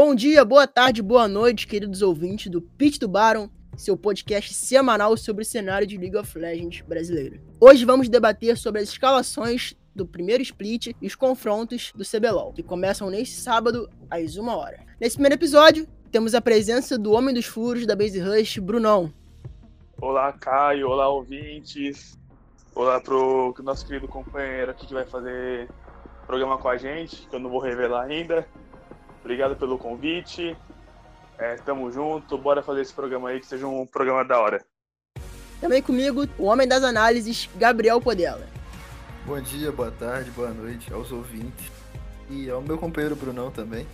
Bom 0.00 0.14
dia, 0.14 0.44
boa 0.44 0.64
tarde, 0.64 1.02
boa 1.02 1.26
noite, 1.26 1.66
queridos 1.66 2.02
ouvintes 2.02 2.48
do 2.48 2.62
Pitch 2.62 3.00
do 3.00 3.08
Baron, 3.08 3.50
seu 3.76 3.96
podcast 3.96 4.54
semanal 4.54 5.16
sobre 5.16 5.42
o 5.42 5.44
cenário 5.44 5.88
de 5.88 5.98
League 5.98 6.16
of 6.16 6.38
Legends 6.38 6.82
brasileiro. 6.82 7.40
Hoje 7.60 7.84
vamos 7.84 8.08
debater 8.08 8.56
sobre 8.56 8.80
as 8.80 8.90
escalações 8.90 9.74
do 9.96 10.06
primeiro 10.06 10.40
split 10.40 10.94
e 11.02 11.06
os 11.08 11.16
confrontos 11.16 11.92
do 11.96 12.04
CBLOL, 12.04 12.52
que 12.52 12.62
começam 12.62 13.10
neste 13.10 13.34
sábado 13.40 13.90
às 14.08 14.36
1 14.36 14.46
hora. 14.46 14.86
Nesse 15.00 15.16
primeiro 15.16 15.34
episódio, 15.34 15.84
temos 16.12 16.32
a 16.32 16.40
presença 16.40 16.96
do 16.96 17.10
Homem 17.10 17.34
dos 17.34 17.46
Furos 17.46 17.84
da 17.84 17.96
Base 17.96 18.20
Rush, 18.20 18.58
Brunão. 18.58 19.12
Olá, 20.00 20.32
Caio, 20.32 20.90
olá, 20.90 21.08
ouvintes. 21.08 22.16
Olá 22.72 23.00
pro 23.00 23.52
nosso 23.64 23.84
querido 23.84 24.06
companheiro 24.06 24.70
aqui 24.70 24.86
que 24.86 24.94
vai 24.94 25.06
fazer 25.06 25.68
programa 26.24 26.56
com 26.56 26.68
a 26.68 26.76
gente, 26.76 27.26
que 27.28 27.34
eu 27.34 27.40
não 27.40 27.50
vou 27.50 27.58
revelar 27.58 28.04
ainda. 28.04 28.46
Obrigado 29.20 29.56
pelo 29.56 29.78
convite. 29.78 30.56
É, 31.38 31.56
tamo 31.56 31.90
junto, 31.90 32.36
bora 32.36 32.62
fazer 32.62 32.82
esse 32.82 32.92
programa 32.92 33.28
aí 33.28 33.40
que 33.40 33.46
seja 33.46 33.66
um 33.66 33.86
programa 33.86 34.24
da 34.24 34.40
hora. 34.40 34.64
Também 35.60 35.82
comigo, 35.82 36.28
o 36.38 36.44
homem 36.44 36.66
das 36.66 36.82
análises, 36.82 37.48
Gabriel 37.56 38.00
Podela. 38.00 38.46
Bom 39.24 39.40
dia, 39.40 39.70
boa 39.70 39.90
tarde, 39.90 40.30
boa 40.30 40.50
noite 40.50 40.92
aos 40.92 41.12
ouvintes. 41.12 41.70
E 42.30 42.48
ao 42.50 42.62
meu 42.62 42.78
companheiro 42.78 43.16
Brunão 43.16 43.50
também. 43.50 43.86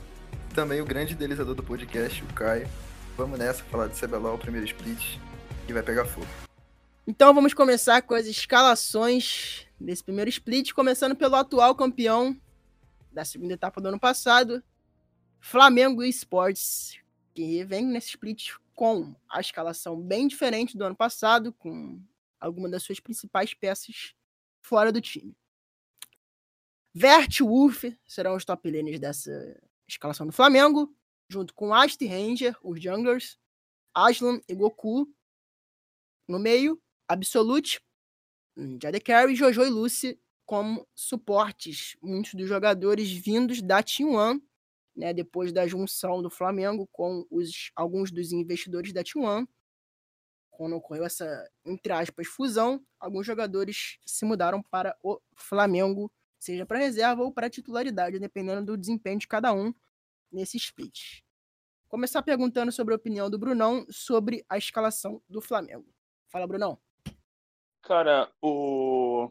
Também 0.55 0.81
o 0.81 0.85
grande 0.85 1.15
idealizador 1.15 1.55
do 1.55 1.63
podcast, 1.63 2.23
o 2.23 2.27
Caio. 2.35 2.69
Vamos 3.17 3.39
nessa 3.39 3.63
falar 3.65 3.89
de 3.89 4.01
CBLOL, 4.01 4.35
o 4.35 4.39
primeiro 4.39 4.67
split, 4.67 5.19
que 5.67 5.73
vai 5.73 5.83
pegar 5.83 6.05
fogo. 6.05 6.27
Então 7.07 7.35
vamos 7.35 7.53
começar 7.53 8.01
com 8.03 8.15
as 8.15 8.27
escalações 8.27 9.67
desse 9.79 10.03
primeiro 10.03 10.31
split, 10.31 10.73
começando 10.73 11.15
pelo 11.15 11.35
atual 11.35 11.75
campeão 11.75 12.37
da 13.13 13.25
segunda 13.25 13.55
etapa 13.55 13.81
do 13.81 13.89
ano 13.89 14.01
passado, 14.01 14.63
Flamengo 15.47 16.03
Esports, 16.03 16.99
que 17.35 17.63
vem 17.65 17.85
nesse 17.85 18.09
split 18.09 18.53
com 18.75 19.15
a 19.29 19.43
escalação 19.43 20.01
bem 20.01 20.27
diferente 20.27 20.75
do 20.75 20.83
ano 20.85 20.97
passado, 20.97 21.53
com 21.53 22.03
algumas 22.41 22.71
das 22.71 22.83
suas 22.83 22.99
principais 22.99 23.53
peças 23.53 24.15
fora 24.63 24.91
do 24.91 25.03
time. 25.03 25.37
Vert 26.95 27.41
e 27.41 27.43
Wolf 27.43 27.85
serão 28.07 28.37
os 28.37 28.45
top 28.47 28.71
laners 28.71 28.99
dessa 28.99 29.61
escalação 29.87 30.27
do 30.27 30.33
Flamengo, 30.33 30.97
junto 31.29 31.53
com 31.53 31.75
Ast 31.75 32.03
Ranger, 32.07 32.57
os 32.63 32.83
junglers, 32.83 33.39
Aslan 33.93 34.41
e 34.49 34.55
Goku. 34.55 35.07
No 36.27 36.39
meio, 36.39 36.83
Absolute, 37.07 37.83
Jade 38.83 39.01
Carry, 39.01 39.35
Jojo 39.37 39.63
e 39.63 39.69
Lucy 39.69 40.19
como 40.47 40.89
suportes, 40.95 41.99
muitos 42.01 42.33
dos 42.33 42.49
jogadores 42.49 43.13
vindos 43.13 43.61
da 43.61 43.83
Team 43.83 44.15
One 44.15 44.43
né, 44.95 45.13
depois 45.13 45.53
da 45.53 45.67
junção 45.67 46.23
do 46.23 46.31
Flamengo 46.31 46.89
com 46.93 47.27
os, 47.31 47.71
alguns 47.75 48.11
dos 48.11 48.33
investidores 48.33 48.93
da 48.93 49.03
T1, 49.03 49.47
quando 50.51 50.77
ocorreu 50.77 51.05
essa, 51.05 51.51
entre 51.65 51.93
aspas, 51.93 52.27
fusão, 52.29 52.85
alguns 52.99 53.27
jogadores 53.27 53.99
se 54.07 54.25
mudaram 54.25 54.63
para 54.63 54.97
o 55.03 55.21
Flamengo, 55.35 56.11
seja 56.39 56.65
para 56.65 56.79
reserva 56.79 57.23
ou 57.23 57.33
para 57.33 57.51
titularidade, 57.51 58.19
dependendo 58.19 58.65
do 58.65 58.77
desempenho 58.77 59.19
de 59.19 59.27
cada 59.27 59.53
um 59.53 59.75
nesse 60.31 60.57
split. 60.57 61.23
Começar 61.89 62.23
perguntando 62.23 62.73
sobre 62.73 62.95
a 62.95 62.97
opinião 62.97 63.29
do 63.29 63.39
Brunão 63.39 63.85
sobre 63.91 64.45
a 64.49 64.57
escalação 64.57 65.23
do 65.29 65.41
Flamengo. 65.41 65.87
Fala, 66.29 66.47
Brunão. 66.47 66.79
Cara, 67.83 68.33
o 68.41 69.31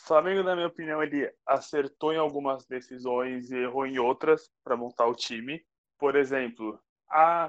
Flamengo, 0.00 0.42
na 0.42 0.54
minha 0.54 0.66
opinião, 0.66 1.02
ele 1.02 1.32
acertou 1.46 2.12
em 2.12 2.16
algumas 2.16 2.66
decisões 2.66 3.50
e 3.50 3.56
errou 3.56 3.86
em 3.86 3.98
outras 3.98 4.50
para 4.64 4.76
montar 4.76 5.06
o 5.06 5.14
time. 5.14 5.64
Por 5.98 6.16
exemplo, 6.16 6.80
a, 7.08 7.48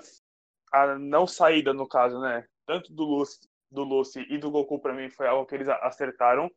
a 0.72 1.00
não 1.00 1.25
saída, 1.25 1.73
no 1.73 1.88
caso, 1.88 2.19
né? 2.19 2.45
Tanto 2.66 2.94
do 2.94 3.03
Lucy, 3.03 3.40
do 3.69 3.84
Lucy 3.84 4.25
e 4.29 4.38
do 4.38 4.51
Goku, 4.51 4.79
para 4.79 4.94
mim, 4.94 5.09
foi 5.09 5.28
algo 5.28 5.45
que 5.45 5.56
eles 5.56 5.67
acertaram. 5.69 6.50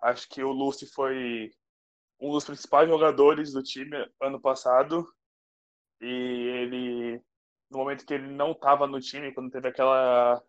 Acho 0.00 0.28
que 0.28 0.42
o 0.42 0.52
Lucy 0.52 0.86
foi 0.86 1.50
um 2.20 2.30
dos 2.30 2.44
principais 2.44 2.88
jogadores 2.88 3.52
do 3.52 3.62
time 3.62 3.96
ano 4.20 4.40
passado. 4.40 5.06
E 6.00 6.06
ele, 6.06 7.22
no 7.70 7.78
momento 7.78 8.06
que 8.06 8.14
ele 8.14 8.28
não 8.28 8.52
estava 8.52 8.86
no 8.86 9.00
time, 9.00 9.34
quando 9.34 9.50
teve 9.50 9.68
aquela. 9.68 10.42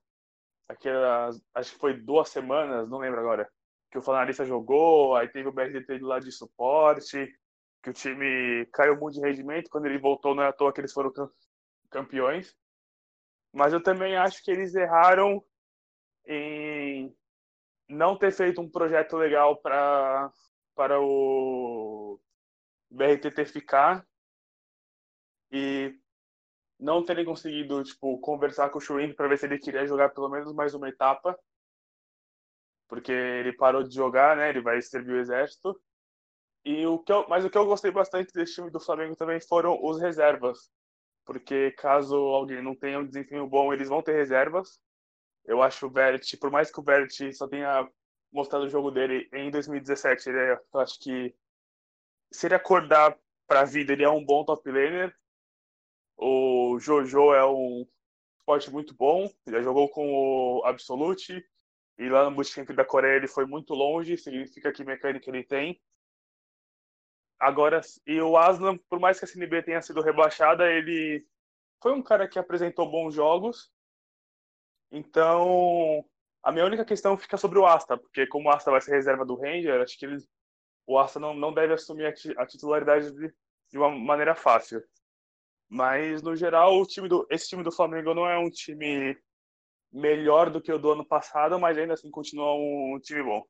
aquela 0.67 1.29
acho 1.53 1.73
que 1.73 1.79
foi 1.79 1.93
duas 1.93 2.29
semanas, 2.29 2.89
não 2.89 2.99
lembro 2.99 3.19
agora 3.19 3.49
que 3.97 3.99
o 3.99 4.01
Flanarista 4.03 4.45
jogou, 4.45 5.15
aí 5.15 5.27
teve 5.27 5.49
o 5.49 5.51
BRDT 5.51 5.97
do 5.97 6.05
lado 6.05 6.23
de 6.23 6.31
suporte, 6.31 7.33
que 7.81 7.89
o 7.89 7.93
time 7.93 8.65
caiu 8.67 8.95
muito 8.95 9.15
de 9.15 9.21
rendimento, 9.21 9.69
quando 9.71 9.87
ele 9.87 9.97
voltou 9.97 10.35
não 10.35 10.43
é 10.43 10.47
à 10.47 10.53
toa 10.53 10.71
que 10.71 10.79
eles 10.79 10.93
foram 10.93 11.11
campeões. 11.89 12.55
Mas 13.51 13.73
eu 13.73 13.81
também 13.81 14.15
acho 14.15 14.43
que 14.43 14.51
eles 14.51 14.75
erraram 14.75 15.43
em 16.27 17.15
não 17.89 18.17
ter 18.17 18.31
feito 18.31 18.61
um 18.61 18.69
projeto 18.69 19.17
legal 19.17 19.57
para 19.57 20.31
para 20.75 21.01
o 21.01 22.19
BRTT 22.91 23.45
ficar 23.45 24.05
e 25.51 25.97
não 26.79 27.03
terem 27.03 27.25
conseguido 27.25 27.83
tipo 27.83 28.19
conversar 28.19 28.69
com 28.69 28.77
o 28.77 28.81
Shuin 28.81 29.15
para 29.15 29.27
ver 29.27 29.39
se 29.39 29.47
ele 29.47 29.57
queria 29.57 29.87
jogar 29.87 30.09
pelo 30.09 30.29
menos 30.29 30.53
mais 30.53 30.75
uma 30.75 30.87
etapa 30.87 31.35
porque 32.87 33.11
ele 33.11 33.53
parou 33.53 33.83
de 33.83 33.93
jogar, 33.93 34.37
né? 34.37 34.49
Ele 34.49 34.61
vai 34.61 34.81
servir 34.81 35.13
o 35.13 35.19
exército. 35.19 35.79
E 36.65 36.85
o 36.85 36.99
que 36.99 37.11
eu, 37.11 37.27
mas 37.29 37.45
o 37.45 37.49
que 37.49 37.57
eu 37.57 37.65
gostei 37.65 37.91
bastante 37.91 38.33
desse 38.33 38.55
time 38.55 38.69
do 38.69 38.79
Flamengo 38.79 39.15
também 39.15 39.39
foram 39.39 39.79
os 39.81 39.99
reservas, 39.99 40.69
porque 41.25 41.71
caso 41.71 42.15
alguém 42.15 42.61
não 42.61 42.75
tenha 42.75 42.99
um 42.99 43.05
desempenho 43.05 43.47
bom, 43.47 43.73
eles 43.73 43.89
vão 43.89 44.01
ter 44.01 44.13
reservas. 44.13 44.79
Eu 45.45 45.61
acho 45.61 45.85
o 45.85 45.89
Bert, 45.89 46.37
por 46.39 46.51
mais 46.51 46.69
que 46.71 46.79
o 46.79 46.83
Bert 46.83 47.09
só 47.33 47.47
tenha 47.47 47.89
mostrado 48.31 48.65
o 48.65 48.69
jogo 48.69 48.91
dele 48.91 49.29
em 49.33 49.49
2017, 49.49 50.29
ele 50.29 50.39
é, 50.39 50.61
eu 50.73 50.79
acho 50.81 50.99
que 50.99 51.33
se 52.31 52.47
ele 52.47 52.55
acordar 52.55 53.17
para 53.47 53.61
a 53.61 53.65
vida, 53.65 53.93
ele 53.93 54.03
é 54.03 54.09
um 54.09 54.23
bom 54.23 54.43
top 54.43 54.69
laner. 54.69 55.15
O 56.17 56.77
Jojo 56.79 57.33
é 57.33 57.45
um 57.45 57.87
esporte 58.37 58.71
muito 58.71 58.93
bom, 58.95 59.31
já 59.47 59.61
jogou 59.61 59.89
com 59.89 60.11
o 60.13 60.65
Absolute, 60.65 61.45
e 61.97 62.09
lá 62.09 62.29
no 62.29 62.35
bootcamp 62.35 62.69
da 62.71 62.85
Coreia 62.85 63.17
ele 63.17 63.27
foi 63.27 63.45
muito 63.45 63.73
longe, 63.73 64.17
significa 64.17 64.71
que 64.71 64.83
mecânica 64.83 65.29
ele 65.29 65.43
tem. 65.43 65.81
Agora, 67.39 67.81
e 68.05 68.19
o 68.21 68.37
Aslan, 68.37 68.77
por 68.89 68.99
mais 68.99 69.19
que 69.19 69.25
a 69.25 69.27
CNB 69.27 69.63
tenha 69.63 69.81
sido 69.81 70.01
rebaixada, 70.01 70.71
ele 70.71 71.25
foi 71.81 71.93
um 71.93 72.01
cara 72.01 72.27
que 72.27 72.39
apresentou 72.39 72.89
bons 72.89 73.13
jogos. 73.13 73.71
Então, 74.91 76.03
a 76.41 76.51
minha 76.51 76.65
única 76.65 76.85
questão 76.85 77.17
fica 77.17 77.37
sobre 77.37 77.59
o 77.59 77.65
Asta, 77.65 77.97
porque 77.97 78.25
como 78.27 78.49
o 78.49 78.51
Asta 78.51 78.71
vai 78.71 78.81
ser 78.81 78.91
reserva 78.91 79.25
do 79.25 79.35
Ranger, 79.35 79.81
acho 79.81 79.97
que 79.97 80.05
ele, 80.05 80.17
o 80.87 80.97
Asta 80.97 81.19
não, 81.19 81.35
não 81.35 81.53
deve 81.53 81.73
assumir 81.73 82.05
a, 82.37 82.45
titularidade 82.45 83.11
de, 83.11 83.33
de 83.69 83.77
uma 83.77 83.89
maneira 83.89 84.33
fácil. 84.33 84.83
Mas, 85.69 86.21
no 86.23 86.35
geral, 86.35 86.79
o 86.79 86.85
time 86.85 87.09
do, 87.09 87.27
esse 87.29 87.49
time 87.49 87.63
do 87.63 87.71
Flamengo 87.71 88.13
não 88.13 88.27
é 88.27 88.37
um 88.37 88.49
time 88.49 89.17
melhor 89.91 90.49
do 90.49 90.61
que 90.61 90.71
o 90.71 90.77
do 90.77 90.91
ano 90.91 91.05
passado, 91.05 91.59
mas 91.59 91.77
ainda 91.77 91.93
assim 91.93 92.11
continua 92.11 92.53
um 92.53 92.99
time 92.99 93.23
bom. 93.23 93.43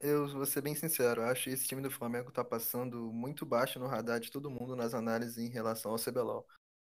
Eu 0.00 0.28
vou 0.28 0.46
ser 0.46 0.60
bem 0.60 0.74
sincero, 0.74 1.22
acho 1.22 1.44
que 1.44 1.50
esse 1.50 1.66
time 1.66 1.82
do 1.82 1.90
Flamengo 1.90 2.30
tá 2.30 2.44
passando 2.44 3.12
muito 3.12 3.44
baixo 3.44 3.80
no 3.80 3.88
radar 3.88 4.20
de 4.20 4.30
todo 4.30 4.50
mundo 4.50 4.76
nas 4.76 4.94
análises 4.94 5.38
em 5.38 5.48
relação 5.48 5.90
ao 5.90 5.98
CBLOL. 5.98 6.46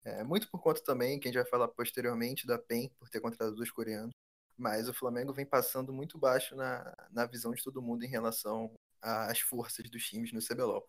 É, 0.05 0.23
muito 0.23 0.49
por 0.51 0.61
conta 0.61 0.83
também, 0.85 1.19
que 1.19 1.29
a 1.29 1.33
gente 1.33 1.41
vai 1.41 1.51
falar 1.51 1.69
posteriormente, 1.69 2.47
da 2.47 2.59
PEN, 2.59 2.89
por 2.99 3.09
ter 3.09 3.21
contratado 3.21 3.57
dois 3.57 3.71
coreanos. 3.71 4.13
Mas 4.57 4.89
o 4.89 4.95
Flamengo 4.95 5.33
vem 5.33 5.47
passando 5.47 5.93
muito 5.93 6.17
baixo 6.19 6.55
na, 6.55 6.95
na 7.11 7.27
visão 7.27 7.53
de 7.53 7.63
todo 7.63 7.83
mundo 7.83 8.05
em 8.05 8.09
relação 8.09 8.73
às 9.01 9.41
forças 9.41 9.91
dos 9.91 10.05
times 10.05 10.33
no 10.33 10.41
CBLOL 10.41 10.87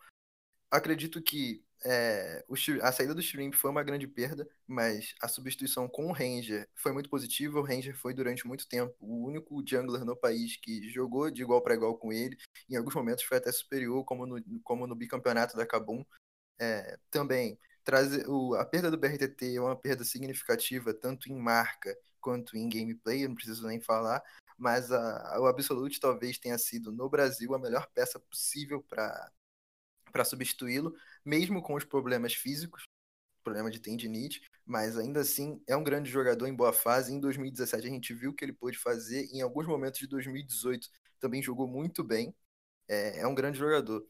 acredito 0.73 1.21
que 1.21 1.63
é, 1.85 2.43
o, 2.47 2.55
a 2.81 2.91
saída 2.91 3.13
do 3.13 3.21
Shrimp 3.21 3.53
foi 3.55 3.69
uma 3.69 3.83
grande 3.83 4.07
perda, 4.07 4.47
mas 4.65 5.13
a 5.21 5.27
substituição 5.27 5.87
com 5.87 6.07
o 6.07 6.13
Ranger 6.13 6.67
foi 6.75 6.93
muito 6.93 7.09
positiva. 7.09 7.59
O 7.59 7.63
Ranger 7.63 7.95
foi 7.97 8.13
durante 8.13 8.47
muito 8.47 8.67
tempo 8.67 8.95
o 8.99 9.25
único 9.25 9.63
jungler 9.67 10.05
no 10.05 10.15
país 10.15 10.55
que 10.57 10.89
jogou 10.89 11.29
de 11.29 11.41
igual 11.41 11.61
para 11.61 11.75
igual 11.75 11.97
com 11.97 12.11
ele. 12.11 12.37
Em 12.69 12.75
alguns 12.77 12.95
momentos 12.95 13.23
foi 13.23 13.37
até 13.37 13.51
superior, 13.51 14.03
como 14.05 14.25
no, 14.25 14.41
como 14.63 14.87
no 14.87 14.95
bicampeonato 14.95 15.57
da 15.57 15.65
Kabum. 15.65 16.03
É, 16.59 16.97
também 17.11 17.59
trazer 17.83 18.27
o, 18.29 18.55
a 18.55 18.65
perda 18.65 18.89
do 18.89 18.97
BRTT 18.97 19.55
é 19.57 19.61
uma 19.61 19.75
perda 19.75 20.03
significativa, 20.05 20.93
tanto 20.93 21.29
em 21.29 21.35
marca 21.35 21.95
quanto 22.21 22.55
em 22.55 22.69
gameplay, 22.69 23.27
não 23.27 23.35
preciso 23.35 23.67
nem 23.67 23.81
falar. 23.81 24.23
Mas 24.57 24.91
a, 24.91 25.39
o 25.41 25.47
Absolute 25.47 25.99
talvez 25.99 26.37
tenha 26.37 26.57
sido 26.57 26.91
no 26.91 27.09
Brasil 27.09 27.53
a 27.53 27.59
melhor 27.59 27.87
peça 27.93 28.19
possível 28.19 28.81
para 28.81 29.29
para 30.13 30.23
substituí-lo, 30.23 30.95
mesmo 31.25 31.61
com 31.61 31.75
os 31.75 31.83
problemas 31.83 32.33
físicos, 32.33 32.85
problema 33.43 33.69
de 33.69 33.79
tendinite, 33.79 34.41
mas 34.65 34.97
ainda 34.97 35.19
assim 35.21 35.61
é 35.67 35.75
um 35.75 35.83
grande 35.83 36.09
jogador 36.09 36.47
em 36.47 36.55
boa 36.55 36.71
fase. 36.73 37.13
Em 37.13 37.19
2017 37.19 37.87
a 37.87 37.89
gente 37.89 38.13
viu 38.13 38.31
o 38.31 38.33
que 38.33 38.45
ele 38.45 38.53
pôde 38.53 38.77
fazer, 38.77 39.27
em 39.33 39.41
alguns 39.41 39.67
momentos 39.67 39.99
de 39.99 40.07
2018 40.07 40.89
também 41.19 41.41
jogou 41.41 41.67
muito 41.67 42.03
bem. 42.03 42.33
É, 42.87 43.21
é 43.21 43.27
um 43.27 43.35
grande 43.35 43.57
jogador. 43.57 44.05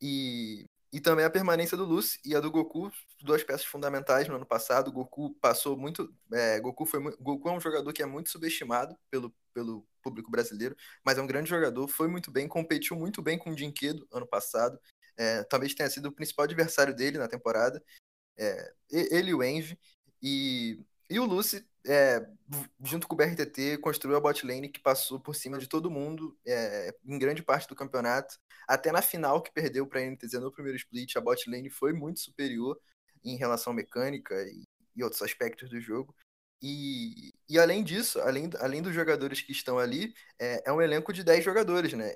E 0.00 0.66
E 0.92 1.00
também 1.00 1.24
a 1.24 1.30
permanência 1.30 1.76
do 1.76 1.84
Lucy 1.84 2.20
e 2.24 2.36
a 2.36 2.40
do 2.40 2.50
Goku, 2.50 2.90
duas 3.22 3.42
peças 3.44 3.66
fundamentais 3.66 4.28
no 4.28 4.36
ano 4.36 4.46
passado. 4.46 4.88
O 4.88 4.92
Goku 4.92 5.34
passou 5.40 5.76
muito. 5.76 6.14
É, 6.32 6.60
Goku, 6.60 6.86
foi, 6.86 7.00
Goku 7.18 7.48
é 7.48 7.52
um 7.52 7.60
jogador 7.60 7.92
que 7.92 8.02
é 8.02 8.06
muito 8.06 8.30
subestimado 8.30 8.96
pelo, 9.10 9.34
pelo 9.54 9.86
público 10.02 10.30
brasileiro, 10.30 10.76
mas 11.04 11.18
é 11.18 11.22
um 11.22 11.26
grande 11.26 11.48
jogador, 11.50 11.88
foi 11.88 12.08
muito 12.08 12.30
bem, 12.30 12.48
competiu 12.48 12.96
muito 12.96 13.22
bem 13.22 13.38
com 13.38 13.50
o 13.50 13.56
Dinquedo 13.56 14.06
ano 14.12 14.26
passado. 14.26 14.78
É, 15.22 15.44
talvez 15.44 15.72
tenha 15.72 15.88
sido 15.88 16.06
o 16.06 16.12
principal 16.12 16.44
adversário 16.44 16.94
dele 16.94 17.16
na 17.16 17.28
temporada. 17.28 17.82
É, 18.36 18.74
ele 18.90 19.30
e 19.30 19.34
o 19.34 19.42
Envy. 19.42 19.78
E, 20.20 20.84
e 21.08 21.20
o 21.20 21.24
Lucy, 21.24 21.64
é, 21.86 22.26
junto 22.84 23.06
com 23.06 23.14
o 23.14 23.16
BRTT, 23.16 23.78
construiu 23.78 24.16
a 24.16 24.20
bot 24.20 24.44
lane 24.44 24.68
que 24.68 24.80
passou 24.80 25.20
por 25.20 25.34
cima 25.34 25.58
de 25.58 25.68
todo 25.68 25.90
mundo 25.90 26.36
é, 26.44 26.92
em 27.04 27.18
grande 27.18 27.42
parte 27.42 27.68
do 27.68 27.76
campeonato. 27.76 28.36
Até 28.66 28.90
na 28.90 29.00
final 29.00 29.40
que 29.40 29.52
perdeu 29.52 29.86
para 29.86 30.00
a 30.00 30.04
NTZ 30.04 30.34
no 30.34 30.52
primeiro 30.52 30.76
split, 30.76 31.16
a 31.16 31.20
bot 31.20 31.48
lane 31.48 31.70
foi 31.70 31.92
muito 31.92 32.18
superior 32.18 32.80
em 33.24 33.36
relação 33.36 33.72
à 33.72 33.76
mecânica 33.76 34.34
e, 34.42 34.64
e 34.96 35.04
outros 35.04 35.22
aspectos 35.22 35.70
do 35.70 35.80
jogo. 35.80 36.14
E, 36.60 37.32
e 37.48 37.58
além 37.58 37.82
disso, 37.82 38.20
além, 38.20 38.48
além 38.60 38.82
dos 38.82 38.94
jogadores 38.94 39.40
que 39.40 39.52
estão 39.52 39.78
ali, 39.78 40.14
é, 40.38 40.62
é 40.66 40.72
um 40.72 40.80
elenco 40.80 41.12
de 41.12 41.24
10 41.24 41.44
jogadores, 41.44 41.92
né? 41.92 42.14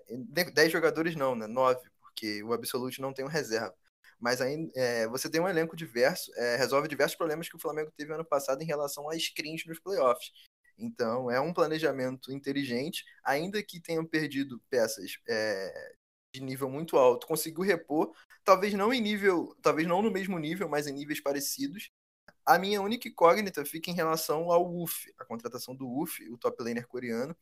10 0.52 0.72
jogadores 0.72 1.16
não, 1.16 1.34
né? 1.34 1.46
9, 1.48 1.80
porque 2.16 2.42
o 2.42 2.54
Absolute 2.54 3.00
não 3.00 3.12
tem 3.12 3.24
um 3.24 3.28
reserva. 3.28 3.74
Mas 4.18 4.40
aí 4.40 4.70
é, 4.74 5.06
você 5.08 5.28
tem 5.28 5.40
um 5.40 5.48
elenco 5.48 5.76
diverso, 5.76 6.32
é, 6.36 6.56
resolve 6.56 6.88
diversos 6.88 7.16
problemas 7.16 7.48
que 7.50 7.56
o 7.56 7.60
Flamengo 7.60 7.92
teve 7.94 8.14
ano 8.14 8.24
passado 8.24 8.62
em 8.62 8.66
relação 8.66 9.10
a 9.10 9.18
screens 9.18 9.66
nos 9.66 9.78
playoffs. 9.78 10.32
Então 10.78 11.30
é 11.30 11.38
um 11.38 11.52
planejamento 11.52 12.32
inteligente, 12.32 13.04
ainda 13.22 13.62
que 13.62 13.80
tenham 13.80 14.06
perdido 14.06 14.58
peças 14.70 15.18
é, 15.28 15.94
de 16.34 16.40
nível 16.40 16.70
muito 16.70 16.96
alto, 16.96 17.26
conseguiu 17.26 17.62
repor, 17.62 18.14
talvez 18.42 18.72
não 18.72 18.92
em 18.92 19.00
nível, 19.02 19.54
talvez 19.62 19.86
não 19.86 20.00
no 20.00 20.10
mesmo 20.10 20.38
nível, 20.38 20.68
mas 20.68 20.86
em 20.86 20.92
níveis 20.92 21.20
parecidos. 21.20 21.90
A 22.44 22.58
minha 22.58 22.80
única 22.80 23.08
incógnita 23.08 23.64
fica 23.64 23.90
em 23.90 23.94
relação 23.94 24.50
ao 24.50 24.72
UF, 24.72 25.12
a 25.18 25.24
contratação 25.24 25.74
do 25.74 25.86
UF, 25.88 26.26
o 26.30 26.38
top 26.38 26.62
laner 26.62 26.86
coreano, 26.86 27.36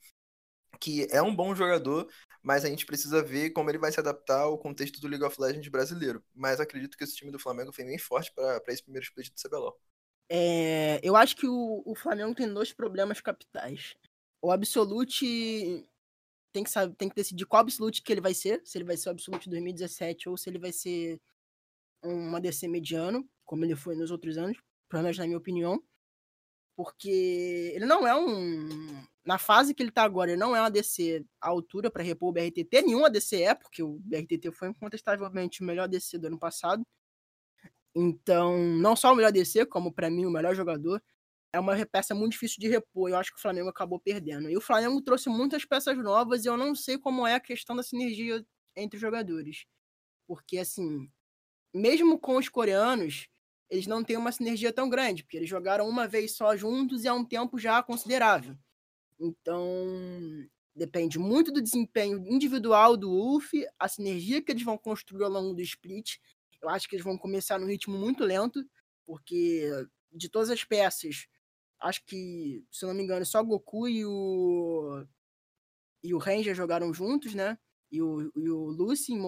que 0.81 1.07
é 1.11 1.23
um 1.23 1.35
bom 1.35 1.55
jogador, 1.55 2.09
mas 2.43 2.65
a 2.65 2.69
gente 2.69 2.87
precisa 2.87 3.23
ver 3.23 3.51
como 3.51 3.71
ele 3.71 3.79
vai 3.79 3.91
se 3.91 4.01
adaptar 4.01 4.41
ao 4.41 4.59
contexto 4.59 5.01
do 5.01 5.09
League 5.09 5.25
of 5.25 5.41
Legends 5.41 5.69
brasileiro. 5.69 6.23
Mas 6.35 6.61
acredito 6.61 6.97
que 6.97 7.05
esse 7.05 7.17
time 7.17 7.31
do 7.31 7.39
Flamengo 7.39 7.73
vem 7.73 7.87
bem 7.87 7.99
forte 7.99 8.33
para 8.35 8.61
esse 8.69 8.83
primeiro 8.83 9.05
split 9.05 9.31
do 9.31 9.41
CBLOL. 9.41 9.79
É, 10.29 11.01
eu 11.03 11.17
acho 11.17 11.37
que 11.37 11.47
o, 11.47 11.83
o, 11.85 11.95
Flamengo 11.95 12.35
tem 12.35 12.53
dois 12.53 12.73
problemas 12.73 13.21
capitais. 13.21 13.95
O 14.43 14.51
Absolute 14.51 15.87
tem 16.53 16.65
que, 16.65 16.71
saber, 16.71 16.95
tem 16.97 17.09
que 17.09 17.15
decidir 17.15 17.47
qual 17.47 17.61
Absolute 17.61 18.03
que 18.03 18.13
ele 18.13 18.21
vai 18.21 18.35
ser, 18.35 18.63
se 18.65 18.79
ele 18.79 18.85
vai 18.85 18.97
ser 18.97 19.09
o 19.09 19.13
Absolute 19.13 19.49
2017 19.51 20.29
ou 20.29 20.37
se 20.37 20.49
ele 20.49 20.59
vai 20.59 20.73
ser 20.73 21.21
um 22.03 22.35
ADC 22.37 22.69
mediano, 22.69 23.29
como 23.45 23.65
ele 23.65 23.75
foi 23.75 23.97
nos 23.97 24.11
outros 24.11 24.37
anos, 24.39 24.59
pelo 24.89 25.03
menos 25.03 25.19
na 25.19 25.27
minha 25.27 25.39
opinião. 25.39 25.83
Porque 26.77 27.73
ele 27.75 27.87
não 27.87 28.07
é 28.07 28.15
um 28.15 29.07
na 29.25 29.39
fase 29.39 29.75
que 29.75 29.83
ele 29.83 29.91
tá 29.91 30.03
agora, 30.03 30.31
ele 30.31 30.41
não 30.41 30.55
é 30.55 30.61
um 30.61 30.65
ADC 30.65 31.25
à 31.41 31.49
altura 31.49 31.91
para 31.91 32.03
repor 32.03 32.29
o 32.29 32.33
BRTT. 32.33 32.83
Nenhum 32.83 33.05
ADC 33.05 33.43
é, 33.43 33.55
porque 33.55 33.83
o 33.83 33.99
BRTT 34.01 34.51
foi 34.53 34.69
incontestavelmente 34.69 35.63
o 35.63 35.65
melhor 35.65 35.85
ADC 35.85 36.19
do 36.19 36.27
ano 36.27 36.39
passado. 36.39 36.85
Então, 37.95 38.59
não 38.59 38.97
só 38.97 39.13
o 39.13 39.17
melhor 39.17 39.29
ADC, 39.29 39.67
como 39.67 39.93
para 39.93 40.11
mim 40.11 40.27
o 40.27 40.31
melhor 40.31 40.55
jogador, 40.55 41.03
é 41.53 41.61
uma 41.61 41.75
peça 41.87 42.15
muito 42.15 42.33
difícil 42.33 42.59
de 42.61 42.69
repor. 42.69 43.09
Eu 43.09 43.17
acho 43.17 43.33
que 43.33 43.39
o 43.39 43.43
Flamengo 43.43 43.69
acabou 43.69 44.01
perdendo. 44.01 44.51
E 44.51 44.57
o 44.57 44.61
Flamengo 44.61 45.01
trouxe 45.01 45.29
muitas 45.29 45.65
peças 45.65 45.97
novas 45.97 46.45
e 46.45 46.49
eu 46.49 46.57
não 46.57 46.75
sei 46.75 46.99
como 46.99 47.27
é 47.27 47.35
a 47.35 47.41
questão 47.41 47.77
da 47.77 47.83
sinergia 47.83 48.45
entre 48.77 48.97
os 48.97 49.01
jogadores. 49.01 49.65
Porque, 50.27 50.59
assim, 50.59 51.09
mesmo 51.73 52.19
com 52.19 52.37
os 52.37 52.49
coreanos, 52.49 53.29
eles 53.71 53.87
não 53.87 54.05
têm 54.05 54.17
uma 54.17 54.33
sinergia 54.33 54.73
tão 54.73 54.89
grande, 54.89 55.23
porque 55.23 55.37
eles 55.37 55.49
jogaram 55.49 55.89
uma 55.89 56.09
vez 56.09 56.37
só 56.37 56.57
juntos 56.57 57.05
e 57.05 57.09
há 57.09 57.15
um 57.15 57.25
tempo 57.25 57.59
já 57.59 57.83
considerável. 57.83 58.57
Então, 59.27 59.67
depende 60.75 61.19
muito 61.19 61.53
do 61.53 61.63
desempenho 61.63 62.19
individual 62.27 62.97
do 62.97 63.11
UF, 63.13 63.67
a 63.79 63.89
sinergia 63.89 64.43
que 64.43 64.53
eles 64.53 64.63
vão 64.65 64.77
construir 64.79 65.25
ao 65.25 65.31
longo 65.31 65.55
do 65.55 65.63
split. 65.63 66.17
Eu 66.61 66.69
acho 66.69 66.89
que 66.89 66.97
eles 66.97 67.05
vão 67.05 67.19
começar 67.19 67.59
no 67.59 67.67
ritmo 67.67 67.97
muito 67.97 68.25
lento, 68.25 68.65
porque 69.07 69.71
de 70.13 70.29
todas 70.29 70.51
as 70.51 70.65
peças, 70.65 71.27
acho 71.81 72.05
que, 72.07 72.65
se 72.71 72.87
não 72.87 72.95
me 72.95 73.03
engano, 73.03 73.27
só 73.27 73.43
Goku 73.43 73.89
e 73.89 74.05
o 74.05 75.05
e 76.03 76.13
o 76.15 76.19
Ranger 76.19 76.55
jogaram 76.55 76.93
juntos, 76.93 77.35
né? 77.35 77.59
E 77.91 78.03
o, 78.03 78.31
e 78.37 78.51
o 78.51 78.67
Lucy, 78.67 79.13
em 79.13 79.19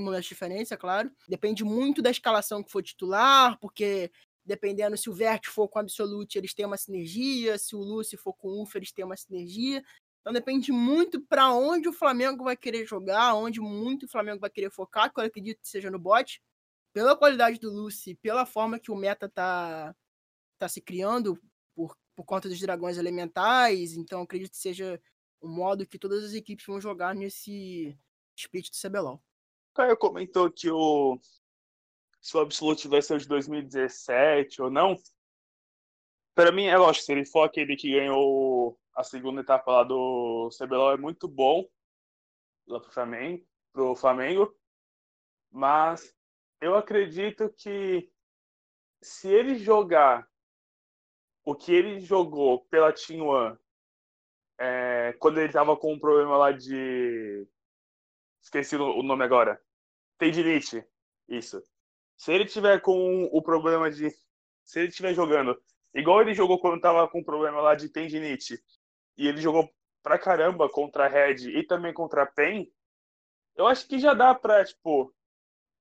momentos 0.00 0.26
diferentes, 0.26 0.72
é 0.72 0.76
claro. 0.76 1.10
Depende 1.28 1.62
muito 1.64 2.00
da 2.00 2.10
escalação 2.10 2.62
que 2.62 2.70
for 2.72 2.82
titular, 2.82 3.58
porque 3.60 4.10
dependendo 4.46 4.96
se 4.96 5.10
o 5.10 5.12
Vert 5.12 5.46
for 5.48 5.68
com 5.68 5.78
o 5.78 5.82
Absolute, 5.82 6.38
eles 6.38 6.54
têm 6.54 6.64
uma 6.64 6.76
sinergia, 6.76 7.58
se 7.58 7.74
o 7.74 7.80
Lucy 7.80 8.16
for 8.16 8.32
com 8.32 8.48
o 8.48 8.62
UF, 8.62 8.76
eles 8.78 8.92
têm 8.92 9.04
uma 9.04 9.16
sinergia. 9.16 9.84
Então 10.20 10.32
depende 10.32 10.72
muito 10.72 11.20
para 11.20 11.52
onde 11.52 11.88
o 11.88 11.92
Flamengo 11.92 12.44
vai 12.44 12.56
querer 12.56 12.86
jogar, 12.86 13.34
onde 13.34 13.60
muito 13.60 14.06
o 14.06 14.08
Flamengo 14.08 14.40
vai 14.40 14.50
querer 14.50 14.70
focar, 14.70 15.12
que 15.12 15.20
eu 15.20 15.24
acredito 15.24 15.60
que 15.60 15.68
seja 15.68 15.90
no 15.90 15.98
bot. 15.98 16.40
Pela 16.92 17.16
qualidade 17.16 17.58
do 17.58 17.70
Lucy, 17.70 18.14
pela 18.14 18.46
forma 18.46 18.78
que 18.78 18.90
o 18.90 18.96
meta 18.96 19.28
tá, 19.28 19.94
tá 20.58 20.68
se 20.68 20.80
criando 20.80 21.38
por, 21.74 21.96
por 22.14 22.24
conta 22.24 22.48
dos 22.48 22.58
dragões 22.58 22.96
elementais, 22.96 23.92
então 23.92 24.22
acredito 24.22 24.52
que 24.52 24.56
seja 24.56 25.00
o 25.40 25.48
modo 25.48 25.86
que 25.86 25.98
todas 25.98 26.24
as 26.24 26.32
equipes 26.32 26.64
vão 26.64 26.80
jogar 26.80 27.14
nesse 27.14 27.96
split 28.36 28.70
do 28.70 28.76
CBLOL. 28.76 29.22
Caio 29.74 29.96
comentou 29.96 30.50
que 30.50 30.70
o 30.70 31.18
se 32.26 32.36
o 32.36 32.40
Absolute 32.40 32.88
ser 33.02 33.14
o 33.14 33.18
de 33.20 33.28
2017 33.28 34.60
ou 34.60 34.68
não. 34.68 34.96
Para 36.34 36.50
mim, 36.50 36.64
é 36.64 36.76
lógico, 36.76 37.04
se 37.04 37.12
ele 37.12 37.24
for 37.24 37.44
aquele 37.44 37.76
que 37.76 37.92
ganhou 37.92 38.76
a 38.96 39.04
segunda 39.04 39.42
etapa 39.42 39.70
lá 39.70 39.84
do 39.84 40.48
CBLOL, 40.58 40.94
é 40.94 40.96
muito 40.96 41.28
bom 41.28 41.64
lá 42.66 42.80
pro 42.80 42.90
Flamengo, 42.90 43.46
pro 43.72 43.94
Flamengo. 43.94 44.52
Mas 45.52 46.12
eu 46.60 46.74
acredito 46.74 47.48
que 47.50 48.10
se 49.00 49.28
ele 49.28 49.54
jogar 49.54 50.28
o 51.44 51.54
que 51.54 51.72
ele 51.72 52.00
jogou 52.00 52.64
pela 52.64 52.92
Team 52.92 53.24
One 53.24 53.56
é, 54.58 55.12
quando 55.20 55.38
ele 55.38 55.52
tava 55.52 55.76
com 55.76 55.92
um 55.92 56.00
problema 56.00 56.36
lá 56.36 56.50
de. 56.50 57.46
Esqueci 58.42 58.74
o 58.74 59.02
nome 59.04 59.22
agora. 59.22 59.62
Tendinite. 60.18 60.84
Isso. 61.28 61.62
Se 62.16 62.32
ele 62.32 62.46
tiver 62.46 62.80
com 62.80 63.24
o 63.24 63.42
problema 63.42 63.90
de. 63.90 64.10
Se 64.64 64.80
ele 64.80 64.88
estiver 64.88 65.14
jogando 65.14 65.56
igual 65.96 66.20
ele 66.20 66.34
jogou 66.34 66.60
quando 66.60 66.80
tava 66.80 67.08
com 67.08 67.20
o 67.20 67.24
problema 67.24 67.60
lá 67.60 67.74
de 67.74 67.88
tendinite, 67.88 68.62
e 69.16 69.26
ele 69.26 69.40
jogou 69.40 69.68
pra 70.02 70.18
caramba 70.18 70.68
contra 70.68 71.06
a 71.06 71.08
Red 71.08 71.48
e 71.48 71.66
também 71.66 71.92
contra 71.92 72.22
a 72.22 72.26
PEN, 72.26 72.70
eu 73.56 73.66
acho 73.66 73.88
que 73.88 73.98
já 73.98 74.12
dá 74.12 74.34
pra, 74.34 74.62
tipo, 74.64 75.12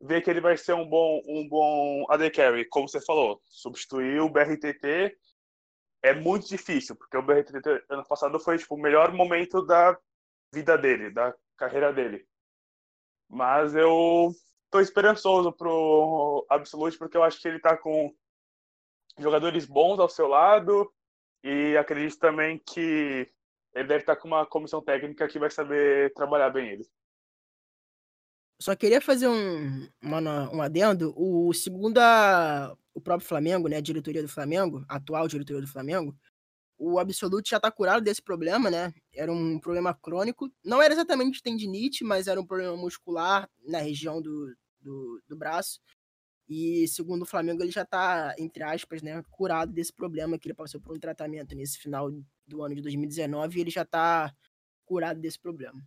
ver 0.02 0.22
que 0.24 0.30
ele 0.30 0.40
vai 0.40 0.56
ser 0.56 0.74
um 0.74 0.88
bom, 0.88 1.22
um 1.28 1.48
bom 1.48 2.06
AD 2.10 2.32
Carry, 2.32 2.66
como 2.66 2.88
você 2.88 3.02
falou. 3.02 3.42
Substituir 3.44 4.22
o 4.22 4.30
BRTT 4.30 5.18
é 6.02 6.14
muito 6.14 6.48
difícil, 6.48 6.96
porque 6.96 7.18
o 7.18 7.22
BRTT 7.22 7.84
ano 7.90 8.06
passado 8.08 8.40
foi, 8.40 8.58
tipo, 8.58 8.76
o 8.76 8.82
melhor 8.82 9.12
momento 9.12 9.66
da 9.66 9.98
vida 10.54 10.78
dele, 10.78 11.10
da 11.12 11.36
carreira 11.58 11.92
dele. 11.92 12.26
Mas 13.28 13.76
eu 13.76 14.32
tô 14.76 14.82
esperançoso 14.82 15.54
pro 15.54 16.46
Absolute, 16.50 16.98
porque 16.98 17.16
eu 17.16 17.24
acho 17.24 17.40
que 17.42 17.48
ele 17.48 17.60
tá 17.60 17.78
com 17.78 18.14
jogadores 19.18 19.66
bons 19.66 20.00
ao 20.00 20.10
seu 20.10 20.28
lado 20.28 20.92
e 21.42 21.78
acredito 21.78 22.20
também 22.20 22.60
que 22.60 23.32
ele 23.74 23.88
deve 23.88 24.02
estar 24.02 24.18
tá 24.18 24.22
com 24.22 24.28
uma 24.28 24.46
comissão 24.46 24.82
técnica 24.82 25.30
que 25.30 25.40
vai 25.40 25.50
saber 25.50 26.14
trabalhar 26.14 26.50
bem 26.50 26.72
ele. 26.72 26.86
Só 28.62 28.76
queria 28.76 29.00
fazer 29.00 29.30
um, 29.30 29.88
uma, 30.02 30.54
um 30.54 30.62
adendo. 30.62 31.14
O 31.16 31.54
segundo 31.54 32.00
a, 32.00 32.76
o 32.94 33.00
próprio 33.00 33.28
Flamengo, 33.28 33.70
né, 33.70 33.78
a 33.78 33.82
diretoria 33.82 34.22
do 34.22 34.30
Flamengo, 34.30 34.84
atual 34.90 35.26
diretoria 35.28 35.62
do 35.62 35.72
Flamengo, 35.72 36.14
o 36.78 37.00
Absolute 37.00 37.50
já 37.50 37.58
está 37.58 37.72
curado 37.72 38.04
desse 38.04 38.22
problema, 38.22 38.70
né? 38.70 38.94
Era 39.14 39.32
um 39.32 39.58
problema 39.58 39.94
crônico. 39.94 40.52
Não 40.64 40.82
era 40.82 40.94
exatamente 40.94 41.42
tendinite, 41.42 42.04
mas 42.04 42.28
era 42.28 42.42
um 42.42 42.46
problema 42.46 42.76
muscular 42.76 43.50
na 43.66 43.80
região 43.80 44.22
do, 44.22 44.54
do, 44.86 45.22
do 45.28 45.36
braço. 45.36 45.80
E 46.48 46.88
segundo 46.88 47.24
o 47.24 47.26
Flamengo, 47.26 47.64
ele 47.64 47.72
já 47.72 47.82
está, 47.82 48.36
entre 48.38 48.64
aspas, 48.64 49.02
né, 49.02 49.22
curado 49.32 49.74
desse 49.74 49.92
problema 49.92 50.38
que 50.38 50.48
ele 50.48 50.54
passou 50.54 50.80
por 50.80 50.96
um 50.96 51.00
tratamento 51.00 51.56
nesse 51.56 51.80
final 51.80 52.12
do 52.46 52.62
ano 52.62 52.76
de 52.76 52.82
2019 52.82 53.58
e 53.58 53.62
ele 53.62 53.72
já 53.72 53.82
está 53.82 54.32
curado 54.86 55.20
desse 55.20 55.40
problema. 55.40 55.82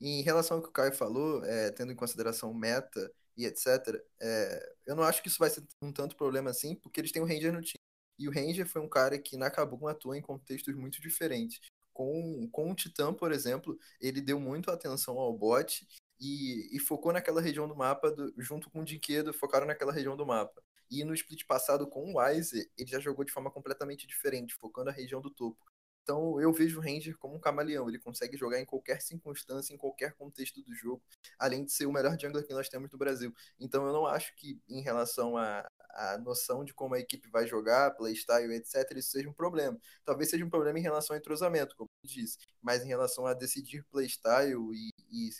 Em 0.00 0.22
relação 0.22 0.56
ao 0.56 0.62
que 0.62 0.68
o 0.68 0.72
Caio 0.72 0.92
falou, 0.92 1.44
é, 1.44 1.70
tendo 1.72 1.92
em 1.92 1.96
consideração 1.96 2.54
meta 2.54 3.12
e 3.36 3.44
etc., 3.44 4.00
é, 4.20 4.74
eu 4.86 4.94
não 4.94 5.02
acho 5.02 5.20
que 5.20 5.28
isso 5.28 5.38
vai 5.38 5.50
ser 5.50 5.64
um 5.80 5.92
tanto 5.92 6.16
problema 6.16 6.50
assim, 6.50 6.76
porque 6.76 7.00
eles 7.00 7.10
têm 7.10 7.22
o 7.22 7.26
Ranger 7.26 7.52
no 7.52 7.60
time. 7.60 7.78
E 8.18 8.28
o 8.28 8.32
Ranger 8.32 8.66
foi 8.66 8.80
um 8.80 8.88
cara 8.88 9.18
que 9.18 9.36
na 9.36 9.50
Kabum 9.50 9.88
atua 9.88 10.16
em 10.16 10.22
contextos 10.22 10.74
muito 10.76 11.00
diferentes. 11.00 11.60
Com, 11.92 12.48
com 12.50 12.70
o 12.70 12.74
Titã, 12.74 13.12
por 13.12 13.32
exemplo, 13.32 13.76
ele 14.00 14.20
deu 14.20 14.38
muito 14.38 14.70
atenção 14.70 15.18
ao 15.18 15.36
bot 15.36 15.86
e, 16.22 16.68
e 16.76 16.78
focou 16.78 17.12
naquela 17.12 17.40
região 17.40 17.66
do 17.66 17.74
mapa, 17.74 18.12
do, 18.12 18.32
junto 18.38 18.70
com 18.70 18.80
o 18.80 18.84
Dinquedo, 18.84 19.34
focaram 19.34 19.66
naquela 19.66 19.92
região 19.92 20.16
do 20.16 20.24
mapa. 20.24 20.62
E 20.88 21.04
no 21.04 21.14
split 21.14 21.44
passado 21.46 21.86
com 21.88 22.12
o 22.12 22.20
Wise, 22.20 22.70
ele 22.78 22.88
já 22.88 23.00
jogou 23.00 23.24
de 23.24 23.32
forma 23.32 23.50
completamente 23.50 24.06
diferente, 24.06 24.54
focando 24.54 24.90
a 24.90 24.92
região 24.92 25.20
do 25.20 25.30
topo. 25.30 25.58
Então 26.02 26.40
eu 26.40 26.52
vejo 26.52 26.78
o 26.78 26.82
Ranger 26.82 27.16
como 27.18 27.36
um 27.36 27.40
camaleão, 27.40 27.88
ele 27.88 27.98
consegue 27.98 28.36
jogar 28.36 28.60
em 28.60 28.64
qualquer 28.64 29.00
circunstância, 29.00 29.72
em 29.72 29.76
qualquer 29.76 30.14
contexto 30.14 30.60
do 30.62 30.74
jogo, 30.74 31.02
além 31.38 31.64
de 31.64 31.72
ser 31.72 31.86
o 31.86 31.92
melhor 31.92 32.18
jungler 32.18 32.46
que 32.46 32.52
nós 32.52 32.68
temos 32.68 32.90
no 32.90 32.98
Brasil. 32.98 33.32
Então 33.58 33.86
eu 33.86 33.92
não 33.92 34.06
acho 34.06 34.34
que 34.36 34.60
em 34.68 34.80
relação 34.80 35.36
à, 35.36 35.66
à 35.90 36.18
noção 36.18 36.64
de 36.64 36.74
como 36.74 36.94
a 36.94 37.00
equipe 37.00 37.28
vai 37.30 37.46
jogar, 37.46 37.92
playstyle, 37.92 38.52
etc., 38.54 38.96
isso 38.96 39.10
seja 39.12 39.28
um 39.28 39.32
problema. 39.32 39.78
Talvez 40.04 40.28
seja 40.30 40.44
um 40.44 40.50
problema 40.50 40.78
em 40.78 40.82
relação 40.82 41.14
ao 41.14 41.20
entrosamento, 41.20 41.76
como 41.76 41.88
eu 42.02 42.08
disse, 42.10 42.36
mas 42.60 42.84
em 42.84 42.88
relação 42.88 43.24
a 43.26 43.32
decidir 43.34 43.84
playstyle 43.84 44.72
e, 44.74 44.90
e 45.08 45.30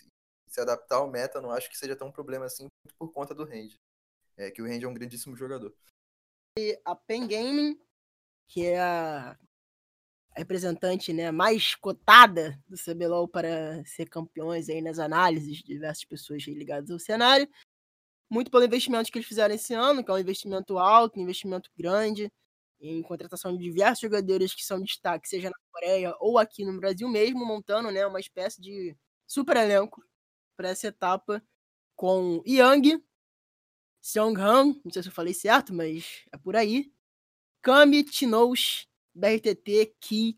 se 0.53 0.61
adaptar 0.61 0.97
ao 0.97 1.09
meta, 1.09 1.41
não 1.41 1.49
acho 1.49 1.69
que 1.69 1.77
seja 1.77 1.95
tão 1.95 2.09
um 2.09 2.11
problema 2.11 2.45
assim 2.45 2.67
por 2.97 3.11
conta 3.11 3.33
do 3.33 3.43
Ranger. 3.43 3.79
É 4.37 4.51
que 4.51 4.61
o 4.61 4.65
Ranger 4.65 4.85
é 4.85 4.87
um 4.87 4.93
grandíssimo 4.93 5.35
jogador. 5.35 5.75
E 6.57 6.79
a 6.85 6.95
Pen 6.95 7.27
Gaming, 7.27 7.79
que 8.47 8.65
é 8.67 8.79
a 8.79 9.37
representante 10.35 11.11
né, 11.11 11.31
mais 11.31 11.75
cotada 11.75 12.59
do 12.67 12.77
CBLOL 12.77 13.27
para 13.27 13.83
ser 13.85 14.07
campeões 14.09 14.69
aí 14.69 14.81
nas 14.81 14.99
análises 14.99 15.57
de 15.57 15.63
diversas 15.63 16.05
pessoas 16.05 16.43
ligadas 16.43 16.89
ao 16.91 16.99
cenário. 16.99 17.47
Muito 18.29 18.49
pelo 18.49 18.63
investimento 18.63 19.11
que 19.11 19.17
eles 19.17 19.27
fizeram 19.27 19.53
esse 19.53 19.73
ano, 19.73 20.03
que 20.03 20.09
é 20.09 20.13
um 20.13 20.19
investimento 20.19 20.77
alto, 20.77 21.19
um 21.19 21.23
investimento 21.23 21.69
grande, 21.75 22.31
em 22.79 23.01
contratação 23.01 23.55
de 23.55 23.63
diversos 23.63 24.01
jogadores 24.01 24.53
que 24.53 24.63
são 24.63 24.81
destaque, 24.81 25.27
seja 25.27 25.49
na 25.49 25.55
Coreia 25.71 26.15
ou 26.19 26.37
aqui 26.37 26.65
no 26.65 26.79
Brasil 26.79 27.07
mesmo, 27.07 27.45
montando 27.45 27.91
né, 27.91 28.05
uma 28.05 28.19
espécie 28.19 28.61
de 28.61 28.95
super 29.27 29.57
elenco 29.57 30.03
para 30.55 30.69
essa 30.69 30.87
etapa 30.87 31.43
com 31.95 32.41
Yang, 32.45 33.03
Seong-han, 34.01 34.79
não 34.83 34.91
sei 34.91 35.01
se 35.01 35.09
eu 35.09 35.13
falei 35.13 35.33
certo, 35.33 35.73
mas 35.73 36.25
é 36.31 36.37
por 36.37 36.55
aí, 36.55 36.93
Kami, 37.61 38.03
Tinous, 38.03 38.87
BRTT, 39.15 39.95
Ki 40.01 40.37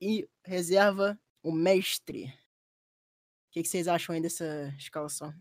e 0.00 0.28
reserva 0.44 1.20
o 1.42 1.50
mestre. 1.50 2.26
O 2.26 3.52
que, 3.52 3.64
vocês 3.64 3.88
acham 3.88 4.14
aí 4.14 4.20
dessa 4.20 4.72
escalação? 4.78 5.34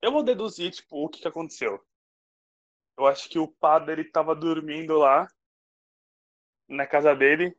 Eu 0.00 0.10
vou 0.10 0.22
deduzir, 0.22 0.70
tipo, 0.70 1.04
o 1.04 1.08
que, 1.08 1.20
que 1.20 1.28
aconteceu. 1.28 1.84
Eu 2.96 3.06
acho 3.06 3.28
que 3.28 3.38
o 3.38 3.46
padre 3.46 3.92
ele 3.92 4.10
dormindo 4.34 4.96
lá 4.96 5.28
na 6.66 6.86
casa 6.86 7.14
dele. 7.14 7.54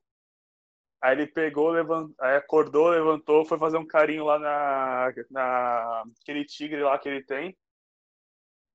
Aí 1.02 1.14
ele 1.14 1.28
pegou, 1.28 1.70
levant... 1.70 2.14
aí 2.20 2.36
acordou, 2.36 2.90
levantou, 2.90 3.46
foi 3.46 3.58
fazer 3.58 3.78
um 3.78 3.88
carinho 3.88 4.26
lá 4.26 4.38
na... 4.38 5.14
na 5.30 6.04
aquele 6.22 6.46
tigre 6.46 6.82
lá 6.82 6.98
que 7.00 7.08
ele 7.08 7.24
tem. 7.24 7.58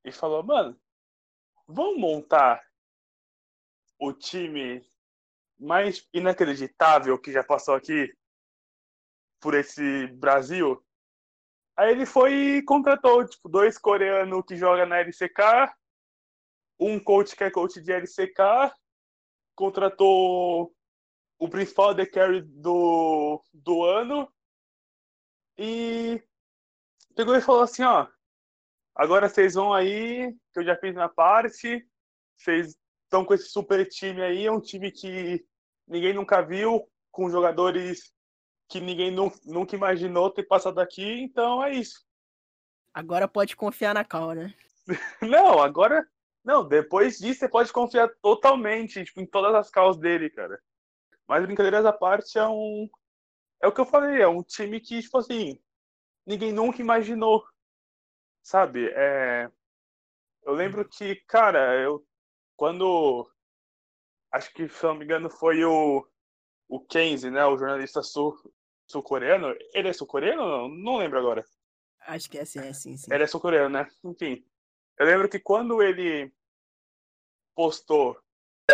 E 0.05 0.13
falou, 0.13 0.43
mano, 0.43 0.79
vamos 1.67 1.99
montar 1.99 2.63
o 3.99 4.13
time 4.13 4.85
mais 5.59 6.07
inacreditável 6.13 7.19
que 7.19 7.33
já 7.33 7.43
passou 7.43 7.75
aqui 7.75 8.13
por 9.41 9.55
esse 9.55 10.07
Brasil. 10.09 10.83
Aí 11.77 11.91
ele 11.91 12.07
foi 12.07 12.33
e 12.33 12.63
contratou 12.63 13.27
tipo, 13.27 13.49
dois 13.49 13.79
coreanos 13.79 14.45
que 14.47 14.57
jogam 14.57 14.87
na 14.87 15.01
LCK, 15.01 15.73
um 16.79 16.99
coach 16.99 17.37
que 17.37 17.45
é 17.45 17.51
coach 17.51 17.81
de 17.81 17.93
LCK, 17.93 18.73
contratou 19.55 20.75
o 21.39 21.49
principal 21.49 21.95
The 21.95 22.07
Carry 22.07 22.43
do, 22.43 23.43
do 23.53 23.85
ano 23.85 24.33
e 25.59 26.23
pegou 27.15 27.37
e 27.37 27.41
falou 27.41 27.63
assim, 27.63 27.83
ó, 27.83 28.07
agora 28.95 29.29
vocês 29.29 29.55
vão 29.55 29.73
aí, 29.73 30.33
que 30.53 30.61
eu 30.61 30.65
já 30.65 30.77
fiz 30.77 30.95
na 30.95 31.09
parte, 31.09 31.87
vocês 32.37 32.77
estão 33.05 33.25
com 33.25 33.35
esse 33.35 33.49
super 33.49 33.87
time 33.89 34.23
aí, 34.23 34.47
é 34.47 34.53
um 34.53 34.61
time 34.61 34.91
que 34.91 35.45
ninguém 35.87 36.13
nunca 36.13 36.43
viu, 36.43 36.89
com 37.11 37.31
jogadores 37.31 38.13
que 38.69 38.81
ninguém 38.81 39.15
nunca 39.45 39.77
imaginou 39.77 40.31
ter 40.31 40.45
passado 40.45 40.81
aqui, 40.81 41.21
então 41.21 41.63
é 41.63 41.75
isso. 41.75 42.05
Agora 42.93 43.29
pode 43.29 43.57
confiar 43.57 43.95
na 43.95 44.05
Cal, 44.05 44.33
né? 44.33 44.55
não, 45.23 45.61
agora. 45.61 46.07
Não, 46.45 46.67
depois 46.67 47.19
disso 47.19 47.41
você 47.41 47.49
pode 47.49 47.73
confiar 47.73 48.09
totalmente 48.21 49.03
tipo, 49.05 49.21
em 49.21 49.27
todas 49.27 49.55
as 49.55 49.71
causas 49.71 50.01
dele, 50.01 50.29
cara. 50.29 50.61
Mas 51.29 51.45
brincadeiras 51.45 51.85
à 51.85 51.93
parte 51.93 52.39
é 52.39 52.47
um. 52.47 52.89
É 53.63 53.67
o 53.67 53.73
que 53.73 53.81
eu 53.81 53.87
falei, 53.87 54.21
é 54.21 54.29
um 54.29 54.43
time 54.43 54.81
que, 54.81 55.01
tipo 55.01 55.19
assim, 55.19 55.59
ninguém 56.27 56.53
nunca 56.53 56.81
imaginou. 56.81 57.45
Sabe? 58.43 58.91
É... 58.95 59.51
Eu 60.43 60.53
lembro 60.53 60.87
que, 60.87 61.17
cara, 61.27 61.81
eu 61.81 62.07
quando 62.57 63.29
acho 64.33 64.53
que 64.53 64.69
se 64.69 64.85
não 64.85 64.95
me 64.95 65.05
engano 65.05 65.31
foi 65.31 65.65
o 65.65 66.07
o 66.69 66.81
Kenzie, 66.81 67.31
né, 67.31 67.45
o 67.45 67.59
jornalista 67.59 68.03
sul 68.03 68.37
sul-coreano, 68.87 69.55
ele 69.73 69.89
é 69.89 69.93
sul-coreano? 69.93 70.43
Não, 70.43 70.69
não 70.69 70.97
lembro 70.99 71.19
agora. 71.19 71.45
Acho 72.01 72.29
que 72.29 72.39
é 72.39 72.43
assim, 72.43 72.61
é 72.61 72.73
sim, 72.73 72.97
sim. 72.97 73.13
Ele 73.13 73.25
é 73.25 73.27
sul-coreano, 73.27 73.71
né? 73.71 73.89
Enfim. 74.05 74.45
Eu 74.99 75.07
lembro 75.07 75.29
que 75.29 75.41
quando 75.41 75.83
ele 75.83 76.33
postou 77.55 78.21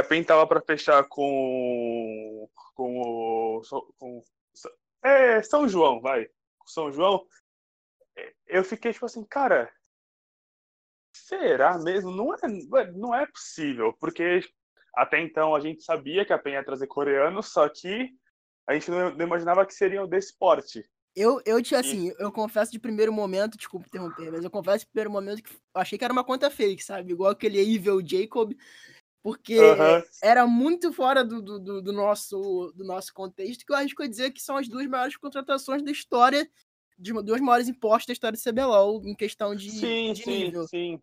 PEN 0.09 0.25
tava 0.25 0.47
para 0.47 0.61
fechar 0.61 1.05
com 1.05 2.49
com 2.75 3.01
o 3.01 3.63
com, 3.99 4.23
é, 5.03 5.43
São 5.43 5.69
João, 5.69 6.01
vai. 6.01 6.29
São 6.67 6.93
João, 6.93 7.27
eu 8.47 8.63
fiquei 8.63 8.93
tipo 8.93 9.07
assim, 9.07 9.25
cara, 9.25 9.73
Será 11.13 11.79
mesmo? 11.79 12.11
Não 12.11 12.35
é, 12.35 12.91
não 12.93 13.15
é 13.15 13.27
possível, 13.27 13.93
porque 14.01 14.41
até 14.95 15.21
então 15.21 15.55
a 15.55 15.61
gente 15.61 15.83
sabia 15.83 16.25
que 16.25 16.33
a 16.33 16.39
PEN 16.39 16.55
ia 16.55 16.65
trazer 16.65 16.87
coreanos, 16.87 17.53
só 17.53 17.69
que 17.69 18.11
a 18.67 18.75
gente 18.75 18.91
não, 18.91 19.15
não 19.15 19.27
imaginava 19.27 19.67
que 19.67 19.75
seriam 19.75 20.09
desse 20.09 20.37
porte. 20.37 20.85
Eu, 21.15 21.43
eu 21.45 21.61
tinha 21.61 21.81
assim, 21.81 22.13
eu 22.19 22.31
confesso 22.31 22.71
de 22.71 22.79
primeiro 22.79 23.13
momento, 23.13 23.59
desculpa 23.59 23.87
interromper, 23.87 24.31
mas 24.31 24.45
eu 24.45 24.51
confesso 24.51 24.85
de 24.85 24.91
primeiro 24.91 25.11
momento 25.11 25.43
que 25.43 25.57
achei 25.75 25.99
que 25.99 26.05
era 26.05 26.13
uma 26.13 26.25
conta 26.25 26.49
fake, 26.49 26.83
sabe? 26.83 27.13
Igual 27.13 27.33
aquele 27.33 27.59
Evil 27.59 28.01
Jacob, 28.05 28.53
porque 29.23 29.57
era 30.23 30.47
muito 30.47 30.93
fora 30.93 31.25
do, 31.25 31.43
do, 31.43 31.83
do, 31.83 31.93
nosso, 31.93 32.73
do 32.75 32.85
nosso 32.85 33.13
contexto, 33.13 33.65
que 33.65 33.73
eu 33.73 33.77
arrisco 33.77 34.03
a 34.03 34.07
dizer 34.07 34.31
que 34.31 34.41
são 34.41 34.57
as 34.57 34.67
duas 34.67 34.87
maiores 34.87 35.17
contratações 35.17 35.83
da 35.83 35.91
história 35.91 36.51
de 36.99 37.13
duas 37.23 37.41
maiores 37.41 37.69
impostos 37.69 38.07
da 38.07 38.13
história 38.13 38.39
do 38.39 38.43
CBLOL 38.43 39.03
em 39.07 39.15
questão 39.15 39.55
de, 39.55 39.71
sim, 39.71 40.13
de 40.13 40.23
sim, 40.23 40.45
nível. 40.45 40.67
Sim, 40.67 41.03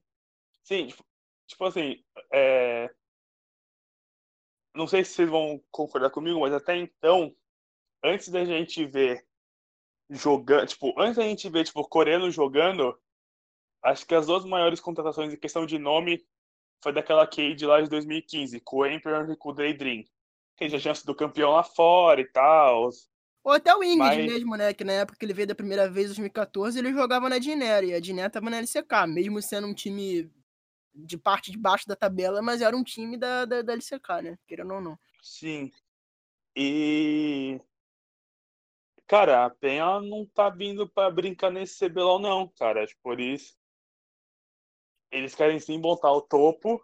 sim. 0.64 0.88
Tipo, 0.88 1.06
tipo 1.48 1.66
assim, 1.66 2.04
é... 2.32 2.94
não 4.76 4.88
sei 4.88 5.04
se 5.04 5.14
vocês 5.14 5.30
vão 5.30 5.62
concordar 5.72 6.12
comigo, 6.12 6.40
mas 6.40 6.54
até 6.54 6.76
então, 6.76 7.36
antes 8.04 8.30
da 8.30 8.46
gente 8.46 8.86
ver 8.86 9.26
jogando, 10.10 10.68
tipo, 10.68 11.00
antes 11.00 11.18
da 11.18 11.24
gente 11.24 11.50
ver, 11.50 11.66
tipo, 11.66 11.88
coreano 11.88 12.30
jogando, 12.32 12.98
acho 13.84 14.06
que 14.06 14.16
as 14.16 14.28
duas 14.28 14.46
maiores 14.46 14.80
contratações 14.80 15.34
em 15.34 15.38
questão 15.38 15.66
de 15.66 15.80
nome 15.80 16.26
foi 16.81 16.93
daquela 16.93 17.27
Cade 17.27 17.65
lá 17.65 17.81
de 17.81 17.89
2015, 17.89 18.60
com 18.62 18.77
o 18.77 18.86
Emperor 18.86 19.29
e 19.29 19.36
com 19.36 19.50
o 19.50 19.53
Daydream. 19.53 20.03
Que 20.55 20.69
já 20.69 20.79
tinha 20.79 20.96
sido 20.96 21.15
campeão 21.15 21.51
lá 21.51 21.63
fora 21.63 22.22
e 22.22 22.25
tal. 22.25 22.89
Ou 23.43 23.53
até 23.53 23.74
o 23.75 23.84
Ingrid 23.84 24.17
Mas... 24.17 24.34
mesmo, 24.34 24.55
né? 24.55 24.74
Que 24.74 24.84
na 24.84 24.93
época 24.93 25.17
que 25.17 25.25
ele 25.25 25.34
veio 25.34 25.48
da 25.48 25.55
primeira 25.55 25.89
vez, 25.89 26.07
em 26.07 26.10
2014, 26.10 26.77
ele 26.77 26.91
jogava 26.91 27.29
na 27.29 27.38
Dinero. 27.38 27.86
E 27.86 27.93
a 27.93 28.00
Dinero 28.00 28.29
tava 28.29 28.50
na 28.50 28.57
LCK, 28.57 29.07
mesmo 29.07 29.41
sendo 29.41 29.67
um 29.67 29.74
time 29.74 30.29
de 30.93 31.17
parte 31.17 31.51
de 31.51 31.57
baixo 31.57 31.88
da 31.88 31.96
tabela, 31.96 32.41
mas 32.41 32.62
era 32.62 32.75
um 32.75 32.84
time 32.84 33.17
da, 33.17 33.46
da, 33.46 33.62
da 33.62 33.74
LCK, 33.74 34.22
né? 34.24 34.39
Querendo 34.48 34.74
ou 34.74 34.81
não. 34.81 35.00
Sim. 35.22 35.72
E. 36.55 37.62
Cara, 39.07 39.46
a 39.46 39.50
Penha 39.50 40.01
não 40.01 40.25
tá 40.25 40.50
vindo 40.50 40.89
para 40.89 41.10
brincar 41.10 41.50
nesse 41.50 41.88
CBLOL, 41.88 42.19
não, 42.19 42.48
cara. 42.50 42.86
Por 43.01 43.19
isso. 43.19 43.57
Eles 45.12 45.36
querem 45.36 45.60
sim 45.60 45.80
montar 45.80 46.12
o 46.12 46.22
topo. 46.22 46.84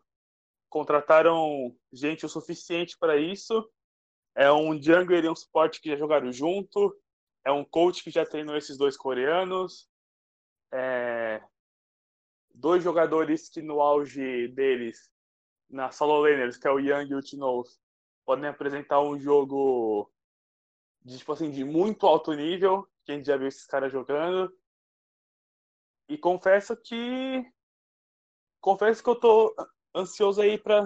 Contrataram 0.70 1.76
gente 1.92 2.26
o 2.26 2.30
suficiente 2.30 2.98
para 2.98 3.18
isso. 3.18 3.70
É 4.36 4.52
um 4.52 4.82
jungler 4.82 5.26
e 5.26 5.30
um 5.30 5.36
suporte 5.36 5.80
que 5.80 5.90
já 5.90 5.96
jogaram 5.96 6.32
junto. 6.32 6.96
É 7.46 7.52
um 7.52 7.64
coach 7.64 8.04
que 8.04 8.10
já 8.10 8.26
treinou 8.26 8.56
esses 8.56 8.78
dois 8.78 8.98
coreanos. 8.98 9.90
É... 10.72 11.44
Dois 12.54 12.84
jogadores 12.84 13.50
que 13.50 13.62
no 13.62 13.82
auge 13.82 14.48
deles, 14.50 15.12
na 15.70 15.92
solo 15.92 16.22
laners, 16.22 16.58
que 16.58 16.68
é 16.68 16.72
o 16.72 16.80
Yang 16.80 17.12
e 17.12 17.16
o 17.16 17.22
Tinoz, 17.22 17.80
podem 18.26 18.48
apresentar 18.48 19.02
um 19.02 19.20
jogo 19.20 20.12
de, 21.04 21.18
tipo 21.18 21.34
assim, 21.34 21.50
de 21.50 21.64
muito 21.64 22.08
alto 22.08 22.32
nível, 22.34 22.88
que 23.04 23.12
a 23.12 23.16
gente 23.16 23.26
já 23.26 23.38
viu 23.38 23.48
esses 23.48 23.66
caras 23.66 23.92
jogando. 23.92 24.56
E 26.08 26.18
confesso 26.18 26.76
que 26.78 27.46
confesso 28.64 29.04
que 29.04 29.10
eu 29.10 29.16
tô 29.16 29.54
ansioso 29.94 30.42
aí 30.42 30.58
para 30.58 30.82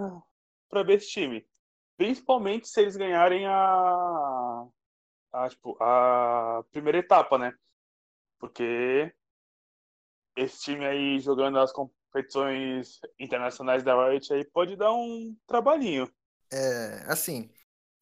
para 0.68 0.84
ver 0.84 0.98
esse 0.98 1.08
time. 1.08 1.48
Principalmente 1.96 2.68
se 2.68 2.82
eles 2.82 2.98
ganharem 2.98 3.46
a, 3.46 4.68
a, 5.32 5.50
tipo, 5.50 5.78
a 5.82 6.64
primeira 6.72 6.98
etapa, 6.98 7.38
né? 7.38 7.54
Porque 8.38 9.14
esse 10.36 10.60
time 10.60 10.86
aí 10.86 11.20
jogando 11.20 11.58
as 11.58 11.72
competições 11.72 13.00
internacionais 13.18 13.84
da 13.84 13.96
Riot 14.10 14.34
aí 14.34 14.44
pode 14.44 14.76
dar 14.76 14.92
um 14.92 15.36
trabalhinho. 15.48 16.12
É, 16.52 17.06
assim, 17.08 17.50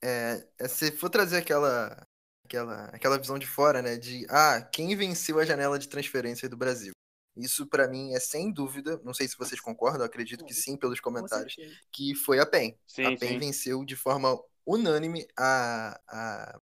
é, 0.04 0.48
é, 0.60 0.68
se 0.68 0.92
for 0.92 1.10
trazer 1.10 1.38
aquela, 1.38 2.06
aquela, 2.44 2.86
aquela 2.86 3.20
visão 3.20 3.38
de 3.38 3.46
fora, 3.46 3.82
né, 3.82 3.96
de 3.96 4.26
ah, 4.30 4.62
quem 4.62 4.96
venceu 4.96 5.40
a 5.40 5.46
janela 5.46 5.78
de 5.78 5.88
transferência 5.88 6.50
do 6.50 6.58
Brasil? 6.58 6.95
Isso 7.36 7.68
para 7.68 7.88
mim 7.88 8.14
é 8.14 8.20
sem 8.20 8.52
dúvida, 8.52 9.00
não 9.04 9.14
sei 9.14 9.28
se 9.28 9.38
vocês 9.38 9.60
concordam, 9.60 10.06
acredito 10.06 10.46
que 10.46 10.54
sim 10.54 10.78
pelos 10.78 11.00
comentários, 11.00 11.56
que 11.92 12.16
foi 12.16 12.40
a 12.40 12.46
PEN. 12.46 12.78
Sim, 12.88 13.06
a 13.06 13.18
PEN 13.18 13.30
sim. 13.30 13.40
venceu 13.40 13.84
de 13.84 13.96
forma 13.96 14.40
unânime 14.66 15.28
a, 15.38 16.00
a, 16.08 16.60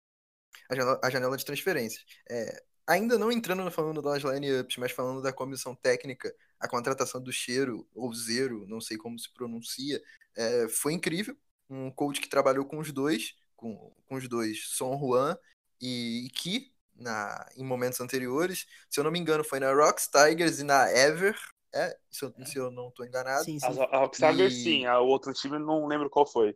a, 0.70 0.76
janela, 0.76 1.00
a 1.04 1.10
janela 1.10 1.38
de 1.38 1.46
transferências. 1.46 2.04
É, 2.30 2.64
ainda 2.88 3.18
não 3.18 3.32
entrando 3.32 3.70
falando 3.72 4.02
das 4.02 4.24
line-ups, 4.24 4.78
mas 4.78 4.92
falando 4.92 5.22
da 5.22 5.32
comissão 5.32 5.76
técnica, 5.76 6.34
a 6.60 6.68
contratação 6.68 7.22
do 7.22 7.32
Cheiro, 7.32 7.88
ou 7.94 8.14
Zero, 8.14 8.66
não 8.68 8.82
sei 8.82 8.98
como 8.98 9.18
se 9.20 9.32
pronuncia, 9.32 10.02
é, 10.36 10.68
foi 10.68 10.94
incrível. 10.94 11.38
Um 11.70 11.92
coach 11.92 12.20
que 12.20 12.30
trabalhou 12.30 12.66
com 12.66 12.80
os 12.80 12.92
dois, 12.92 13.36
com, 13.56 13.94
com 14.06 14.16
os 14.16 14.28
dois, 14.28 14.68
Son 14.70 14.98
Juan 15.00 15.38
e 15.82 16.30
Ki, 16.34 16.73
na, 16.96 17.48
em 17.56 17.64
momentos 17.64 18.00
anteriores. 18.00 18.66
Se 18.90 19.00
eu 19.00 19.04
não 19.04 19.12
me 19.12 19.20
engano, 19.20 19.44
foi 19.44 19.60
na 19.60 19.74
Rocks 19.74 20.08
Tigers 20.08 20.60
e 20.60 20.64
na 20.64 20.92
Ever. 20.92 21.36
É, 21.74 21.98
se 22.10 22.24
eu, 22.24 22.34
se 22.46 22.58
eu 22.58 22.70
não 22.70 22.90
estou 22.90 23.06
enganado. 23.06 23.44
Sim, 23.44 23.60
sim. 23.60 23.66
A, 23.66 23.96
a 23.96 24.00
Rocks 24.00 24.20
Tigers, 24.20 24.54
e... 24.54 24.64
sim. 24.64 24.88
O 24.88 25.06
outro 25.06 25.34
time, 25.34 25.58
não 25.58 25.88
lembro 25.88 26.10
qual 26.10 26.26
foi. 26.26 26.56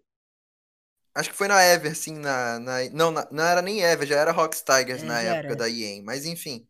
Acho 1.15 1.32
que 1.32 1.36
foi 1.36 1.48
na 1.48 1.63
Ever, 1.63 1.96
sim. 1.96 2.20
Na, 2.20 2.60
na... 2.60 2.89
Não, 2.91 3.10
na, 3.10 3.27
não 3.32 3.44
era 3.44 3.62
nem 3.62 3.82
Ever, 3.82 4.08
já 4.08 4.17
era 4.17 4.32
Rocks 4.32 4.62
Tigers 4.62 5.01
é, 5.01 5.06
na 5.06 5.22
época 5.22 5.48
era. 5.48 5.56
da 5.56 5.70
EA. 5.70 6.01
Mas 6.03 6.25
enfim, 6.25 6.67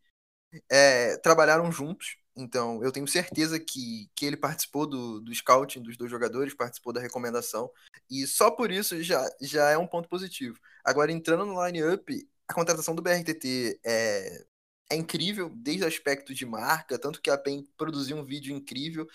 é, 0.70 1.16
trabalharam 1.18 1.70
juntos. 1.70 2.16
Então, 2.34 2.82
eu 2.84 2.92
tenho 2.92 3.06
certeza 3.08 3.58
que, 3.58 4.08
que 4.14 4.24
ele 4.24 4.36
participou 4.36 4.86
do, 4.86 5.20
do 5.20 5.34
scouting 5.34 5.82
dos 5.82 5.96
dois 5.96 6.08
jogadores, 6.10 6.54
participou 6.54 6.92
da 6.92 7.00
recomendação. 7.00 7.68
E 8.08 8.26
só 8.26 8.50
por 8.50 8.70
isso 8.70 9.02
já, 9.02 9.28
já 9.40 9.70
é 9.70 9.76
um 9.76 9.86
ponto 9.86 10.08
positivo. 10.08 10.56
Agora, 10.84 11.10
entrando 11.10 11.44
no 11.44 11.66
line-up, 11.66 12.28
a 12.48 12.54
contratação 12.54 12.94
do 12.94 13.02
BRTT 13.02 13.78
é, 13.84 14.44
é 14.90 14.96
incrível, 14.96 15.50
desde 15.54 15.84
o 15.84 15.86
aspecto 15.86 16.34
de 16.34 16.46
marca, 16.46 16.98
tanto 16.98 17.20
que 17.20 17.30
a 17.30 17.36
PEN 17.36 17.64
produziu 17.76 18.16
um 18.16 18.24
vídeo 18.24 18.56
incrível. 18.56 19.06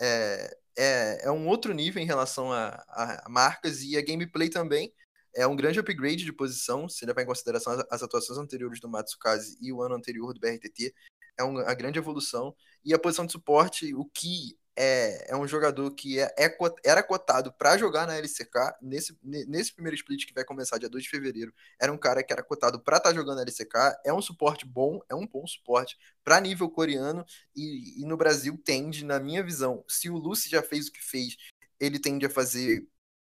É, 0.00 0.56
é, 0.78 1.26
é 1.26 1.30
um 1.30 1.48
outro 1.48 1.74
nível 1.74 2.00
em 2.00 2.06
relação 2.06 2.52
a, 2.52 2.68
a, 2.88 3.26
marcas 3.28 3.82
e 3.82 3.96
a 3.96 4.02
gameplay 4.02 4.48
também. 4.48 4.92
É 5.34 5.46
um 5.46 5.56
grande 5.56 5.80
upgrade 5.80 6.24
de 6.24 6.32
posição, 6.32 6.88
se 6.88 7.04
levar 7.04 7.22
em 7.22 7.26
consideração 7.26 7.72
as, 7.72 7.84
as 7.90 8.02
atuações 8.02 8.38
anteriores 8.38 8.80
do 8.80 8.88
Matsukaze 8.88 9.58
e 9.60 9.72
o 9.72 9.82
ano 9.82 9.96
anterior 9.96 10.32
do 10.32 10.40
BRTT. 10.40 10.94
É 11.38 11.42
uma 11.42 11.74
grande 11.74 11.98
evolução. 11.98 12.54
E 12.84 12.94
a 12.94 12.98
posição 12.98 13.26
de 13.26 13.32
suporte, 13.32 13.92
o 13.94 14.04
que 14.06 14.56
é, 14.76 15.32
é 15.32 15.36
um 15.36 15.48
jogador 15.48 15.90
que 15.92 16.20
é, 16.20 16.34
é 16.38 16.58
era 16.84 17.02
cotado 17.02 17.52
para 17.52 17.78
jogar 17.78 18.06
na 18.06 18.16
LCK. 18.16 18.76
Nesse, 18.82 19.18
nesse 19.22 19.72
primeiro 19.72 19.96
split 19.96 20.26
que 20.26 20.34
vai 20.34 20.44
começar 20.44 20.78
dia 20.78 20.88
2 20.88 21.04
de 21.04 21.10
fevereiro, 21.10 21.52
era 21.80 21.92
um 21.92 21.96
cara 21.96 22.22
que 22.22 22.32
era 22.32 22.42
cotado 22.42 22.78
para 22.80 22.98
estar 22.98 23.10
tá 23.10 23.14
jogando 23.14 23.36
na 23.36 23.42
LCK. 23.42 23.98
É 24.04 24.12
um 24.12 24.20
suporte 24.20 24.66
bom, 24.66 25.00
é 25.08 25.14
um 25.14 25.26
bom 25.26 25.46
suporte 25.46 25.98
para 26.22 26.40
nível 26.40 26.68
coreano. 26.68 27.24
E, 27.54 28.02
e, 28.02 28.04
no 28.04 28.16
Brasil 28.16 28.60
tende, 28.62 29.04
na 29.04 29.18
minha 29.18 29.42
visão, 29.42 29.84
se 29.88 30.10
o 30.10 30.16
Lucy 30.16 30.50
já 30.50 30.62
fez 30.62 30.88
o 30.88 30.92
que 30.92 31.02
fez, 31.02 31.36
ele 31.80 31.98
tende 31.98 32.26
a 32.26 32.30
fazer 32.30 32.86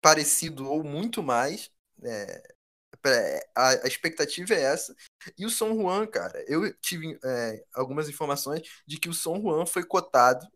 parecido 0.01 0.69
ou 0.69 0.83
muito 0.83 1.21
mais. 1.21 1.71
É, 2.03 2.55
a, 3.55 3.87
expectativa 3.87 4.53
é 4.53 4.61
essa. 4.61 4.95
E 5.37 5.45
o 5.45 5.49
Son 5.49 5.75
Juan, 5.75 6.07
cara, 6.07 6.43
eu 6.47 6.73
tive 6.79 7.17
é, 7.23 7.63
algumas 7.73 8.09
informações 8.09 8.61
de 8.85 8.99
que 8.99 9.09
o 9.09 9.13
Son 9.13 9.39
Juan 9.41 9.65
foi 9.65 9.83
cotado 9.83 10.47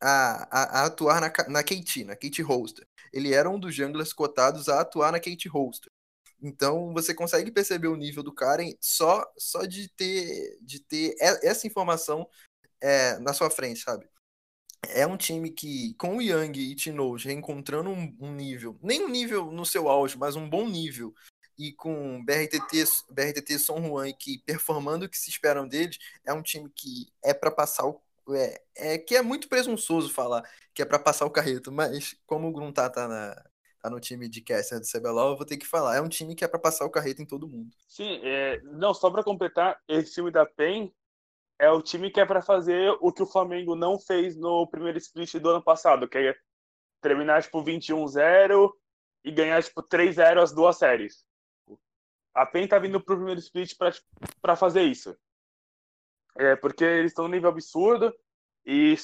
a, 0.00 0.48
a, 0.50 0.80
a, 0.80 0.86
atuar 0.86 1.20
na, 1.20 1.32
na 1.48 1.62
KT, 1.62 2.04
na 2.04 2.16
KT 2.16 2.42
Holster. 2.42 2.86
Ele 3.12 3.34
era 3.34 3.50
um 3.50 3.58
dos 3.58 3.74
junglers 3.74 4.12
cotados 4.12 4.68
a 4.68 4.80
atuar 4.80 5.12
na 5.12 5.20
KT 5.20 5.48
Holster. 5.48 5.90
Então 6.42 6.92
você 6.92 7.14
consegue 7.14 7.50
perceber 7.50 7.88
o 7.88 7.96
nível 7.96 8.22
do 8.22 8.32
cara 8.32 8.62
só, 8.80 9.30
só 9.36 9.64
de 9.64 9.88
ter, 9.88 10.58
de 10.62 10.80
ter 10.80 11.14
essa 11.18 11.66
informação 11.66 12.26
é, 12.80 13.18
na 13.18 13.34
sua 13.34 13.50
frente, 13.50 13.80
sabe? 13.80 14.08
É 14.88 15.06
um 15.06 15.16
time 15.16 15.50
que, 15.50 15.94
com 15.94 16.16
o 16.16 16.22
Young 16.22 16.52
e 16.56 16.74
Tinoz 16.74 17.24
reencontrando 17.24 17.90
um, 17.90 18.16
um, 18.18 18.32
nível, 18.32 18.78
nem 18.82 19.04
um 19.04 19.08
nível 19.08 19.52
no 19.52 19.66
seu 19.66 19.88
auge, 19.88 20.16
mas 20.16 20.36
um 20.36 20.48
bom 20.48 20.66
nível, 20.66 21.14
e 21.58 21.72
com 21.72 22.24
BRTT, 22.24 22.84
BRTT 23.10 23.58
Son 23.58 23.82
Juan 23.86 24.10
que 24.14 24.38
performando 24.46 25.04
o 25.04 25.08
que 25.08 25.18
se 25.18 25.28
esperam 25.28 25.68
deles, 25.68 25.98
é 26.24 26.32
um 26.32 26.42
time 26.42 26.70
que 26.74 27.12
é 27.22 27.34
para 27.34 27.50
passar 27.50 27.84
o 27.84 28.00
é, 28.34 28.60
é 28.76 28.98
que 28.98 29.16
é 29.16 29.22
muito 29.22 29.48
presunçoso 29.48 30.12
falar 30.12 30.42
que 30.74 30.82
é 30.82 30.84
para 30.84 30.98
passar 30.98 31.26
o 31.26 31.30
carreto, 31.30 31.70
mas 31.72 32.16
como 32.26 32.48
o 32.48 32.52
Gruntar 32.52 32.90
tá, 32.90 33.06
na, 33.08 33.34
tá 33.80 33.90
no 33.90 34.00
time 34.00 34.28
de 34.28 34.40
caster 34.40 34.78
do 34.78 34.86
CBLOL, 34.86 35.30
eu 35.30 35.36
vou 35.36 35.46
ter 35.46 35.56
que 35.56 35.66
falar. 35.66 35.96
É 35.96 36.00
um 36.00 36.08
time 36.08 36.34
que 36.34 36.44
é 36.44 36.48
para 36.48 36.58
passar 36.58 36.84
o 36.84 36.90
carreto 36.90 37.20
em 37.20 37.26
todo 37.26 37.48
mundo. 37.48 37.70
Sim, 37.88 38.20
é, 38.22 38.60
não, 38.62 38.94
só 38.94 39.10
para 39.10 39.24
completar, 39.24 39.78
esse 39.88 40.14
time 40.14 40.30
da 40.30 40.46
PEN 40.46 40.92
é 41.58 41.70
o 41.70 41.82
time 41.82 42.10
que 42.10 42.20
é 42.20 42.24
para 42.24 42.40
fazer 42.40 42.96
o 43.00 43.12
que 43.12 43.22
o 43.22 43.26
Flamengo 43.26 43.74
não 43.74 43.98
fez 43.98 44.36
no 44.36 44.66
primeiro 44.66 44.98
split 44.98 45.34
do 45.34 45.50
ano 45.50 45.62
passado, 45.62 46.08
que 46.08 46.16
é 46.16 46.34
terminar 47.02 47.42
tipo 47.42 47.62
21-0 47.62 48.70
e 49.24 49.30
ganhar 49.30 49.62
tipo 49.62 49.82
3-0 49.82 50.42
as 50.42 50.52
duas 50.52 50.78
séries. 50.78 51.24
A 52.34 52.46
PEN 52.46 52.68
tá 52.68 52.78
vindo 52.78 53.00
pro 53.02 53.16
primeiro 53.16 53.40
split 53.40 53.74
para 54.40 54.56
fazer 54.56 54.82
isso. 54.82 55.14
É, 56.40 56.56
porque 56.56 56.82
eles 56.82 57.10
estão 57.10 57.26
num 57.26 57.34
nível 57.34 57.50
absurdo. 57.50 58.14
E 58.64 58.94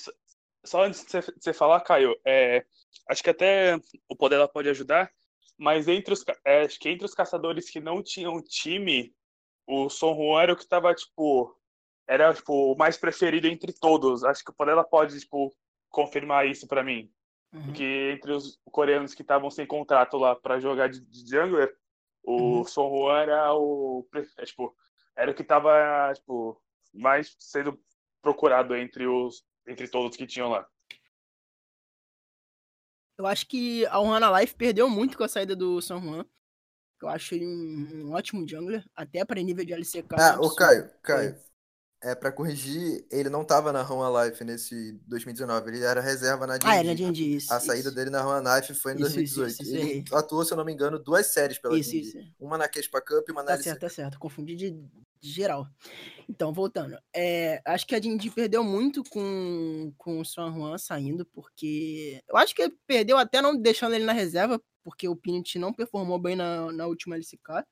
só 0.65 0.85
antes 0.85 1.05
de 1.05 1.21
você 1.39 1.53
falar, 1.53 1.83
Caio, 1.83 2.19
é, 2.25 2.65
acho 3.11 3.23
que 3.23 3.29
até 3.29 3.79
o 4.09 4.17
poder 4.17 4.37
ela 4.37 4.49
pode 4.49 4.71
ajudar, 4.71 5.13
mas 5.59 5.87
entre 5.87 6.15
os, 6.15 6.25
é, 6.47 6.63
acho 6.63 6.79
que 6.79 6.89
entre 6.89 7.05
os 7.05 7.15
caçadores 7.15 7.69
que 7.69 7.79
não 7.79 8.03
tinham 8.03 8.43
time, 8.43 9.15
o 9.67 9.91
Son 9.91 10.15
Juan 10.15 10.43
era 10.43 10.53
o 10.55 10.57
que 10.57 10.63
estava, 10.63 10.95
tipo, 10.95 11.55
era 12.09 12.33
tipo, 12.33 12.73
o 12.73 12.77
mais 12.77 12.97
preferido 12.97 13.47
entre 13.47 13.71
todos. 13.75 14.25
Acho 14.25 14.43
que 14.43 14.51
o 14.51 14.55
poder 14.55 14.73
ela 14.73 14.85
pode, 14.85 15.21
tipo, 15.21 15.55
confirmar 15.91 16.47
isso 16.47 16.67
para 16.67 16.83
mim. 16.83 17.11
Uhum. 17.53 17.65
Porque 17.67 18.13
entre 18.15 18.33
os 18.33 18.59
coreanos 18.73 19.15
que 19.15 19.21
estavam 19.23 19.51
sem 19.51 19.67
contrato 19.67 20.17
lá 20.17 20.35
para 20.35 20.59
jogar 20.59 20.89
de, 20.89 21.01
de 21.01 21.31
jungler, 21.31 21.71
o 22.25 22.59
uhum. 22.59 22.65
Son 22.65 22.89
Juan 22.89 23.21
era 23.21 23.55
o, 23.55 24.09
é, 24.39 24.45
tipo, 24.47 24.75
era 25.15 25.31
o 25.31 25.35
que 25.35 25.45
tava, 25.45 26.13
tipo, 26.15 26.59
mais 26.97 27.37
sendo 27.39 27.79
procurado 28.23 28.75
entre 28.75 29.07
os 29.07 29.45
entre 29.67 29.89
todos 29.89 30.17
que 30.17 30.27
tinham 30.27 30.49
lá. 30.49 30.67
Eu 33.19 33.27
acho 33.27 33.47
que 33.47 33.87
a 33.87 33.99
Ohana 33.99 34.41
Life 34.41 34.55
perdeu 34.55 34.89
muito 34.89 35.17
com 35.17 35.25
a 35.25 35.29
saída 35.29 35.57
do 35.57 35.81
São 35.81 36.01
Juan. 36.01 36.25
Eu 37.01 37.09
acho 37.09 37.35
ele 37.35 37.47
um, 37.47 38.07
um 38.07 38.13
ótimo 38.13 38.47
jungler, 38.49 38.85
até 38.95 39.25
para 39.25 39.43
nível 39.43 39.65
de 39.65 39.73
LCK. 39.73 40.15
Ah, 40.19 40.39
o 40.41 40.55
Caio, 40.55 40.91
Caio. 41.03 41.37
É, 42.07 42.15
pra 42.15 42.31
corrigir, 42.31 43.05
ele 43.11 43.29
não 43.29 43.45
tava 43.45 43.73
na 43.73 43.83
Run 43.83 44.05
Life 44.23 44.45
nesse 44.45 44.93
2019, 45.09 45.69
ele 45.69 45.83
era 45.83 46.01
reserva 46.01 46.47
na 46.47 46.57
Dindi. 46.57 46.73
Ah, 46.73 46.85
na 46.85 46.95
Dindi, 46.95 47.35
isso. 47.35 47.53
A 47.53 47.59
saída 47.59 47.89
isso. 47.89 47.97
dele 47.97 48.11
na 48.11 48.23
Run 48.23 48.45
Life 48.45 48.75
foi 48.75 48.93
em 48.93 49.01
isso, 49.01 49.15
2018. 49.15 49.51
Isso, 49.51 49.75
ele 49.75 50.05
atuou, 50.13 50.45
se 50.45 50.53
eu 50.53 50.57
não 50.57 50.65
me 50.65 50.73
engano, 50.73 51.01
duas 51.01 51.27
séries 51.27 51.59
pela 51.59 51.77
isso, 51.77 51.91
Dindi. 51.91 52.33
Uma 52.39 52.57
na 52.57 52.69
Kespa 52.69 53.01
Cup 53.01 53.29
e 53.29 53.33
uma 53.33 53.43
na 53.43 53.57
Tá 53.57 53.63
certo, 53.65 53.81
tá 53.81 53.89
certo. 53.89 54.21
Confundi 54.21 54.55
de, 54.55 54.71
de 54.71 55.29
geral. 55.29 55.67
Então, 56.29 56.53
voltando. 56.53 56.97
É, 57.13 57.61
acho 57.65 57.85
que 57.85 57.97
a 57.97 57.99
Dindi 57.99 58.31
perdeu 58.31 58.63
muito 58.63 59.03
com, 59.11 59.93
com 59.99 60.21
o 60.21 60.25
San 60.25 60.53
Juan 60.53 60.79
saindo, 60.79 61.27
porque. 61.27 62.23
Eu 62.29 62.37
acho 62.37 62.55
que 62.55 62.73
perdeu 62.87 63.19
até 63.19 63.43
não 63.43 63.61
deixando 63.61 63.97
ele 63.97 64.05
na 64.05 64.13
reserva, 64.13 64.63
porque 64.85 65.09
o 65.09 65.17
Pinit 65.17 65.59
não 65.59 65.73
performou 65.73 66.21
bem 66.21 66.37
na, 66.37 66.71
na 66.71 66.87
última 66.87 67.17
LCK. 67.17 67.65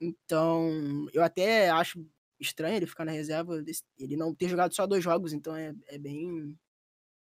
Então, 0.00 1.08
eu 1.12 1.24
até 1.24 1.68
acho 1.68 2.06
estranho 2.40 2.76
ele 2.76 2.86
ficar 2.86 3.04
na 3.04 3.12
reserva, 3.12 3.62
ele 3.98 4.16
não 4.16 4.34
ter 4.34 4.48
jogado 4.48 4.74
só 4.74 4.86
dois 4.86 5.04
jogos, 5.04 5.32
então 5.32 5.54
é, 5.54 5.74
é 5.88 5.98
bem. 5.98 6.58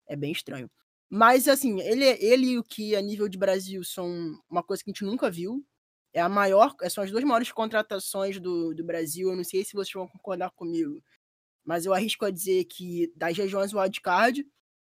É 0.07 0.16
bem 0.16 0.33
estranho. 0.33 0.70
Mas, 1.09 1.48
assim, 1.48 1.81
ele, 1.81 2.05
ele 2.05 2.46
e 2.48 2.59
o 2.59 2.64
que 2.64 2.96
a 2.96 3.00
nível 3.00 3.29
de 3.29 3.38
Brasil 3.38 3.83
são 3.85 4.38
uma 4.50 4.62
coisa 4.62 4.83
que 4.83 4.90
a 4.90 4.92
gente 4.92 5.05
nunca 5.05 5.31
viu 5.31 5.64
é 6.12 6.20
a 6.20 6.29
maior, 6.29 6.74
são 6.88 7.03
as 7.03 7.11
duas 7.11 7.24
maiores 7.24 7.50
contratações 7.50 8.38
do, 8.38 8.72
do 8.74 8.85
Brasil. 8.85 9.31
Eu 9.31 9.37
não 9.37 9.44
sei 9.44 9.64
se 9.64 9.74
vocês 9.74 9.92
vão 9.92 10.07
concordar 10.07 10.50
comigo, 10.53 11.03
mas 11.64 11.87
eu 11.87 11.92
arrisco 11.92 12.24
a 12.24 12.31
dizer 12.31 12.64
que 12.66 13.12
das 13.16 13.37
regiões 13.37 13.72
wildcard, 13.72 14.46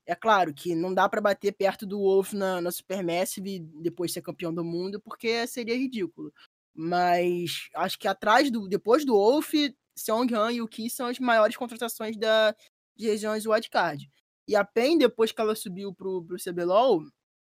é 0.07 0.15
claro 0.15 0.55
que 0.55 0.75
não 0.75 0.95
dá 0.95 1.09
para 1.09 1.21
bater 1.21 1.53
perto 1.53 1.87
do 1.87 1.99
Wolf 1.99 2.33
na, 2.35 2.61
na 2.61 2.71
Supermassive 2.71 3.61
depois 3.81 4.11
de 4.11 4.15
ser 4.15 4.23
campeão 4.23 4.55
do 4.55 4.65
mundo, 4.65 5.01
porque 5.01 5.47
seria 5.47 5.77
ridículo. 5.77 6.33
Mas 6.75 7.69
acho 7.75 7.99
que 7.99 8.07
atrás 8.07 8.51
do 8.51 8.69
depois 8.69 9.05
do 9.05 9.15
Wolf, 9.15 9.55
Seonghan 9.97 10.53
e 10.53 10.63
o 10.63 10.69
Ki 10.69 10.91
são 10.91 11.07
as 11.07 11.19
maiores 11.19 11.57
contratações 11.57 12.17
da, 12.17 12.55
de 12.95 13.07
regiões 13.07 13.47
wildcard. 13.47 14.09
E 14.49 14.55
a 14.55 14.65
PEN, 14.65 14.99
depois 14.99 15.33
que 15.33 15.41
ela 15.41 15.55
subiu 15.55 15.93
pro, 15.95 16.25
pro 16.25 16.37
CBLOL, 16.37 17.03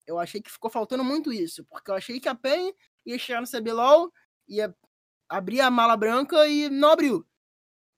eu 0.08 0.18
achei 0.18 0.42
que 0.42 0.50
ficou 0.50 0.72
faltando 0.72 1.04
muito 1.04 1.32
isso, 1.32 1.64
porque 1.66 1.92
eu 1.92 1.96
achei 1.96 2.20
que 2.20 2.30
a 2.30 2.36
PEN 2.36 2.74
ia 3.06 3.20
chegar 3.20 3.42
no 3.42 3.48
CBLOL, 3.48 4.12
ia 4.48 4.76
abrir 5.28 5.62
a 5.62 5.70
mala 5.70 5.96
branca 5.96 6.48
e 6.48 6.70
não 6.70 6.92
abriu. 6.92 7.26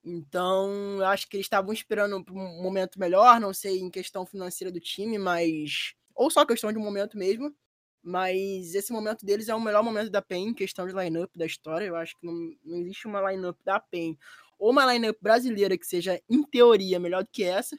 Então, 0.04 1.00
acho 1.06 1.28
que 1.28 1.36
eles 1.36 1.46
estavam 1.46 1.72
esperando 1.72 2.16
um 2.16 2.62
momento 2.62 2.98
melhor, 2.98 3.40
não 3.40 3.54
sei 3.54 3.78
em 3.78 3.90
questão 3.90 4.26
financeira 4.26 4.70
do 4.72 4.80
time, 4.80 5.16
mas. 5.16 5.94
Ou 6.14 6.30
só 6.30 6.44
questão 6.44 6.72
de 6.72 6.78
momento 6.78 7.16
mesmo. 7.16 7.54
Mas 8.02 8.74
esse 8.74 8.92
momento 8.92 9.24
deles 9.24 9.48
é 9.48 9.54
o 9.54 9.60
melhor 9.60 9.82
momento 9.82 10.10
da 10.10 10.20
PEN 10.20 10.48
em 10.48 10.54
questão 10.54 10.86
de 10.86 10.94
line-up 10.94 11.38
da 11.38 11.46
história. 11.46 11.86
Eu 11.86 11.94
acho 11.94 12.18
que 12.18 12.26
não, 12.26 12.34
não 12.64 12.78
existe 12.78 13.06
uma 13.06 13.30
line-up 13.30 13.58
da 13.64 13.78
PEN 13.78 14.18
ou 14.58 14.70
uma 14.70 14.92
line-up 14.92 15.18
brasileira 15.20 15.76
que 15.78 15.86
seja, 15.86 16.20
em 16.28 16.42
teoria, 16.42 16.98
melhor 16.98 17.22
do 17.22 17.30
que 17.30 17.44
essa. 17.44 17.78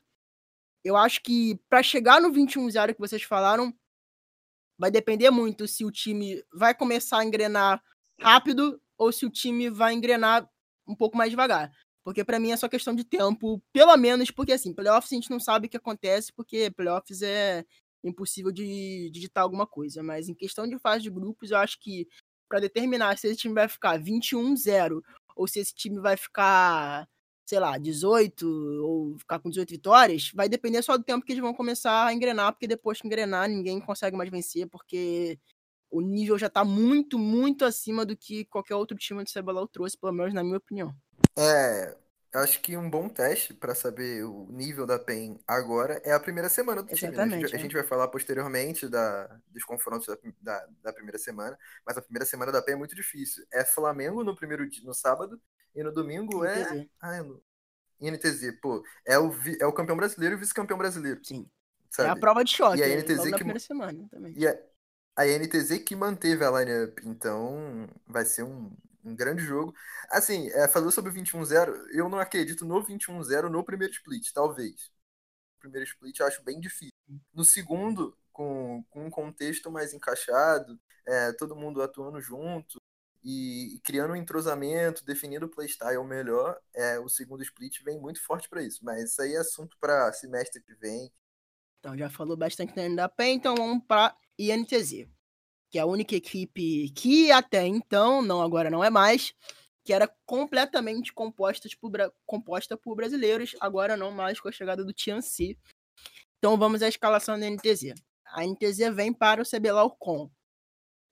Eu 0.83 0.97
acho 0.97 1.21
que 1.21 1.59
para 1.69 1.81
chegar 1.83 2.21
no 2.21 2.31
21-0 2.31 2.93
que 2.93 2.99
vocês 2.99 3.23
falaram, 3.23 3.73
vai 4.77 4.91
depender 4.91 5.29
muito 5.29 5.67
se 5.67 5.85
o 5.85 5.91
time 5.91 6.43
vai 6.53 6.75
começar 6.75 7.19
a 7.19 7.25
engrenar 7.25 7.81
rápido 8.19 8.81
ou 8.97 9.11
se 9.11 9.25
o 9.25 9.29
time 9.29 9.69
vai 9.69 9.93
engrenar 9.93 10.49
um 10.87 10.95
pouco 10.95 11.17
mais 11.17 11.29
devagar. 11.29 11.71
Porque 12.03 12.23
para 12.23 12.39
mim 12.39 12.51
é 12.51 12.57
só 12.57 12.67
questão 12.67 12.93
de 12.93 13.05
tempo, 13.05 13.63
pelo 13.71 13.95
menos 13.95 14.29
porque 14.29 14.51
assim, 14.51 14.73
playoffs 14.73 15.11
a 15.11 15.15
gente 15.15 15.31
não 15.31 15.39
sabe 15.39 15.67
o 15.67 15.69
que 15.69 15.77
acontece, 15.77 16.33
porque 16.33 16.69
playoffs 16.71 17.21
é 17.21 17.63
impossível 18.03 18.51
de, 18.51 19.09
digitar 19.11 19.43
alguma 19.43 19.65
coisa, 19.65 20.03
mas 20.03 20.27
em 20.27 20.33
questão 20.33 20.67
de 20.67 20.77
fase 20.79 21.03
de 21.03 21.09
grupos, 21.09 21.51
eu 21.51 21.57
acho 21.57 21.79
que 21.79 22.07
para 22.49 22.59
determinar 22.59 23.17
se 23.17 23.27
esse 23.27 23.37
time 23.37 23.53
vai 23.53 23.67
ficar 23.67 23.99
21-0 23.99 25.01
ou 25.35 25.47
se 25.47 25.59
esse 25.59 25.73
time 25.73 25.99
vai 25.99 26.15
ficar, 26.15 27.07
sei 27.45 27.59
lá, 27.59 27.77
18 27.77 28.47
ou 28.83 29.17
ficar 29.17 29.39
com 29.39 29.49
18 29.49 29.69
vitórias, 29.69 30.31
vai 30.33 30.47
depender 30.47 30.81
só 30.81 30.97
do 30.97 31.03
tempo 31.03 31.25
que 31.25 31.31
eles 31.31 31.41
vão 31.41 31.53
começar 31.53 32.07
a 32.07 32.13
engrenar, 32.13 32.53
porque 32.53 32.67
depois 32.67 33.01
que 33.01 33.07
engrenar, 33.07 33.49
ninguém 33.49 33.79
consegue 33.79 34.15
mais 34.15 34.29
vencer, 34.29 34.67
porque 34.67 35.39
o 35.89 36.01
nível 36.01 36.37
já 36.37 36.49
tá 36.49 36.65
muito, 36.65 37.17
muito 37.17 37.65
acima 37.65 38.05
do 38.05 38.17
que 38.17 38.45
qualquer 38.45 38.75
outro 38.75 38.97
time 38.97 39.23
de 39.23 39.31
CBLOL 39.31 39.67
trouxe, 39.67 39.97
pelo 39.97 40.11
menos 40.11 40.33
na 40.33 40.43
minha 40.43 40.57
opinião. 40.57 40.93
É, 41.37 41.95
acho 42.33 42.61
que 42.61 42.75
um 42.75 42.89
bom 42.89 43.07
teste 43.07 43.53
para 43.53 43.75
saber 43.75 44.23
o 44.23 44.47
nível 44.49 44.85
da 44.85 44.97
PEN 44.97 45.39
agora 45.47 46.01
é 46.03 46.11
a 46.11 46.19
primeira 46.19 46.49
semana 46.49 46.81
do 46.81 46.93
time. 46.93 47.15
Né? 47.15 47.23
A, 47.23 47.27
gente, 47.27 47.53
é. 47.53 47.55
a, 47.55 47.59
gente, 47.59 47.73
vai 47.73 47.83
falar 47.83 48.07
posteriormente 48.07 48.87
da, 48.87 49.27
dos 49.47 49.63
confrontos 49.63 50.07
da, 50.07 50.17
da, 50.41 50.67
da, 50.83 50.93
primeira 50.93 51.17
semana, 51.17 51.57
mas 51.85 51.97
a 51.97 52.01
primeira 52.01 52.25
semana 52.25 52.51
da 52.51 52.61
PEN 52.61 52.73
é 52.73 52.77
muito 52.77 52.95
difícil. 52.95 53.45
É 53.53 53.63
Flamengo 53.63 54.23
no 54.23 54.35
primeiro 54.35 54.67
dia, 54.67 54.83
no 54.83 54.93
sábado, 54.93 55.39
e 55.75 55.83
no 55.83 55.91
domingo 55.91 56.43
é. 56.43 56.87
Ah, 57.01 57.15
é 57.15 57.21
no... 57.21 57.41
INTZ, 58.01 58.59
pô, 58.61 58.83
é 59.05 59.17
o, 59.17 59.31
é 59.59 59.65
o 59.65 59.71
campeão 59.71 59.95
brasileiro 59.95 60.35
e 60.35 60.37
o 60.37 60.39
vice-campeão 60.39 60.77
brasileiro. 60.77 61.23
Sim. 61.23 61.49
Sabe? 61.89 62.09
É 62.09 62.11
a 62.11 62.15
prova 62.15 62.43
de 62.43 62.51
choque. 62.51 62.79
E 62.79 62.83
a 62.83 62.87
NTZ 62.87 63.23
que... 63.25 63.35
primeira 63.35 63.59
semana 63.59 64.07
também. 64.09 64.33
E 64.35 64.47
a, 64.47 64.57
a 65.15 65.25
NTZ 65.25 65.77
que 65.85 65.95
manteve 65.95 66.43
a 66.43 66.51
lineup, 66.51 66.99
então 67.05 67.87
vai 68.07 68.25
ser 68.25 68.43
um, 68.43 68.75
um 69.03 69.15
grande 69.15 69.43
jogo. 69.43 69.73
Assim, 70.09 70.49
é, 70.49 70.67
falou 70.67 70.91
sobre 70.91 71.11
o 71.11 71.13
21-0, 71.13 71.73
eu 71.91 72.09
não 72.09 72.19
acredito 72.19 72.65
no 72.65 72.83
21-0 72.83 73.49
no 73.49 73.63
primeiro 73.63 73.93
split, 73.93 74.31
talvez. 74.33 74.91
O 75.57 75.59
primeiro 75.59 75.85
split 75.85 76.19
eu 76.19 76.27
acho 76.27 76.43
bem 76.43 76.59
difícil. 76.59 76.93
No 77.33 77.43
segundo, 77.43 78.17
com, 78.31 78.83
com 78.89 79.05
um 79.05 79.09
contexto 79.09 79.71
mais 79.71 79.93
encaixado, 79.93 80.79
é, 81.05 81.33
todo 81.33 81.55
mundo 81.55 81.81
atuando 81.81 82.21
junto 82.21 82.81
e, 83.23 83.75
e, 83.75 83.79
criando 83.81 84.11
um 84.11 84.15
entrosamento, 84.15 85.05
definindo 85.05 85.45
o 85.45 85.49
playstyle 85.49 86.03
melhor, 86.03 86.59
é, 86.73 86.99
o 86.99 87.09
segundo 87.09 87.43
split 87.43 87.81
vem 87.83 87.99
muito 87.99 88.23
forte 88.23 88.49
para 88.49 88.63
isso. 88.63 88.83
Mas 88.83 89.11
isso 89.11 89.21
aí 89.21 89.33
é 89.33 89.37
assunto 89.37 89.77
para 89.79 90.11
semestre 90.13 90.61
que 90.61 90.73
vem. 90.75 91.11
Então 91.79 91.97
já 91.97 92.09
falou 92.09 92.37
bastante 92.37 92.73
da 92.73 92.87
NDAP, 92.87 93.23
então 93.23 93.55
vamos 93.55 93.83
para 93.85 94.15
INTZ 94.37 95.07
que 95.73 95.79
é 95.79 95.81
a 95.81 95.87
única 95.87 96.15
equipe 96.15 96.91
que 96.91 97.31
até 97.31 97.65
então, 97.65 98.21
não 98.21 98.43
agora 98.43 98.69
não 98.69 98.83
é 98.83 98.91
mais, 98.91 99.33
que 99.83 99.91
era 99.91 100.07
completamente 100.23 101.11
composta 101.11 101.67
por, 101.81 101.91
composta 102.27 102.77
por 102.77 102.95
brasileiros, 102.95 103.55
agora 103.59 103.97
não 103.97 104.11
mais 104.11 104.39
com 104.39 104.47
a 104.47 104.51
chegada 104.51 104.85
do 104.85 104.93
Tianci. 104.93 105.57
Então 106.37 106.59
vamos 106.59 106.83
à 106.83 106.87
escalação 106.87 107.39
da 107.39 107.49
NTZ. 107.49 107.95
A 108.23 108.45
NTZ 108.45 108.93
vem 108.93 109.11
para 109.11 109.41
o 109.41 109.45
CBLOL 109.45 109.89
com 109.97 110.29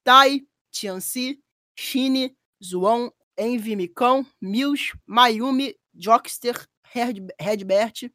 Tai, 0.04 0.46
Tianci, 0.70 1.44
Shine, 1.76 2.38
Zuon, 2.64 3.10
Envy 3.36 3.76
Mikon, 3.76 4.24
Mills, 4.40 4.94
Mayumi, 5.08 5.76
Jockster, 5.92 6.68
Redbert, 6.84 8.12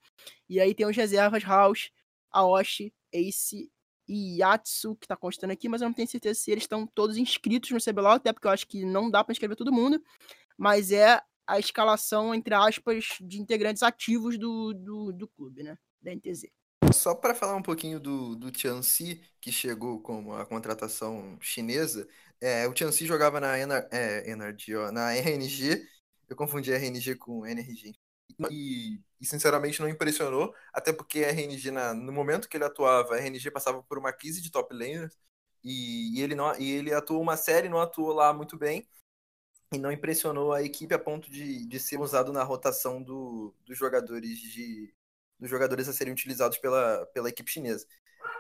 e 0.49 0.61
aí 0.61 0.77
tem 0.77 0.87
os 0.87 0.97
reservas 0.97 1.43
House, 1.43 1.91
Aoshi, 2.31 2.95
Ace 3.13 3.69
e 4.09 4.39
Yatsu, 4.41 4.97
que 4.97 5.07
tá 5.07 5.17
constando 5.17 5.53
aqui, 5.53 5.69
mas 5.69 5.81
eu 5.81 5.89
não 5.89 5.95
tenho 5.95 6.09
certeza 6.09 6.39
se 6.39 6.51
eles 6.51 6.65
estão 6.65 6.87
todos 6.87 7.17
inscritos 7.17 7.71
no 7.71 7.81
CBLOL, 7.81 8.13
até 8.13 8.33
porque 8.33 8.47
eu 8.47 8.53
acho 8.53 8.67
que 8.67 8.85
não 8.85 9.11
dá 9.11 9.25
para 9.25 9.33
inscrever 9.33 9.57
todo 9.57 9.73
mundo, 9.73 10.03
mas 10.57 10.93
é 10.93 11.21
a 11.47 11.59
escalação, 11.59 12.35
entre 12.35 12.55
aspas, 12.55 13.19
de 13.21 13.41
integrantes 13.41 13.83
ativos 13.83 14.39
do, 14.39 14.73
do, 14.73 15.13
do 15.13 15.29
clube, 15.29 15.63
né, 15.63 15.79
da 16.01 16.13
NTZ. 16.15 16.47
Só 16.93 17.15
para 17.15 17.35
falar 17.35 17.57
um 17.57 17.63
pouquinho 17.63 17.99
do, 17.99 18.37
do 18.37 18.51
Tianxi, 18.51 19.21
que 19.41 19.51
chegou 19.51 20.01
com 20.01 20.33
a 20.35 20.47
contratação 20.47 21.37
chinesa, 21.41 22.07
é, 22.41 22.67
o 22.67 22.73
Tianxi 22.73 23.07
jogava 23.07 23.41
na, 23.41 23.59
Ener, 23.59 23.89
é, 23.91 24.25
ó, 24.77 24.93
na 24.93 25.15
RNG, 25.15 25.87
eu 26.29 26.37
confundi 26.37 26.73
RNG 26.73 27.17
com 27.17 27.47
NRG, 27.47 27.95
e, 28.51 29.01
e, 29.21 29.27
sinceramente 29.27 29.81
não 29.81 29.89
impressionou, 29.89 30.55
até 30.73 30.93
porque 30.93 31.25
a 31.25 31.31
RNG, 31.31 31.71
na, 31.71 31.95
no 31.95 32.13
momento 32.13 32.49
que 32.49 32.57
ele 32.57 32.65
atuava, 32.65 33.15
a 33.15 33.19
RNG 33.19 33.51
passava 33.51 33.83
por 33.83 33.99
uma 33.99 34.13
crise 34.13 34.41
de 34.41 34.51
top 34.51 34.75
laners 34.75 35.17
e, 35.65 36.19
e, 36.19 36.23
ele, 36.23 36.35
não, 36.35 36.55
e 36.59 36.71
ele 36.71 36.93
atuou 36.93 37.21
uma 37.23 37.37
série, 37.37 37.69
não 37.69 37.81
atuou 37.81 38.13
lá 38.13 38.33
muito 38.33 38.57
bem 38.59 38.87
e 39.73 39.79
não 39.79 39.93
impressionou 39.93 40.53
a 40.53 40.63
equipe 40.63 40.95
a 40.95 40.99
ponto 40.99 41.31
de, 41.31 41.67
de 41.67 41.81
ser 41.81 42.01
usado 42.01 42.33
na 42.33 42.43
rotação 42.45 43.03
do, 43.03 43.55
dos 43.65 43.77
jogadores 43.79 44.39
de 44.39 44.95
dos 45.39 45.51
jogadores 45.51 45.89
a 45.89 45.93
serem 45.93 46.13
utilizados 46.13 46.59
pela, 46.59 47.07
pela 47.13 47.29
equipe 47.29 47.51
chinesa. 47.51 47.87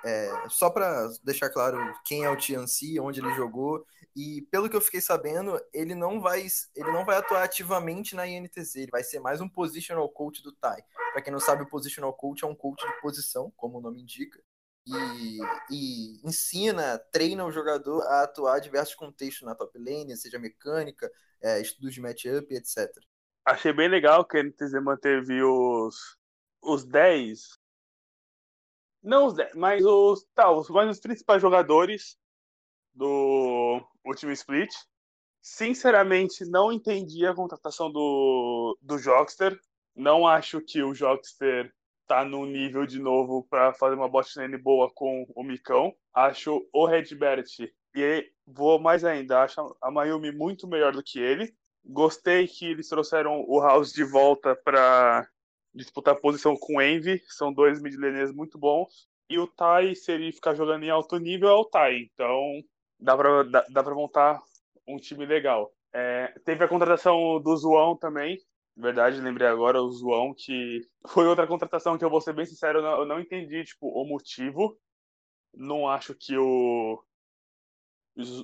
É, 0.05 0.31
só 0.49 0.71
para 0.71 1.09
deixar 1.25 1.51
claro 1.51 1.79
quem 2.05 2.25
é 2.25 2.31
o 2.31 2.37
Tianxi, 2.37 3.01
onde 3.01 3.21
ele 3.21 3.35
jogou 3.35 3.85
e 4.17 4.41
pelo 4.51 4.71
que 4.71 4.75
eu 4.75 4.81
fiquei 4.81 5.01
sabendo, 5.03 5.61
ele 5.75 5.95
não 5.95 6.23
vai 6.23 6.47
ele 6.75 6.91
não 6.91 7.05
vai 7.05 7.19
atuar 7.19 7.43
ativamente 7.43 8.17
na 8.17 8.27
INTZ, 8.27 8.77
ele 8.77 8.91
vai 8.91 9.05
ser 9.05 9.21
mais 9.21 9.43
um 9.43 9.49
positional 9.49 10.09
coach 10.09 10.43
do 10.43 10.53
Tai. 10.53 10.83
Para 11.12 11.21
quem 11.21 11.31
não 11.31 11.39
sabe, 11.39 11.65
o 11.65 11.69
positional 11.69 12.15
coach 12.15 12.43
é 12.43 12.47
um 12.47 12.55
coach 12.55 12.81
de 12.81 13.01
posição, 13.03 13.53
como 13.55 13.77
o 13.77 13.81
nome 13.81 14.01
indica, 14.01 14.43
e, 14.87 15.39
e 15.71 16.21
ensina, 16.27 16.99
treina 17.12 17.45
o 17.45 17.53
jogador 17.53 18.01
a 18.07 18.23
atuar 18.23 18.59
em 18.59 18.62
diversos 18.62 18.95
contextos 18.95 19.47
na 19.47 19.55
top 19.55 19.79
lane, 19.79 20.17
seja 20.17 20.39
mecânica, 20.39 21.12
é, 21.43 21.61
estudos 21.61 21.93
de 21.93 22.01
matchup, 22.01 22.55
etc. 22.55 22.89
Achei 23.45 23.73
bem 23.73 23.89
legal 23.89 24.25
que 24.25 24.39
a 24.39 24.43
NTZ 24.43 24.83
manteve 24.83 25.43
os 25.43 26.17
os 26.62 26.85
10 26.85 27.59
não 29.07 29.27
os 29.27 29.35
10, 29.35 29.55
mas 29.55 29.85
os, 29.85 30.27
tá, 30.35 30.51
os, 30.51 30.69
mas 30.69 30.90
os 30.90 31.01
principais 31.01 31.40
jogadores 31.40 32.19
do 32.92 33.81
último 34.05 34.33
split. 34.33 34.73
Sinceramente, 35.40 36.45
não 36.45 36.73
entendi 36.73 37.25
a 37.25 37.35
contratação 37.35 37.90
do, 37.90 38.77
do 38.83 38.99
Jockster. 38.99 39.57
Não 39.95 40.27
acho 40.27 40.61
que 40.61 40.83
o 40.83 40.92
Jockster 40.92 41.73
tá 42.07 42.25
no 42.25 42.45
nível 42.45 42.85
de 42.85 42.99
novo 42.99 43.47
para 43.49 43.73
fazer 43.73 43.95
uma 43.95 44.09
bot 44.09 44.29
lane 44.37 44.59
boa 44.59 44.90
com 44.92 45.25
o 45.35 45.42
Micão. 45.45 45.95
Acho 46.12 46.66
o 46.73 46.85
Redbert 46.85 47.47
e 47.95 48.31
vou 48.45 48.79
mais 48.79 49.05
ainda, 49.05 49.42
acho 49.42 49.77
a 49.81 49.90
Mayumi 49.90 50.33
muito 50.33 50.66
melhor 50.66 50.92
do 50.92 51.03
que 51.03 51.19
ele. 51.19 51.55
Gostei 51.85 52.49
que 52.49 52.66
eles 52.66 52.88
trouxeram 52.88 53.45
o 53.47 53.61
House 53.61 53.92
de 53.92 54.05
volta 54.05 54.57
para 54.57 55.29
disputar 55.77 56.21
posição 56.21 56.57
com 56.57 56.77
o 56.77 56.83
Envy. 56.83 57.23
São 57.29 57.53
dois 57.53 57.81
mid 57.81 57.95
muito 58.35 58.59
bons. 58.59 59.09
E 59.29 59.39
o 59.39 59.47
Tai, 59.47 59.95
se 59.95 60.12
ele 60.12 60.33
ficar 60.33 60.55
jogando 60.55 60.85
em 60.85 60.91
alto 60.91 61.19
nível, 61.19 61.49
é 61.49 61.55
o 61.55 61.65
Tai. 61.65 61.97
Então, 62.12 62.62
dá 62.99 63.17
pra, 63.17 63.43
dá, 63.43 63.67
dá 63.71 63.85
pra 63.85 63.95
montar 63.95 64.41
um 64.87 64.97
time 64.97 65.27
legal. 65.27 65.73
É, 65.93 66.29
teve 66.45 66.65
a 66.65 66.69
contratação 66.69 67.41
do 67.41 67.57
João 67.57 67.97
também, 67.97 68.39
verdade, 68.77 69.21
lembrei 69.21 69.49
agora, 69.49 69.83
o 69.83 69.91
João, 69.91 70.35
que 70.35 70.87
foi 71.09 71.27
outra 71.27 71.47
contratação 71.47 71.97
que 71.97 72.05
eu 72.05 72.11
vou 72.11 72.21
ser 72.21 72.35
bem 72.35 72.45
sincero, 72.45 72.79
eu 72.79 72.83
não, 72.83 72.99
eu 73.01 73.07
não 73.07 73.21
entendi 73.21 73.65
tipo, 73.65 73.89
o 73.89 74.05
motivo. 74.05 74.79
Não 75.55 75.89
acho 75.89 76.15
que 76.15 76.37
o, 76.37 77.03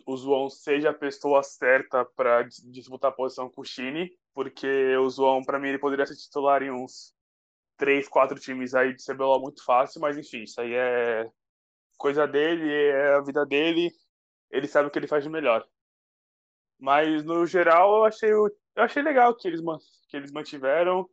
o 0.06 0.16
João 0.16 0.48
seja 0.48 0.90
a 0.90 0.94
pessoa 0.94 1.42
certa 1.42 2.04
para 2.04 2.42
disputar 2.42 3.10
a 3.10 3.14
posição 3.14 3.50
com 3.50 3.60
o 3.60 3.64
Chine, 3.64 4.10
porque 4.32 4.96
o 4.96 5.10
João, 5.10 5.42
para 5.42 5.58
mim, 5.58 5.68
ele 5.68 5.78
poderia 5.78 6.06
ser 6.06 6.16
titular 6.16 6.62
em 6.62 6.70
uns 6.70 7.14
três, 7.76 8.08
quatro 8.08 8.38
times 8.38 8.74
aí 8.74 8.94
de 8.94 9.04
CBLOL 9.04 9.40
muito 9.40 9.64
fácil, 9.64 10.00
mas 10.00 10.16
enfim, 10.18 10.42
isso 10.44 10.60
aí 10.60 10.74
é 10.74 11.30
coisa 11.98 12.26
dele, 12.26 12.70
é 12.72 13.14
a 13.14 13.20
vida 13.22 13.46
dele, 13.46 13.90
ele 14.50 14.68
sabe 14.68 14.88
o 14.88 14.90
que 14.92 14.98
ele 14.98 15.08
faz 15.08 15.24
de 15.24 15.30
melhor. 15.30 15.66
Mas 16.78 17.24
no 17.24 17.46
geral 17.46 17.96
eu 17.96 18.04
achei, 18.04 18.32
eu 18.32 18.50
achei 18.76 19.02
legal 19.02 19.34
que 19.36 19.46
eles, 19.48 19.60
que 20.08 20.16
eles 20.16 20.32
mantiveram. 20.32 21.08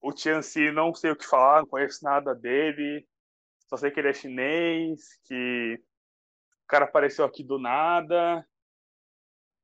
O 0.00 0.12
Tianxi 0.12 0.72
não 0.72 0.94
sei 0.94 1.12
o 1.12 1.16
que 1.16 1.26
falar, 1.26 1.60
não 1.62 1.68
conheço 1.68 2.04
nada 2.04 2.34
dele. 2.34 3.06
Só 3.68 3.76
sei 3.76 3.90
que 3.90 4.00
ele 4.00 4.10
é 4.10 4.14
chinês, 4.14 5.00
que 5.24 5.80
o 6.64 6.66
cara 6.68 6.86
apareceu 6.86 7.24
aqui 7.24 7.44
do 7.44 7.58
nada. 7.58 8.46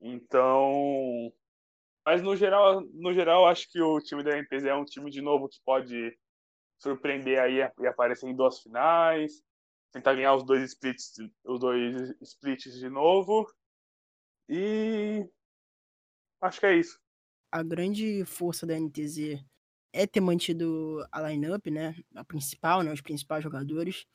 Então, 0.00 1.32
Mas 2.06 2.22
no 2.22 2.36
geral, 2.36 2.82
no 2.94 3.12
geral, 3.14 3.46
acho 3.46 3.70
que 3.70 3.80
o 3.80 4.00
time 4.00 4.22
da 4.24 4.36
NTZ 4.36 4.64
é 4.66 4.74
um 4.74 4.84
time 4.84 5.10
de 5.10 5.20
novo 5.22 5.48
que 5.48 5.60
pode 5.64 6.16
surpreender 6.82 7.40
aí 7.40 7.58
e 7.78 7.86
aparecer 7.86 8.28
em 8.28 8.34
duas 8.34 8.60
finais, 8.60 9.42
tentar 9.92 10.14
ganhar 10.14 10.34
os 10.34 10.44
dois 10.44 10.62
splits, 10.64 11.14
os 11.44 11.60
dois 11.60 12.12
splits 12.20 12.78
de 12.78 12.88
novo. 12.88 13.46
E 14.48 15.24
acho 16.40 16.60
que 16.60 16.66
é 16.66 16.76
isso. 16.76 16.98
A 17.50 17.62
grande 17.62 18.24
força 18.24 18.66
da 18.66 18.74
NTZ 18.74 19.44
é 19.92 20.06
ter 20.06 20.20
mantido 20.20 21.06
a 21.12 21.20
lineup, 21.28 21.66
né? 21.66 21.94
A 22.14 22.24
principal, 22.24 22.82
né? 22.82 22.92
Os 22.92 23.02
principais 23.02 23.44
jogadores. 23.44 24.06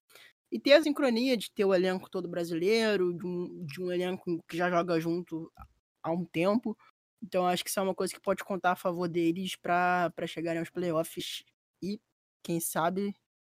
E 0.51 0.59
ter 0.59 0.73
a 0.73 0.83
sincronia 0.83 1.37
de 1.37 1.51
ter 1.51 1.65
o 1.65 1.73
elenco 1.73 2.09
todo 2.09 2.27
brasileiro, 2.27 3.13
de 3.13 3.25
um, 3.25 3.65
de 3.65 3.81
um 3.81 3.91
elenco 3.91 4.43
que 4.47 4.57
já 4.57 4.69
joga 4.69 4.99
junto 4.99 5.51
há 6.03 6.11
um 6.11 6.25
tempo. 6.25 6.77
Então 7.21 7.45
acho 7.47 7.63
que 7.63 7.69
isso 7.69 7.79
é 7.79 7.83
uma 7.83 7.95
coisa 7.95 8.13
que 8.13 8.21
pode 8.21 8.43
contar 8.43 8.71
a 8.73 8.75
favor 8.75 9.07
deles 9.07 9.55
para 9.55 10.11
chegarem 10.27 10.59
aos 10.59 10.69
playoffs 10.69 11.43
e, 11.81 11.99
quem 12.47 12.61
sabe, 12.61 13.13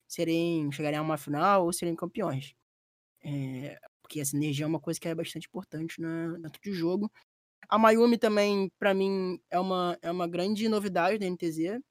serem, 0.08 0.71
chegarem 0.71 0.97
a 0.97 1.02
uma 1.02 1.17
final 1.17 1.65
ou 1.65 1.73
serem 1.73 1.93
campeões. 1.93 2.56
É, 3.21 3.78
porque 4.02 4.21
a 4.21 4.26
sinergia 4.26 4.63
é 4.63 4.67
uma 4.67 4.80
coisa 4.80 4.97
que 4.97 5.10
é 5.10 5.13
bastante 5.13 5.47
importante 5.47 6.00
na, 6.00 6.38
dentro 6.38 6.62
do 6.63 6.73
jogo. 6.73 7.12
A 7.67 7.78
Mayumi 7.78 8.17
também, 8.17 8.71
para 8.80 8.93
mim, 8.93 9.41
é 9.50 9.60
uma, 9.60 9.97
é 10.02 10.10
uma 10.10 10.26
grande 10.26 10.69
novidade 10.69 11.17
da 11.17 11.26
NTZ. 11.26 11.82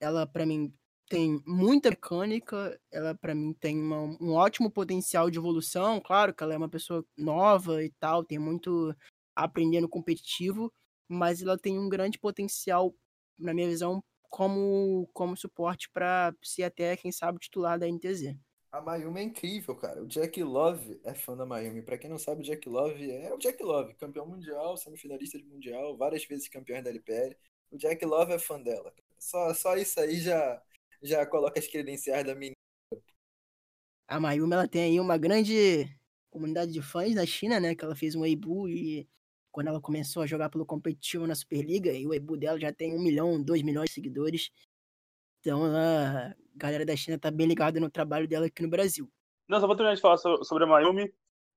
Ela, 0.00 0.26
para 0.26 0.46
mim, 0.46 0.72
tem 1.06 1.42
muita 1.46 1.90
mecânica, 1.90 2.80
ela, 2.90 3.14
para 3.14 3.34
mim, 3.34 3.52
tem 3.52 3.78
uma, 3.78 3.98
um 4.18 4.32
ótimo 4.32 4.70
potencial 4.70 5.30
de 5.30 5.38
evolução. 5.38 6.00
Claro 6.00 6.34
que 6.34 6.42
ela 6.42 6.54
é 6.54 6.56
uma 6.56 6.70
pessoa 6.70 7.04
nova 7.14 7.84
e 7.84 7.90
tal, 8.00 8.24
tem 8.24 8.38
muito 8.38 8.96
a 9.36 9.44
aprender 9.44 9.82
no 9.82 9.88
competitivo, 9.88 10.72
mas 11.06 11.42
ela 11.42 11.58
tem 11.58 11.78
um 11.78 11.90
grande 11.90 12.18
potencial, 12.18 12.94
na 13.38 13.52
minha 13.52 13.68
visão, 13.68 14.02
como, 14.32 15.06
como 15.12 15.36
suporte 15.36 15.90
para 15.90 16.34
ser 16.42 16.62
até, 16.62 16.96
quem 16.96 17.12
sabe, 17.12 17.38
titular 17.38 17.78
da 17.78 17.86
NTZ. 17.86 18.34
A 18.72 18.80
Mayumi 18.80 19.20
é 19.20 19.22
incrível, 19.24 19.76
cara. 19.76 20.02
O 20.02 20.06
Jack 20.06 20.42
Love 20.42 20.98
é 21.04 21.12
fã 21.12 21.36
da 21.36 21.44
Mayumi. 21.44 21.82
Pra 21.82 21.98
quem 21.98 22.08
não 22.08 22.16
sabe, 22.16 22.40
o 22.40 22.42
Jack 22.42 22.66
Love 22.66 23.10
é 23.10 23.30
o 23.34 23.36
Jack 23.36 23.62
Love, 23.62 23.92
campeão 23.92 24.26
mundial, 24.26 24.78
semifinalista 24.78 25.36
de 25.36 25.44
mundial, 25.44 25.94
várias 25.98 26.24
vezes 26.24 26.48
campeão 26.48 26.82
da 26.82 26.88
LPL. 26.88 27.36
O 27.70 27.76
Jack 27.76 28.02
Love 28.06 28.32
é 28.32 28.38
fã 28.38 28.58
dela. 28.58 28.94
Só, 29.18 29.52
só 29.52 29.76
isso 29.76 30.00
aí 30.00 30.18
já, 30.18 30.62
já 31.02 31.26
coloca 31.26 31.60
as 31.60 31.66
credenciais 31.66 32.24
da 32.24 32.34
menina. 32.34 32.56
A 34.08 34.18
Mayumi, 34.18 34.54
ela 34.54 34.66
tem 34.66 34.84
aí 34.84 34.98
uma 34.98 35.18
grande 35.18 35.94
comunidade 36.30 36.72
de 36.72 36.80
fãs 36.80 37.14
na 37.14 37.26
China, 37.26 37.60
né? 37.60 37.74
Que 37.74 37.84
ela 37.84 37.94
fez 37.94 38.14
um 38.14 38.22
Weibo 38.22 38.66
e 38.66 39.06
quando 39.52 39.68
ela 39.68 39.80
começou 39.80 40.22
a 40.22 40.26
jogar 40.26 40.48
pelo 40.48 40.64
competitivo 40.64 41.26
na 41.26 41.34
Superliga, 41.34 41.92
e 41.92 42.06
o 42.06 42.10
Weibo 42.10 42.36
dela 42.36 42.58
já 42.58 42.72
tem 42.72 42.96
um 42.96 43.02
milhão, 43.02 43.40
dois 43.40 43.62
milhões 43.62 43.90
de 43.90 43.94
seguidores. 43.94 44.50
Então 45.40 45.64
a 45.64 46.34
galera 46.56 46.86
da 46.86 46.96
China 46.96 47.18
tá 47.18 47.30
bem 47.30 47.46
ligada 47.46 47.78
no 47.78 47.90
trabalho 47.90 48.26
dela 48.26 48.46
aqui 48.46 48.62
no 48.62 48.70
Brasil. 48.70 49.08
Vou 49.48 49.76
terminar 49.76 49.94
de 49.94 50.00
falar 50.00 50.16
sobre 50.16 50.64
a 50.64 50.66
Mayumi 50.66 51.12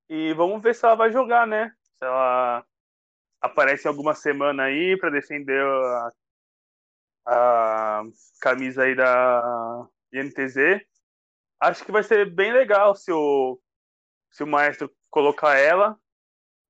e 0.10 0.34
vamos 0.34 0.62
ver 0.62 0.76
se 0.76 0.86
ela 0.86 0.96
vai 0.96 1.12
jogar, 1.12 1.48
né? 1.48 1.74
Se 1.94 2.04
ela 2.04 2.66
aparece 3.40 3.88
alguma 3.88 4.14
semana 4.14 4.64
aí 4.64 4.98
para 4.98 5.10
defender 5.10 5.64
a, 5.64 6.12
a, 7.28 8.04
camisa 8.42 8.84
aí 8.84 8.96
da 8.96 9.88
INTZ. 10.12 10.86
Acho 11.62 11.86
que 11.86 11.92
vai 11.92 12.04
ser 12.04 12.30
bem 12.30 12.52
legal 12.52 12.94
se 12.96 13.12
o, 13.12 13.60
se 14.30 14.44
o 14.44 14.48
maestro 14.48 14.94
colocar 15.10 15.56
ela 15.56 15.98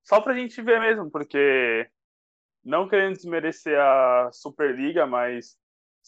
só 0.05 0.21
pra 0.21 0.35
gente 0.35 0.61
ver 0.61 0.79
mesmo, 0.79 1.09
porque 1.09 1.89
não 2.63 2.87
querendo 2.87 3.15
desmerecer 3.15 3.77
a 3.79 4.29
Superliga, 4.31 5.05
mas 5.05 5.57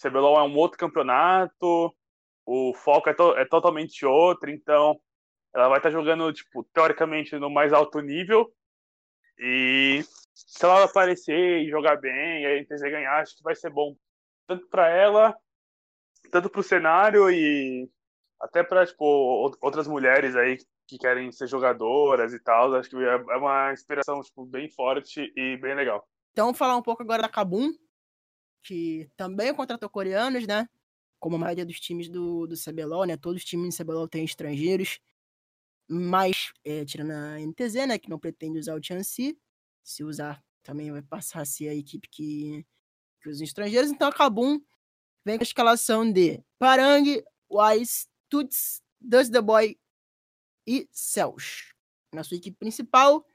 CBLOL 0.02 0.40
é 0.40 0.44
um 0.44 0.56
outro 0.56 0.78
campeonato, 0.78 1.94
o 2.46 2.74
foco 2.76 3.10
é, 3.10 3.14
to 3.14 3.36
é 3.36 3.46
totalmente 3.46 4.06
outro, 4.06 4.50
então 4.52 5.00
ela 5.54 5.68
vai 5.68 5.80
estar 5.80 5.90
tá 5.90 5.94
jogando, 5.94 6.32
tipo, 6.32 6.64
teoricamente 6.74 7.36
no 7.38 7.50
mais 7.50 7.74
alto 7.74 8.00
nível. 8.00 8.54
E 9.40 10.04
se 10.34 10.64
ela 10.64 10.84
aparecer 10.84 11.62
e 11.62 11.70
jogar 11.70 11.98
bem, 11.98 12.44
e 12.44 12.46
a 12.46 12.62
NTZ 12.62 12.82
ganhar, 12.82 13.20
acho 13.20 13.36
que 13.36 13.44
vai 13.44 13.56
ser 13.56 13.72
bom. 13.72 13.96
Tanto 14.48 14.68
para 14.68 14.90
ela, 14.90 15.36
tanto 16.32 16.50
para 16.50 16.62
o 16.62 16.64
cenário 16.64 17.30
e 17.32 17.90
até 18.40 18.64
para 18.64 18.86
tipo, 18.86 19.04
outras 19.62 19.88
mulheres 19.88 20.36
aí 20.36 20.58
querem 20.96 21.32
ser 21.32 21.48
jogadoras 21.48 22.34
e 22.34 22.40
tal. 22.40 22.76
Acho 22.76 22.92
que 22.92 22.96
é, 22.98 23.16
é 23.16 23.38
uma 23.38 23.74
inspiração 23.74 24.22
tipo, 24.22 24.46
bem 24.46 24.70
forte 24.70 25.34
e 25.36 25.58
bem 25.58 25.74
legal. 25.74 26.08
Então, 26.32 26.46
vamos 26.46 26.60
falar 26.60 26.78
um 26.78 26.84
pouco 26.84 27.02
agora 27.02 27.24
da 27.24 27.30
Kabum, 27.30 27.74
que 28.64 29.10
também 29.18 29.52
contratou 29.56 29.90
coreanos, 29.90 30.46
né? 30.46 30.70
Como 31.20 31.36
a 31.36 31.40
maioria 31.40 31.66
dos 31.66 31.80
times 31.80 32.08
do, 32.10 32.46
do 32.46 32.56
CBLOL, 32.56 33.06
né? 33.06 33.18
Todos 33.18 33.42
os 33.42 33.50
times 33.50 33.76
do 33.76 33.84
CBLOL 33.84 34.08
têm 34.08 34.24
estrangeiros. 34.24 35.00
Mas, 35.90 36.52
é, 36.64 36.86
tirando 36.86 37.12
a 37.12 37.40
NTZ, 37.40 37.88
né? 37.88 37.98
Que 37.98 38.08
não 38.08 38.20
pretende 38.20 38.60
usar 38.60 38.76
o 38.76 38.84
Chansi. 38.84 39.36
Se 39.84 40.04
usar, 40.04 40.44
também 40.62 40.92
vai 40.92 41.02
passar 41.02 41.42
a 41.42 41.46
ser 41.46 41.70
a 41.70 41.74
equipe 41.74 42.08
que, 42.08 42.64
que 43.20 43.30
usa 43.30 43.44
estrangeiros. 43.44 43.90
Então, 43.90 44.08
a 44.08 44.14
Kabum 44.14 44.62
vem 45.26 45.38
com 45.38 45.44
a 45.44 45.44
escalação 45.44 46.12
de 46.12 46.44
Parang, 46.60 47.24
Wise, 47.50 48.06
Tuts, 48.30 48.84
Dust 49.02 49.32
the 49.32 49.42
Boy 49.42 49.76
e 50.68 50.88
Cels. 50.92 51.74
Na 52.14 52.24
sua 52.24 52.38
equipe 52.38 52.58
principal, 52.58 53.26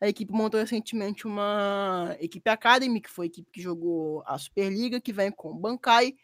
a 0.00 0.08
equipe 0.08 0.32
montou 0.32 0.60
recentemente 0.60 1.26
uma 1.26 2.16
equipe 2.20 2.50
Academy, 2.50 3.00
que 3.00 3.10
foi 3.10 3.26
a 3.26 3.28
equipe 3.28 3.50
que 3.50 3.62
jogou 3.62 4.22
a 4.26 4.36
Superliga, 4.36 5.00
que 5.00 5.12
vem 5.12 5.30
com 5.30 5.56
Bankai, 5.56 6.14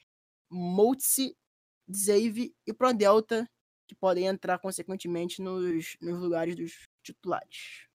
Motsi, 0.51 1.37
Zave 1.91 2.55
e 2.67 2.75
Pro 2.75 2.93
Delta, 2.93 3.49
que 3.87 3.95
podem 3.95 4.27
entrar 4.27 4.59
consequentemente 4.59 5.41
nos, 5.41 5.97
nos 6.01 6.21
lugares 6.21 6.55
dos 6.55 6.89
titulares. 7.03 7.87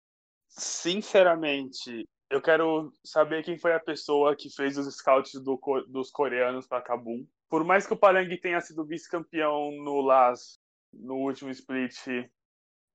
Sinceramente, 0.47 2.07
eu 2.29 2.41
quero 2.41 2.91
saber 3.03 3.43
quem 3.43 3.57
foi 3.57 3.73
a 3.73 3.79
pessoa 3.79 4.35
que 4.35 4.49
fez 4.49 4.77
os 4.77 4.91
scouts 4.95 5.33
do, 5.33 5.59
dos 5.87 6.09
coreanos 6.09 6.65
para 6.65 6.81
Kabum. 6.81 7.27
Por 7.49 7.63
mais 7.63 7.85
que 7.85 7.93
o 7.93 7.97
Palang 7.97 8.35
tenha 8.37 8.59
sido 8.61 8.85
vice-campeão 8.85 9.71
no 9.83 10.01
LAS 10.01 10.59
no 10.91 11.15
último 11.15 11.51
split, 11.51 11.95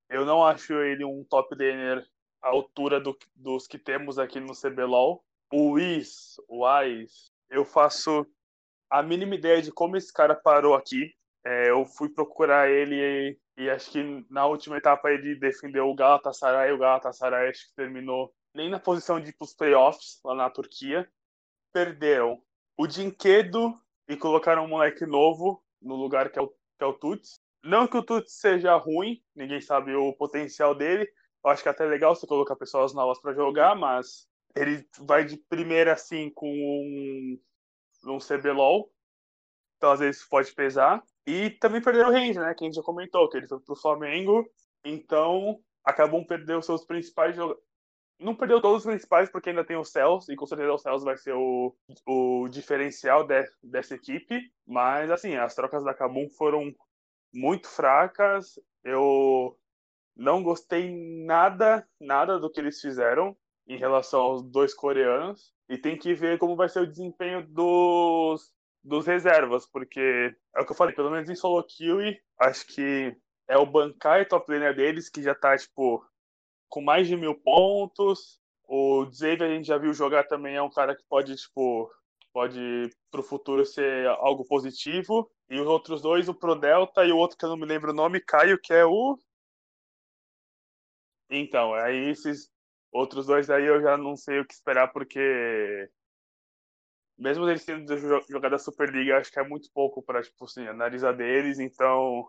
eu 0.09 0.25
não 0.25 0.45
acho 0.45 0.73
ele 0.75 1.05
um 1.05 1.25
top 1.25 1.55
laner 1.55 2.07
à 2.41 2.49
altura 2.49 3.01
do, 3.01 3.17
dos 3.35 3.67
que 3.67 3.79
temos 3.79 4.19
aqui 4.19 4.41
no 4.41 4.55
CBLOL. 4.55 5.25
O 5.53 5.73
Whis, 5.73 6.41
o 6.49 6.65
Ais, 6.65 7.33
eu 7.51 7.65
faço 7.65 8.27
a 8.91 9.03
mínima 9.03 9.35
ideia 9.35 9.61
de 9.61 9.73
como 9.73 9.97
esse 9.97 10.13
cara 10.13 10.35
parou 10.35 10.75
aqui. 10.75 11.15
É, 11.45 11.71
eu 11.71 11.85
fui 11.85 12.09
procurar 12.09 12.71
ele 12.71 13.39
e, 13.57 13.65
e, 13.65 13.71
acho 13.71 13.91
que 13.91 14.27
na 14.29 14.47
última 14.47 14.77
etapa 14.77 15.11
ele 15.11 15.35
defendeu 15.35 15.89
o 15.89 15.95
Galatasaray. 15.95 16.73
O 16.73 16.79
Galatasaray 16.79 17.49
acho 17.49 17.69
que 17.69 17.75
terminou 17.75 18.33
nem 18.55 18.69
na 18.69 18.79
posição 18.79 19.21
de 19.21 19.31
ir 19.31 19.33
para 19.35 19.45
os 19.45 19.55
playoffs 19.55 20.21
lá 20.25 20.35
na 20.35 20.51
Turquia. 20.51 21.11
Perderam 21.73 22.43
o 22.77 22.87
Dinquedo 22.87 23.75
e 24.09 24.17
colocaram 24.17 24.65
um 24.65 24.69
moleque 24.69 25.05
novo 25.07 25.63
no 25.81 25.95
lugar 25.95 26.31
que 26.31 26.39
é 26.39 26.43
o, 26.43 26.49
que 26.49 26.83
é 26.83 26.87
o 26.87 26.93
Tuts. 26.93 27.38
Não 27.63 27.87
que 27.87 27.97
o 27.97 28.03
Tuts 28.03 28.35
seja 28.35 28.77
ruim, 28.77 29.23
ninguém 29.35 29.61
sabe 29.61 29.95
o 29.95 30.13
potencial 30.13 30.75
dele. 30.75 31.09
Eu 31.45 31.51
acho 31.51 31.63
que 31.63 31.69
é 31.69 31.73
até 31.73 31.85
legal 31.85 32.15
você 32.15 32.27
colocar 32.27 32.57
pessoas 32.57 32.95
novas 32.95 33.21
para 33.21 33.35
jogar, 33.35 33.75
mas 33.75 34.29
ele 34.55 34.87
vai 35.01 35.25
de 35.25 35.37
primeira 35.37 35.93
assim 35.93 36.31
com 36.31 36.49
um, 36.49 37.41
um 38.07 38.19
CBLOL. 38.19 38.91
Então 39.77 39.93
às 39.93 40.01
vezes 40.01 40.25
pode 40.25 40.53
pesar. 40.53 41.03
E 41.27 41.51
também 41.51 41.83
perderam 41.83 42.11
o 42.11 42.13
range, 42.13 42.39
né? 42.39 42.55
Que 42.55 42.65
a 42.65 42.67
gente 42.67 42.77
já 42.77 42.83
comentou, 42.83 43.29
que 43.29 43.37
ele 43.37 43.49
foi 43.49 43.61
pro 43.61 43.77
Flamengo. 43.77 44.49
Então 44.85 45.61
acabam 45.85 46.25
perdendo 46.25 46.63
seus 46.63 46.85
principais 46.85 47.35
jogadores. 47.35 47.67
Não 48.21 48.35
perdeu 48.35 48.61
todos 48.61 48.79
os 48.79 48.91
principais, 48.91 49.31
porque 49.31 49.51
ainda 49.51 49.65
tem 49.65 49.77
o 49.77 49.85
Cells, 49.85 50.31
e 50.33 50.35
com 50.35 50.45
certeza 50.45 50.73
o 50.73 50.79
Cells 50.79 51.05
vai 51.05 51.17
ser 51.17 51.35
o, 51.35 51.73
o 52.05 52.49
diferencial 52.49 53.25
de, 53.25 53.49
dessa 53.63 53.95
equipe. 53.95 54.41
Mas, 54.67 55.09
assim, 55.09 55.37
as 55.37 55.55
trocas 55.55 55.85
da 55.85 55.95
Kabum 55.95 56.29
foram 56.31 56.75
muito 57.33 57.69
fracas. 57.69 58.59
Eu 58.85 59.59
não 60.17 60.43
gostei 60.43 60.91
nada, 61.25 61.87
nada 62.01 62.39
do 62.39 62.51
que 62.51 62.61
eles 62.61 62.81
fizeram 62.81 63.37
em 63.67 63.77
relação 63.77 64.21
aos 64.21 64.43
dois 64.43 64.75
coreanos. 64.75 65.53
E 65.69 65.77
tem 65.77 65.99
que 65.99 66.15
ver 66.15 66.39
como 66.39 66.57
vai 66.57 66.69
ser 66.69 66.81
o 66.81 66.87
desempenho 66.87 67.47
dos, 67.47 68.53
dos 68.83 69.07
reservas, 69.07 69.67
porque 69.67 70.35
é 70.57 70.61
o 70.61 70.65
que 70.65 70.73
eu 70.73 70.77
falei, 70.77 70.95
pelo 70.95 71.11
menos 71.11 71.29
em 71.29 71.35
solo 71.35 71.63
kill, 71.63 71.99
acho 72.41 72.67
que 72.67 73.15
é 73.47 73.57
o 73.57 73.67
Bankai 73.67 74.27
top 74.27 74.51
laner 74.53 74.75
deles, 74.75 75.09
que 75.09 75.23
já 75.23 75.35
tá, 75.35 75.57
tipo, 75.57 76.05
com 76.69 76.83
mais 76.83 77.07
de 77.07 77.17
mil 77.17 77.35
pontos. 77.35 78.41
O 78.65 79.07
Xavier 79.11 79.43
a 79.43 79.55
gente 79.55 79.67
já 79.67 79.79
viu 79.79 79.93
jogar 79.95 80.25
também, 80.25 80.57
é 80.57 80.63
um 80.63 80.71
cara 80.71 80.95
que 80.95 81.03
pode, 81.09 81.35
tipo, 81.37 81.91
pode 82.33 82.91
pro 83.11 83.23
futuro 83.23 83.65
ser 83.65 84.07
algo 84.09 84.45
positivo. 84.45 85.31
E 85.51 85.59
os 85.59 85.67
outros 85.67 86.03
dois, 86.03 86.29
o 86.29 86.35
Pro 86.35 86.55
Delta 86.55 87.05
e 87.05 87.13
o 87.13 87.17
outro 87.17 87.37
que 87.37 87.45
eu 87.45 87.49
não 87.49 87.57
me 87.57 87.67
lembro 87.67 87.91
o 87.91 87.95
nome, 87.95 88.21
Caio, 88.21 88.61
que 88.61 88.73
é 88.73 88.85
o. 88.85 89.19
Então, 91.31 91.75
aí 91.75 92.11
esses 92.11 92.51
outros 92.93 93.27
dois 93.27 93.51
aí 93.51 93.65
eu 93.65 93.81
já 93.81 93.97
não 93.97 94.17
sei 94.17 94.41
o 94.41 94.47
que 94.47 94.55
esperar, 94.55 94.93
porque 94.93 95.91
mesmo 97.19 97.49
eles 97.49 97.65
tendo 97.65 97.87
jogado 98.29 98.55
a 98.55 98.59
Superliga, 98.59 99.19
acho 99.19 99.33
que 99.33 99.41
é 99.41 99.47
muito 99.47 99.71
pouco 99.73 100.03
para 100.03 100.23
tipo 100.23 100.45
assim, 100.45 100.67
analisar 100.67 101.13
deles, 101.13 101.59
então 101.59 102.29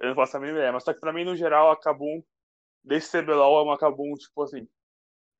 eu 0.00 0.08
não 0.08 0.14
faço 0.16 0.36
a 0.36 0.40
mínima 0.40 0.58
ideia. 0.58 0.72
Mas 0.72 0.84
só 0.84 0.92
que 0.92 1.00
pra 1.00 1.12
mim, 1.12 1.24
no 1.24 1.36
geral, 1.36 1.70
a 1.70 1.78
Kabum 1.78 2.22
desse 2.82 3.10
CBLOL 3.10 3.60
é 3.60 3.62
uma 3.62 3.78
Kabum, 3.78 4.14
tipo 4.14 4.42
assim, 4.42 4.68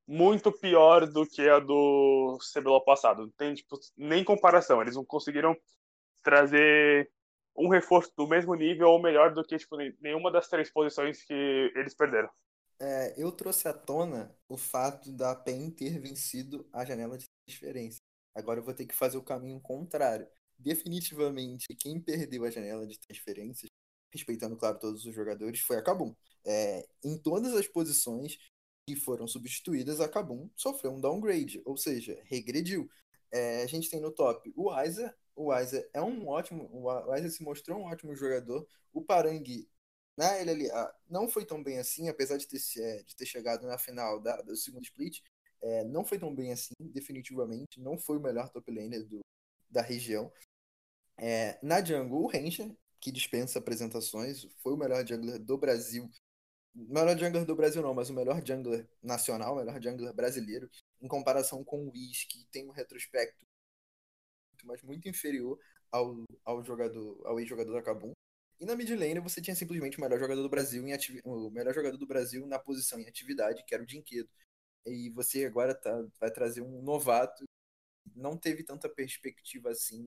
muito 0.07 0.53
pior 0.53 1.07
do 1.07 1.27
que 1.27 1.49
a 1.49 1.59
do 1.59 2.39
CBLOL 2.55 2.85
passado. 2.85 3.23
Não 3.23 3.31
tem 3.31 3.55
tipo, 3.55 3.77
nem 3.97 4.23
comparação. 4.23 4.81
Eles 4.81 4.95
não 4.95 5.05
conseguiram 5.05 5.57
trazer 6.23 7.11
um 7.57 7.69
reforço 7.69 8.13
do 8.17 8.27
mesmo 8.27 8.55
nível 8.55 8.89
ou 8.89 9.03
melhor 9.03 9.35
do 9.35 9.45
que 9.45 9.57
tipo, 9.59 9.77
nenhuma 10.01 10.31
das 10.31 10.49
três 10.49 10.71
posições 10.71 11.23
que 11.23 11.73
eles 11.75 11.95
perderam. 11.95 12.31
É, 12.81 13.15
eu 13.17 13.31
trouxe 13.31 13.69
à 13.69 13.73
tona 13.73 14.35
o 14.49 14.57
fato 14.57 15.13
da 15.13 15.37
PEN 15.37 15.71
ter 15.71 16.01
vencido 16.01 16.69
a 16.73 16.85
janela 16.85 17.17
de 17.17 17.27
transferência. 17.47 18.01
Agora 18.35 18.61
eu 18.61 18.65
vou 18.65 18.75
ter 18.75 18.87
que 18.87 18.95
fazer 18.95 19.19
o 19.19 19.23
caminho 19.23 19.61
contrário. 19.61 20.27
Definitivamente, 20.59 21.67
quem 21.79 22.01
perdeu 22.01 22.45
a 22.45 22.51
janela 22.51 22.87
de 22.87 22.99
transferências, 22.99 23.71
respeitando, 24.13 24.57
claro, 24.57 24.79
todos 24.79 25.05
os 25.05 25.15
jogadores, 25.15 25.61
foi 25.61 25.77
a 25.77 25.83
Kabum. 25.83 26.15
É, 26.45 26.87
em 27.05 27.17
todas 27.17 27.55
as 27.55 27.69
posições 27.69 28.39
que 28.89 28.97
foram 28.97 29.29
substituídas, 29.29 30.01
a 30.01 30.09
Kabum 30.09 30.51
sofreu 30.57 30.93
um 30.93 31.01
downgrade, 31.01 31.63
ou 31.65 31.77
seja, 31.77 32.21
regrediu. 32.25 32.91
É, 33.31 33.63
a 33.63 33.67
gente 33.67 33.89
tem 33.89 34.01
no 34.01 34.11
top 34.11 34.53
o 34.57 34.71
Weiser. 34.71 35.15
O 35.35 35.47
Weiser 35.47 35.89
é 35.93 36.03
um 36.03 36.29
ótimo. 36.29 36.69
O 36.73 37.11
Weiser 37.11 37.31
se 37.31 37.43
mostrou 37.43 37.79
um 37.79 37.85
ótimo 37.85 38.15
jogador. 38.15 38.67
O 38.93 39.03
Parangue 39.03 39.69
né, 40.17 40.43
LLA 40.43 40.95
não 41.09 41.29
foi 41.29 41.45
tão 41.45 41.63
bem 41.63 41.79
assim, 41.79 42.09
apesar 42.09 42.37
de 42.37 42.47
ter, 42.47 42.61
é, 42.79 43.03
de 43.03 43.17
ter 43.17 43.27
chegado 43.27 43.67
na 43.67 43.79
final 43.79 44.21
da, 44.21 44.41
do 44.43 44.57
segundo 44.57 44.85
split. 44.85 45.21
É, 45.63 45.85
não 45.85 46.05
foi 46.05 46.19
tão 46.19 46.35
bem 46.35 46.53
assim, 46.53 46.75
definitivamente. 46.81 47.81
Não 47.81 47.99
foi 47.99 48.19
o 48.19 48.21
melhor 48.21 48.49
top 48.51 48.71
laner 48.71 49.07
do, 49.07 49.21
da 49.71 49.81
região. 49.81 50.33
É, 51.17 51.59
na 51.63 51.83
jungle, 51.85 52.23
o 52.23 52.27
Ranger, 52.27 52.75
que 53.01 53.13
dispensa 53.13 53.59
apresentações, 53.59 54.47
foi 54.63 54.73
o 54.75 54.77
melhor 54.77 55.07
jungler 55.07 55.39
do 55.39 55.57
Brasil. 55.57 56.11
Melhor 56.75 57.17
jungler 57.19 57.45
do 57.45 57.55
Brasil 57.57 57.83
não, 57.83 57.95
mas 57.95 58.11
o 58.11 58.15
melhor 58.15 58.43
jungler 58.45 58.89
nacional, 59.03 59.55
o 59.55 59.57
melhor 59.59 59.81
jungler 59.81 60.13
brasileiro, 60.15 60.71
em 61.01 61.09
comparação 61.09 61.63
com 61.65 61.87
o 61.87 61.91
Wiz, 61.91 62.25
que 62.25 62.45
tem 62.51 62.67
um 62.69 62.73
retrospecto 62.73 63.47
mas 64.63 64.83
muito 64.83 65.09
inferior 65.09 65.59
ao, 65.91 66.25
ao 66.45 66.63
jogador, 66.65 67.21
ao 67.27 67.39
ex-jogador 67.41 67.73
da 67.73 67.83
Kabum. 67.83 68.13
E 68.61 68.65
na 68.65 68.77
mid 68.77 68.91
lane 68.91 69.21
você 69.21 69.41
tinha 69.41 69.57
simplesmente 69.57 69.99
o 69.99 70.01
melhor 70.01 70.19
jogador 70.19 70.43
do 70.43 70.49
Brasil 70.49 70.87
em 70.87 70.93
ati... 70.93 71.21
o 71.25 71.51
melhor 71.51 71.75
jogador 71.75 71.97
do 71.97 72.07
Brasil 72.07 72.47
na 72.47 72.59
posição 72.59 73.01
em 73.01 73.09
atividade, 73.09 73.65
que 73.67 73.75
era 73.75 73.83
o 73.83 73.87
Dinquedo. 73.87 74.29
E 74.87 75.11
você 75.11 75.45
agora 75.45 75.75
tá, 75.75 75.93
vai 76.21 76.31
trazer 76.31 76.61
um 76.61 76.83
novato 76.83 77.45
não 78.15 78.37
teve 78.37 78.63
tanta 78.63 78.89
perspectiva 78.89 79.71
assim 79.71 80.05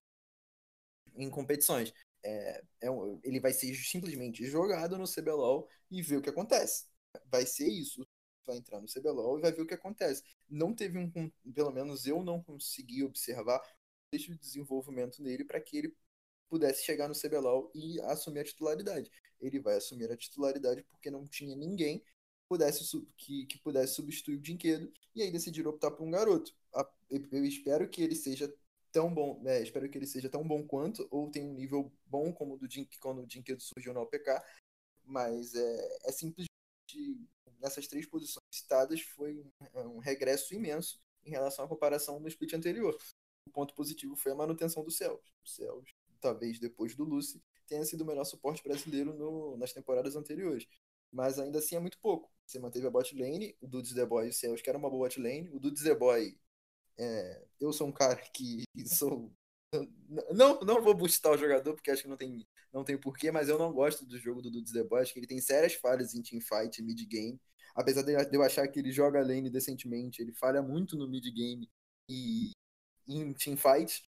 em 1.16 1.30
competições. 1.30 1.94
É, 2.24 2.64
é, 2.82 2.88
ele 3.24 3.40
vai 3.40 3.54
ser 3.54 3.74
simplesmente 3.76 4.46
jogado 4.46 4.98
no 4.98 5.06
CBLOL 5.08 5.70
e 5.92 6.02
ver 6.02 6.18
o 6.18 6.22
que 6.22 6.30
acontece. 6.30 6.86
Vai 7.26 7.46
ser 7.46 7.68
isso. 7.68 8.06
Vai 8.46 8.58
entrar 8.58 8.82
no 8.82 8.88
CBLOL 8.88 9.40
e 9.40 9.42
vai 9.42 9.52
ver 9.52 9.62
o 9.62 9.68
que 9.68 9.74
acontece. 9.74 10.24
Não 10.50 10.74
teve 10.74 10.98
um, 10.98 11.32
pelo 11.54 11.72
menos 11.72 12.06
eu 12.06 12.24
não 12.24 12.44
consegui 12.44 13.04
observar 13.04 13.62
o 14.32 14.38
desenvolvimento 14.38 15.22
nele 15.22 15.44
para 15.44 15.60
que 15.60 15.78
ele 15.78 15.96
pudesse 16.50 16.84
chegar 16.84 17.08
no 17.08 17.16
CBLOL 17.16 17.72
e 17.74 18.00
assumir 18.02 18.40
a 18.40 18.44
titularidade. 18.44 19.12
Ele 19.40 19.60
vai 19.60 19.76
assumir 19.76 20.12
a 20.12 20.18
titularidade 20.18 20.84
porque 20.84 21.12
não 21.12 21.26
tinha 21.26 21.56
ninguém 21.56 22.04
pudesse, 22.48 22.84
que, 23.18 23.46
que 23.46 23.58
pudesse 23.60 23.96
substituir 23.96 24.36
o 24.36 24.42
Dinquedo 24.42 24.92
e 25.14 25.22
aí 25.22 25.32
decidiram 25.32 25.72
optar 25.72 25.92
por 25.92 26.06
um 26.06 26.12
garoto. 26.12 26.56
Eu 27.32 27.46
espero 27.46 27.90
que 27.90 28.02
ele 28.02 28.16
seja 28.16 28.54
tão 28.92 29.14
bom, 29.14 29.42
é, 29.46 29.62
espero 29.62 29.90
que 29.90 29.98
ele 29.98 30.08
seja 30.08 30.30
tão 30.30 30.48
bom 30.48 30.66
quanto, 30.66 31.08
ou 31.12 31.30
tenha 31.30 31.46
um 31.46 31.54
nível 31.54 31.92
bom 32.06 32.32
como 32.32 32.56
o 32.56 32.58
do 32.58 32.68
quando 33.00 33.22
o 33.22 33.28
Dinquedo 33.28 33.62
surgiu 33.62 33.94
no 33.94 34.02
OPK, 34.02 34.42
mas 35.04 35.54
é, 35.54 35.98
é 36.06 36.12
simplesmente 36.12 36.50
nessas 37.60 37.88
três 37.88 38.06
posições 38.06 38.46
citadas 38.52 39.02
foi 39.02 39.44
um, 39.74 39.96
um 39.96 40.00
regresso 40.00 40.54
imenso 40.54 41.00
em 41.26 41.32
relação 41.32 41.66
à 41.66 41.68
comparação 41.68 42.20
no 42.20 42.28
split 42.28 42.54
anterior. 42.54 42.98
O 43.48 43.52
ponto 43.52 43.74
positivo 43.74 44.16
foi 44.16 44.32
a 44.32 44.36
manutenção 44.36 44.84
do 44.84 44.92
Céus. 44.92 45.22
O 45.44 45.48
Céus 45.48 45.96
talvez 46.26 46.60
depois 46.60 46.96
do 46.96 47.04
Lucy, 47.04 47.40
tenha 47.68 47.86
sido 47.86 48.02
o 48.02 48.06
melhor 48.06 48.24
suporte 48.24 48.64
brasileiro 48.64 49.14
no, 49.14 49.56
nas 49.58 49.74
temporadas 49.74 50.16
anteriores. 50.16 50.68
Mas 51.12 51.40
ainda 51.40 51.60
assim 51.60 51.76
é 51.76 51.80
muito 51.80 52.00
pouco. 52.00 52.32
Você 52.46 52.60
manteve 52.60 52.88
a 52.88 52.90
bot 52.90 53.16
lane, 53.16 53.56
o 53.62 53.68
Dudes 53.68 53.94
The 53.94 54.06
Boy 54.06 54.28
e 54.28 54.30
o 54.30 54.34
Cells, 54.34 54.62
que 54.62 54.70
era 54.70 54.78
uma 54.78 54.90
boa 54.90 55.08
bot 55.08 55.22
lane. 55.22 55.50
O 55.52 55.60
Dudes 55.60 55.84
The 55.84 55.96
Boy, 55.96 56.38
é, 56.98 57.46
eu 57.60 57.72
sou 57.72 57.88
um 57.88 57.92
cara 57.92 58.16
que 58.34 58.64
sou. 58.88 59.32
Não, 60.34 60.60
não 60.62 60.82
vou 60.82 60.94
boostar 60.94 61.34
o 61.34 61.38
jogador, 61.38 61.74
porque 61.74 61.92
acho 61.92 62.04
que 62.04 62.08
não 62.08 62.18
tem, 62.18 62.48
não 62.74 62.84
tem 62.84 62.98
porquê, 62.98 63.32
mas 63.32 63.50
eu 63.50 63.60
não 63.60 63.74
gosto 63.74 64.06
do 64.06 64.18
jogo 64.18 64.42
do 64.42 64.52
Dudes 64.52 64.74
The 64.74 64.84
Boy. 64.84 65.02
Acho 65.02 65.14
que 65.14 65.20
ele 65.20 65.28
tem 65.28 65.40
sérias 65.40 65.76
falhas 65.76 66.16
em 66.16 66.22
teamfight, 66.22 66.82
mid-game. 66.82 67.40
Apesar 67.76 68.04
de 68.04 68.14
eu 68.36 68.42
achar 68.42 68.68
que 68.68 68.80
ele 68.80 68.92
joga 68.92 69.22
lane 69.22 69.50
decentemente, 69.50 70.22
ele 70.22 70.34
falha 70.34 70.62
muito 70.62 70.98
no 70.98 71.10
mid-game 71.10 71.70
e 72.10 72.52
em 73.08 73.34
teamfight 73.34 74.04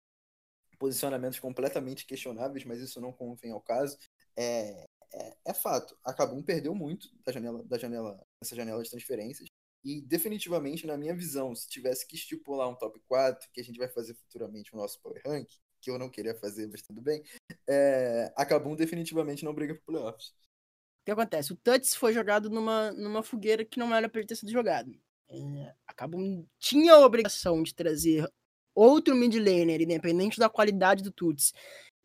posicionamentos 0.79 1.39
completamente 1.39 2.05
questionáveis, 2.05 2.65
mas 2.65 2.81
isso 2.81 3.01
não 3.01 3.13
convém 3.13 3.53
ao 3.53 3.61
caso. 3.61 3.97
É, 4.37 4.87
é, 5.15 5.37
é 5.47 5.55
fato. 5.55 5.97
A 6.05 6.13
Kabum 6.13 6.43
perdeu 6.43 6.75
muito 6.75 7.09
da 7.25 7.33
janela, 7.33 7.63
da 7.65 7.79
janela, 7.79 8.27
dessa 8.41 8.55
janela 8.55 8.83
de 8.83 8.91
transferências. 8.91 9.49
E 9.85 10.01
definitivamente, 10.01 10.87
na 10.87 10.97
minha 10.97 11.15
visão, 11.15 11.55
se 11.55 11.69
tivesse 11.69 12.07
que 12.07 12.17
estipular 12.17 12.69
um 12.69 12.75
top 12.75 12.99
4, 13.07 13.49
que 13.53 13.61
a 13.61 13.65
gente 13.65 13.79
vai 13.79 13.89
fazer 13.89 14.15
futuramente 14.15 14.75
o 14.75 14.79
nosso 14.79 15.01
Power 15.01 15.21
Rank, 15.27 15.49
que 15.81 15.91
eu 15.91 15.99
não 15.99 16.09
queria 16.09 16.35
fazer, 16.35 16.67
mas 16.69 16.81
tudo 16.81 17.03
bem, 17.03 17.23
é, 17.69 18.33
a 18.35 18.47
Kabum 18.47 18.75
definitivamente 18.75 19.45
não 19.45 19.55
briga 19.55 19.75
por 19.75 19.93
playoffs. 19.93 20.29
O 20.29 21.05
que 21.05 21.11
acontece? 21.11 21.53
O 21.53 21.57
Tuts 21.57 21.95
foi 21.95 22.15
jogado 22.15 22.49
numa, 22.49 22.91
numa 22.93 23.23
fogueira 23.23 23.63
que 23.63 23.79
não 23.79 23.95
era 23.95 24.09
para 24.09 24.25
ter 24.25 24.37
sido 24.37 24.51
jogado. 24.51 24.91
É, 25.29 25.75
a 25.87 25.93
Kabum 25.93 26.47
tinha 26.59 26.95
a 26.95 27.05
obrigação 27.05 27.63
de 27.63 27.75
trazer 27.75 28.27
outro 28.75 29.15
mid 29.15 29.35
laner, 29.35 29.83
independente 29.83 30.39
da 30.39 30.49
qualidade 30.49 31.03
do 31.03 31.11
Tuts, 31.11 31.53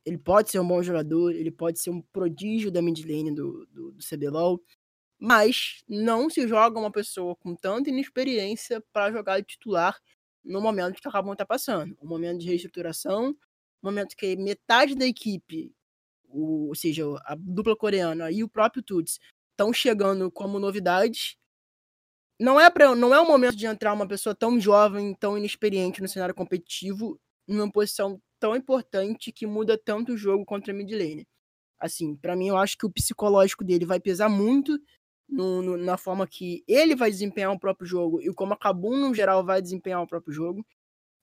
ele 0.05 0.17
pode 0.17 0.49
ser 0.49 0.59
um 0.59 0.67
bom 0.67 0.81
jogador, 0.81 1.33
ele 1.33 1.51
pode 1.51 1.79
ser 1.79 1.89
um 1.89 2.01
prodígio 2.01 2.71
da 2.71 2.81
mid 2.81 2.99
lane 3.05 3.33
do, 3.33 3.65
do, 3.67 3.91
do 3.91 4.03
CBLOL, 4.03 4.61
mas 5.19 5.83
não 5.87 6.29
se 6.29 6.47
joga 6.47 6.79
uma 6.79 6.91
pessoa 6.91 7.35
com 7.35 7.55
tanta 7.55 7.89
inexperiência 7.89 8.81
para 8.93 9.11
jogar 9.11 9.39
de 9.39 9.47
titular 9.47 9.99
no 10.43 10.61
momento 10.61 11.01
que 11.01 11.07
o 11.07 11.11
Rabon 11.11 11.33
está 11.33 11.45
passando. 11.45 11.97
Um 12.01 12.07
momento 12.07 12.39
de 12.39 12.47
reestruturação, 12.47 13.29
um 13.29 13.35
momento 13.83 14.15
que 14.15 14.35
metade 14.37 14.95
da 14.95 15.05
equipe, 15.05 15.73
o, 16.29 16.69
ou 16.69 16.75
seja, 16.75 17.03
a 17.25 17.35
dupla 17.35 17.75
coreana 17.75 18.31
e 18.31 18.43
o 18.43 18.49
próprio 18.49 18.81
Tuts, 18.81 19.19
estão 19.51 19.73
chegando 19.73 20.31
como 20.31 20.57
novidades 20.57 21.35
não 22.39 22.59
é 22.59 22.69
para 22.69 22.95
não 22.95 23.13
é 23.13 23.19
o 23.19 23.27
momento 23.27 23.55
de 23.55 23.65
entrar 23.65 23.93
uma 23.93 24.07
pessoa 24.07 24.33
tão 24.33 24.59
jovem, 24.59 25.13
tão 25.13 25.37
inexperiente 25.37 26.01
no 26.01 26.07
cenário 26.07 26.33
competitivo, 26.33 27.19
numa 27.47 27.69
posição 27.71 28.21
tão 28.39 28.55
importante 28.55 29.31
que 29.31 29.45
muda 29.45 29.77
tanto 29.77 30.13
o 30.13 30.17
jogo 30.17 30.45
contra 30.45 30.71
a 30.71 30.75
mid 30.75 30.89
lane. 30.91 31.27
Assim, 31.79 32.15
para 32.15 32.35
mim 32.35 32.47
eu 32.47 32.57
acho 32.57 32.77
que 32.77 32.85
o 32.85 32.91
psicológico 32.91 33.63
dele 33.63 33.85
vai 33.85 33.99
pesar 33.99 34.29
muito 34.29 34.79
no, 35.27 35.61
no, 35.61 35.77
na 35.77 35.97
forma 35.97 36.25
que 36.27 36.63
ele 36.67 36.95
vai 36.95 37.11
desempenhar 37.11 37.51
o 37.51 37.59
próprio 37.59 37.87
jogo 37.87 38.21
e 38.21 38.33
como 38.33 38.53
a 38.53 38.57
Kabum 38.57 38.95
no 38.95 39.13
geral 39.13 39.45
vai 39.45 39.61
desempenhar 39.61 40.01
o 40.01 40.07
próprio 40.07 40.33
jogo. 40.33 40.65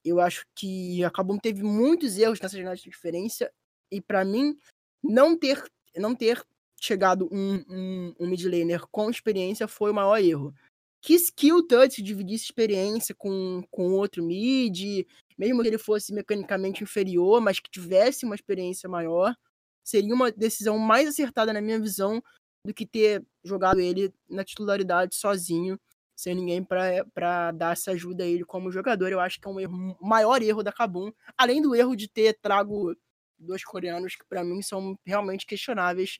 Eu 0.05 0.19
acho 0.19 0.45
que 0.55 1.03
a 1.03 1.11
Kabum 1.11 1.37
teve 1.37 1.63
muitos 1.63 2.17
erros 2.17 2.39
nessa 2.39 2.55
jornada 2.55 2.77
de 2.77 2.83
diferença 2.83 3.51
e 3.91 4.01
para 4.01 4.23
mim 4.23 4.55
não 5.03 5.37
ter 5.37 5.63
não 5.95 6.15
ter 6.15 6.45
chegado 6.79 7.27
um, 7.31 7.55
um, 7.67 8.15
um 8.19 8.27
mid 8.27 8.43
laner 8.45 8.85
com 8.91 9.09
experiência 9.09 9.67
foi 9.67 9.91
o 9.91 9.93
maior 9.95 10.17
erro 10.19 10.53
que 11.01 11.13
skill 11.15 11.65
touch 11.65 12.01
dividisse 12.01 12.45
experiência 12.45 13.15
com, 13.15 13.63
com 13.71 13.93
outro 13.93 14.23
mid, 14.23 15.05
mesmo 15.37 15.61
que 15.61 15.67
ele 15.67 15.77
fosse 15.77 16.13
mecanicamente 16.13 16.83
inferior, 16.83 17.39
mas 17.39 17.59
que 17.59 17.69
tivesse 17.69 18.25
uma 18.25 18.35
experiência 18.35 18.89
maior, 18.89 19.35
seria 19.83 20.13
uma 20.13 20.31
decisão 20.31 20.77
mais 20.77 21.07
acertada 21.07 21.53
na 21.53 21.61
minha 21.61 21.79
visão 21.79 22.21
do 22.65 22.73
que 22.73 22.85
ter 22.85 23.25
jogado 23.43 23.79
ele 23.79 24.13
na 24.29 24.43
titularidade 24.43 25.15
sozinho, 25.15 25.79
sem 26.15 26.35
ninguém 26.35 26.63
para 26.63 27.51
dar 27.51 27.73
essa 27.73 27.91
ajuda 27.91 28.23
a 28.23 28.27
ele 28.27 28.43
como 28.43 28.71
jogador. 28.71 29.11
Eu 29.11 29.19
acho 29.19 29.39
que 29.39 29.47
é 29.47 29.51
um 29.51 29.59
erro, 29.59 29.97
maior 30.01 30.41
erro 30.41 30.63
da 30.63 30.73
Kabum, 30.73 31.11
além 31.37 31.61
do 31.61 31.75
erro 31.75 31.95
de 31.95 32.09
ter 32.09 32.33
trago 32.41 32.95
dois 33.37 33.63
coreanos 33.63 34.15
que 34.15 34.25
para 34.25 34.43
mim 34.43 34.61
são 34.61 34.97
realmente 35.05 35.45
questionáveis, 35.45 36.17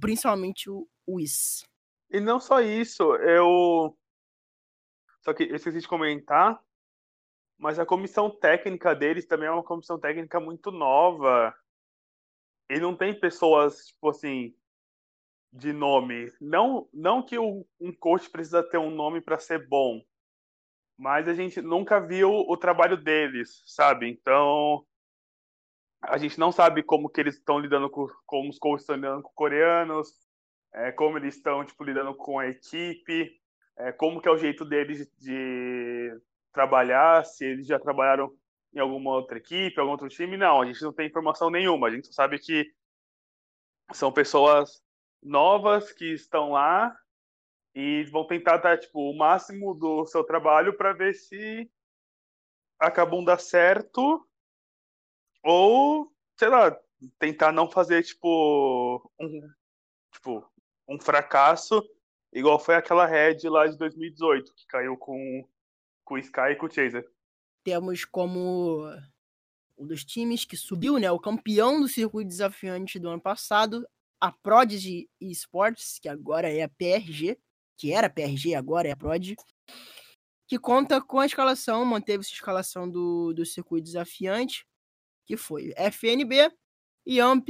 principalmente 0.00 0.68
o 0.68 0.88
Whis. 1.08 1.64
E 2.14 2.20
não 2.20 2.38
só 2.38 2.60
isso, 2.60 3.16
eu. 3.16 3.98
Só 5.22 5.34
que 5.34 5.42
eu 5.42 5.56
esqueci 5.56 5.80
de 5.80 5.88
comentar, 5.88 6.62
mas 7.58 7.76
a 7.80 7.84
comissão 7.84 8.30
técnica 8.30 8.94
deles 8.94 9.26
também 9.26 9.48
é 9.48 9.50
uma 9.50 9.64
comissão 9.64 9.98
técnica 9.98 10.38
muito 10.38 10.70
nova. 10.70 11.52
E 12.70 12.78
não 12.78 12.96
tem 12.96 13.18
pessoas, 13.18 13.86
tipo 13.86 14.10
assim, 14.10 14.54
de 15.52 15.72
nome. 15.72 16.32
Não, 16.40 16.88
não 16.92 17.20
que 17.20 17.36
um 17.36 17.64
coach 17.98 18.30
precisa 18.30 18.62
ter 18.62 18.78
um 18.78 18.92
nome 18.92 19.20
para 19.20 19.36
ser 19.36 19.66
bom, 19.66 20.00
mas 20.96 21.26
a 21.26 21.34
gente 21.34 21.60
nunca 21.60 21.98
viu 21.98 22.30
o 22.30 22.56
trabalho 22.56 22.96
deles, 22.96 23.60
sabe? 23.66 24.08
Então, 24.08 24.86
a 26.00 26.16
gente 26.16 26.38
não 26.38 26.52
sabe 26.52 26.80
como 26.80 27.10
que 27.10 27.20
eles 27.20 27.34
estão 27.34 27.58
lidando 27.58 27.90
com, 27.90 28.06
como 28.24 28.50
os 28.50 28.58
coaches 28.60 28.82
estão 28.82 28.94
lidando 28.94 29.22
com 29.22 29.32
coreanos, 29.34 30.24
é, 30.74 30.90
como 30.92 31.16
eles 31.16 31.36
estão 31.36 31.64
tipo 31.64 31.84
lidando 31.84 32.14
com 32.14 32.38
a 32.38 32.48
equipe, 32.48 33.40
é, 33.76 33.92
como 33.92 34.20
que 34.20 34.28
é 34.28 34.32
o 34.32 34.36
jeito 34.36 34.64
deles 34.64 35.08
de 35.18 36.20
trabalhar, 36.52 37.24
se 37.24 37.44
eles 37.44 37.66
já 37.66 37.78
trabalharam 37.78 38.36
em 38.72 38.80
alguma 38.80 39.12
outra 39.12 39.38
equipe, 39.38 39.78
algum 39.78 39.92
outro 39.92 40.08
time, 40.08 40.36
não, 40.36 40.60
a 40.60 40.66
gente 40.66 40.82
não 40.82 40.92
tem 40.92 41.06
informação 41.06 41.48
nenhuma, 41.48 41.86
a 41.86 41.90
gente 41.90 42.08
só 42.08 42.12
sabe 42.12 42.38
que 42.38 42.72
são 43.92 44.12
pessoas 44.12 44.82
novas 45.22 45.92
que 45.92 46.12
estão 46.12 46.50
lá 46.50 46.94
e 47.74 48.04
vão 48.04 48.26
tentar 48.26 48.58
dar 48.58 48.78
tipo 48.78 49.10
o 49.10 49.16
máximo 49.16 49.74
do 49.74 50.04
seu 50.06 50.24
trabalho 50.24 50.76
para 50.76 50.92
ver 50.92 51.14
se 51.14 51.70
acabam 52.78 53.24
dar 53.24 53.38
certo 53.38 54.26
ou 55.42 56.12
sei 56.36 56.48
lá 56.48 56.76
tentar 57.18 57.52
não 57.52 57.70
fazer 57.70 58.02
tipo 58.02 59.10
um 59.18 59.40
tipo 60.12 60.53
um 60.88 60.98
fracasso 61.00 61.82
igual 62.32 62.58
foi 62.58 62.74
aquela 62.74 63.06
Red 63.06 63.38
lá 63.44 63.66
de 63.66 63.76
2018 63.78 64.54
que 64.54 64.66
caiu 64.66 64.96
com 64.96 65.46
com 66.04 66.14
o 66.14 66.18
Sky 66.18 66.52
e 66.52 66.56
com 66.56 66.66
o 66.66 66.70
Chaser. 66.70 67.08
Temos 67.64 68.04
como 68.04 68.84
um 69.76 69.86
dos 69.86 70.04
times 70.04 70.44
que 70.44 70.56
subiu, 70.56 70.98
né, 70.98 71.10
o 71.10 71.18
campeão 71.18 71.80
do 71.80 71.88
circuito 71.88 72.28
desafiante 72.28 72.98
do 72.98 73.08
ano 73.08 73.20
passado, 73.20 73.86
a 74.20 74.30
Prodigy 74.30 75.08
Esports, 75.20 75.98
que 75.98 76.08
agora 76.08 76.48
é 76.48 76.62
a 76.62 76.68
PRG, 76.68 77.38
que 77.76 77.92
era 77.92 78.06
a 78.06 78.10
PRG, 78.10 78.54
agora 78.54 78.88
é 78.88 78.92
a 78.92 78.96
Prodigy, 78.96 79.36
que 80.46 80.58
conta 80.58 81.00
com 81.00 81.18
a 81.18 81.26
escalação, 81.26 81.84
manteve-se 81.84 82.32
a 82.32 82.36
escalação 82.36 82.88
do, 82.88 83.32
do 83.32 83.44
circuito 83.44 83.84
desafiante, 83.84 84.66
que 85.26 85.36
foi 85.36 85.72
FNB, 85.76 86.52
Yamp, 87.08 87.48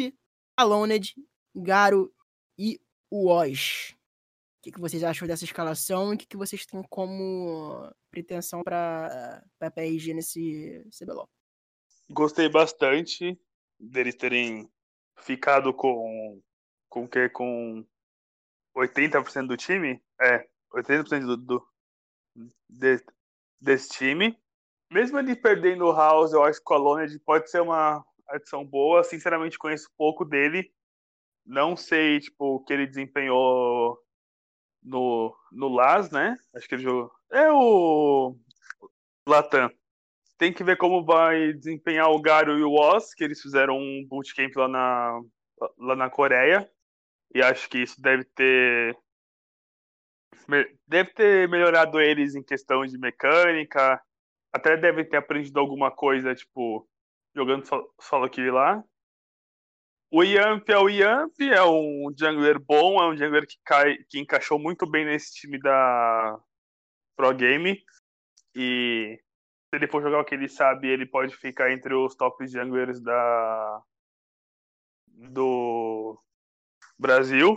Aloned, 0.57 1.14
Garo 1.55 2.12
e 2.57 2.80
Woz. 3.13 3.95
O 4.59 4.63
que, 4.63 4.73
que 4.73 4.81
vocês 4.81 5.05
acham 5.05 5.29
dessa 5.29 5.45
escalação 5.45 6.13
e 6.13 6.15
o 6.15 6.19
que, 6.19 6.27
que 6.27 6.37
vocês 6.37 6.65
têm 6.65 6.83
como 6.89 7.93
pretensão 8.11 8.63
para 8.63 9.45
a 9.61 9.71
PRG 9.71 10.15
nesse 10.15 10.87
CBLOL? 10.99 11.29
Gostei 12.11 12.49
bastante 12.49 13.39
deles 13.79 14.15
terem 14.15 14.69
ficado 15.19 15.73
com 15.75 16.41
com 16.89 17.09
que 17.09 17.29
com 17.29 17.85
80% 18.77 19.49
do 19.49 19.57
time, 19.57 20.01
é, 20.21 20.47
80% 20.73 21.27
do, 21.27 21.37
do 21.37 21.69
de, 22.69 23.05
desse 23.61 23.89
time. 23.91 24.39
Mesmo 24.93 25.19
ele 25.19 25.35
perdendo 25.35 25.87
o 25.87 25.93
House, 25.93 26.33
eu 26.33 26.45
acho 26.45 26.63
que 26.63 26.73
o 26.73 27.19
pode 27.25 27.51
ser 27.51 27.61
uma 27.63 28.05
adição 28.29 28.65
boa. 28.65 29.03
Sinceramente, 29.03 29.59
conheço 29.59 29.91
pouco 29.97 30.25
dele. 30.25 30.73
Não 31.45 31.76
sei, 31.76 32.20
tipo, 32.20 32.57
o 32.57 32.64
que 32.64 32.72
ele 32.72 32.86
desempenhou 32.86 33.99
no, 34.82 35.36
no 35.53 35.68
LAS, 35.68 36.11
né? 36.11 36.36
Acho 36.55 36.68
que 36.68 36.74
ele 36.74 36.82
jogou. 36.82 37.11
É 37.30 37.51
o 37.53 38.36
Latam. 39.26 39.70
Tem 40.38 40.53
que 40.53 40.64
ver 40.64 40.76
como 40.76 41.05
vai 41.05 41.53
desempenhar 41.53 42.11
o 42.11 42.20
Garo 42.20 42.59
e 42.59 42.62
o 42.62 42.72
Oz, 42.72 43.14
que 43.14 43.24
eles 43.24 43.40
fizeram 43.40 43.78
um 43.78 44.07
bootcamp 44.09 44.55
lá 44.57 44.68
na, 44.68 45.20
lá 45.78 45.97
na 45.97 46.11
Coreia. 46.11 46.68
E 47.34 47.42
acho 47.42 47.68
que 47.68 47.78
isso 47.78 48.01
deve 48.01 48.24
ter 48.24 48.97
deve 50.86 51.11
ter 51.12 51.49
melhorado 51.49 52.01
eles 52.01 52.34
em 52.34 52.42
questão 52.42 52.84
de 52.84 52.99
mecânica. 52.99 54.01
Até 54.53 54.76
devem 54.76 55.09
ter 55.09 55.16
aprendido 55.16 55.59
alguma 55.59 55.90
coisa, 55.90 56.34
tipo, 56.34 56.88
jogando 57.34 57.66
solo 58.01 58.28
kill 58.28 58.53
lá. 58.53 58.84
O 60.17 60.23
Yamp 60.23 60.69
é 60.69 60.79
o 60.79 60.89
Yamp, 60.89 61.35
é 61.41 61.65
um 61.65 62.15
jungler 62.17 62.61
bom, 62.61 63.03
é 63.03 63.09
um 63.09 63.17
jungler 63.17 63.49
que, 63.49 63.57
cai, 63.65 63.97
que 64.09 64.21
encaixou 64.21 64.61
muito 64.61 64.89
bem 64.89 65.05
nesse 65.05 65.35
time 65.35 65.59
da 65.59 66.41
Pro 67.17 67.35
Game. 67.35 67.83
E 68.55 69.19
se 69.19 69.77
ele 69.77 69.89
for 69.89 70.01
jogar 70.01 70.21
o 70.21 70.25
que 70.25 70.37
ele 70.37 70.49
sabe, 70.49 70.87
ele 70.87 71.05
pode 71.05 71.37
ficar 71.37 71.73
entre 71.73 71.93
os 71.95 72.15
top 72.15 72.47
junglers 72.47 73.01
da 73.01 73.83
do 75.09 76.17
Brasil. 76.97 77.57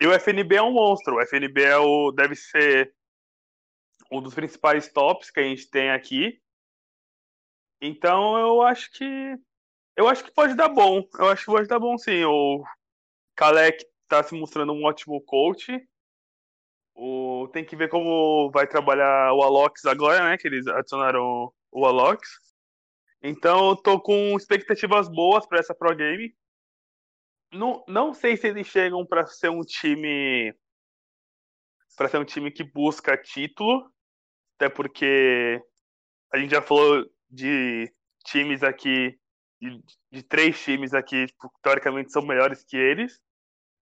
E 0.00 0.06
o 0.06 0.14
FNB 0.14 0.56
é 0.56 0.62
um 0.62 0.72
monstro. 0.72 1.16
O 1.16 1.20
FNB 1.20 1.62
é 1.62 1.76
o, 1.76 2.10
deve 2.10 2.34
ser 2.34 2.94
um 4.10 4.22
dos 4.22 4.34
principais 4.34 4.90
tops 4.90 5.30
que 5.30 5.40
a 5.40 5.44
gente 5.44 5.68
tem 5.68 5.90
aqui. 5.90 6.40
Então 7.82 8.38
eu 8.38 8.62
acho 8.62 8.90
que 8.92 9.38
eu 9.96 10.08
acho 10.08 10.24
que 10.24 10.30
pode 10.30 10.54
dar 10.54 10.68
bom. 10.68 11.06
Eu 11.18 11.28
acho 11.28 11.44
que 11.44 11.52
pode 11.52 11.68
dar 11.68 11.78
bom 11.78 11.96
sim. 11.98 12.24
O 12.24 12.64
Kalec 13.36 13.84
está 14.02 14.22
se 14.22 14.34
mostrando 14.34 14.72
um 14.72 14.84
ótimo 14.84 15.20
coach. 15.22 15.70
O, 16.94 17.48
tem 17.52 17.64
que 17.64 17.76
ver 17.76 17.88
como 17.88 18.50
vai 18.50 18.66
trabalhar 18.66 19.32
o 19.32 19.42
Alox 19.42 19.84
agora, 19.86 20.24
né? 20.24 20.38
Que 20.38 20.48
eles 20.48 20.66
adicionaram 20.66 21.52
o 21.70 21.86
Alox. 21.86 22.28
Então 23.22 23.70
eu 23.70 23.76
tô 23.76 24.00
com 24.00 24.36
expectativas 24.36 25.08
boas 25.08 25.46
para 25.46 25.60
essa 25.60 25.74
Pro 25.74 25.94
Game 25.94 26.34
não, 27.52 27.84
não 27.86 28.14
sei 28.14 28.36
se 28.36 28.48
eles 28.48 28.66
chegam 28.66 29.04
para 29.04 29.26
ser 29.26 29.50
um 29.50 29.60
time 29.60 30.54
para 31.96 32.08
ser 32.08 32.18
um 32.18 32.24
time 32.24 32.50
que 32.50 32.64
busca 32.64 33.18
título, 33.18 33.92
até 34.56 34.68
porque 34.68 35.62
a 36.32 36.38
gente 36.38 36.50
já 36.50 36.62
falou 36.62 37.06
de 37.28 37.92
times 38.24 38.62
aqui, 38.62 39.20
de, 39.62 39.82
de 40.10 40.22
três 40.24 40.60
times 40.60 40.92
aqui, 40.92 41.26
tipo, 41.26 41.50
teoricamente 41.62 42.10
são 42.12 42.26
melhores 42.26 42.64
que 42.64 42.76
eles, 42.76 43.20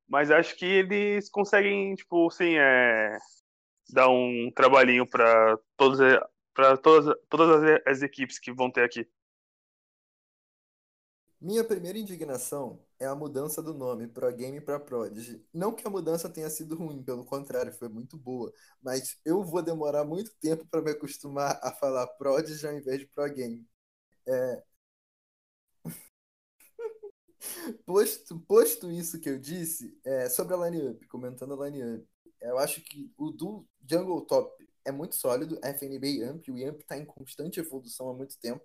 mas 0.07 0.31
acho 0.31 0.57
que 0.57 0.67
eles 0.67 1.31
conseguem, 1.31 1.95
tipo, 1.95 2.29
assim, 2.29 2.57
é, 2.59 3.17
dar 3.91 4.09
um 4.11 4.51
trabalhinho 4.55 5.07
para 5.09 5.59
todos 5.77 5.99
para 6.53 6.77
todas, 6.77 7.17
todas 7.31 7.63
as, 7.65 7.81
as 7.87 8.03
equipes 8.03 8.39
que 8.39 8.53
vão 8.53 8.71
ter 8.71 8.83
aqui. 8.85 9.09
Minha 11.41 11.65
primeira 11.65 11.99
indignação 11.99 12.85
é 12.99 13.07
a 13.07 13.15
mudança 13.15 13.63
do 13.63 13.73
nome 13.73 14.07
Pro 14.07 14.31
Game 14.37 14.61
para 14.61 14.79
Prodigy. 14.79 15.43
Não 15.55 15.73
que 15.75 15.87
a 15.87 15.91
mudança 15.91 16.29
tenha 16.29 16.51
sido 16.51 16.77
ruim, 16.77 17.03
pelo 17.03 17.25
contrário, 17.25 17.73
foi 17.73 17.89
muito 17.89 18.19
boa. 18.19 18.53
Mas 18.83 19.19
eu 19.25 19.43
vou 19.43 19.63
demorar 19.63 20.05
muito 20.05 20.31
tempo 20.39 20.67
para 20.67 20.83
me 20.83 20.91
acostumar 20.91 21.59
a 21.63 21.73
falar 21.73 22.07
Prodigy 22.19 22.67
ao 22.67 22.75
invés 22.75 22.99
de 22.99 23.07
Pro 23.07 23.33
Game. 23.33 23.67
É... 24.29 24.63
posto, 27.85 28.39
posto 28.41 28.91
isso 28.91 29.21
que 29.21 29.29
eu 29.29 29.39
disse, 29.39 29.99
é, 30.05 30.29
sobre 30.29 30.55
a 30.55 30.69
line-up, 30.69 31.07
comentando 31.09 31.61
a 31.61 31.69
line-up, 31.69 32.07
eu 32.41 32.59
acho 32.59 32.81
que 32.83 33.13
o 33.17 33.31
do 33.31 33.67
Jungle 33.87 34.23
Top 34.23 34.67
é 34.85 34.91
muito 34.91 35.15
sólido, 35.15 35.59
FNB 35.63 36.09
e 36.09 36.19
Yamp, 36.21 36.49
o 36.49 36.59
Yamp 36.59 36.81
está 36.81 36.97
em 36.97 37.05
constante 37.05 37.61
evolução 37.61 38.09
há 38.09 38.15
muito 38.15 38.39
tempo. 38.39 38.65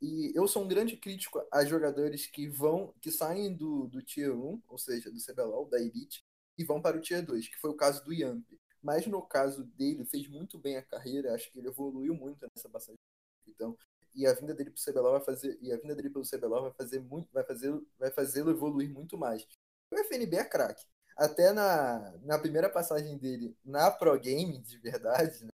E 0.00 0.32
eu 0.34 0.46
sou 0.46 0.62
um 0.62 0.68
grande 0.68 0.96
crítico 0.96 1.42
a 1.50 1.64
jogadores 1.64 2.26
que 2.26 2.48
vão, 2.48 2.92
que 3.00 3.10
saem 3.10 3.54
do, 3.54 3.86
do 3.88 4.02
Tier 4.02 4.34
1, 4.34 4.62
ou 4.68 4.78
seja, 4.78 5.10
do 5.10 5.18
CBLOL, 5.18 5.68
da 5.68 5.80
Elite, 5.80 6.22
e 6.58 6.64
vão 6.64 6.80
para 6.82 6.96
o 6.96 7.00
Tier 7.00 7.24
2, 7.24 7.48
que 7.48 7.58
foi 7.58 7.70
o 7.70 7.76
caso 7.76 8.04
do 8.04 8.12
Yamp. 8.12 8.44
Mas 8.82 9.06
no 9.06 9.22
caso 9.22 9.64
dele, 9.64 10.04
fez 10.04 10.28
muito 10.28 10.58
bem 10.58 10.76
a 10.76 10.82
carreira, 10.82 11.34
acho 11.34 11.50
que 11.50 11.58
ele 11.58 11.68
evoluiu 11.68 12.14
muito 12.14 12.46
nessa 12.54 12.68
passagem. 12.68 12.98
Então, 13.46 13.76
e 14.14 14.26
a 14.26 14.34
vinda 14.34 14.54
dele 14.54 14.70
para 14.70 14.80
o 14.80 14.92
CBLOL 14.92 15.12
vai 15.12 15.20
fazer, 15.20 15.58
e 15.60 15.72
a 15.72 15.76
vinda 15.76 15.94
dele 15.94 16.10
pelo 16.10 16.24
CBLOL 16.24 16.62
vai 16.62 16.72
fazer 16.72 17.00
muito, 17.00 17.32
vai 17.32 17.44
fazer, 17.44 17.78
vai 17.98 18.10
fazê-lo 18.10 18.50
evoluir 18.50 18.90
muito 18.90 19.18
mais. 19.18 19.46
O 19.90 19.96
FNB 19.96 20.36
é 20.36 20.44
craque. 20.44 20.84
Até 21.16 21.52
na, 21.52 22.12
na 22.22 22.38
primeira 22.38 22.68
passagem 22.68 23.16
dele 23.18 23.56
na 23.64 23.90
Pro 23.90 24.18
Game, 24.18 24.58
de 24.58 24.78
verdade, 24.78 25.44
né? 25.44 25.50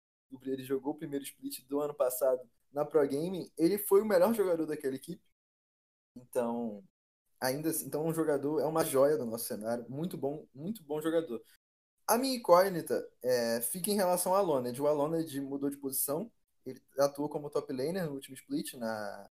ele 0.45 0.65
jogou 0.65 0.93
o 0.93 0.99
primeiro 0.99 1.25
split 1.25 1.65
do 1.69 1.81
ano 1.81 1.95
passado 1.95 2.41
na 2.73 2.85
Pro 2.85 3.07
Game, 3.07 3.53
ele 3.57 3.79
foi 3.79 4.03
o 4.03 4.05
melhor 4.05 4.35
jogador 4.35 4.67
daquela 4.67 4.97
equipe. 4.97 5.23
Então, 6.17 6.83
ainda 7.41 7.71
assim, 7.71 7.87
então 7.87 8.05
um 8.07 8.15
jogador 8.15 8.61
é 8.61 8.65
uma 8.65 8.85
joia 8.85 9.17
do 9.17 9.27
nosso 9.27 9.47
cenário, 9.47 9.87
muito 9.89 10.17
bom, 10.17 10.47
muito 10.55 10.83
bom 10.83 11.01
jogador. 11.01 11.43
A 12.07 12.19
minha 12.19 12.37
incógnita 12.37 13.09
é, 13.23 13.61
fica 13.63 13.91
em 13.91 13.95
relação 13.95 14.35
ao 14.35 14.39
Aloned. 14.39 14.81
O 14.81 14.87
Aloned 14.87 15.41
mudou 15.41 15.71
de 15.71 15.77
posição, 15.77 16.31
ele 16.67 16.83
atuou 16.99 17.29
como 17.29 17.51
top 17.51 17.73
laner 17.73 18.07
no 18.07 18.13
último 18.13 18.35
split 18.35 18.75
na, 18.75 19.31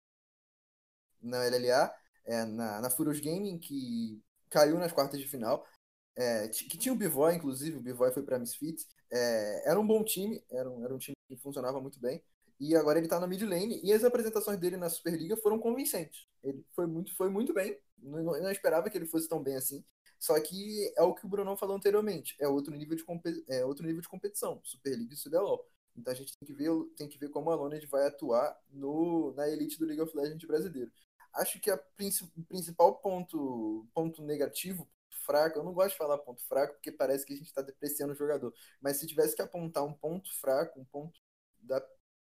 na 1.20 1.44
LLA, 1.46 1.94
é, 2.26 2.44
na, 2.44 2.80
na 2.80 2.90
Furious 2.90 3.20
Gaming, 3.20 3.58
que 3.58 4.22
caiu 4.50 4.78
nas 4.78 4.92
quartas 4.92 5.18
de 5.18 5.28
final. 5.28 5.66
É, 6.14 6.48
que 6.48 6.76
tinha 6.76 6.92
o 6.92 6.96
Bivoy, 6.96 7.34
inclusive, 7.34 7.78
o 7.78 7.80
Bivoy 7.80 8.12
foi 8.12 8.22
para 8.22 8.38
Misfits. 8.38 8.86
É, 9.10 9.70
era 9.70 9.80
um 9.80 9.86
bom 9.86 10.04
time, 10.04 10.42
era 10.50 10.70
um, 10.70 10.84
era 10.84 10.94
um 10.94 10.98
time 10.98 11.16
que 11.28 11.36
funcionava 11.36 11.80
muito 11.80 11.98
bem. 12.00 12.22
E 12.60 12.76
agora 12.76 12.98
ele 12.98 13.08
tá 13.08 13.18
na 13.18 13.26
mid 13.26 13.42
lane 13.42 13.80
e 13.82 13.92
as 13.92 14.04
apresentações 14.04 14.58
dele 14.58 14.76
na 14.76 14.88
Superliga 14.88 15.36
foram 15.36 15.58
convincentes. 15.58 16.28
Ele 16.44 16.64
foi 16.74 16.86
muito, 16.86 17.14
foi 17.16 17.28
muito 17.28 17.52
bem. 17.52 17.76
Não, 17.98 18.22
não 18.22 18.50
esperava 18.50 18.88
que 18.88 18.96
ele 18.96 19.06
fosse 19.06 19.28
tão 19.28 19.42
bem 19.42 19.56
assim. 19.56 19.84
Só 20.18 20.38
que 20.40 20.92
é 20.96 21.02
o 21.02 21.12
que 21.12 21.26
o 21.26 21.28
Brunão 21.28 21.56
falou 21.56 21.74
anteriormente. 21.74 22.36
É 22.40 22.46
outro 22.46 22.72
nível 22.72 22.96
de, 22.96 23.04
é 23.48 23.64
outro 23.64 23.84
nível 23.84 24.00
de 24.00 24.08
competição. 24.08 24.60
Superliga 24.62 25.12
e 25.12 25.16
CBLOL. 25.16 25.68
Então 25.96 26.12
a 26.12 26.16
gente 26.16 26.36
tem 26.36 26.46
que 26.46 26.54
ver, 26.54 26.70
tem 26.96 27.08
que 27.08 27.18
ver 27.18 27.28
como 27.30 27.50
a 27.50 27.54
Loned 27.54 27.86
vai 27.86 28.06
atuar 28.06 28.58
no, 28.70 29.32
na 29.34 29.48
elite 29.48 29.78
do 29.78 29.86
League 29.86 30.00
of 30.00 30.16
Legends 30.16 30.46
brasileiro. 30.46 30.90
Acho 31.34 31.60
que 31.60 31.70
a, 31.70 31.76
o 31.76 32.42
principal 32.44 32.96
ponto, 32.96 33.86
ponto 33.94 34.22
negativo, 34.22 34.88
fraco, 35.24 35.58
eu 35.58 35.64
não 35.64 35.72
gosto 35.72 35.92
de 35.92 35.98
falar 35.98 36.18
ponto 36.18 36.42
fraco, 36.46 36.74
porque 36.74 36.92
parece 36.92 37.24
que 37.24 37.32
a 37.32 37.36
gente 37.36 37.46
está 37.46 37.62
depreciando 37.62 38.12
o 38.12 38.16
jogador. 38.16 38.52
Mas 38.80 38.98
se 38.98 39.06
tivesse 39.06 39.34
que 39.36 39.42
apontar 39.42 39.84
um 39.84 39.92
ponto 39.92 40.30
fraco, 40.40 40.80
um 40.80 40.84
ponto 40.84 41.18
da, 41.60 41.82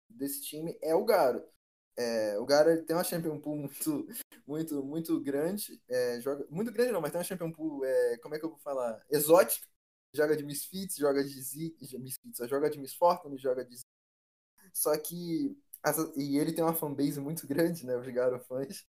desse 0.09 0.43
time, 0.43 0.79
é 0.83 0.95
o 0.95 1.05
Garo. 1.05 1.45
É, 1.97 2.39
o 2.39 2.47
Garo 2.47 2.85
tem 2.85 2.97
uma 2.97 3.05
Champion 3.05 3.39
Pool 3.41 3.57
muito, 3.57 4.07
muito, 4.47 4.85
muito 4.85 5.21
grande. 5.21 5.81
É, 5.89 6.21
joga, 6.21 6.47
muito 6.51 6.73
grande 6.73 6.93
não, 6.93 7.01
mas 7.01 7.11
tem 7.11 7.19
uma 7.19 7.25
Champion 7.25 7.53
Pool, 7.53 7.85
é, 7.85 8.19
como 8.19 8.35
é 8.35 8.39
que 8.39 8.45
eu 8.45 8.51
vou 8.51 8.59
falar? 8.59 9.05
Exótica 9.11 9.67
joga 10.15 10.37
de 10.37 10.45
Misfits, 10.45 10.97
joga 10.97 11.23
de 11.23 11.43
Z, 11.43 11.75
Misfits, 11.99 12.49
joga 12.49 12.71
de 12.71 12.79
Miss 12.79 12.95
Fortune, 12.95 13.39
joga 13.39 13.65
de 13.65 13.77
Z. 13.77 13.85
Só 14.73 14.97
que. 14.99 15.57
E 16.17 16.39
ele 16.39 16.53
tem 16.53 16.65
uma 16.65 16.75
fanbase 16.75 17.21
muito 17.21 17.47
grande, 17.47 17.85
né? 17.87 17.97
Os 17.97 18.07
fãs. 18.47 18.87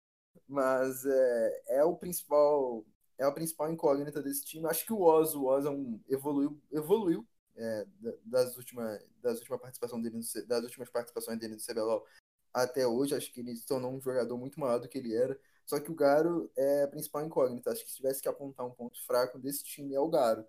Mas 0.47 1.05
é, 1.05 1.63
é 1.79 1.83
o 1.83 1.95
principal. 1.95 2.85
É 3.17 3.23
a 3.23 3.31
principal 3.31 3.71
incógnita 3.71 4.21
desse 4.21 4.45
time. 4.45 4.67
Acho 4.67 4.85
que 4.85 4.93
o 4.93 5.01
Oz, 5.01 5.35
o 5.35 5.45
Oz 5.45 5.65
é 5.65 5.69
um, 5.69 6.01
evoluiu, 6.09 6.61
evoluiu 6.71 7.25
é, 7.55 7.85
das 8.25 8.57
últimas 8.57 9.01
das 9.21 9.39
últimas 9.39 9.61
participações 9.61 10.03
dele 10.03 10.17
no, 10.17 10.47
das 10.47 10.63
últimas 10.63 10.89
participações 10.89 11.39
dele 11.39 11.55
no 11.55 11.61
CBLOL 11.61 12.05
até 12.53 12.85
hoje. 12.87 13.15
Acho 13.15 13.31
que 13.31 13.39
ele 13.39 13.55
se 13.55 13.65
tornou 13.65 13.91
um 13.91 14.01
jogador 14.01 14.37
muito 14.37 14.59
maior 14.59 14.79
do 14.79 14.87
que 14.87 14.97
ele 14.97 15.15
era. 15.15 15.37
Só 15.65 15.79
que 15.79 15.91
o 15.91 15.95
Garo 15.95 16.51
é 16.55 16.83
a 16.83 16.87
principal 16.87 17.25
incógnita. 17.25 17.71
Acho 17.71 17.83
que 17.83 17.89
se 17.89 17.97
tivesse 17.97 18.21
que 18.21 18.29
apontar 18.29 18.65
um 18.65 18.71
ponto 18.71 19.03
fraco 19.05 19.39
desse 19.39 19.63
time 19.63 19.95
é 19.95 19.99
o 19.99 20.09
Garo. 20.09 20.45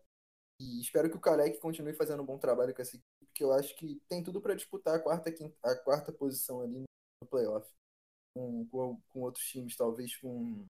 E 0.59 0.81
espero 0.81 1.11
que 1.11 1.17
o 1.17 1.21
Kalec 1.21 1.59
continue 1.59 1.93
fazendo 1.93 2.23
um 2.23 2.27
bom 2.27 2.39
trabalho 2.39 2.75
com 2.75 2.81
essa 2.81 2.97
equipe, 2.97 3.27
porque 3.27 3.45
eu 3.45 3.53
acho 3.53 3.77
que 3.77 4.01
tem 4.09 4.23
tudo 4.23 4.41
para 4.41 4.55
disputar 4.55 4.95
a 4.95 4.99
quarta, 4.99 5.31
quinta, 5.31 5.55
a 5.63 5.77
quarta 5.77 6.13
posição 6.13 6.63
ali 6.63 6.85
no 7.21 7.29
playoff. 7.29 7.71
Com, 8.35 8.67
com, 8.67 9.01
com, 9.09 9.21
outros 9.23 9.45
times, 9.47 9.77
talvez 9.77 10.17
com. 10.17 10.67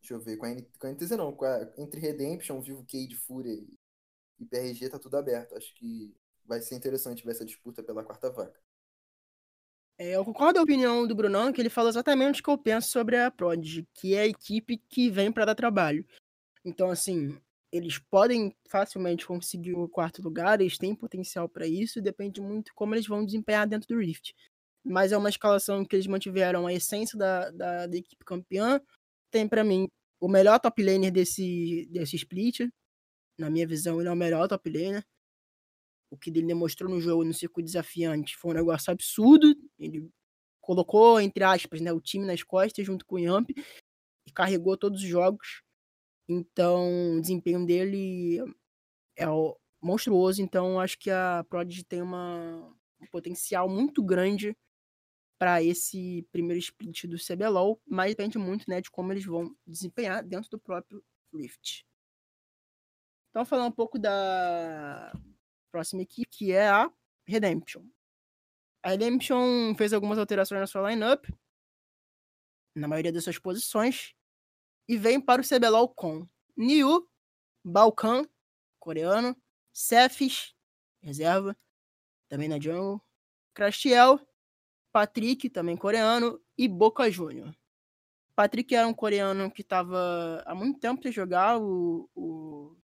Deixa 0.00 0.14
eu 0.14 0.20
ver, 0.20 0.36
com 0.36 0.46
a, 0.46 0.54
com 0.78 0.86
a 0.86 0.90
NTZ 0.90 1.10
não, 1.12 1.36
a, 1.42 1.80
entre 1.80 2.00
Redemption, 2.00 2.60
Vivo 2.60 2.84
Cade, 2.84 3.16
Fúria 3.16 3.52
e 4.38 4.44
PRG 4.44 4.88
tá 4.88 4.98
tudo 4.98 5.16
aberto. 5.16 5.56
Acho 5.56 5.74
que 5.74 6.14
vai 6.44 6.60
ser 6.60 6.76
interessante 6.76 7.24
ver 7.24 7.32
essa 7.32 7.44
disputa 7.44 7.82
pela 7.82 8.04
quarta 8.04 8.30
vaga. 8.30 8.58
É, 9.98 10.10
eu 10.14 10.24
concordo 10.24 10.54
com 10.54 10.60
a 10.60 10.64
opinião 10.64 11.06
do 11.06 11.14
Brunão, 11.14 11.52
que 11.52 11.60
ele 11.60 11.70
falou 11.70 11.88
exatamente 11.88 12.40
o 12.40 12.44
que 12.44 12.50
eu 12.50 12.58
penso 12.58 12.90
sobre 12.90 13.16
a 13.16 13.30
Prodigy, 13.30 13.88
que 13.94 14.14
é 14.14 14.20
a 14.20 14.26
equipe 14.26 14.76
que 14.76 15.10
vem 15.10 15.32
para 15.32 15.46
dar 15.46 15.54
trabalho. 15.54 16.06
Então, 16.64 16.90
assim, 16.90 17.40
eles 17.76 17.98
podem 17.98 18.54
facilmente 18.68 19.26
conseguir 19.26 19.74
o 19.74 19.88
quarto 19.88 20.22
lugar, 20.22 20.60
eles 20.60 20.78
têm 20.78 20.94
potencial 20.94 21.48
para 21.48 21.66
isso, 21.66 22.00
depende 22.00 22.40
muito 22.40 22.72
como 22.74 22.94
eles 22.94 23.06
vão 23.06 23.24
desempenhar 23.24 23.66
dentro 23.66 23.88
do 23.88 24.00
Rift. 24.00 24.34
Mas 24.84 25.12
é 25.12 25.16
uma 25.16 25.28
escalação 25.28 25.84
que 25.84 25.96
eles 25.96 26.06
mantiveram 26.06 26.66
a 26.66 26.72
essência 26.72 27.18
da, 27.18 27.50
da, 27.50 27.86
da 27.86 27.96
equipe 27.96 28.24
campeã. 28.24 28.80
Tem 29.30 29.48
para 29.48 29.64
mim 29.64 29.88
o 30.20 30.28
melhor 30.28 30.58
top 30.60 30.82
laner 30.82 31.12
desse, 31.12 31.88
desse 31.90 32.16
split. 32.16 32.60
Na 33.38 33.50
minha 33.50 33.66
visão, 33.66 34.00
ele 34.00 34.08
é 34.08 34.12
o 34.12 34.16
melhor 34.16 34.48
top 34.48 34.70
laner. 34.70 35.04
O 36.10 36.16
que 36.16 36.30
ele 36.30 36.42
demonstrou 36.42 36.88
no 36.88 37.00
jogo, 37.00 37.24
no 37.24 37.34
circuito 37.34 37.66
desafiante, 37.66 38.36
foi 38.36 38.52
um 38.52 38.54
negócio 38.54 38.92
absurdo. 38.92 39.54
Ele 39.78 40.08
colocou, 40.60 41.20
entre 41.20 41.42
aspas, 41.44 41.80
né, 41.80 41.92
o 41.92 42.00
time 42.00 42.24
nas 42.24 42.42
costas 42.42 42.86
junto 42.86 43.04
com 43.04 43.16
o 43.16 43.18
Yamp 43.18 43.50
e 43.50 44.32
carregou 44.32 44.76
todos 44.76 45.02
os 45.02 45.08
jogos. 45.08 45.65
Então, 46.28 47.16
o 47.16 47.20
desempenho 47.20 47.64
dele 47.64 48.38
é 49.16 49.26
monstruoso. 49.80 50.42
Então, 50.42 50.80
acho 50.80 50.98
que 50.98 51.10
a 51.10 51.44
Prodigy 51.48 51.84
tem 51.84 52.02
uma, 52.02 52.74
um 53.00 53.06
potencial 53.10 53.68
muito 53.68 54.02
grande 54.02 54.56
para 55.38 55.62
esse 55.62 56.26
primeiro 56.32 56.58
split 56.58 57.04
do 57.04 57.16
CBLOL, 57.18 57.80
mas 57.86 58.10
depende 58.10 58.38
muito 58.38 58.64
né, 58.68 58.80
de 58.80 58.90
como 58.90 59.12
eles 59.12 59.24
vão 59.24 59.54
desempenhar 59.66 60.24
dentro 60.24 60.50
do 60.50 60.58
próprio 60.58 61.04
Rift. 61.32 61.86
Então, 63.30 63.44
falar 63.44 63.66
um 63.66 63.72
pouco 63.72 63.98
da 63.98 65.12
próxima 65.70 66.02
equipe, 66.02 66.26
que 66.30 66.52
é 66.52 66.68
a 66.68 66.90
Redemption. 67.26 67.84
A 68.82 68.90
Redemption 68.90 69.74
fez 69.76 69.92
algumas 69.92 70.16
alterações 70.16 70.60
na 70.60 70.66
sua 70.66 70.90
lineup, 70.90 71.26
na 72.74 72.88
maioria 72.88 73.12
das 73.12 73.24
suas 73.24 73.38
posições, 73.38 74.15
e 74.88 74.96
vem 74.96 75.20
para 75.20 75.42
o 75.42 75.44
CBLOL 75.44 75.88
com 75.88 76.28
Niu, 76.56 77.08
Balkan, 77.64 78.28
coreano, 78.78 79.36
Cephis, 79.72 80.54
reserva, 81.00 81.56
também 82.28 82.48
na 82.48 82.60
jungle, 82.60 83.00
Crastiel, 83.52 84.20
Patrick, 84.92 85.50
também 85.50 85.76
coreano, 85.76 86.40
e 86.56 86.68
Boca 86.68 87.10
Júnior. 87.10 87.54
Patrick 88.34 88.74
era 88.74 88.86
um 88.86 88.94
coreano 88.94 89.50
que 89.50 89.62
estava 89.62 90.42
há 90.44 90.54
muito 90.54 90.78
tempo 90.78 91.02
sem 91.02 91.10
jogar 91.10 91.58
o, 91.58 92.08
o, 92.14 92.76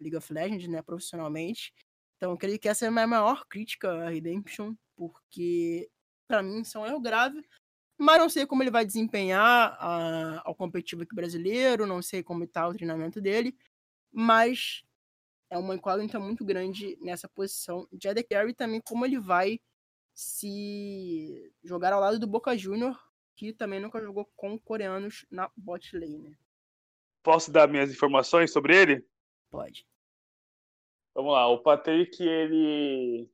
League 0.00 0.16
of 0.16 0.32
Legends, 0.32 0.68
né, 0.68 0.82
profissionalmente. 0.82 1.72
Então, 2.16 2.30
eu 2.30 2.36
creio 2.36 2.58
que 2.58 2.68
essa 2.68 2.86
é 2.86 2.88
a 2.88 2.90
minha 2.90 3.06
maior 3.06 3.46
crítica 3.46 3.92
à 3.92 4.08
Redemption, 4.08 4.74
porque 4.96 5.90
para 6.26 6.42
mim 6.42 6.64
são 6.64 6.82
um 6.82 6.86
erro 6.86 7.00
grave 7.00 7.46
mas 7.98 8.18
não 8.18 8.28
sei 8.28 8.46
como 8.46 8.62
ele 8.62 8.70
vai 8.70 8.84
desempenhar 8.84 9.76
a, 9.80 10.42
ao 10.44 10.54
competitivo 10.54 11.02
aqui 11.02 11.14
brasileiro, 11.14 11.86
não 11.86 12.02
sei 12.02 12.22
como 12.22 12.44
está 12.44 12.66
o 12.68 12.74
treinamento 12.74 13.20
dele, 13.20 13.56
mas 14.12 14.84
é 15.50 15.56
uma 15.56 15.74
incógnita 15.74 16.18
muito 16.18 16.44
grande 16.44 16.98
nessa 17.00 17.28
posição 17.28 17.88
de 17.92 18.08
AD 18.08 18.24
Carry 18.24 18.52
também 18.52 18.80
como 18.80 19.04
ele 19.04 19.18
vai 19.18 19.60
se 20.14 21.52
jogar 21.62 21.92
ao 21.92 22.00
lado 22.00 22.18
do 22.18 22.26
Boca 22.26 22.56
Junior, 22.56 22.98
que 23.36 23.52
também 23.52 23.80
nunca 23.80 24.00
jogou 24.00 24.24
com 24.34 24.58
coreanos 24.58 25.26
na 25.30 25.50
bot 25.54 25.96
lane. 25.96 26.36
Posso 27.22 27.50
dar 27.50 27.68
minhas 27.68 27.90
informações 27.90 28.50
sobre 28.52 28.76
ele? 28.76 29.06
Pode. 29.50 29.86
Vamos 31.14 31.32
lá, 31.32 31.46
o 31.48 31.62
Patrick, 31.62 32.22
ele 32.22 33.30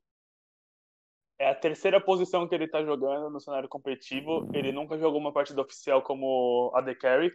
é 1.43 1.49
a 1.49 1.55
terceira 1.57 2.01
posição 2.01 2.47
que 2.47 2.55
ele 2.55 2.67
está 2.67 2.85
jogando 2.85 3.29
no 3.29 3.41
cenário 3.41 3.69
competitivo. 3.69 4.49
Ele 4.55 4.71
nunca 4.71 4.97
jogou 4.97 5.19
uma 5.19 5.33
partida 5.33 5.61
oficial 5.61 6.01
como 6.01 6.71
AD 6.73 6.95
Carry. 6.95 7.33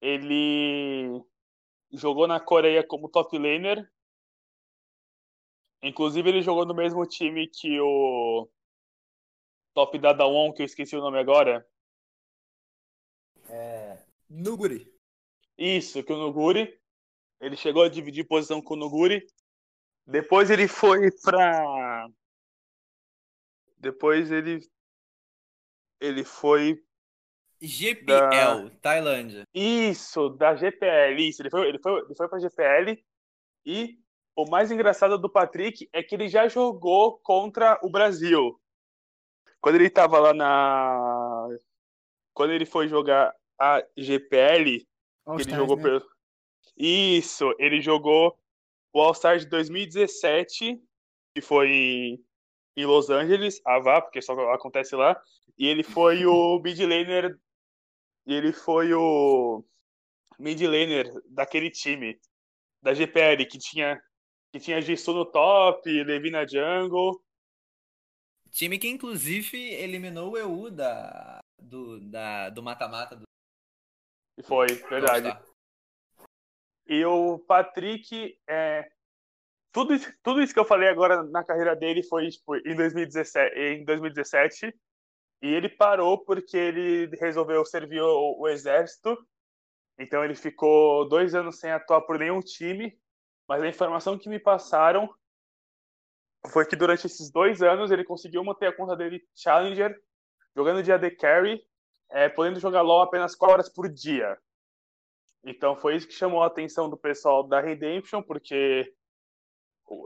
Ele 0.00 1.20
jogou 1.92 2.28
na 2.28 2.38
Coreia 2.38 2.86
como 2.86 3.08
top 3.08 3.36
laner. 3.36 3.90
Inclusive, 5.82 6.28
ele 6.28 6.40
jogou 6.40 6.64
no 6.64 6.74
mesmo 6.74 7.04
time 7.06 7.48
que 7.48 7.80
o 7.80 8.48
top 9.74 9.98
da 9.98 10.12
Dawon, 10.12 10.52
que 10.52 10.62
eu 10.62 10.66
esqueci 10.66 10.94
o 10.94 11.00
nome 11.00 11.18
agora. 11.18 11.66
É. 13.48 13.98
Nuguri. 14.30 14.88
Isso, 15.56 16.04
que 16.04 16.12
o 16.12 16.16
Nuguri. 16.16 16.72
Ele 17.40 17.56
chegou 17.56 17.82
a 17.82 17.88
dividir 17.88 18.28
posição 18.28 18.62
com 18.62 18.74
o 18.74 18.76
Nuguri. 18.76 19.26
Depois 20.06 20.50
ele 20.50 20.68
foi 20.68 21.10
para 21.20 21.87
depois 23.78 24.30
ele 24.30 24.60
ele 26.00 26.24
foi 26.24 26.82
GPL, 27.60 28.06
da... 28.06 28.70
Tailândia. 28.80 29.44
Isso, 29.52 30.28
da 30.30 30.54
GPL, 30.54 31.20
isso. 31.20 31.42
Ele 31.42 31.50
foi, 31.50 31.68
ele 31.68 31.78
foi, 31.80 32.00
ele 32.00 32.14
foi 32.14 32.28
pra 32.28 32.38
GPL 32.38 33.02
e 33.66 33.98
o 34.36 34.48
mais 34.48 34.70
engraçado 34.70 35.18
do 35.18 35.28
Patrick 35.28 35.88
é 35.92 36.02
que 36.02 36.14
ele 36.14 36.28
já 36.28 36.46
jogou 36.46 37.18
contra 37.18 37.78
o 37.82 37.90
Brasil. 37.90 38.60
Quando 39.60 39.74
ele 39.74 39.90
tava 39.90 40.18
lá 40.20 40.32
na. 40.32 41.48
Quando 42.32 42.52
ele 42.52 42.64
foi 42.64 42.86
jogar 42.86 43.34
a 43.58 43.84
GPL, 43.96 44.86
All 45.26 45.34
ele 45.34 45.42
Stars, 45.42 45.56
jogou 45.56 45.76
né? 45.76 45.82
pelo. 45.82 46.08
Isso, 46.76 47.52
ele 47.58 47.80
jogou 47.80 48.38
o 48.92 49.00
All-Star 49.00 49.38
de 49.38 49.46
2017, 49.46 50.80
que 51.34 51.40
foi 51.40 52.20
em 52.78 52.86
Los 52.86 53.10
Angeles, 53.10 53.60
a 53.64 53.80
VA, 53.80 54.00
porque 54.00 54.22
só 54.22 54.32
acontece 54.52 54.94
lá, 54.94 55.20
e 55.58 55.66
ele 55.66 55.82
foi 55.82 56.24
o 56.24 56.60
mid 56.62 56.78
laner, 56.78 57.36
ele 58.24 58.52
foi 58.52 58.94
o 58.94 59.64
mid 60.38 60.60
laner 60.62 61.12
daquele 61.28 61.70
time, 61.70 62.20
da 62.80 62.94
GPL, 62.94 63.44
que 63.46 63.58
tinha, 63.58 64.00
que 64.52 64.60
tinha 64.60 64.80
Jisoo 64.80 65.14
no 65.14 65.26
top, 65.26 65.90
Levi 66.04 66.30
na 66.30 66.46
jungle. 66.46 67.20
Time 68.52 68.78
que 68.78 68.88
inclusive 68.88 69.58
eliminou 69.58 70.32
o 70.32 70.38
EU 70.38 70.70
da, 70.70 71.40
do, 71.58 72.00
da, 72.00 72.48
do 72.48 72.62
mata-mata. 72.62 73.16
Do... 73.16 73.24
Foi, 74.44 74.68
verdade. 74.68 75.36
E 76.86 77.04
o 77.04 77.40
Patrick 77.40 78.38
é, 78.48 78.88
tudo 79.72 79.94
isso, 79.94 80.12
tudo 80.22 80.42
isso 80.42 80.52
que 80.52 80.60
eu 80.60 80.64
falei 80.64 80.88
agora 80.88 81.22
na 81.24 81.44
carreira 81.44 81.76
dele 81.76 82.02
foi 82.02 82.28
tipo, 82.28 82.56
em, 82.56 82.74
2017, 82.74 83.58
em 83.58 83.84
2017 83.84 84.74
e 85.40 85.54
ele 85.54 85.68
parou 85.68 86.18
porque 86.18 86.56
ele 86.56 87.06
resolveu 87.16 87.64
servir 87.64 88.00
o, 88.02 88.40
o, 88.40 88.48
exército. 88.48 89.16
Então 89.98 90.24
ele 90.24 90.34
ficou 90.34 91.08
dois 91.08 91.34
anos 91.34 91.58
sem 91.58 91.70
atuar 91.70 92.02
por 92.02 92.18
nenhum 92.18 92.40
time. 92.40 92.98
Mas 93.46 93.62
a 93.62 93.68
informação 93.68 94.18
que 94.18 94.28
me 94.28 94.38
passaram 94.38 95.08
foi 96.48 96.66
que 96.66 96.76
durante 96.76 97.06
esses 97.06 97.30
dois 97.30 97.62
anos 97.62 97.90
ele 97.90 98.04
conseguiu 98.04 98.42
manter 98.44 98.66
a 98.66 98.76
conta 98.76 98.96
dele 98.96 99.22
Challenger, 99.34 99.96
jogando 100.54 100.82
de 100.82 100.92
AD 100.92 101.10
Carry, 101.12 101.64
é, 102.10 102.28
podendo 102.28 102.60
jogar 102.60 102.82
LoL 102.82 103.02
apenas 103.02 103.34
4 103.34 103.52
horas 103.52 103.68
por 103.68 103.88
dia. 103.88 104.36
Então 105.44 105.76
foi 105.76 105.96
isso 105.96 106.06
que 106.06 106.14
chamou 106.14 106.42
a 106.42 106.46
atenção 106.46 106.90
do 106.90 106.96
pessoal 106.96 107.42
da 107.42 107.60
Redemption, 107.60 108.22
porque 108.22 108.92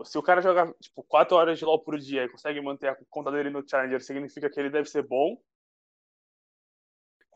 se 0.05 0.17
o 0.19 0.23
cara 0.23 0.41
joga 0.41 0.73
tipo 0.81 1.03
4 1.05 1.37
horas 1.37 1.59
de 1.59 1.65
LoL 1.65 1.83
por 1.83 1.99
dia 1.99 2.25
e 2.25 2.29
consegue 2.29 2.61
manter 2.61 2.89
a 2.89 2.97
conta 3.11 3.31
dele 3.31 3.51
no 3.51 3.67
Challenger, 3.69 4.01
significa 4.01 4.49
que 4.51 4.59
ele 4.59 4.71
deve 4.71 4.89
ser 4.89 5.03
bom. 5.03 5.37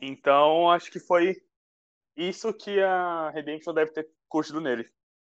Então 0.01 0.70
acho 0.70 0.90
que 0.90 1.01
foi 1.01 1.34
isso 2.16 2.53
que 2.53 2.80
a 2.80 3.30
Redemption 3.30 3.74
deve 3.74 3.92
ter 3.92 4.09
curtido 4.28 4.61
nele. 4.61 4.88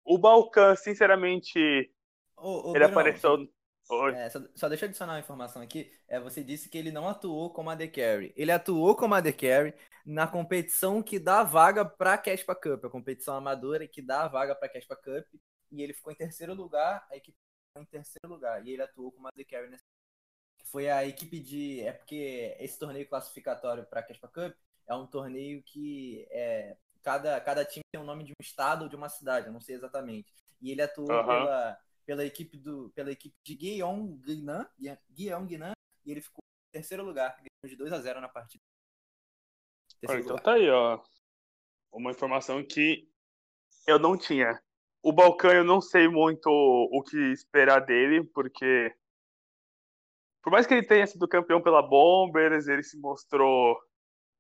O 0.04 0.18
Balkan, 0.18 0.76
sinceramente, 0.76 1.60
Ô, 2.38 2.72
ô, 2.72 2.76
ele 2.76 2.86
apareceu. 2.86 3.48
É, 4.16 4.30
só, 4.30 4.40
só 4.56 4.70
deixa 4.70 4.86
eu 4.86 4.90
adicionar 4.90 5.14
uma 5.14 5.20
informação 5.20 5.62
aqui. 5.62 5.92
É, 6.08 6.20
você 6.20 6.44
disse 6.44 6.70
que 6.70 6.78
ele 6.78 6.92
não 6.92 7.10
atuou 7.10 7.52
como 7.52 7.70
AD 7.70 7.88
Carry. 7.90 8.34
Ele 8.38 8.52
atuou 8.52 8.96
como 8.96 9.14
AD 9.14 9.34
Carry 9.34 9.74
na 10.06 10.28
competição 10.28 11.04
que 11.04 11.20
dá 11.20 11.42
a 11.42 11.44
vaga 11.44 11.84
para 11.84 12.14
a 12.14 12.18
Caspa 12.18 12.56
Cup, 12.56 12.86
a 12.86 12.90
competição 12.90 13.36
amadora 13.36 13.88
que 13.88 14.02
dá 14.02 14.24
a 14.24 14.28
vaga 14.28 14.56
para 14.56 14.68
a 14.68 14.72
Caspa 14.72 14.96
Cup. 14.96 15.26
E 15.72 15.82
ele 15.82 15.94
ficou 15.94 16.12
em 16.12 16.16
terceiro 16.16 16.54
lugar, 16.54 17.08
a 17.10 17.16
equipe 17.16 17.38
ficou 17.70 17.84
em 17.84 17.86
terceiro 17.86 18.28
lugar. 18.28 18.66
E 18.66 18.72
ele 18.72 18.82
atuou 18.82 19.12
como 19.12 19.28
AD 19.28 19.46
Carry 19.46 19.70
nessa. 19.70 19.84
Foi 20.66 20.90
a 20.90 21.06
equipe 21.06 21.40
de. 21.40 21.82
É 21.82 21.94
porque 21.94 22.56
esse 22.60 22.78
torneio 22.78 23.08
classificatório 23.08 23.86
para 23.86 24.02
a 24.02 24.04
Caspa 24.04 24.28
Cup 24.28 24.56
é 24.88 24.96
um 24.96 25.08
torneio 25.08 25.64
que 25.64 26.28
é, 26.30 26.78
cada, 27.02 27.40
cada 27.42 27.66
time 27.66 27.84
tem 27.92 28.02
o 28.02 28.06
nome 28.06 28.24
de 28.24 28.32
um 28.32 28.42
estado 28.42 28.84
ou 28.84 28.90
de 28.90 28.96
uma 28.96 29.10
cidade, 29.10 29.48
eu 29.48 29.54
não 29.54 29.62
sei 29.62 29.76
exatamente. 29.76 30.34
E 30.62 30.72
ele 30.72 30.82
atuou 30.82 31.12
Aham. 31.12 31.26
pela, 31.26 31.82
pela 32.06 32.26
equipe 32.26 32.58
do 32.58 32.90
pela 32.92 33.12
equipe 33.12 33.36
de 33.44 33.56
Gyeonggi-nan, 33.56 34.68
Gyeonggi-nan, 35.10 35.74
e 36.06 36.12
ele 36.12 36.22
ficou 36.22 36.42
em 36.70 36.72
terceiro 36.80 37.04
lugar, 37.04 37.36
ganhou 37.36 37.70
de 37.70 37.76
2 37.76 37.92
a 37.92 38.00
0 38.00 38.22
na 38.22 38.30
partida. 38.30 38.64
Terceiro 40.00 40.24
então 40.24 40.36
lugar. 40.36 40.44
tá 40.44 40.54
aí, 40.54 40.70
ó. 40.70 41.04
Uma 41.92 42.12
informação 42.12 42.64
que 42.64 43.10
eu 43.86 44.00
não 44.00 44.18
tinha. 44.18 44.62
O 45.04 45.12
Balcão 45.12 45.52
eu 45.52 45.64
não 45.64 45.82
sei 45.82 46.08
muito 46.08 46.48
o 46.50 47.02
que 47.04 47.18
esperar 47.32 47.80
dele, 47.80 48.24
porque 48.34 48.94
por 50.42 50.52
mais 50.52 50.66
que 50.66 50.74
ele 50.74 50.86
tenha 50.86 51.06
sido 51.08 51.28
campeão 51.28 51.62
pela 51.62 51.82
Bombers, 51.82 52.68
ele 52.68 52.84
se 52.84 53.00
mostrou 53.00 53.80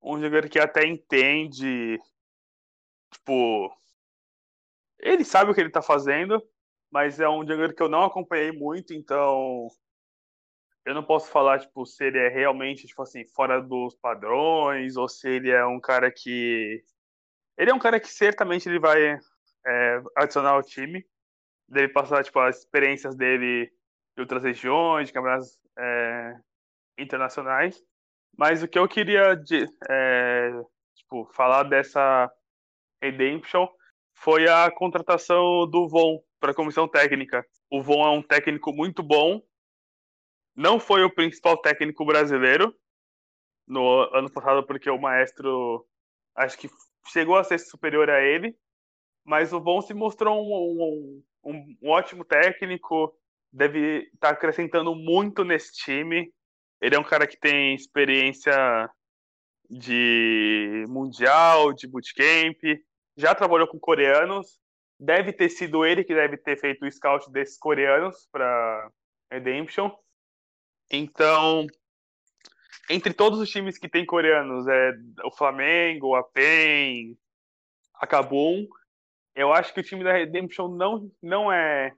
um 0.01 0.19
jogador 0.19 0.49
que 0.49 0.59
até 0.59 0.85
entende, 0.85 1.99
tipo, 3.11 3.71
ele 4.99 5.23
sabe 5.23 5.51
o 5.51 5.53
que 5.53 5.61
ele 5.61 5.69
tá 5.69 5.81
fazendo, 5.81 6.41
mas 6.91 7.19
é 7.19 7.29
um 7.29 7.45
jogador 7.45 7.73
que 7.73 7.83
eu 7.83 7.89
não 7.89 8.03
acompanhei 8.03 8.51
muito, 8.51 8.93
então 8.93 9.67
eu 10.85 10.95
não 10.95 11.03
posso 11.03 11.29
falar, 11.29 11.59
tipo, 11.59 11.85
se 11.85 12.05
ele 12.05 12.17
é 12.17 12.29
realmente, 12.29 12.87
tipo 12.87 13.01
assim, 13.03 13.25
fora 13.27 13.61
dos 13.61 13.95
padrões, 13.95 14.97
ou 14.97 15.07
se 15.07 15.29
ele 15.29 15.51
é 15.51 15.65
um 15.65 15.79
cara 15.79 16.11
que. 16.11 16.83
Ele 17.57 17.69
é 17.71 17.73
um 17.73 17.79
cara 17.79 17.99
que 17.99 18.07
certamente 18.07 18.67
ele 18.67 18.79
vai 18.79 19.19
é, 19.65 20.01
adicionar 20.15 20.51
ao 20.51 20.63
time. 20.63 21.05
Deve 21.67 21.89
passar, 21.89 22.23
tipo, 22.23 22.39
as 22.39 22.59
experiências 22.59 23.15
dele 23.15 23.71
de 24.15 24.21
outras 24.21 24.43
regiões, 24.43 25.07
de 25.07 25.13
campeonatos 25.13 25.57
é, 25.77 26.35
internacionais. 26.97 27.81
Mas 28.37 28.63
o 28.63 28.67
que 28.67 28.79
eu 28.79 28.87
queria, 28.87 29.35
de, 29.35 29.65
é, 29.89 30.51
tipo, 30.95 31.29
falar 31.33 31.63
dessa 31.63 32.31
Redemption 33.01 33.67
foi 34.13 34.47
a 34.47 34.69
contratação 34.71 35.67
do 35.69 35.87
Von 35.87 36.21
para 36.39 36.51
a 36.51 36.55
comissão 36.55 36.87
técnica. 36.87 37.45
O 37.69 37.81
Von 37.81 38.05
é 38.05 38.09
um 38.09 38.21
técnico 38.21 38.73
muito 38.73 39.01
bom, 39.01 39.41
não 40.55 40.79
foi 40.79 41.03
o 41.03 41.13
principal 41.13 41.57
técnico 41.57 42.05
brasileiro 42.05 42.75
no 43.67 44.01
ano 44.13 44.31
passado, 44.31 44.65
porque 44.65 44.89
o 44.89 44.99
maestro 44.99 45.85
acho 46.35 46.57
que 46.57 46.69
chegou 47.07 47.35
a 47.37 47.43
ser 47.43 47.59
superior 47.59 48.09
a 48.09 48.21
ele, 48.21 48.55
mas 49.23 49.53
o 49.53 49.59
Von 49.59 49.81
se 49.81 49.93
mostrou 49.93 50.41
um, 50.41 51.23
um, 51.43 51.51
um, 51.51 51.77
um 51.81 51.89
ótimo 51.89 52.23
técnico, 52.23 53.13
deve 53.51 54.09
estar 54.13 54.29
acrescentando 54.29 54.95
muito 54.95 55.43
nesse 55.43 55.73
time. 55.73 56.33
Ele 56.81 56.95
é 56.95 56.99
um 56.99 57.03
cara 57.03 57.27
que 57.27 57.37
tem 57.37 57.75
experiência 57.75 58.89
de 59.69 60.85
mundial, 60.89 61.71
de 61.71 61.87
bootcamp, 61.87 62.59
já 63.15 63.33
trabalhou 63.33 63.67
com 63.67 63.79
coreanos, 63.79 64.59
deve 64.99 65.31
ter 65.31 65.49
sido 65.49 65.85
ele 65.85 66.03
que 66.03 66.13
deve 66.13 66.37
ter 66.37 66.59
feito 66.59 66.85
o 66.85 66.91
scout 66.91 67.31
desses 67.31 67.57
coreanos 67.57 68.27
para 68.31 68.91
Redemption. 69.31 69.89
Então, 70.91 71.65
entre 72.89 73.13
todos 73.13 73.39
os 73.39 73.49
times 73.49 73.77
que 73.77 73.87
tem 73.87 74.05
coreanos, 74.05 74.67
é 74.67 74.91
o 75.23 75.31
Flamengo, 75.31 76.15
a 76.15 76.23
PEN, 76.23 77.17
a 77.95 78.05
Kabum, 78.05 78.67
eu 79.41 79.53
acho 79.53 79.73
que 79.73 79.79
o 79.79 79.83
time 79.83 80.03
da 80.03 80.13
Redemption 80.13 80.67
não, 80.69 81.11
não 81.21 81.51
é 81.51 81.93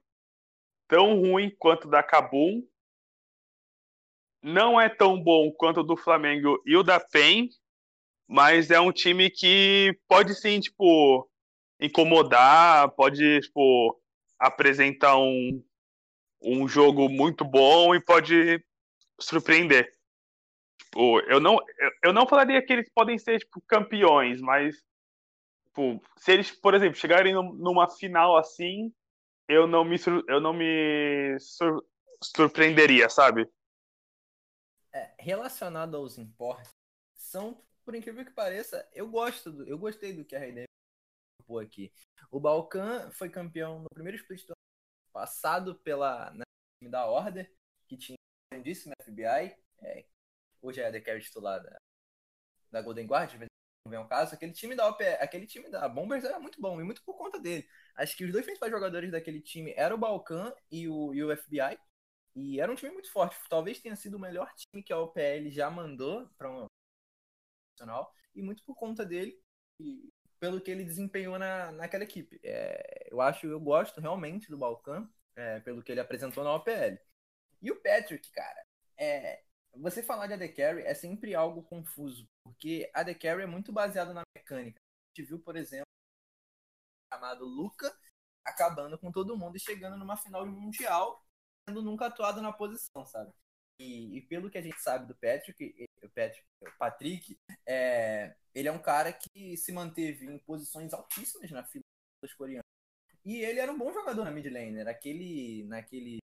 tão 0.88 1.20
ruim 1.20 1.54
quanto 1.58 1.88
o 1.88 1.92
da 1.92 2.02
Kabum, 2.02 2.66
não 4.42 4.80
é 4.80 4.90
tão 4.90 5.22
bom 5.22 5.52
quanto 5.52 5.80
o 5.80 5.84
do 5.84 5.96
Flamengo 5.96 6.62
e 6.66 6.76
o 6.76 6.84
da 6.84 7.00
PEN, 7.00 7.50
mas 8.28 8.72
é 8.72 8.80
um 8.80 8.92
time 8.92 9.30
que 9.30 9.98
pode 10.08 10.36
sim, 10.36 10.60
tipo, 10.60 11.30
incomodar, 11.80 12.90
pode, 12.92 13.42
tipo, 13.42 14.00
apresentar 14.40 15.18
um, 15.18 15.64
um 16.42 16.68
jogo 16.68 17.10
muito 17.10 17.46
bom 17.46 17.96
e 17.96 18.04
pode 18.04 18.64
surpreender. 19.20 19.94
Tipo, 20.80 21.20
eu 21.22 21.40
não, 21.40 21.58
eu, 22.04 22.14
não 22.14 22.28
falaria 22.28 22.62
que 22.62 22.72
eles 22.74 22.90
podem 22.94 23.18
ser 23.18 23.40
tipo, 23.40 23.62
campeões, 23.68 24.42
mas 24.42 24.76
tipo, 25.74 26.00
se 26.18 26.32
eles, 26.32 26.52
por 26.52 26.76
exemplo, 26.76 26.96
chegarem 26.96 27.34
num- 27.34 27.54
numa 27.54 27.90
final 27.90 28.38
assim, 28.38 28.94
eu 29.48 29.68
não 29.68 29.84
me, 29.84 29.98
eu 30.28 30.40
não 30.40 30.54
me 30.54 31.38
sur- 31.40 31.84
surpreenderia, 32.22 33.10
sabe? 33.10 33.50
É, 34.94 35.16
relacionado 35.18 35.98
aos 35.98 36.20
importes, 36.20 36.70
são, 37.16 37.60
por 37.84 37.96
incrível 37.96 38.24
que 38.24 38.32
pareça, 38.32 38.88
eu 38.94 39.10
gosto, 39.10 39.52
do, 39.52 39.68
eu 39.68 39.78
gostei 39.78 40.14
do 40.14 40.24
que 40.24 40.36
a 40.36 40.40
Redemption 40.40 40.68
propôs 41.40 41.66
aqui. 41.66 41.92
O 42.30 42.40
Balkan 42.40 43.12
foi 43.12 43.30
campeão 43.30 43.80
no 43.80 43.90
primeiro 43.90 44.18
split 44.18 44.46
do 44.46 44.52
ano 44.52 45.12
passado 45.12 45.76
pela 45.80 46.30
na 46.32 46.44
time 46.80 46.92
da 46.92 47.08
Order, 47.10 47.52
que 47.88 47.98
tinha 47.98 48.16
um 48.16 48.56
grandíssimo 48.56 48.94
FBI, 49.02 49.58
é, 49.82 50.06
hoje 50.62 50.80
é 50.80 50.88
a 50.88 50.92
The 50.92 51.02
Carry 51.02 51.22
titular 51.22 51.62
da, 51.62 51.76
da 52.72 52.82
Golden 52.82 53.08
Guard, 53.08 53.36
quando 53.84 53.92
vem 53.92 54.00
um 54.00 54.08
caso, 54.08 54.34
aquele 54.34 54.54
time 54.54 54.76
da 54.76 54.88
OP, 54.88 55.04
aquele 55.04 55.46
time 55.46 55.70
da 55.70 55.88
Bombers 55.90 56.24
era 56.24 56.40
muito 56.40 56.60
bom, 56.62 56.80
e 56.80 56.84
muito 56.84 57.04
por 57.04 57.16
conta 57.18 57.40
dele. 57.40 57.68
Acho 57.96 58.16
que 58.16 58.24
os 58.24 58.32
dois 58.32 58.46
principais 58.46 58.72
jogadores 58.72 59.12
daquele 59.12 59.42
time 59.42 59.74
eram 59.76 59.98
o 59.98 60.00
Balkan 60.00 60.54
e 60.72 60.88
o, 60.88 61.14
e 61.14 61.24
o 61.24 61.36
FBI, 61.36 61.78
e 62.36 62.60
era 62.60 62.72
um 62.72 62.76
time 62.76 62.92
muito 62.92 63.12
forte. 63.12 63.38
Talvez 63.50 63.80
tenha 63.80 63.96
sido 63.96 64.16
o 64.16 64.20
melhor 64.20 64.52
time 64.56 64.82
que 64.82 64.94
a 64.94 64.98
OPL 65.00 65.50
já 65.50 65.70
mandou 65.70 66.28
para 66.38 66.50
um 66.50 66.68
profissional. 67.68 68.14
E 68.36 68.42
muito 68.42 68.64
por 68.64 68.76
conta 68.76 69.06
dele 69.06 69.40
e 69.80 70.12
pelo 70.40 70.60
que 70.62 70.72
ele 70.72 70.84
desempenhou 70.84 71.38
na, 71.38 71.72
naquela 71.72 72.04
equipe. 72.04 72.40
É, 72.44 73.08
eu 73.12 73.22
acho, 73.22 73.48
eu 73.48 73.60
gosto 73.60 74.02
realmente 74.02 74.50
do 74.50 74.58
Balkan, 74.58 75.10
é, 75.36 75.60
pelo 75.62 75.84
que 75.84 75.92
ele 75.92 76.02
apresentou 76.02 76.44
na 76.44 76.56
OPL. 76.56 76.98
E 77.62 77.72
o 77.72 77.82
Patrick, 77.82 78.30
cara, 78.32 78.66
é, 78.98 79.44
você 79.76 80.04
falar 80.04 80.28
de 80.28 80.34
AD 80.34 80.50
Carry 80.50 80.82
é 80.84 80.94
sempre 80.94 81.36
algo 81.36 81.64
confuso, 81.64 82.28
porque 82.44 82.90
AD 82.94 83.16
Carry 83.16 83.44
é 83.44 83.48
muito 83.48 83.72
baseado 83.72 84.14
na 84.14 84.22
mecânica. 84.36 84.78
A 84.80 85.20
gente 85.20 85.28
viu, 85.28 85.40
por 85.40 85.56
exemplo, 85.56 85.88
chamado 87.14 87.46
Luca 87.46 87.96
acabando 88.46 88.98
com 88.98 89.12
todo 89.12 89.38
mundo 89.38 89.56
e 89.56 89.60
chegando 89.60 89.98
numa 89.98 90.18
final 90.18 90.44
de 90.44 90.52
mundial 90.52 91.24
tendo 91.66 91.82
nunca 91.82 92.08
atuado 92.08 92.42
na 92.42 92.52
posição, 92.52 93.06
sabe? 93.06 93.34
E, 93.80 94.18
e 94.18 94.22
pelo 94.22 94.50
que 94.50 94.58
a 94.58 94.62
gente 94.62 94.80
sabe 94.82 95.08
do 95.08 95.16
Patrick, 95.16 95.88
o 96.04 96.10
Patrick, 96.10 96.46
o 96.62 96.78
Patrick 96.78 97.40
é, 97.66 98.36
ele 98.54 98.68
é 98.68 98.72
um 98.72 98.82
cara 98.82 99.12
que 99.12 99.58
se 99.58 99.72
manteve 99.72 100.26
em 100.26 100.38
posições 100.40 100.94
altíssimas 100.94 101.50
na 101.52 101.64
fila 101.64 101.84
dos 102.22 102.34
coreanos. 102.34 102.64
E 103.26 103.38
ele 103.38 103.60
era 103.60 103.72
um 103.72 103.78
bom 103.78 103.92
jogador 103.92 104.26
na 104.26 104.32
mid 104.32 104.46
lane, 104.46 104.84
naquele, 104.84 105.64
naquele, 105.64 106.20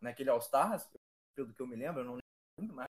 naquele 0.00 0.30
All-Stars, 0.30 0.86
pelo 1.34 1.54
que 1.54 1.62
eu 1.62 1.66
me 1.66 1.76
lembro, 1.76 2.02
eu 2.02 2.04
não 2.04 2.18
lembro 2.58 2.76
mais, 2.76 2.88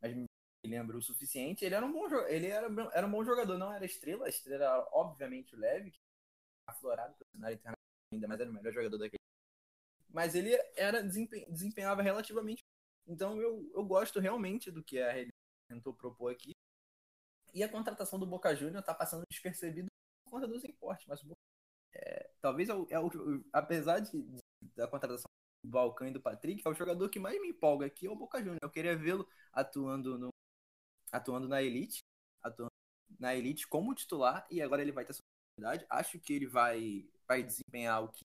mas 0.00 0.14
me 0.14 0.26
lembro 0.64 0.98
o 0.98 1.02
suficiente. 1.02 1.64
Ele 1.64 1.74
era 1.74 1.84
um 1.84 1.92
bom, 1.92 2.06
ele 2.28 2.46
era, 2.48 2.66
era 2.92 3.06
um 3.06 3.10
bom 3.10 3.24
jogador, 3.24 3.58
não 3.58 3.72
era 3.72 3.84
estrela, 3.84 4.26
a 4.26 4.28
estrela 4.28 4.64
era 4.64 4.88
obviamente 4.92 5.54
o 5.54 5.58
Leve, 5.58 5.90
que 5.90 6.00
aflorado 6.68 7.14
pelo 7.16 7.30
cenário 7.32 7.54
internacional, 7.56 7.78
ainda 8.14 8.28
mais 8.28 8.40
era 8.40 8.50
o 8.50 8.54
melhor 8.54 8.72
jogador 8.72 8.98
daquele 8.98 9.20
mas 10.10 10.34
ele 10.34 10.50
era 10.76 11.02
desempen- 11.02 11.46
desempenhava 11.50 12.02
relativamente. 12.02 12.62
Então 13.06 13.40
eu, 13.40 13.70
eu 13.74 13.84
gosto 13.84 14.20
realmente 14.20 14.70
do 14.70 14.82
que 14.82 15.00
a 15.00 15.12
Rede 15.12 15.30
tentou 15.68 15.94
propor 15.94 16.32
aqui. 16.32 16.52
E 17.54 17.62
a 17.62 17.68
contratação 17.68 18.18
do 18.18 18.26
Boca 18.26 18.54
Júnior 18.54 18.82
tá 18.82 18.94
passando 18.94 19.24
despercebido 19.30 19.88
por 20.24 20.30
conta 20.32 20.46
dos 20.46 20.64
importes, 20.64 21.06
mas 21.06 21.20
é, 21.94 22.30
talvez 22.40 22.68
é 22.68 22.74
o, 22.74 22.86
é 22.90 22.98
apesar 23.52 24.00
de, 24.00 24.22
de- 24.22 24.42
da 24.76 24.88
contratação 24.88 25.29
Balcão 25.62 26.08
e 26.08 26.12
do 26.12 26.20
Patrick, 26.20 26.62
é 26.64 26.70
o 26.70 26.74
jogador 26.74 27.08
que 27.08 27.18
mais 27.18 27.40
me 27.40 27.48
empolga 27.48 27.86
aqui 27.86 28.06
é 28.06 28.10
o 28.10 28.16
Boca 28.16 28.38
Juniors. 28.38 28.58
Eu 28.62 28.70
queria 28.70 28.96
vê-lo 28.96 29.28
atuando 29.52 30.18
no 30.18 30.30
atuando 31.12 31.48
na 31.48 31.62
elite, 31.62 32.00
atuando 32.42 32.70
na 33.18 33.34
elite 33.34 33.66
como 33.66 33.94
titular 33.94 34.46
e 34.50 34.62
agora 34.62 34.82
ele 34.82 34.92
vai 34.92 35.04
ter 35.04 35.12
essa 35.12 35.22
oportunidade. 35.22 35.86
Acho 35.90 36.18
que 36.18 36.32
ele 36.32 36.46
vai 36.46 37.08
vai 37.26 37.42
desempenhar 37.42 38.02
o 38.02 38.08
que 38.08 38.24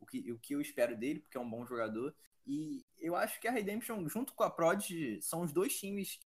o 0.00 0.06
que, 0.06 0.32
o 0.32 0.38
que 0.38 0.54
eu 0.54 0.60
espero 0.60 0.96
dele, 0.96 1.20
porque 1.20 1.36
é 1.36 1.40
um 1.40 1.50
bom 1.50 1.66
jogador. 1.66 2.14
E 2.46 2.84
eu 2.98 3.14
acho 3.14 3.40
que 3.40 3.48
a 3.48 3.50
Redemption, 3.50 4.08
junto 4.08 4.32
com 4.34 4.42
a 4.42 4.50
Prod, 4.50 4.82
são 5.20 5.42
os 5.42 5.52
dois 5.52 5.78
times 5.78 6.18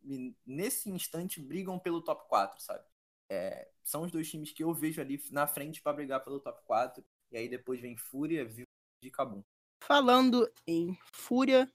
que, 0.00 0.34
nesse 0.46 0.88
instante, 0.90 1.40
brigam 1.40 1.78
pelo 1.78 2.00
top 2.00 2.28
4, 2.28 2.60
sabe? 2.60 2.84
É, 3.28 3.68
são 3.82 4.02
os 4.02 4.12
dois 4.12 4.30
times 4.30 4.52
que 4.52 4.62
eu 4.62 4.72
vejo 4.72 5.00
ali 5.00 5.22
na 5.30 5.46
frente 5.46 5.82
para 5.82 5.92
brigar 5.92 6.22
pelo 6.24 6.40
top 6.40 6.62
4. 6.64 7.04
E 7.30 7.36
aí 7.36 7.48
depois 7.48 7.80
vem 7.80 7.96
Fúria, 7.96 8.44
Vivo 8.44 8.66
de 9.02 9.10
Cabum. 9.10 9.42
Falando 9.86 10.52
em 10.66 10.98
Fúria, 11.12 11.72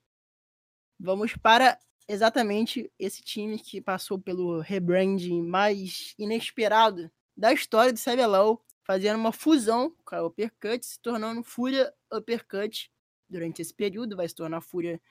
vamos 0.99 1.33
para 1.37 1.79
exatamente 2.09 2.91
esse 2.99 3.21
time 3.21 3.57
que 3.57 3.79
passou 3.79 4.19
pelo 4.19 4.59
rebranding 4.59 5.41
mais 5.41 6.13
inesperado 6.19 7.09
da 7.37 7.53
história 7.53 7.93
do 7.93 7.99
CBLOL, 8.01 8.61
fazendo 8.83 9.17
uma 9.17 9.31
fusão 9.31 9.95
com 10.03 10.13
a 10.13 10.25
Uppercut, 10.25 10.85
se 10.85 10.99
tornando 10.99 11.41
Fúria 11.41 11.89
Uppercut 12.11 12.91
durante 13.29 13.61
esse 13.61 13.73
período, 13.73 14.17
vai 14.17 14.27
se 14.27 14.35
tornar 14.35 14.59
Fúria 14.59 15.01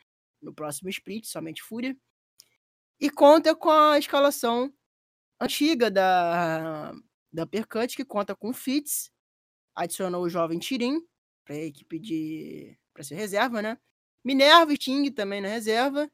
no 0.42 0.52
próximo 0.52 0.90
split, 0.90 1.24
somente 1.24 1.62
Fúria. 1.62 1.96
E 3.00 3.08
conta 3.08 3.56
com 3.56 3.70
a 3.70 3.98
escalação 3.98 4.70
antiga 5.40 5.90
da, 5.90 6.92
da 7.32 7.44
Uppercut, 7.44 7.96
que 7.96 8.04
conta 8.04 8.36
com 8.36 8.52
Fitz, 8.52 9.10
adicionou 9.74 10.22
o 10.22 10.28
jovem 10.28 10.58
Tirim 10.58 11.00
para 11.46 11.54
a 11.54 11.64
equipe 11.64 11.98
de 11.98 12.78
para 13.00 13.04
ser 13.04 13.14
reserva, 13.14 13.62
né? 13.62 13.78
Minerva 14.22 14.72
e 14.74 14.76
Ting 14.76 15.10
também 15.10 15.40
na 15.40 15.48
reserva. 15.48 16.10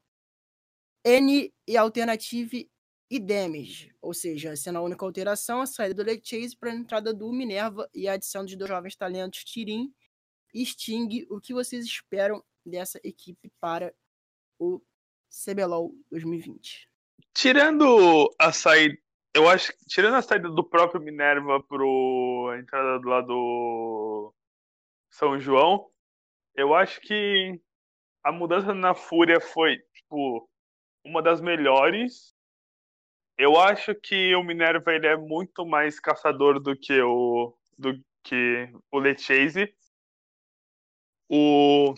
N 1.04 1.52
e 1.66 1.76
Alternative 1.76 2.70
e 3.10 3.20
Damage, 3.20 3.94
ou 4.00 4.14
seja, 4.14 4.56
sendo 4.56 4.78
a 4.78 4.82
única 4.82 5.04
alteração 5.04 5.60
a 5.60 5.66
saída 5.66 5.94
do 5.94 6.08
Lake 6.08 6.28
Chase 6.28 6.56
para 6.56 6.70
a 6.70 6.74
entrada 6.74 7.12
do 7.12 7.32
Minerva 7.32 7.88
e 7.94 8.08
a 8.08 8.12
adição 8.12 8.44
de 8.44 8.56
dois 8.56 8.68
jovens 8.68 8.96
talentos 8.96 9.44
Tirim 9.44 9.92
e 10.54 10.64
Sting. 10.64 11.26
O 11.28 11.40
que 11.40 11.52
vocês 11.52 11.84
esperam 11.84 12.42
dessa 12.64 13.00
equipe 13.04 13.50
para 13.60 13.92
o 14.58 14.80
CBLOL 15.28 15.92
2020? 16.10 16.88
Tirando 17.34 18.32
a 18.38 18.52
saída, 18.52 18.96
eu 19.34 19.48
acho 19.48 19.72
que 19.72 19.86
tirando 19.86 20.14
a 20.14 20.22
saída 20.22 20.48
do 20.48 20.64
próprio 20.64 21.00
Minerva 21.00 21.62
pro 21.62 22.50
a 22.52 22.58
entrada 22.58 22.98
do 22.98 23.08
lado 23.08 24.34
São 25.10 25.38
João, 25.38 25.88
eu 26.56 26.74
acho 26.74 27.00
que 27.00 27.60
a 28.24 28.32
mudança 28.32 28.74
na 28.74 28.94
Fúria 28.94 29.40
foi, 29.40 29.78
tipo, 29.94 30.48
uma 31.04 31.22
das 31.22 31.40
melhores. 31.40 32.34
Eu 33.38 33.60
acho 33.60 33.94
que 33.94 34.34
o 34.34 34.42
Minerva 34.42 34.92
ele 34.92 35.06
é 35.06 35.16
muito 35.16 35.66
mais 35.66 36.00
caçador 36.00 36.58
do 36.58 36.74
que 36.76 37.00
o 37.00 37.54
do 37.78 37.92
que 38.24 38.68
o 38.90 38.98
Lechase. 38.98 39.72
O 41.28 41.94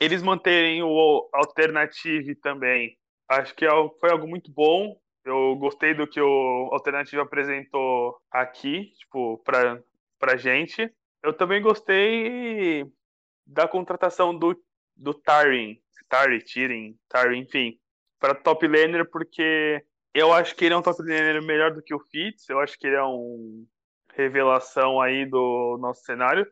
eles 0.00 0.22
manterem 0.22 0.82
o 0.82 1.28
Alternative 1.32 2.34
também. 2.36 2.96
Acho 3.28 3.54
que 3.54 3.64
é 3.64 3.70
foi 4.00 4.10
algo 4.10 4.28
muito 4.28 4.52
bom. 4.52 4.98
Eu 5.24 5.56
gostei 5.56 5.94
do 5.94 6.06
que 6.06 6.20
o 6.20 6.68
Alternative 6.72 7.20
apresentou 7.20 8.16
aqui, 8.30 8.92
tipo, 8.98 9.38
pra, 9.38 9.82
pra 10.18 10.36
gente. 10.36 10.92
Eu 11.22 11.32
também 11.32 11.62
gostei 11.62 12.84
da 13.46 13.68
contratação 13.68 14.36
do, 14.36 14.56
do 14.96 15.14
Tarin, 15.14 15.80
Tari, 16.08 16.42
Tirin, 16.42 16.96
Tari, 17.08 17.38
enfim, 17.38 17.78
para 18.18 18.34
top 18.34 18.66
laner, 18.66 19.08
porque 19.10 19.84
eu 20.14 20.32
acho 20.32 20.54
que 20.54 20.64
ele 20.64 20.74
é 20.74 20.76
um 20.76 20.82
top 20.82 21.02
laner 21.02 21.42
melhor 21.42 21.74
do 21.74 21.82
que 21.82 21.94
o 21.94 22.00
Fitz, 22.00 22.48
eu 22.48 22.60
acho 22.60 22.78
que 22.78 22.86
ele 22.86 22.96
é 22.96 23.04
um 23.04 23.66
revelação 24.14 25.00
aí 25.00 25.26
do 25.26 25.76
nosso 25.80 26.04
cenário. 26.04 26.46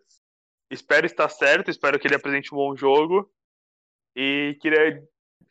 Espero 0.70 1.06
estar 1.06 1.28
certo, 1.28 1.70
espero 1.70 1.98
que 1.98 2.08
ele 2.08 2.14
apresente 2.14 2.52
um 2.52 2.58
bom 2.58 2.76
jogo. 2.76 3.30
E 4.16 4.58
queria, 4.60 5.02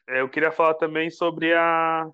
eu 0.08 0.28
queria 0.28 0.52
falar 0.52 0.74
também 0.74 1.10
sobre 1.10 1.54
a, 1.54 2.06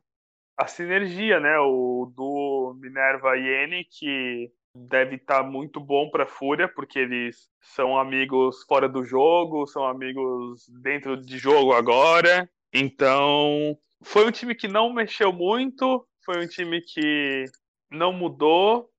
a 0.56 0.68
sinergia, 0.68 1.40
né? 1.40 1.58
O 1.60 2.12
do 2.16 2.78
Minerva 2.80 3.38
e 3.38 3.48
N, 3.66 3.86
que 3.86 4.52
deve 4.88 5.16
estar 5.16 5.44
tá 5.44 5.44
muito 5.44 5.80
bom 5.80 6.10
para 6.10 6.24
a 6.24 6.28
Fúria, 6.28 6.68
porque 6.68 7.00
eles 7.00 7.50
são 7.62 7.98
amigos 7.98 8.64
fora 8.64 8.88
do 8.88 9.04
jogo, 9.04 9.66
são 9.66 9.86
amigos 9.86 10.68
dentro 10.82 11.18
de 11.20 11.38
jogo 11.38 11.74
agora. 11.74 12.50
Então, 12.74 13.78
foi 14.04 14.28
um 14.28 14.32
time 14.32 14.54
que 14.54 14.68
não 14.68 14.94
mexeu 14.94 15.34
muito, 15.34 16.08
foi 16.24 16.44
um 16.44 16.48
time 16.48 16.82
que 16.82 17.46
não 17.90 18.14
mudou 18.14 18.90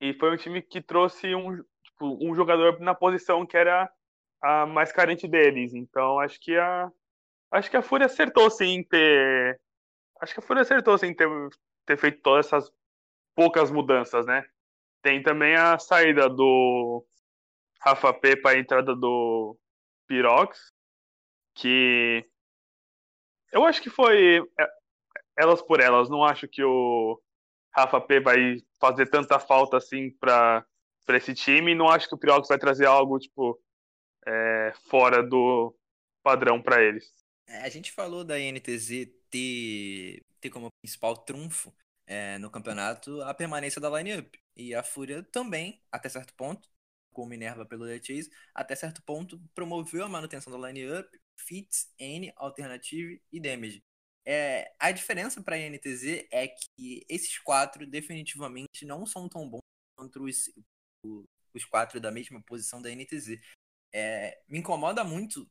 e 0.00 0.12
foi 0.14 0.32
um 0.32 0.36
time 0.36 0.62
que 0.62 0.80
trouxe 0.80 1.34
um, 1.34 1.56
tipo, 1.84 2.18
um 2.20 2.34
jogador 2.34 2.78
na 2.80 2.94
posição 2.94 3.46
que 3.46 3.56
era 3.56 3.90
a 4.40 4.66
mais 4.66 4.92
carente 4.92 5.26
deles. 5.26 5.74
Então, 5.74 6.18
acho 6.20 6.38
que 6.40 6.56
a 6.56 6.90
acho 7.50 7.70
que 7.70 7.76
a 7.76 7.82
Fúria 7.82 8.06
acertou 8.06 8.50
sim 8.50 8.76
em 8.76 8.84
ter 8.84 9.60
acho 10.20 10.32
que 10.34 10.40
a 10.40 10.42
Fúria 10.42 10.62
acertou 10.62 10.96
sim 10.96 11.12
ter, 11.12 11.28
ter 11.84 11.98
feito 11.98 12.22
todas 12.22 12.46
essas 12.46 12.72
poucas 13.34 13.70
mudanças, 13.70 14.26
né? 14.26 14.44
Tem 15.02 15.22
também 15.22 15.56
a 15.56 15.78
saída 15.78 16.28
do 16.28 17.04
Rafa 17.80 18.14
P 18.14 18.36
para 18.36 18.56
a 18.56 18.58
entrada 18.58 18.94
do 18.94 19.58
Pirox, 20.06 20.72
que 21.54 22.24
eu 23.50 23.64
acho 23.64 23.82
que 23.82 23.90
foi 23.90 24.38
é, 24.58 24.68
elas 25.36 25.60
por 25.60 25.80
elas. 25.80 26.08
Não 26.08 26.24
acho 26.24 26.46
que 26.48 26.62
o 26.62 27.20
Rafa 27.74 28.00
P 28.00 28.20
vai 28.20 28.56
fazer 28.80 29.06
tanta 29.10 29.38
falta 29.38 29.76
assim 29.76 30.10
para 30.10 30.64
para 31.04 31.16
esse 31.16 31.34
time. 31.34 31.74
Não 31.74 31.88
acho 31.88 32.08
que 32.08 32.14
o 32.14 32.18
Pirox 32.18 32.48
vai 32.48 32.58
trazer 32.58 32.86
algo 32.86 33.18
tipo 33.18 33.60
é, 34.26 34.72
fora 34.88 35.22
do 35.22 35.76
padrão 36.22 36.62
para 36.62 36.82
eles. 36.82 37.04
É, 37.46 37.58
a 37.62 37.68
gente 37.68 37.90
falou 37.90 38.24
da 38.24 38.38
INTZ 38.38 39.08
ter, 39.28 40.22
ter 40.40 40.50
como 40.50 40.70
principal 40.80 41.16
trunfo 41.16 41.74
é, 42.06 42.38
no 42.38 42.50
campeonato 42.50 43.20
a 43.22 43.34
permanência 43.34 43.80
da 43.80 43.90
lineup. 43.90 44.41
E 44.56 44.74
a 44.74 44.82
Fúria 44.82 45.22
também, 45.22 45.82
até 45.90 46.08
certo 46.08 46.34
ponto, 46.34 46.68
com 47.12 47.26
Minerva 47.26 47.66
pelo 47.66 47.86
The 47.86 48.02
Chase, 48.02 48.30
até 48.54 48.74
certo 48.74 49.02
ponto 49.02 49.40
promoveu 49.54 50.04
a 50.04 50.08
manutenção 50.08 50.52
da 50.52 50.68
line-up, 50.68 51.08
Fits, 51.36 51.92
N, 51.98 52.32
Alternative 52.36 53.22
e 53.30 53.40
Damage. 53.40 53.82
É, 54.24 54.72
a 54.78 54.92
diferença 54.92 55.42
para 55.42 55.56
a 55.56 55.58
NTZ 55.58 56.26
é 56.30 56.48
que 56.48 57.04
esses 57.08 57.38
quatro 57.38 57.86
definitivamente 57.86 58.84
não 58.84 59.04
são 59.04 59.28
tão 59.28 59.48
bons 59.48 59.62
quanto 59.96 60.24
os, 60.24 60.48
os 61.52 61.64
quatro 61.64 62.00
da 62.00 62.10
mesma 62.10 62.40
posição 62.42 62.80
da 62.80 62.90
NTZ. 62.90 63.38
É, 63.92 64.40
me 64.48 64.58
incomoda 64.58 65.04
muito 65.04 65.48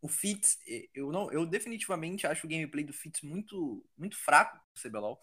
o 0.00 0.08
Fitz. 0.08 0.58
Eu, 0.94 1.12
não, 1.12 1.30
eu 1.30 1.44
definitivamente 1.46 2.26
acho 2.26 2.46
o 2.46 2.50
gameplay 2.50 2.84
do 2.84 2.92
Fitz 2.92 3.20
muito, 3.22 3.84
muito 3.96 4.16
fraco 4.16 4.56
no 4.56 4.80
CBLOL. 4.80 5.20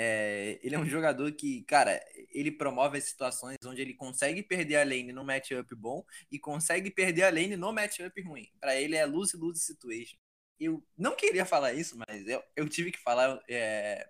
É, 0.00 0.60
ele 0.62 0.76
é 0.76 0.78
um 0.78 0.86
jogador 0.86 1.32
que, 1.32 1.64
cara, 1.64 2.00
ele 2.30 2.52
promove 2.52 2.98
as 2.98 3.04
situações 3.04 3.56
onde 3.66 3.82
ele 3.82 3.94
consegue 3.94 4.44
perder 4.44 4.76
a 4.76 4.84
lane 4.84 5.12
no 5.12 5.24
matchup 5.24 5.74
bom 5.74 6.04
e 6.30 6.38
consegue 6.38 6.88
perder 6.88 7.24
a 7.24 7.30
lane 7.30 7.56
no 7.56 7.72
matchup 7.72 8.22
ruim. 8.22 8.48
Para 8.60 8.80
ele 8.80 8.94
é 8.94 9.04
lose-lose 9.04 9.60
situation. 9.60 10.16
Eu 10.60 10.86
não 10.96 11.16
queria 11.16 11.44
falar 11.44 11.72
isso, 11.72 11.98
mas 11.98 12.28
eu, 12.28 12.40
eu 12.54 12.68
tive 12.68 12.92
que 12.92 13.00
falar. 13.00 13.42
É, 13.50 14.08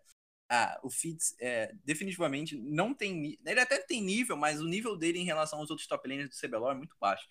ah, 0.51 0.79
o 0.83 0.91
Fitz 0.91 1.35
é, 1.41 1.75
definitivamente 1.83 2.55
não 2.59 2.93
tem. 2.93 3.39
Ele 3.47 3.61
até 3.61 3.79
tem 3.79 4.03
nível, 4.03 4.37
mas 4.37 4.61
o 4.61 4.69
nível 4.69 4.95
dele 4.95 5.19
em 5.19 5.25
relação 5.25 5.59
aos 5.59 5.71
outros 5.71 5.89
top 5.89 6.07
laners 6.07 6.29
do 6.29 6.37
CBLOL 6.37 6.73
é 6.73 6.75
muito 6.75 6.97
baixo. 7.01 7.27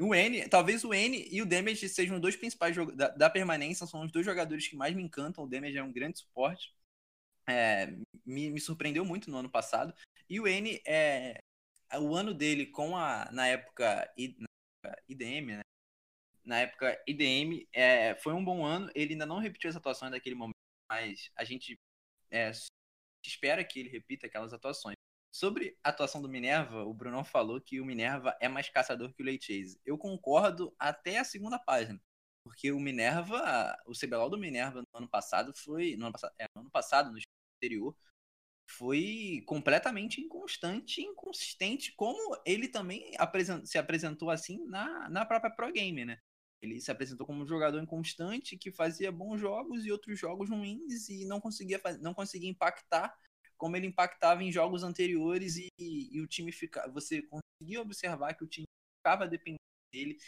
O 0.00 0.12
N, 0.12 0.48
talvez 0.48 0.82
o 0.84 0.92
N 0.92 1.28
e 1.30 1.40
o 1.40 1.46
Damage 1.46 1.88
sejam 1.88 2.16
os 2.16 2.20
dois 2.22 2.34
principais 2.34 2.76
da, 2.96 3.08
da 3.10 3.30
permanência, 3.30 3.86
são 3.86 4.02
os 4.04 4.10
dois 4.10 4.26
jogadores 4.26 4.66
que 4.66 4.74
mais 4.74 4.94
me 4.94 5.04
encantam. 5.04 5.44
O 5.44 5.48
Damage 5.48 5.78
é 5.78 5.82
um 5.84 5.92
grande 5.92 6.18
suporte 6.18 6.74
é, 7.48 7.86
me, 8.24 8.50
me, 8.50 8.60
surpreendeu 8.60 9.04
muito 9.04 9.30
no 9.30 9.38
ano 9.38 9.50
passado. 9.50 9.94
E 10.28 10.40
o 10.40 10.46
N, 10.46 10.80
é, 10.86 11.38
o 12.00 12.14
ano 12.14 12.34
dele 12.34 12.66
com 12.66 12.96
a, 12.96 13.30
na 13.32 13.46
época, 13.46 14.12
IDM, 15.08 15.56
né? 15.56 15.60
Na 16.44 16.60
época 16.60 17.02
IDM, 17.06 17.68
é, 17.72 18.14
foi 18.16 18.32
um 18.32 18.44
bom 18.44 18.64
ano. 18.64 18.90
Ele 18.94 19.12
ainda 19.12 19.26
não 19.26 19.38
repetiu 19.38 19.70
as 19.70 19.76
atuações 19.76 20.12
daquele 20.12 20.34
momento, 20.34 20.54
mas 20.90 21.30
a 21.36 21.44
gente 21.44 21.78
é, 22.30 22.50
espera 23.24 23.64
que 23.64 23.80
ele 23.80 23.88
repita 23.88 24.26
aquelas 24.26 24.52
atuações. 24.52 24.96
Sobre 25.32 25.76
a 25.84 25.90
atuação 25.90 26.22
do 26.22 26.28
Minerva, 26.28 26.84
o 26.84 26.94
Bruno 26.94 27.22
falou 27.22 27.60
que 27.60 27.80
o 27.80 27.84
Minerva 27.84 28.34
é 28.40 28.48
mais 28.48 28.70
caçador 28.70 29.12
que 29.12 29.22
o 29.22 29.26
Late 29.26 29.44
Chase. 29.46 29.78
Eu 29.84 29.98
concordo 29.98 30.74
até 30.78 31.18
a 31.18 31.24
segunda 31.24 31.58
página. 31.58 32.00
Porque 32.42 32.70
o 32.70 32.78
Minerva, 32.78 33.76
o 33.86 33.92
CBLOL 33.92 34.30
do 34.30 34.38
Minerva 34.38 34.80
no 34.80 34.98
ano 34.98 35.08
passado 35.08 35.52
foi. 35.52 35.96
No 35.96 36.06
ano 36.06 36.12
passado, 36.12 36.34
é, 36.38 36.46
no 36.54 36.60
ano 36.62 36.70
passado, 36.70 37.12
no 37.12 37.18
anterior 37.56 37.96
foi 38.68 39.44
completamente 39.46 40.20
inconstante 40.20 41.00
e 41.00 41.04
inconsistente, 41.04 41.92
como 41.92 42.36
ele 42.44 42.68
também 42.68 43.12
se 43.64 43.78
apresentou 43.78 44.28
assim 44.30 44.64
na, 44.66 45.08
na 45.08 45.24
própria 45.24 45.50
Pro 45.50 45.72
Game, 45.72 46.04
né? 46.04 46.18
Ele 46.60 46.80
se 46.80 46.90
apresentou 46.90 47.26
como 47.26 47.42
um 47.42 47.46
jogador 47.46 47.80
inconstante 47.80 48.56
que 48.56 48.72
fazia 48.72 49.12
bons 49.12 49.38
jogos 49.38 49.84
e 49.84 49.92
outros 49.92 50.18
jogos 50.18 50.50
ruins 50.50 51.08
e 51.08 51.24
não 51.24 51.40
conseguia, 51.40 51.80
não 52.00 52.12
conseguia 52.12 52.50
impactar 52.50 53.16
como 53.56 53.76
ele 53.76 53.86
impactava 53.86 54.42
em 54.42 54.52
jogos 54.52 54.82
anteriores 54.82 55.56
e, 55.56 55.68
e 55.78 56.20
o 56.20 56.26
time 56.26 56.52
fica, 56.52 56.88
você 56.90 57.22
conseguia 57.22 57.80
observar 57.80 58.34
que 58.34 58.44
o 58.44 58.46
time 58.46 58.66
ficava 58.98 59.26
dependendo 59.26 59.60
dele, 59.92 60.18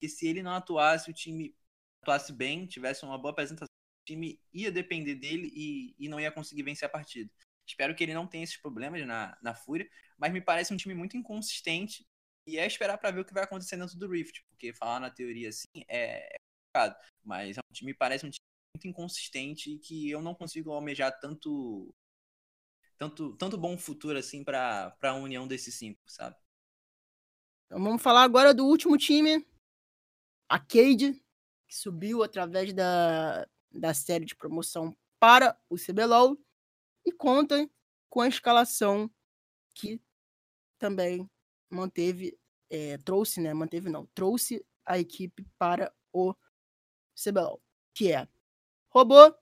que 0.00 0.08
se 0.08 0.26
ele 0.26 0.42
não 0.42 0.52
atuasse, 0.52 1.10
o 1.10 1.14
time 1.14 1.54
atuasse 2.02 2.32
bem, 2.32 2.66
tivesse 2.66 3.04
uma 3.04 3.18
boa 3.18 3.32
apresentação, 3.32 3.67
time 4.08 4.40
ia 4.52 4.72
depender 4.72 5.14
dele 5.14 5.50
e, 5.54 5.94
e 5.98 6.08
não 6.08 6.20
ia 6.20 6.32
conseguir 6.32 6.62
vencer 6.62 6.86
a 6.86 6.90
partida. 6.90 7.30
Espero 7.66 7.94
que 7.94 8.02
ele 8.02 8.14
não 8.14 8.26
tenha 8.26 8.44
esses 8.44 8.56
problemas 8.56 9.06
na, 9.06 9.36
na 9.42 9.54
Fúria, 9.54 9.88
mas 10.16 10.32
me 10.32 10.40
parece 10.40 10.72
um 10.72 10.76
time 10.76 10.94
muito 10.94 11.16
inconsistente 11.16 12.06
e 12.46 12.58
é 12.58 12.66
esperar 12.66 12.96
para 12.96 13.10
ver 13.10 13.20
o 13.20 13.24
que 13.24 13.34
vai 13.34 13.44
acontecer 13.44 13.76
dentro 13.76 13.98
do 13.98 14.08
Rift, 14.08 14.42
porque 14.48 14.72
falar 14.72 15.00
na 15.00 15.10
teoria 15.10 15.50
assim 15.50 15.84
é, 15.86 16.34
é 16.34 16.38
complicado, 16.72 16.96
mas 17.22 17.58
é 17.58 17.60
um 17.60 17.74
time, 17.74 17.90
me 17.92 17.94
parece 17.96 18.24
um 18.24 18.30
time 18.30 18.38
muito 18.74 18.88
inconsistente 18.88 19.70
e 19.70 19.78
que 19.78 20.10
eu 20.10 20.22
não 20.22 20.34
consigo 20.34 20.72
almejar 20.72 21.18
tanto 21.20 21.94
tanto, 22.96 23.36
tanto 23.36 23.58
bom 23.58 23.76
futuro 23.76 24.18
assim 24.18 24.42
para 24.42 24.96
a 25.02 25.14
união 25.14 25.46
desses 25.46 25.74
cinco, 25.74 26.00
sabe? 26.06 26.36
Então 27.66 27.82
vamos 27.82 28.02
falar 28.02 28.22
agora 28.22 28.54
do 28.54 28.64
último 28.64 28.96
time, 28.96 29.46
a 30.48 30.58
Cade, 30.58 31.12
que 31.68 31.76
subiu 31.76 32.22
através 32.22 32.72
da, 32.72 33.46
da 33.70 33.92
série 33.94 34.24
de 34.24 34.34
promoção 34.36 34.96
para 35.20 35.58
o 35.68 35.76
CBLOL 35.76 36.38
e 37.04 37.12
conta 37.12 37.68
com 38.08 38.20
a 38.20 38.28
escalação 38.28 39.10
que 39.74 40.00
também 40.78 41.28
manteve, 41.70 42.38
é, 42.70 42.98
trouxe, 42.98 43.40
né? 43.40 43.52
Manteve 43.52 43.90
não, 43.90 44.06
trouxe 44.14 44.64
a 44.84 44.98
equipe 44.98 45.44
para 45.58 45.94
o 46.12 46.34
CBLOL, 47.14 47.62
que 47.94 48.12
é 48.12 48.28
Robô, 48.90 49.34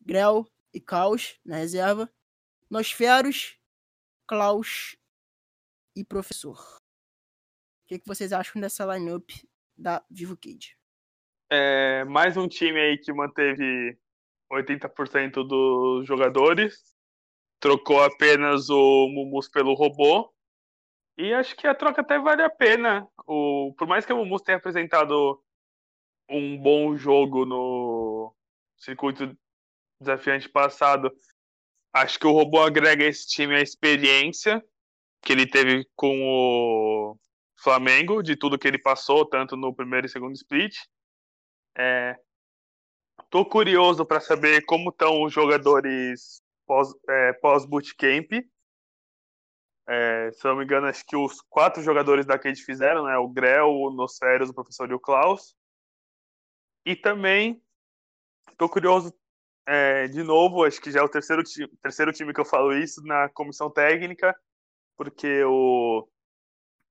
Grell 0.00 0.46
e 0.72 0.80
Caos 0.80 1.38
na 1.44 1.56
reserva, 1.56 2.10
Nosferos, 2.70 3.58
Klaus 4.26 4.96
e 5.94 6.04
Professor. 6.04 6.58
O 6.58 7.88
que, 7.88 7.98
que 7.98 8.06
vocês 8.06 8.32
acham 8.32 8.60
dessa 8.60 8.84
lineup 8.84 9.30
da 9.76 10.04
Vivo 10.10 10.36
Cage? 10.36 10.76
É, 11.50 12.04
mais 12.04 12.36
um 12.36 12.48
time 12.48 12.78
aí 12.78 12.98
que 12.98 13.12
manteve 13.12 13.98
80% 14.50 15.46
dos 15.46 16.06
jogadores. 16.06 16.94
Trocou 17.60 18.02
apenas 18.02 18.68
o 18.68 19.08
Mumus 19.08 19.48
pelo 19.48 19.74
robô. 19.74 20.32
E 21.18 21.32
acho 21.32 21.56
que 21.56 21.66
a 21.66 21.74
troca 21.74 22.02
até 22.02 22.18
vale 22.18 22.42
a 22.42 22.50
pena. 22.50 23.06
O, 23.26 23.74
por 23.78 23.86
mais 23.86 24.04
que 24.04 24.12
o 24.12 24.16
Mumus 24.16 24.42
tenha 24.42 24.58
apresentado 24.58 25.42
um 26.28 26.58
bom 26.58 26.96
jogo 26.96 27.46
no 27.46 28.34
circuito 28.76 29.36
desafiante 30.00 30.48
passado, 30.48 31.10
Acho 31.96 32.18
que 32.18 32.26
o 32.26 32.32
robô 32.32 32.60
agrega 32.60 33.06
esse 33.06 33.26
time 33.26 33.54
a 33.54 33.62
experiência 33.62 34.62
que 35.22 35.32
ele 35.32 35.46
teve 35.46 35.88
com 35.96 36.14
o 36.28 37.18
Flamengo, 37.58 38.22
de 38.22 38.36
tudo 38.36 38.58
que 38.58 38.68
ele 38.68 38.78
passou, 38.78 39.24
tanto 39.24 39.56
no 39.56 39.74
primeiro 39.74 40.06
e 40.06 40.10
segundo 40.10 40.34
split. 40.34 40.76
É, 41.78 42.18
tô 43.28 43.44
curioso 43.44 44.06
para 44.06 44.20
saber 44.20 44.64
como 44.64 44.90
estão 44.90 45.22
os 45.22 45.32
jogadores 45.32 46.42
pós, 46.66 46.88
é, 47.08 47.32
pós 47.34 47.66
bootcamp. 47.66 48.32
É, 49.88 50.32
se 50.32 50.44
não 50.44 50.56
me 50.56 50.64
engano, 50.64 50.86
acho 50.86 51.04
que 51.06 51.16
os 51.16 51.40
quatro 51.42 51.82
jogadores 51.82 52.26
da 52.26 52.38
Cade 52.38 52.64
fizeram, 52.64 53.04
né? 53.04 53.16
O 53.18 53.28
Grell, 53.28 53.68
o 53.68 53.90
Nosferios, 53.90 54.50
o 54.50 54.54
professor 54.54 54.90
e 54.90 54.94
o 54.94 55.00
Klaus. 55.00 55.54
E 56.84 56.96
também 56.96 57.62
tô 58.56 58.68
curioso 58.68 59.12
é, 59.66 60.06
de 60.08 60.22
novo, 60.22 60.64
acho 60.64 60.80
que 60.80 60.90
já 60.90 61.00
é 61.00 61.02
o 61.02 61.08
terceiro 61.08 61.42
time, 61.42 61.68
terceiro 61.82 62.12
time 62.12 62.32
que 62.32 62.40
eu 62.40 62.44
falo 62.44 62.72
isso 62.72 63.02
na 63.04 63.28
comissão 63.28 63.68
técnica, 63.68 64.34
porque 64.96 65.44
o 65.44 66.08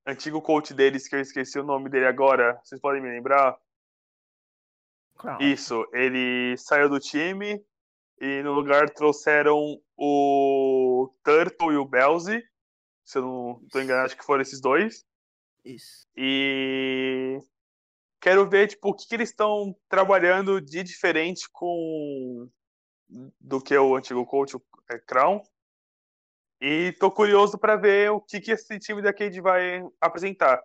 antigo 0.05 0.41
coach 0.41 0.73
deles, 0.73 1.07
que 1.07 1.15
eu 1.15 1.21
esqueci 1.21 1.57
o 1.57 1.63
nome 1.63 1.89
dele 1.89 2.05
agora, 2.05 2.59
vocês 2.63 2.79
podem 2.79 3.01
me 3.01 3.09
lembrar? 3.09 3.57
Claro. 5.15 5.43
Isso, 5.43 5.87
ele 5.93 6.55
saiu 6.57 6.89
do 6.89 6.99
time 6.99 7.63
e 8.19 8.41
no 8.43 8.53
lugar 8.53 8.89
trouxeram 8.89 9.79
o 9.97 11.09
Turtle 11.23 11.73
e 11.73 11.77
o 11.77 11.85
Belzy, 11.85 12.43
se 13.03 13.17
eu 13.17 13.21
não 13.21 13.61
estou 13.63 13.81
enganado, 13.81 14.07
acho 14.07 14.17
que 14.17 14.25
foram 14.25 14.41
esses 14.41 14.59
dois. 14.59 15.05
Isso. 15.63 16.07
E 16.15 17.39
quero 18.19 18.47
ver 18.47 18.67
tipo, 18.67 18.89
o 18.89 18.93
que, 18.93 19.07
que 19.07 19.15
eles 19.15 19.29
estão 19.29 19.75
trabalhando 19.89 20.59
de 20.59 20.83
diferente 20.83 21.47
com 21.51 22.49
do 23.39 23.61
que 23.61 23.77
o 23.77 23.95
antigo 23.95 24.25
coach, 24.25 24.55
o 24.55 24.63
é, 24.89 24.97
Crown. 24.99 25.41
E 26.59 26.93
tô 26.93 27.11
curioso 27.11 27.57
para 27.57 27.75
ver 27.75 28.11
o 28.11 28.21
que, 28.21 28.39
que 28.39 28.51
esse 28.51 28.79
time 28.79 29.01
da 29.01 29.13
Cade 29.13 29.41
vai 29.41 29.83
apresentar. 30.01 30.61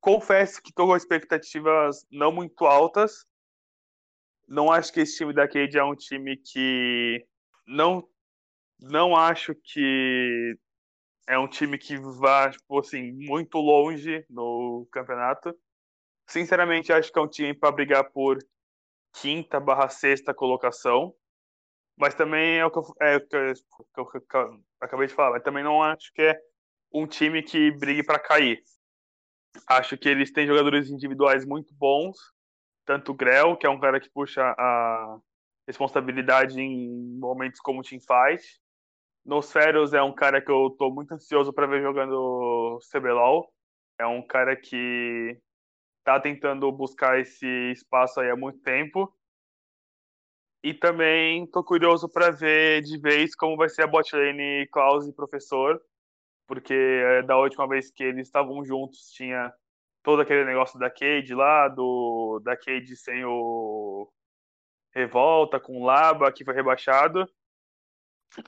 Confesso 0.00 0.60
que 0.62 0.72
tô 0.72 0.86
com 0.86 0.96
expectativas 0.96 2.04
não 2.10 2.32
muito 2.32 2.64
altas. 2.66 3.24
Não 4.46 4.70
acho 4.70 4.92
que 4.92 5.00
esse 5.00 5.16
time 5.16 5.32
da 5.32 5.48
Cade 5.48 5.78
é 5.78 5.84
um 5.84 5.94
time 5.94 6.36
que 6.36 7.24
não 7.66 8.06
não 8.80 9.16
acho 9.16 9.54
que 9.54 10.58
é 11.26 11.38
um 11.38 11.48
time 11.48 11.78
que 11.78 11.96
vá, 11.96 12.50
tipo 12.50 12.78
assim, 12.78 13.12
muito 13.12 13.58
longe 13.58 14.24
no 14.28 14.86
campeonato. 14.92 15.56
Sinceramente, 16.28 16.92
acho 16.92 17.12
que 17.12 17.18
é 17.18 17.22
um 17.22 17.28
time 17.28 17.54
para 17.54 17.72
brigar 17.72 18.10
por 18.10 18.38
quinta 19.20 19.58
barra 19.58 19.88
sexta 19.88 20.34
colocação. 20.34 21.14
Mas 21.96 22.14
também 22.14 22.58
é 22.58 22.66
o 22.66 22.70
que 22.70 22.78
eu, 22.78 22.82
é, 23.00 23.20
que 23.20 23.36
eu, 23.36 23.54
que 23.54 24.18
eu, 24.18 24.20
que 24.20 24.36
eu 24.36 24.64
acabei 24.80 25.06
de 25.06 25.14
falar. 25.14 25.32
Mas 25.32 25.42
também 25.42 25.62
não 25.62 25.82
acho 25.82 26.12
que 26.12 26.22
é 26.22 26.38
um 26.92 27.06
time 27.06 27.42
que 27.42 27.70
brigue 27.70 28.02
para 28.02 28.18
cair. 28.18 28.62
Acho 29.68 29.96
que 29.96 30.08
eles 30.08 30.32
têm 30.32 30.46
jogadores 30.46 30.90
individuais 30.90 31.46
muito 31.46 31.72
bons. 31.74 32.16
Tanto 32.84 33.12
o 33.12 33.14
Grell, 33.14 33.56
que 33.56 33.66
é 33.66 33.70
um 33.70 33.80
cara 33.80 33.98
que 33.98 34.10
puxa 34.10 34.42
a 34.58 35.18
responsabilidade 35.66 36.60
em 36.60 37.18
momentos 37.18 37.60
como 37.60 37.80
o 37.80 37.82
teamfight. 37.82 38.60
Nosferos 39.24 39.94
é 39.94 40.02
um 40.02 40.14
cara 40.14 40.40
que 40.42 40.50
eu 40.50 40.70
tô 40.78 40.90
muito 40.90 41.12
ansioso 41.12 41.52
para 41.52 41.66
ver 41.66 41.82
jogando 41.82 42.78
CBLOL. 42.90 43.50
É 43.98 44.06
um 44.06 44.26
cara 44.26 44.54
que 44.54 45.40
tá 46.04 46.20
tentando 46.20 46.70
buscar 46.70 47.18
esse 47.18 47.46
espaço 47.72 48.20
aí 48.20 48.30
há 48.30 48.36
muito 48.36 48.60
tempo. 48.60 49.12
E 50.62 50.72
também 50.72 51.46
tô 51.46 51.62
curioso 51.62 52.08
para 52.08 52.30
ver 52.30 52.82
de 52.82 52.98
vez 52.98 53.34
como 53.34 53.56
vai 53.56 53.68
ser 53.68 53.82
a 53.82 53.86
botlane 53.86 54.66
Klaus 54.72 55.06
e 55.06 55.12
Professor, 55.12 55.80
porque 56.46 56.74
é, 56.74 57.22
da 57.22 57.36
última 57.36 57.68
vez 57.68 57.90
que 57.90 58.02
eles 58.02 58.26
estavam 58.26 58.64
juntos 58.64 59.10
tinha 59.10 59.52
todo 60.04 60.20
aquele 60.20 60.44
negócio 60.44 60.78
da 60.78 60.90
Cade 60.90 61.34
lá, 61.34 61.66
do, 61.66 62.38
da 62.44 62.54
Cade 62.56 62.94
sem 62.94 63.24
o 63.24 64.08
Revolta, 64.94 65.58
com 65.58 65.80
o 65.80 65.84
Laba, 65.84 66.30
que 66.30 66.44
foi 66.44 66.54
rebaixado. 66.54 67.26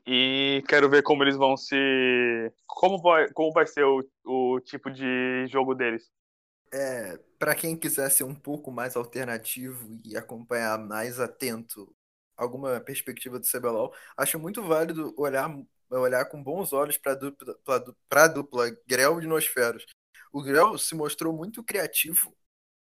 E 0.07 0.63
quero 0.69 0.89
ver 0.89 1.03
como 1.03 1.25
eles 1.25 1.37
vão 1.37 1.57
se. 1.57 2.53
Como 2.67 3.01
vai, 3.01 3.29
como 3.33 3.53
vai 3.53 3.67
ser 3.67 3.85
o, 3.85 4.05
o 4.25 4.61
tipo 4.61 4.91
de 4.91 5.47
jogo 5.49 5.75
deles. 5.75 6.11
É, 6.73 7.19
para 7.39 7.55
quem 7.55 7.77
quiser 7.77 8.11
ser 8.11 8.25
um 8.25 8.35
pouco 8.35 8.71
mais 8.71 8.95
alternativo 8.95 9.99
e 10.05 10.17
acompanhar 10.17 10.79
mais 10.79 11.19
atento 11.19 11.91
alguma 12.37 12.81
perspectiva 12.81 13.39
do 13.39 13.47
CBLOL, 13.47 13.95
acho 14.17 14.39
muito 14.39 14.63
válido 14.63 15.15
olhar, 15.17 15.49
olhar 15.89 16.25
com 16.27 16.43
bons 16.43 16.73
olhos 16.73 16.99
para 16.99 17.13
a 17.13 17.15
dupla, 17.15 17.57
pra 18.09 18.29
dupla 18.29 18.67
Grell 18.87 19.23
e 19.23 19.27
Nosferos. 19.27 19.87
O 20.37 20.43
Grell 20.43 20.77
se 20.77 20.95
mostrou 20.95 21.33
muito 21.33 21.65
criativo 21.65 22.37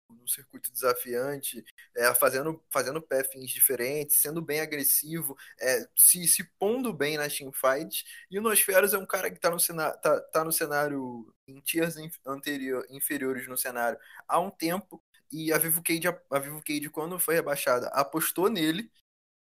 no 0.07 0.27
circuito 0.27 0.71
desafiante, 0.71 1.65
é, 1.97 2.13
fazendo, 2.13 2.63
fazendo 2.69 3.01
pathings 3.01 3.49
diferentes, 3.49 4.17
sendo 4.17 4.39
bem 4.39 4.59
agressivo, 4.59 5.35
é, 5.59 5.83
se, 5.95 6.27
se 6.27 6.43
pondo 6.59 6.93
bem 6.93 7.17
nas 7.17 7.35
teamfights. 7.35 8.03
E 8.29 8.37
o 8.37 8.41
Nosferos 8.43 8.93
é 8.93 8.99
um 8.99 9.05
cara 9.05 9.31
que 9.31 9.37
está 9.37 9.49
no, 9.49 9.59
cenário, 9.59 9.99
tá, 9.99 10.21
tá 10.21 10.43
no 10.43 10.51
cenário, 10.51 11.33
em 11.47 11.59
tiers 11.61 11.95
anterior, 12.23 12.85
inferiores 12.87 13.47
no 13.47 13.57
cenário 13.57 13.97
há 14.27 14.39
um 14.39 14.51
tempo. 14.51 15.03
E 15.31 15.51
a 15.51 15.57
Vivo 15.57 15.81
Cade, 15.81 16.07
a 16.07 16.37
Vivo 16.39 16.61
quando 16.91 17.17
foi 17.17 17.33
rebaixada, 17.33 17.87
apostou 17.87 18.47
nele 18.47 18.91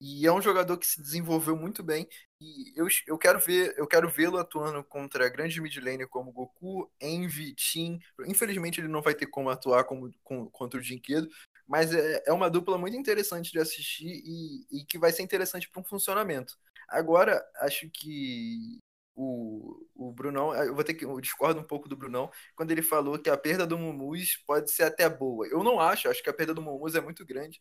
e 0.05 0.27
é 0.27 0.33
um 0.33 0.43
jogador 0.43 0.77
que 0.77 0.87
se 0.87 1.01
desenvolveu 1.01 1.57
muito 1.57 1.83
bem. 1.83 2.07
E 2.39 2.75
eu, 2.77 2.87
eu 3.07 3.17
quero 3.17 3.41
ver, 3.41 3.75
eu 3.79 3.87
quero 3.87 4.07
vê-lo 4.07 4.37
atuando 4.37 4.85
contra 4.85 5.31
grandes 5.31 5.57
mid 5.59 5.75
laner 5.79 6.07
como 6.09 6.31
Goku, 6.31 6.93
Envy, 7.01 7.55
Tim. 7.55 7.99
Infelizmente 8.27 8.83
ele 8.83 8.89
não 8.89 9.01
vai 9.01 9.15
ter 9.15 9.27
como 9.27 9.49
atuar 9.49 9.85
como, 9.85 10.13
com, 10.23 10.51
contra 10.51 10.79
o 10.79 10.83
Jinquedo, 10.83 11.27
mas 11.67 11.95
é, 11.95 12.23
é 12.27 12.33
uma 12.35 12.51
dupla 12.51 12.77
muito 12.77 12.95
interessante 12.99 13.51
de 13.51 13.59
assistir 13.59 14.23
e, 14.27 14.67
e 14.81 14.85
que 14.85 14.99
vai 14.99 15.11
ser 15.11 15.23
interessante 15.23 15.71
para 15.71 15.81
um 15.81 15.85
funcionamento. 15.85 16.55
Agora, 16.87 17.43
acho 17.63 17.89
que 17.91 18.79
o, 19.17 19.87
o 19.95 20.13
Brunão, 20.13 20.55
eu 20.55 20.75
vou 20.75 20.85
ter 20.85 20.93
que, 20.93 21.07
eu 21.07 21.19
discordo 21.19 21.61
um 21.61 21.65
pouco 21.65 21.89
do 21.89 21.97
Brunão, 21.97 22.31
quando 22.55 22.71
ele 22.73 22.83
falou 22.83 23.19
que 23.19 23.31
a 23.31 23.39
perda 23.39 23.67
do 23.67 23.79
Mumuz 23.79 24.37
pode 24.47 24.71
ser 24.71 24.83
até 24.83 25.09
boa. 25.09 25.47
Eu 25.47 25.63
não 25.63 25.81
acho, 25.81 26.11
acho 26.11 26.23
que 26.23 26.29
a 26.29 26.35
perda 26.35 26.53
do 26.53 26.61
Mumuz 26.61 26.95
é 26.95 27.01
muito 27.01 27.25
grande, 27.25 27.59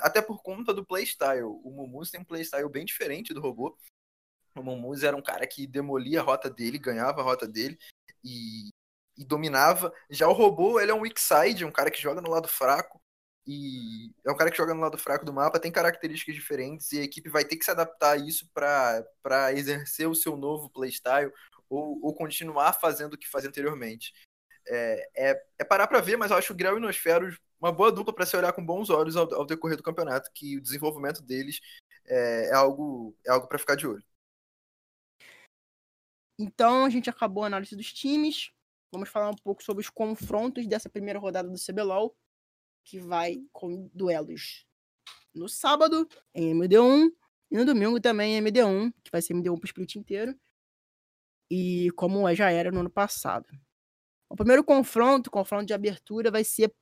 até 0.00 0.20
por 0.20 0.42
conta 0.42 0.72
do 0.74 0.84
playstyle. 0.84 1.42
O 1.42 1.70
Mumuz 1.70 2.10
tem 2.10 2.20
um 2.20 2.24
playstyle 2.24 2.68
bem 2.68 2.84
diferente 2.84 3.32
do 3.32 3.40
robô. 3.40 3.76
O 4.54 4.62
Mumuz 4.62 5.02
era 5.02 5.16
um 5.16 5.22
cara 5.22 5.46
que 5.46 5.66
demolia 5.66 6.20
a 6.20 6.24
rota 6.24 6.48
dele, 6.50 6.78
ganhava 6.78 7.20
a 7.20 7.24
rota 7.24 7.46
dele 7.46 7.78
e, 8.24 8.70
e 9.16 9.24
dominava. 9.24 9.92
Já 10.10 10.28
o 10.28 10.32
robô, 10.32 10.80
ele 10.80 10.90
é 10.90 10.94
um 10.94 11.00
weak 11.00 11.20
side, 11.20 11.64
um 11.64 11.72
cara 11.72 11.90
que 11.90 12.00
joga 12.00 12.20
no 12.20 12.30
lado 12.30 12.48
fraco 12.48 13.00
e 13.46 14.12
é 14.24 14.30
um 14.30 14.36
cara 14.36 14.50
que 14.50 14.56
joga 14.56 14.74
no 14.74 14.80
lado 14.80 14.98
fraco 14.98 15.24
do 15.24 15.32
mapa, 15.32 15.60
tem 15.60 15.70
características 15.70 16.34
diferentes 16.34 16.90
e 16.90 16.98
a 16.98 17.04
equipe 17.04 17.30
vai 17.30 17.44
ter 17.44 17.56
que 17.56 17.64
se 17.64 17.70
adaptar 17.70 18.12
a 18.12 18.16
isso 18.16 18.50
para 18.52 19.52
exercer 19.52 20.08
o 20.08 20.16
seu 20.16 20.36
novo 20.36 20.68
playstyle 20.68 21.32
ou, 21.68 22.00
ou 22.02 22.14
continuar 22.14 22.72
fazendo 22.72 23.14
o 23.14 23.18
que 23.18 23.28
fazia 23.28 23.48
anteriormente. 23.48 24.12
É, 24.68 25.08
é, 25.16 25.44
é 25.60 25.64
parar 25.64 25.86
para 25.86 26.00
ver, 26.00 26.16
mas 26.16 26.32
eu 26.32 26.36
acho 26.36 26.52
o 26.52 26.56
o 26.56 26.80
Nosferos 26.80 27.38
uma 27.60 27.72
boa 27.72 27.90
dupla 27.90 28.14
para 28.14 28.26
se 28.26 28.36
olhar 28.36 28.52
com 28.52 28.64
bons 28.64 28.90
olhos 28.90 29.16
ao, 29.16 29.32
ao, 29.34 29.46
decorrer 29.46 29.76
do 29.76 29.82
campeonato, 29.82 30.30
que 30.32 30.56
o 30.56 30.60
desenvolvimento 30.60 31.22
deles 31.22 31.60
é, 32.04 32.50
é 32.50 32.54
algo, 32.54 33.16
é 33.26 33.30
algo 33.30 33.48
para 33.48 33.58
ficar 33.58 33.76
de 33.76 33.86
olho. 33.86 34.04
Então 36.38 36.84
a 36.84 36.90
gente 36.90 37.08
acabou 37.08 37.44
a 37.44 37.46
análise 37.46 37.74
dos 37.74 37.92
times. 37.92 38.50
Vamos 38.92 39.08
falar 39.08 39.30
um 39.30 39.36
pouco 39.36 39.62
sobre 39.62 39.82
os 39.82 39.90
confrontos 39.90 40.66
dessa 40.66 40.88
primeira 40.88 41.18
rodada 41.18 41.48
do 41.48 41.58
CBLOL 41.58 42.16
que 42.84 43.00
vai 43.00 43.42
com 43.52 43.90
duelos 43.92 44.64
no 45.34 45.48
sábado 45.48 46.08
em 46.34 46.54
MD1 46.54 47.10
e 47.50 47.56
no 47.56 47.64
domingo 47.64 48.00
também 48.00 48.36
em 48.36 48.42
MD1, 48.42 48.92
que 49.04 49.10
vai 49.10 49.20
ser 49.20 49.34
MD1 49.34 49.58
pro 49.58 49.66
split 49.66 49.96
inteiro. 49.96 50.38
E 51.50 51.90
como 51.92 52.32
já 52.34 52.50
era 52.50 52.70
no 52.70 52.80
ano 52.80 52.90
passado. 52.90 53.46
O 54.28 54.34
primeiro 54.34 54.64
confronto, 54.64 55.30
confronto 55.30 55.66
de 55.66 55.74
abertura, 55.74 56.30
vai 56.30 56.42
ser 56.42 56.74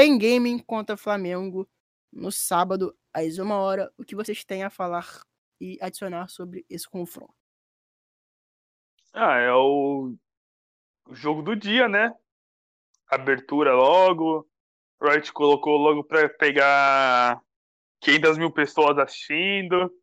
Pen 0.00 0.16
Gaming 0.16 0.58
contra 0.58 0.96
Flamengo 0.96 1.68
no 2.10 2.32
sábado, 2.32 2.96
às 3.12 3.36
uma 3.36 3.56
hora. 3.56 3.92
O 3.98 4.02
que 4.02 4.16
vocês 4.16 4.42
têm 4.42 4.62
a 4.62 4.70
falar 4.70 5.06
e 5.60 5.76
adicionar 5.78 6.26
sobre 6.28 6.64
esse 6.70 6.88
confronto? 6.88 7.34
Ah, 9.12 9.36
é 9.36 9.52
o 9.52 10.16
jogo 11.10 11.42
do 11.42 11.54
dia, 11.54 11.86
né? 11.86 12.14
Abertura 13.08 13.74
logo, 13.74 14.48
Wright 15.02 15.30
colocou 15.34 15.76
logo 15.76 16.02
para 16.02 16.30
pegar 16.30 17.38
500 18.00 18.38
mil 18.38 18.50
pessoas 18.50 18.96
assistindo. 18.96 19.94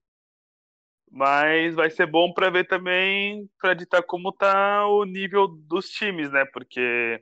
Mas 1.10 1.74
vai 1.74 1.90
ser 1.90 2.06
bom 2.06 2.32
para 2.32 2.52
ver 2.52 2.68
também, 2.68 3.50
para 3.60 3.74
ditar 3.74 4.04
como 4.04 4.32
tá 4.32 4.86
o 4.86 5.06
nível 5.06 5.48
dos 5.48 5.90
times, 5.90 6.32
né? 6.32 6.46
Porque 6.54 7.20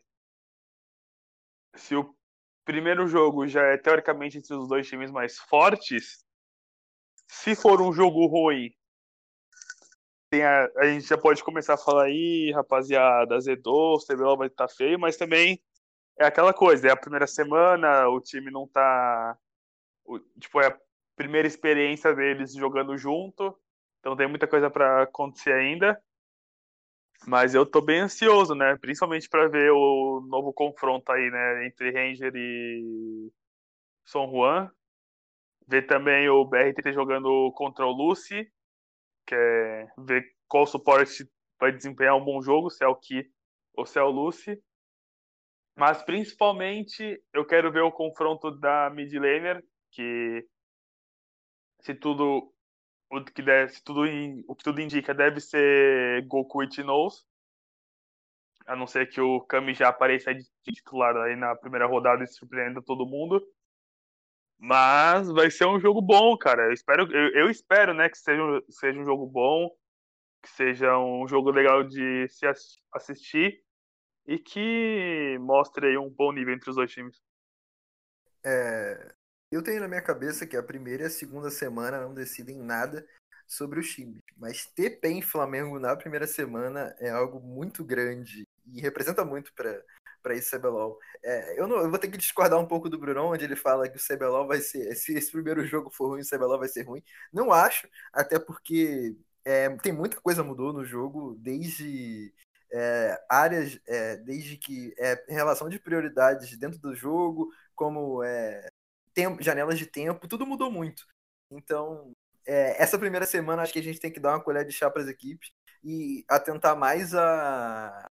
se 1.74 1.96
o 1.96 2.14
primeiro 2.66 3.08
jogo 3.08 3.48
já 3.48 3.62
é 3.62 3.78
teoricamente 3.78 4.40
entre 4.40 4.54
os 4.54 4.68
dois 4.68 4.88
times 4.88 5.12
mais 5.12 5.38
fortes, 5.38 6.26
se 7.28 7.56
for 7.56 7.82
um 7.82 7.94
jogo 7.94 8.26
ruim, 8.26 8.72
a, 10.34 10.70
a, 10.78 10.86
gente 10.88 11.08
já 11.08 11.18
pode 11.18 11.44
começar 11.44 11.76
a 11.76 11.78
falar 11.78 12.06
aí, 12.06 12.52
rapaziada, 12.52 13.36
azedou, 13.36 13.96
o 13.96 14.06
CBLOL 14.06 14.38
vai 14.38 14.48
estar 14.48 14.68
tá 14.68 14.74
feio, 14.74 15.00
mas 15.00 15.16
também 15.16 15.62
é 16.20 16.26
aquela 16.26 16.54
coisa, 16.54 16.88
é 16.88 16.92
a 16.92 16.98
primeira 16.98 17.28
semana, 17.28 18.08
o 18.10 18.20
time 18.20 18.52
não 18.52 18.68
tá. 18.68 19.38
O, 20.04 20.20
tipo, 20.40 20.60
é 20.62 20.68
a 20.68 20.78
primeira 21.16 21.48
experiência 21.48 22.14
deles 22.14 22.54
jogando 22.54 22.98
junto, 22.98 23.58
então 24.00 24.16
tem 24.16 24.28
muita 24.28 24.48
coisa 24.48 24.70
para 24.70 25.04
acontecer 25.04 25.54
ainda. 25.54 26.02
Mas 27.28 27.56
eu 27.56 27.66
tô 27.66 27.82
bem 27.82 28.02
ansioso, 28.02 28.54
né? 28.54 28.78
Principalmente 28.78 29.28
para 29.28 29.48
ver 29.48 29.72
o 29.72 30.22
novo 30.30 30.54
confronto 30.54 31.12
aí, 31.12 31.30
né? 31.32 31.66
Entre 31.66 31.92
Ranger 31.92 32.32
e 32.36 33.32
São 34.06 34.30
Juan. 34.30 34.70
Ver 35.68 35.88
também 35.88 36.30
o 36.30 36.46
BRTT 36.46 36.94
jogando 36.94 37.52
contra 37.54 37.86
o 37.86 37.92
Lucy, 37.92 38.48
que 39.26 39.34
é 39.34 39.88
ver 39.98 40.24
qual 40.48 40.68
suporte 40.68 41.28
vai 41.60 41.72
desempenhar 41.72 42.16
um 42.16 42.24
bom 42.24 42.40
jogo, 42.42 42.70
se 42.70 42.84
é 42.84 42.88
o 42.88 42.96
Ki 42.96 43.28
ou 43.74 43.86
se 43.86 43.98
é 43.98 44.04
o 44.04 44.12
Lucy. 44.12 44.62
Mas 45.76 46.04
principalmente 46.04 47.22
eu 47.34 47.46
quero 47.46 47.72
ver 47.72 47.82
o 47.82 47.92
confronto 47.92 48.52
da 48.52 48.90
mid 48.92 49.12
laner, 49.14 49.64
que 49.92 50.48
se 51.82 51.96
tudo 51.96 52.54
o 53.10 53.24
que 53.24 53.42
deve, 53.42 53.82
tudo 53.84 54.04
o 54.48 54.56
que 54.56 54.64
tudo 54.64 54.82
indica 54.82 55.14
deve 55.14 55.40
ser 55.40 56.26
Goku 56.28 56.64
e 56.64 56.70
Tinoz. 56.70 57.26
A 58.66 58.76
não 58.76 58.88
ser 58.88 59.08
que 59.08 59.22
o 59.22 59.42
Kami 59.42 59.74
já 59.74 59.90
apareça 59.90 60.34
de 60.34 60.44
titular 60.64 61.16
aí 61.18 61.36
na 61.36 61.56
primeira 61.56 61.86
rodada 61.86 62.24
e 62.24 62.28
surpreenda 62.28 62.82
todo 62.82 63.06
mundo. 63.06 63.46
Mas 64.58 65.30
vai 65.32 65.52
ser 65.52 65.66
um 65.66 65.80
jogo 65.80 66.02
bom, 66.02 66.36
cara. 66.38 66.64
Eu 66.64 66.74
espero, 66.74 67.12
eu, 67.12 67.30
eu 67.34 67.50
espero, 67.50 67.94
né, 67.94 68.10
que 68.10 68.18
seja, 68.18 68.42
seja 68.70 69.00
um 69.00 69.06
jogo 69.06 69.28
bom, 69.28 69.70
que 70.42 70.50
seja 70.50 70.98
um 70.98 71.28
jogo 71.28 71.52
legal 71.52 71.84
de 71.84 72.28
se 72.30 72.46
assistir 72.94 73.64
e 74.28 74.40
que 74.40 75.38
mostre 75.40 75.98
um 75.98 76.10
bom 76.10 76.32
nível 76.32 76.54
entre 76.54 76.70
os 76.70 76.76
dois 76.76 76.92
times. 76.92 77.22
É, 78.44 79.15
eu 79.52 79.64
tenho 79.64 79.80
na 79.80 79.88
minha 79.88 80.02
cabeça 80.02 80.46
que 80.46 80.58
a 80.58 80.64
primeira 80.64 81.04
e 81.04 81.06
a 81.08 81.10
segunda 81.10 81.50
semana 81.50 82.02
não 82.02 82.14
decidem 82.14 82.58
nada 82.58 83.06
sobre 83.48 83.80
os 83.80 83.90
times, 83.94 84.22
mas 84.38 84.66
ter 84.66 85.00
PEN 85.00 85.22
Flamengo 85.22 85.80
na 85.80 85.96
primeira 85.96 86.26
semana 86.26 86.96
é 87.00 87.10
algo 87.10 87.40
muito 87.40 87.84
grande 87.84 88.48
e 88.74 88.82
representa 88.82 89.24
muito 89.24 89.54
para 89.54 89.84
para 90.26 90.34
esse 90.36 90.58
CBLOL. 90.58 90.98
É, 91.24 91.60
eu, 91.60 91.68
não, 91.68 91.78
eu 91.78 91.90
vou 91.90 92.00
ter 92.00 92.08
que 92.10 92.18
discordar 92.18 92.60
um 92.60 92.66
pouco 92.66 92.90
do 92.90 92.98
Bruno, 92.98 93.32
onde 93.32 93.46
ele 93.46 93.56
fala 93.56 93.88
que 93.88 93.98
o 93.98 94.02
CBLOL 94.04 94.48
vai 94.48 94.60
ser. 94.60 94.96
Se 94.96 95.14
esse 95.14 95.32
primeiro 95.32 95.64
jogo 95.68 95.92
for 95.92 96.08
ruim, 96.08 96.22
o 96.22 96.28
CBLOL 96.28 96.58
vai 96.58 96.68
ser 96.68 96.82
ruim. 96.82 97.04
Não 97.32 97.52
acho, 97.54 97.88
até 98.12 98.40
porque 98.40 99.16
é, 99.46 99.70
tem 99.78 99.94
muita 99.94 100.20
coisa 100.20 100.44
mudou 100.44 100.74
no 100.74 100.84
jogo, 100.84 101.36
desde 101.38 102.34
é, 102.74 103.24
áreas, 103.30 103.80
é, 103.88 104.18
desde 104.18 104.58
que 104.58 104.96
é, 104.98 105.24
relação 105.30 105.70
de 105.70 105.78
prioridades 105.78 106.58
dentro 106.58 106.80
do 106.80 106.96
jogo, 106.96 107.52
como 107.76 108.24
é, 108.24 108.68
tempo, 109.16 109.42
janelas 109.42 109.80
de 109.80 109.88
tempo, 109.88 110.28
tudo 110.28 110.46
mudou 110.46 110.70
muito. 110.70 111.08
Então, 111.50 112.12
é, 112.46 112.82
essa 112.82 113.00
primeira 113.00 113.26
semana 113.26 113.64
acho 113.64 113.74
que 113.74 113.80
a 113.80 113.84
gente 113.84 114.00
tem 114.00 114.12
que 114.12 114.20
dar 114.20 114.34
uma 114.34 114.44
colher 114.44 114.66
de 114.66 114.72
chá 114.72 114.92
para 114.92 115.02
as 115.02 115.08
equipes 115.08 115.52
e 115.84 116.24
atentar 116.28 116.78
mais 116.78 117.16
a, 117.16 118.08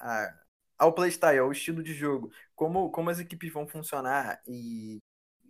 a, 0.00 0.40
ao 0.78 0.92
playstyle, 0.94 1.38
ao 1.38 1.52
estilo 1.52 1.82
de 1.82 1.92
jogo, 1.94 2.32
como, 2.54 2.90
como 2.90 3.10
as 3.10 3.20
equipes 3.20 3.52
vão 3.52 3.66
funcionar 3.66 4.40
e, 4.46 4.98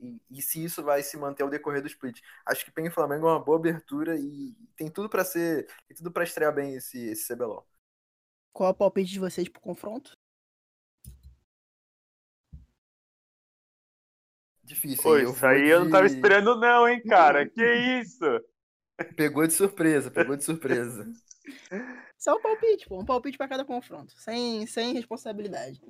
e, 0.00 0.20
e, 0.30 0.42
se 0.42 0.62
isso 0.62 0.82
vai 0.82 1.02
se 1.02 1.16
manter 1.16 1.42
ao 1.42 1.50
decorrer 1.50 1.80
do 1.80 1.88
split. 1.88 2.20
Acho 2.44 2.64
que 2.64 2.72
PEN 2.72 2.90
Flamengo 2.90 3.28
é 3.28 3.32
uma 3.32 3.44
boa 3.44 3.58
abertura 3.58 4.16
e 4.18 4.54
tem 4.76 4.90
tudo 4.90 5.08
para 5.08 5.24
ser, 5.24 5.66
tem 5.86 5.96
tudo 5.96 6.10
para 6.10 6.24
estrear 6.24 6.54
bem 6.54 6.74
esse, 6.74 6.98
esse 7.08 7.32
CBLOL. 7.34 7.66
Qual 8.52 8.68
é 8.68 8.72
o 8.72 8.74
palpite 8.74 9.12
de 9.12 9.20
vocês 9.20 9.48
pro 9.48 9.60
confronto? 9.60 10.15
Difícil. 14.66 15.08
Oi, 15.08 15.22
isso 15.22 15.46
aí 15.46 15.62
de... 15.62 15.68
eu 15.68 15.84
não 15.84 15.90
tava 15.90 16.06
esperando, 16.06 16.56
não, 16.56 16.88
hein, 16.88 17.00
cara? 17.02 17.48
que 17.48 17.64
isso? 18.00 18.24
Pegou 19.14 19.46
de 19.46 19.52
surpresa, 19.52 20.10
pegou 20.10 20.36
de 20.36 20.42
surpresa. 20.42 21.06
Só 22.18 22.34
um 22.34 22.42
palpite, 22.42 22.88
pô. 22.88 23.00
Um 23.00 23.04
palpite 23.04 23.38
para 23.38 23.46
cada 23.46 23.64
confronto. 23.64 24.12
Sem, 24.18 24.66
sem 24.66 24.92
responsabilidade. 24.92 25.80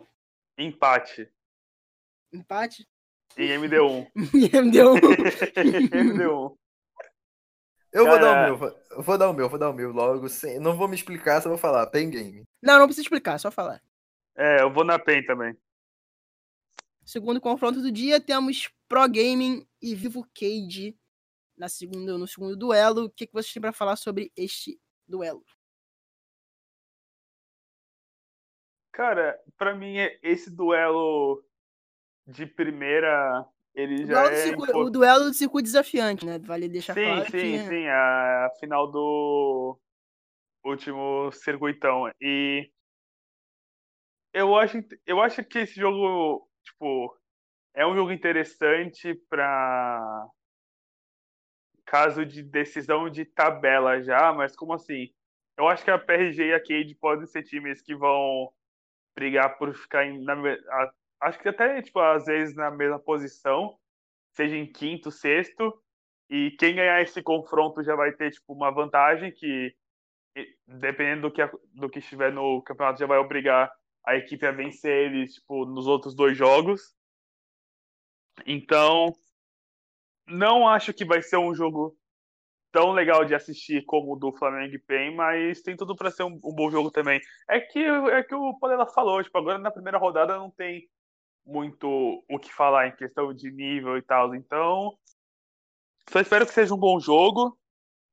Empate. 0.58 1.30
Empate? 2.30 2.86
Em 3.36 3.48
MD1. 3.48 4.10
em 4.34 4.48
MD1. 4.48 5.00
MD1. 5.90 6.56
Eu 7.92 8.04
Cara... 8.04 8.10
vou 8.10 8.20
dar 8.20 8.32
o 8.32 8.58
meu, 8.58 8.78
eu 8.90 9.02
vou 9.02 9.18
dar 9.18 9.30
o 9.30 9.32
meu, 9.32 9.48
vou 9.48 9.58
dar 9.58 9.70
o 9.70 9.72
meu 9.72 9.92
logo. 9.92 10.28
Sem... 10.28 10.58
Não 10.60 10.76
vou 10.76 10.86
me 10.86 10.96
explicar, 10.96 11.40
só 11.40 11.48
vou 11.48 11.56
falar. 11.56 11.86
Pen 11.86 12.10
Game. 12.10 12.42
Não, 12.62 12.78
não 12.78 12.86
precisa 12.86 13.04
explicar, 13.04 13.38
só 13.38 13.50
falar. 13.50 13.80
É, 14.36 14.60
eu 14.60 14.70
vou 14.70 14.84
na 14.84 14.98
Pen 14.98 15.24
também. 15.24 15.56
Segundo 17.06 17.40
confronto 17.40 17.80
do 17.80 17.92
dia, 17.92 18.20
temos 18.20 18.68
Pro 18.88 19.08
Gaming 19.08 19.64
e 19.80 19.94
Vivo 19.94 20.26
Cage 20.34 20.98
na 21.56 21.68
segunda, 21.68 22.18
no 22.18 22.26
segundo 22.26 22.56
duelo. 22.56 23.04
O 23.04 23.10
que, 23.10 23.28
que 23.28 23.32
vocês 23.32 23.52
têm 23.52 23.60
para 23.60 23.72
falar 23.72 23.94
sobre 23.94 24.32
este 24.36 24.80
duelo? 25.06 25.44
Cara, 28.92 29.40
para 29.56 29.72
mim 29.72 29.94
esse 30.20 30.50
duelo 30.50 31.44
de 32.26 32.44
primeira 32.44 33.46
ele 33.72 34.02
o 34.02 34.06
já 34.06 34.22
duelo 34.22 34.34
é. 34.34 34.42
Circuito, 34.42 34.78
o 34.78 34.90
duelo 34.90 35.24
do 35.26 35.34
circuito 35.34 35.66
desafiante, 35.66 36.26
né? 36.26 36.40
Vale 36.40 36.68
deixar 36.68 36.94
sim, 36.94 37.04
claro. 37.04 37.24
Sim, 37.26 37.30
que... 37.30 37.58
sim, 37.68 37.86
a, 37.86 38.46
a 38.46 38.50
final 38.58 38.90
do 38.90 39.78
último 40.64 41.30
circuitão. 41.30 42.10
E 42.20 42.68
eu 44.32 44.56
acho, 44.56 44.78
eu 45.06 45.20
acho 45.20 45.44
que 45.44 45.60
esse 45.60 45.78
jogo, 45.78 46.48
tipo, 46.66 47.16
é 47.74 47.86
um 47.86 47.94
jogo 47.94 48.12
interessante 48.12 49.14
para 49.28 50.28
caso 51.86 52.26
de 52.26 52.42
decisão 52.42 53.08
de 53.08 53.24
tabela 53.24 54.02
já, 54.02 54.32
mas 54.32 54.56
como 54.56 54.74
assim? 54.74 55.12
Eu 55.56 55.68
acho 55.68 55.84
que 55.84 55.90
a 55.90 55.98
PRG 55.98 56.48
e 56.48 56.54
a 56.54 56.60
Cade 56.60 56.94
podem 56.96 57.26
ser 57.26 57.44
times 57.44 57.80
que 57.80 57.94
vão 57.94 58.52
brigar 59.14 59.56
por 59.56 59.74
ficar 59.74 60.04
em, 60.04 60.22
na, 60.22 60.34
a, 60.34 60.92
acho 61.22 61.38
que 61.38 61.48
até 61.48 61.80
tipo 61.80 61.98
às 62.00 62.26
vezes 62.26 62.54
na 62.54 62.70
mesma 62.70 62.98
posição, 62.98 63.78
seja 64.32 64.56
em 64.56 64.70
quinto, 64.70 65.10
sexto, 65.10 65.72
e 66.28 66.50
quem 66.58 66.74
ganhar 66.74 67.00
esse 67.00 67.22
confronto 67.22 67.82
já 67.82 67.94
vai 67.94 68.12
ter 68.12 68.32
tipo 68.32 68.52
uma 68.52 68.70
vantagem 68.70 69.32
que 69.32 69.74
dependendo 70.66 71.22
do 71.22 71.32
que 71.32 71.46
do 71.72 71.88
que 71.88 72.00
estiver 72.00 72.32
no 72.32 72.60
campeonato 72.62 72.98
já 73.00 73.06
vai 73.06 73.18
obrigar 73.18 73.72
a 74.06 74.16
equipe 74.16 74.46
a 74.46 74.52
vencer 74.52 75.10
eles 75.10 75.34
tipo 75.34 75.66
nos 75.66 75.86
outros 75.86 76.14
dois 76.14 76.36
jogos. 76.38 76.94
Então, 78.46 79.12
não 80.26 80.68
acho 80.68 80.94
que 80.94 81.04
vai 81.04 81.20
ser 81.22 81.36
um 81.38 81.54
jogo 81.54 81.96
tão 82.70 82.92
legal 82.92 83.24
de 83.24 83.34
assistir 83.34 83.84
como 83.84 84.12
o 84.12 84.16
do 84.16 84.32
Flamengo 84.32 84.74
e 84.74 84.78
PEN, 84.78 85.14
mas 85.14 85.62
tem 85.62 85.76
tudo 85.76 85.96
para 85.96 86.10
ser 86.10 86.24
um, 86.24 86.38
um, 86.44 86.54
bom 86.54 86.70
jogo 86.70 86.90
também. 86.90 87.20
É 87.48 87.58
que 87.58 87.78
é 87.78 88.22
que 88.22 88.34
o 88.34 88.54
Podela 88.58 88.86
falou, 88.86 89.22
tipo, 89.22 89.36
agora 89.38 89.58
na 89.58 89.70
primeira 89.70 89.98
rodada 89.98 90.36
não 90.36 90.50
tem 90.50 90.88
muito 91.44 92.22
o 92.28 92.38
que 92.38 92.52
falar 92.52 92.88
em 92.88 92.96
questão 92.96 93.32
de 93.32 93.50
nível 93.50 93.96
e 93.96 94.02
tal. 94.02 94.34
Então, 94.34 94.96
só 96.10 96.20
espero 96.20 96.46
que 96.46 96.52
seja 96.52 96.74
um 96.74 96.78
bom 96.78 97.00
jogo, 97.00 97.58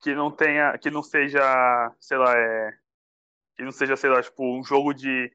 que 0.02 0.16
não 0.16 0.32
tenha, 0.32 0.78
que 0.78 0.90
não 0.90 1.04
seja, 1.04 1.42
sei 2.00 2.18
lá, 2.18 2.34
é, 2.38 2.72
que 3.58 3.64
não 3.64 3.72
seja, 3.72 3.96
sei 3.96 4.10
lá, 4.10 4.22
tipo, 4.22 4.44
um 4.44 4.64
jogo 4.64 4.94
de 4.94 5.32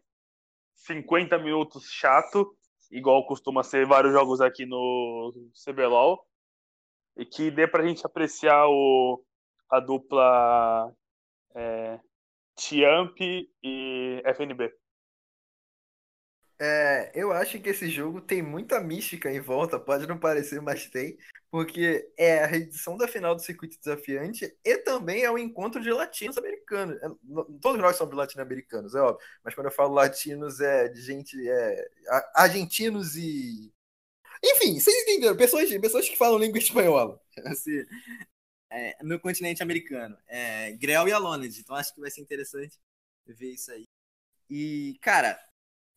50 0.79 1.39
minutos 1.39 1.91
chato, 1.91 2.57
igual 2.91 3.27
costuma 3.27 3.63
ser 3.63 3.87
vários 3.87 4.13
jogos 4.13 4.41
aqui 4.41 4.65
no 4.65 5.33
CBLOL 5.65 6.19
e 7.17 7.27
que 7.27 7.51
dê 7.51 7.67
pra 7.67 7.87
gente 7.87 8.07
apreciar 8.07 8.67
o, 8.69 9.23
a 9.69 9.81
dupla 9.81 10.93
é, 11.55 12.01
Tiamp 12.57 13.19
e 13.21 14.23
FNB. 14.25 14.73
É, 16.61 17.13
eu 17.15 17.31
acho 17.33 17.61
que 17.61 17.69
esse 17.69 17.89
jogo 17.89 18.21
tem 18.21 18.43
muita 18.43 18.81
mística 18.81 19.31
em 19.31 19.41
volta, 19.41 19.79
pode 19.79 20.09
não 20.09 20.19
parecer, 20.19 20.61
mas 20.61 20.89
tem, 20.91 21.17
porque 21.51 22.13
é 22.17 22.45
a 22.45 22.57
edição 22.57 22.97
da 22.97 23.07
final 23.07 23.35
do 23.35 23.41
circuito 23.41 23.79
desafiante 23.79 24.53
e 24.65 24.79
também 24.79 25.23
é 25.23 25.31
o 25.31 25.35
um 25.35 25.39
encontro 25.39 25.81
de 25.81 25.93
latinos 25.93 26.37
americanos. 26.37 27.01
É, 27.01 27.09
todos 27.61 27.81
nós 27.81 27.97
somos 27.97 28.17
latino-americanos, 28.17 28.95
é 28.95 29.01
óbvio, 29.01 29.25
mas 29.45 29.55
quando 29.55 29.67
eu 29.67 29.73
falo 29.73 29.95
latinos 29.95 30.61
é 30.61 30.89
de 30.89 31.01
gente, 31.01 31.37
é 31.49 31.89
argentinos 32.35 33.15
e 33.17 33.73
enfim, 34.45 34.79
vocês 34.79 34.97
entenderam? 35.03 35.37
Pessoas, 35.37 35.69
pessoas 35.81 36.09
que 36.09 36.17
falam 36.17 36.39
língua 36.39 36.59
espanhola. 36.61 37.21
Assim, 37.45 37.85
é, 38.71 38.97
no 39.03 39.19
continente 39.21 39.63
americano. 39.63 40.17
É, 40.27 40.73
Grell 40.73 41.09
e 41.09 41.13
Aloned. 41.13 41.59
Então 41.59 41.77
acho 41.77 41.95
que 41.95 42.01
vai 42.01 42.11
ser 42.11 42.21
interessante 42.21 42.79
ver 43.27 43.53
isso 43.53 43.71
aí. 43.73 43.85
E, 44.49 44.99
cara, 45.03 45.39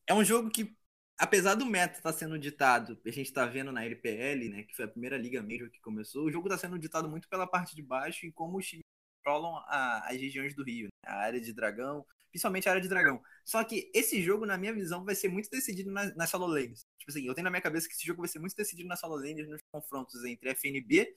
é 0.08 0.14
um 0.14 0.24
jogo 0.24 0.50
que, 0.50 0.76
apesar 1.18 1.56
do 1.56 1.66
meta 1.66 1.98
estar 1.98 2.12
tá 2.12 2.18
sendo 2.18 2.38
ditado, 2.40 3.00
a 3.06 3.10
gente 3.12 3.28
está 3.28 3.46
vendo 3.46 3.72
na 3.72 3.86
LPL, 3.86 4.50
né, 4.50 4.64
que 4.64 4.76
foi 4.76 4.86
a 4.86 4.88
primeira 4.88 5.18
liga 5.18 5.42
mesmo 5.42 5.70
que 5.70 5.80
começou, 5.82 6.26
o 6.26 6.32
jogo 6.32 6.48
está 6.48 6.58
sendo 6.58 6.80
ditado 6.80 7.10
muito 7.10 7.28
pela 7.30 7.48
parte 7.48 7.76
de 7.76 7.82
baixo 7.82 8.26
e 8.26 8.32
como 8.32 8.58
os 8.58 8.68
times 8.68 8.84
controlam 9.18 9.56
a, 9.68 10.08
as 10.10 10.20
regiões 10.20 10.56
do 10.56 10.64
Rio, 10.64 10.86
né, 10.88 11.12
a 11.12 11.18
área 11.20 11.40
de 11.40 11.54
dragão, 11.54 12.06
principalmente 12.32 12.68
a 12.68 12.72
área 12.72 12.82
de 12.82 12.88
dragão. 12.90 13.22
Só 13.46 13.64
que 13.64 13.92
esse 13.94 14.22
jogo, 14.22 14.46
na 14.46 14.58
minha 14.58 14.74
visão, 14.74 15.04
vai 15.04 15.16
ser 15.16 15.30
muito 15.30 15.50
decidido 15.50 15.92
nas, 15.92 16.16
nas 16.16 16.30
solo 16.30 16.48
lanes. 16.48 16.86
Tipo 16.98 17.12
assim, 17.12 17.28
eu 17.28 17.34
tenho 17.36 17.44
na 17.44 17.52
minha 17.52 17.62
cabeça 17.62 17.88
que 17.88 17.94
esse 17.94 18.06
jogo 18.06 18.22
vai 18.22 18.30
ser 18.30 18.40
muito 18.40 18.56
decidido 18.56 18.88
nas 18.88 19.00
solo 19.00 19.16
lanes, 19.16 19.48
nos 19.48 19.62
confrontos 19.72 20.24
entre 20.24 20.50
FNB 20.52 21.14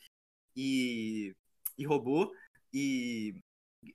e, 0.56 1.34
e 1.78 1.86
Robô 1.86 2.34
e 2.72 3.40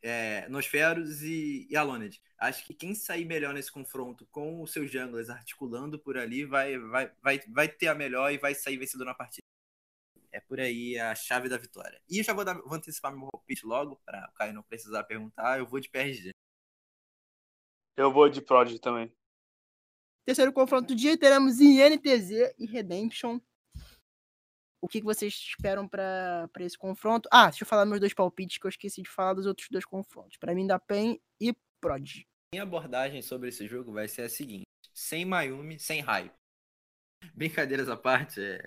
é, 0.02 0.48
Nosferos 0.50 1.22
e, 1.22 1.68
e 1.70 1.76
Aloned. 1.76 2.22
Acho 2.38 2.66
que 2.66 2.74
quem 2.74 2.94
sair 2.94 3.26
melhor 3.26 3.54
nesse 3.54 3.72
confronto 3.72 4.28
com 4.32 4.62
os 4.62 4.72
seus 4.72 4.92
junglers 4.92 5.30
articulando 5.30 5.98
por 5.98 6.18
ali 6.18 6.46
vai, 6.46 6.78
vai, 6.78 7.12
vai, 7.22 7.40
vai 7.48 7.68
ter 7.68 7.88
a 7.88 7.96
melhor 7.96 8.32
e 8.32 8.38
vai 8.38 8.54
sair 8.54 8.78
vencedor 8.78 9.06
na 9.06 9.14
partida. 9.14 9.46
É 10.32 10.40
por 10.40 10.60
aí 10.60 10.98
a 11.00 11.16
chave 11.16 11.50
da 11.50 11.58
vitória. 11.58 12.00
E 12.08 12.20
eu 12.20 12.24
já 12.24 12.34
vou, 12.34 12.46
dar, 12.46 12.54
vou 12.62 12.76
antecipar 12.76 13.12
meu 13.12 13.28
palpite 13.32 13.66
logo, 13.66 14.00
para 14.06 14.30
o 14.30 14.34
Caio 14.34 14.54
não 14.54 14.64
precisar 14.64 15.04
perguntar. 15.04 15.58
Eu 15.58 15.66
vou 15.66 15.80
de 15.80 15.90
PRG. 15.90 16.32
Eu 17.98 18.14
vou 18.14 18.30
de 18.30 18.42
Prodigy 18.42 18.80
também. 18.80 19.12
Terceiro 20.26 20.54
confronto 20.54 20.90
do 20.90 20.96
dia, 20.96 21.18
teremos 21.18 21.60
INTZ 21.60 22.54
e 22.58 22.66
Redemption. 22.66 23.40
O 24.82 24.88
que, 24.88 25.02
vocês 25.02 25.34
esperam 25.34 25.88
para 25.88 26.50
esse 26.60 26.78
confronto? 26.78 27.28
Ah, 27.32 27.50
deixa 27.50 27.64
eu 27.64 27.68
falar 27.68 27.86
meus 27.86 28.00
dois 28.00 28.14
palpites 28.14 28.58
que 28.58 28.66
eu 28.66 28.70
esqueci 28.70 29.02
de 29.02 29.10
falar 29.10 29.34
dos 29.34 29.46
outros 29.46 29.68
dois 29.70 29.86
confrontos. 29.86 30.38
Para 30.38 30.56
mim, 30.56 30.66
da 30.66 30.80
PEN 30.80 31.20
e 31.40 31.54
Prodigy. 31.82 32.26
Minha 32.54 32.64
abordagem 32.64 33.22
sobre 33.22 33.50
esse 33.50 33.68
jogo 33.68 33.92
vai 33.92 34.08
ser 34.08 34.24
a 34.24 34.30
seguinte: 34.30 34.66
sem 34.94 35.26
Mayumi, 35.26 35.80
sem 35.80 36.02
hype. 36.02 36.34
Brincadeiras 37.34 37.90
à 37.90 37.98
parte, 37.98 38.42
é... 38.42 38.66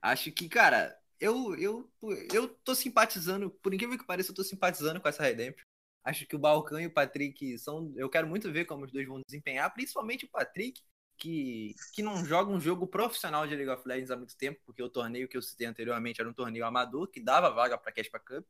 acho 0.00 0.32
que, 0.32 0.48
cara, 0.48 0.98
eu, 1.20 1.54
eu, 1.56 1.92
eu 2.32 2.48
tô 2.48 2.74
simpatizando, 2.74 3.50
por 3.50 3.72
incrível 3.72 3.98
que 3.98 4.06
pareça, 4.06 4.30
eu 4.30 4.34
tô 4.34 4.42
simpatizando 4.42 5.00
com 5.00 5.08
essa 5.08 5.22
Redemption. 5.22 5.64
Acho 6.04 6.26
que 6.26 6.34
o 6.34 6.38
Balcão 6.38 6.80
e 6.80 6.86
o 6.86 6.92
Patrick 6.92 7.58
são. 7.58 7.92
Eu 7.94 8.10
quero 8.10 8.26
muito 8.26 8.50
ver 8.50 8.64
como 8.64 8.84
os 8.84 8.90
dois 8.90 9.06
vão 9.06 9.20
desempenhar, 9.24 9.72
principalmente 9.72 10.24
o 10.24 10.30
Patrick, 10.30 10.82
que, 11.22 11.76
que 11.94 12.02
não 12.02 12.24
joga 12.24 12.50
um 12.50 12.60
jogo 12.60 12.84
profissional 12.84 13.46
de 13.46 13.54
League 13.54 13.70
of 13.70 13.86
Legends 13.86 14.10
há 14.10 14.16
muito 14.16 14.36
tempo, 14.36 14.60
porque 14.66 14.82
o 14.82 14.90
torneio 14.90 15.28
que 15.28 15.36
eu 15.36 15.42
citei 15.42 15.68
anteriormente 15.68 16.20
era 16.20 16.28
um 16.28 16.32
torneio 16.32 16.66
amador, 16.66 17.06
que 17.06 17.20
dava 17.20 17.48
vaga 17.48 17.78
para 17.78 17.92
Caspa 17.92 18.18
Cup, 18.18 18.44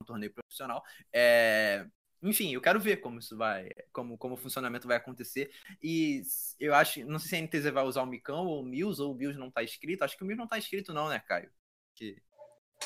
um 0.00 0.06
torneio 0.06 0.32
profissional. 0.32 0.82
É... 1.12 1.86
Enfim, 2.22 2.54
eu 2.54 2.62
quero 2.62 2.80
ver 2.80 2.96
como 3.02 3.18
isso 3.18 3.36
vai, 3.36 3.68
como, 3.92 4.16
como 4.16 4.34
o 4.34 4.38
funcionamento 4.38 4.88
vai 4.88 4.96
acontecer. 4.96 5.50
E 5.82 6.22
eu 6.58 6.74
acho, 6.74 7.04
não 7.04 7.18
sei 7.18 7.28
se 7.28 7.36
a 7.36 7.38
NTZ 7.40 7.70
vai 7.70 7.84
usar 7.84 8.02
o 8.02 8.06
Micão 8.06 8.46
ou 8.46 8.62
o 8.62 8.64
Mills, 8.64 9.02
ou 9.02 9.12
o 9.12 9.14
Mills 9.14 9.38
não 9.38 9.50
tá 9.50 9.62
escrito. 9.62 10.02
Acho 10.02 10.16
que 10.16 10.24
o 10.24 10.26
Mills 10.26 10.40
não 10.40 10.48
tá 10.48 10.56
escrito, 10.56 10.94
não, 10.94 11.10
né, 11.10 11.20
Caio? 11.20 11.50
Que... 11.94 12.22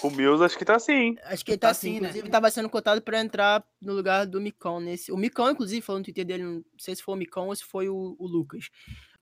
O 0.03 0.11
Mills 0.11 0.45
acho 0.45 0.57
que 0.57 0.65
tá 0.65 0.79
sim. 0.79 1.17
Acho 1.25 1.45
que 1.45 1.53
ele 1.53 1.59
tá, 1.59 1.69
tá 1.69 1.75
sim, 1.75 1.93
né? 1.93 1.97
inclusive 1.99 2.25
né? 2.25 2.31
tava 2.31 2.51
sendo 2.51 2.69
cotado 2.69 3.03
para 3.03 3.21
entrar 3.21 3.67
no 3.81 3.93
lugar 3.93 4.27
do 4.27 4.41
Micão 4.41 4.81
nesse. 4.81 5.11
O 5.11 5.17
Micão, 5.17 5.51
inclusive, 5.51 5.83
falou 5.83 5.99
no 5.99 6.05
Twitter 6.05 6.25
dele, 6.25 6.45
não 6.45 6.65
sei 6.79 6.95
se 6.95 7.03
foi 7.03 7.15
o 7.15 7.19
Micão 7.19 7.49
ou 7.49 7.57
se 7.57 7.65
foi 7.65 7.89
o, 7.89 8.17
o 8.19 8.27
Lucas. 8.27 8.69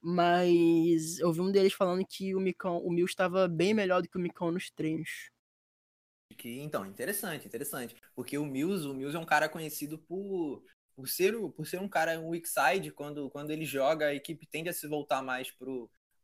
Mas 0.01 1.19
eu 1.19 1.33
vi 1.33 1.41
um 1.41 1.51
deles 1.51 1.73
falando 1.73 2.05
que 2.07 2.35
o 2.35 2.41
Micão, 2.41 2.79
o 2.79 2.91
Mills 2.91 3.11
estava 3.11 3.49
bem 3.49 3.73
melhor 3.73 4.03
do 4.03 4.09
que 4.09 4.17
o 4.17 4.21
Micão 4.21 4.51
nos 4.51 4.71
treinos. 4.71 5.31
Que, 6.37 6.61
então, 6.61 6.85
interessante, 6.85 7.47
interessante. 7.47 7.97
Porque 8.15 8.37
o 8.37 8.45
Mills, 8.45 8.87
o 8.87 8.93
Mills 8.93 9.17
é 9.17 9.21
um 9.21 9.25
cara 9.25 9.49
conhecido 9.49 9.99
por, 9.99 10.63
por, 10.95 11.09
ser, 11.09 11.35
por 11.53 11.67
ser 11.67 11.81
um 11.81 11.89
cara 11.89 12.21
um 12.21 12.29
weak 12.29 12.47
side, 12.47 12.91
quando, 12.93 13.31
quando 13.31 13.51
ele 13.51 13.65
joga, 13.65 14.09
a 14.09 14.15
equipe 14.15 14.47
tende 14.47 14.69
a 14.69 14.73
se 14.73 14.87
voltar 14.87 15.23
mais 15.23 15.51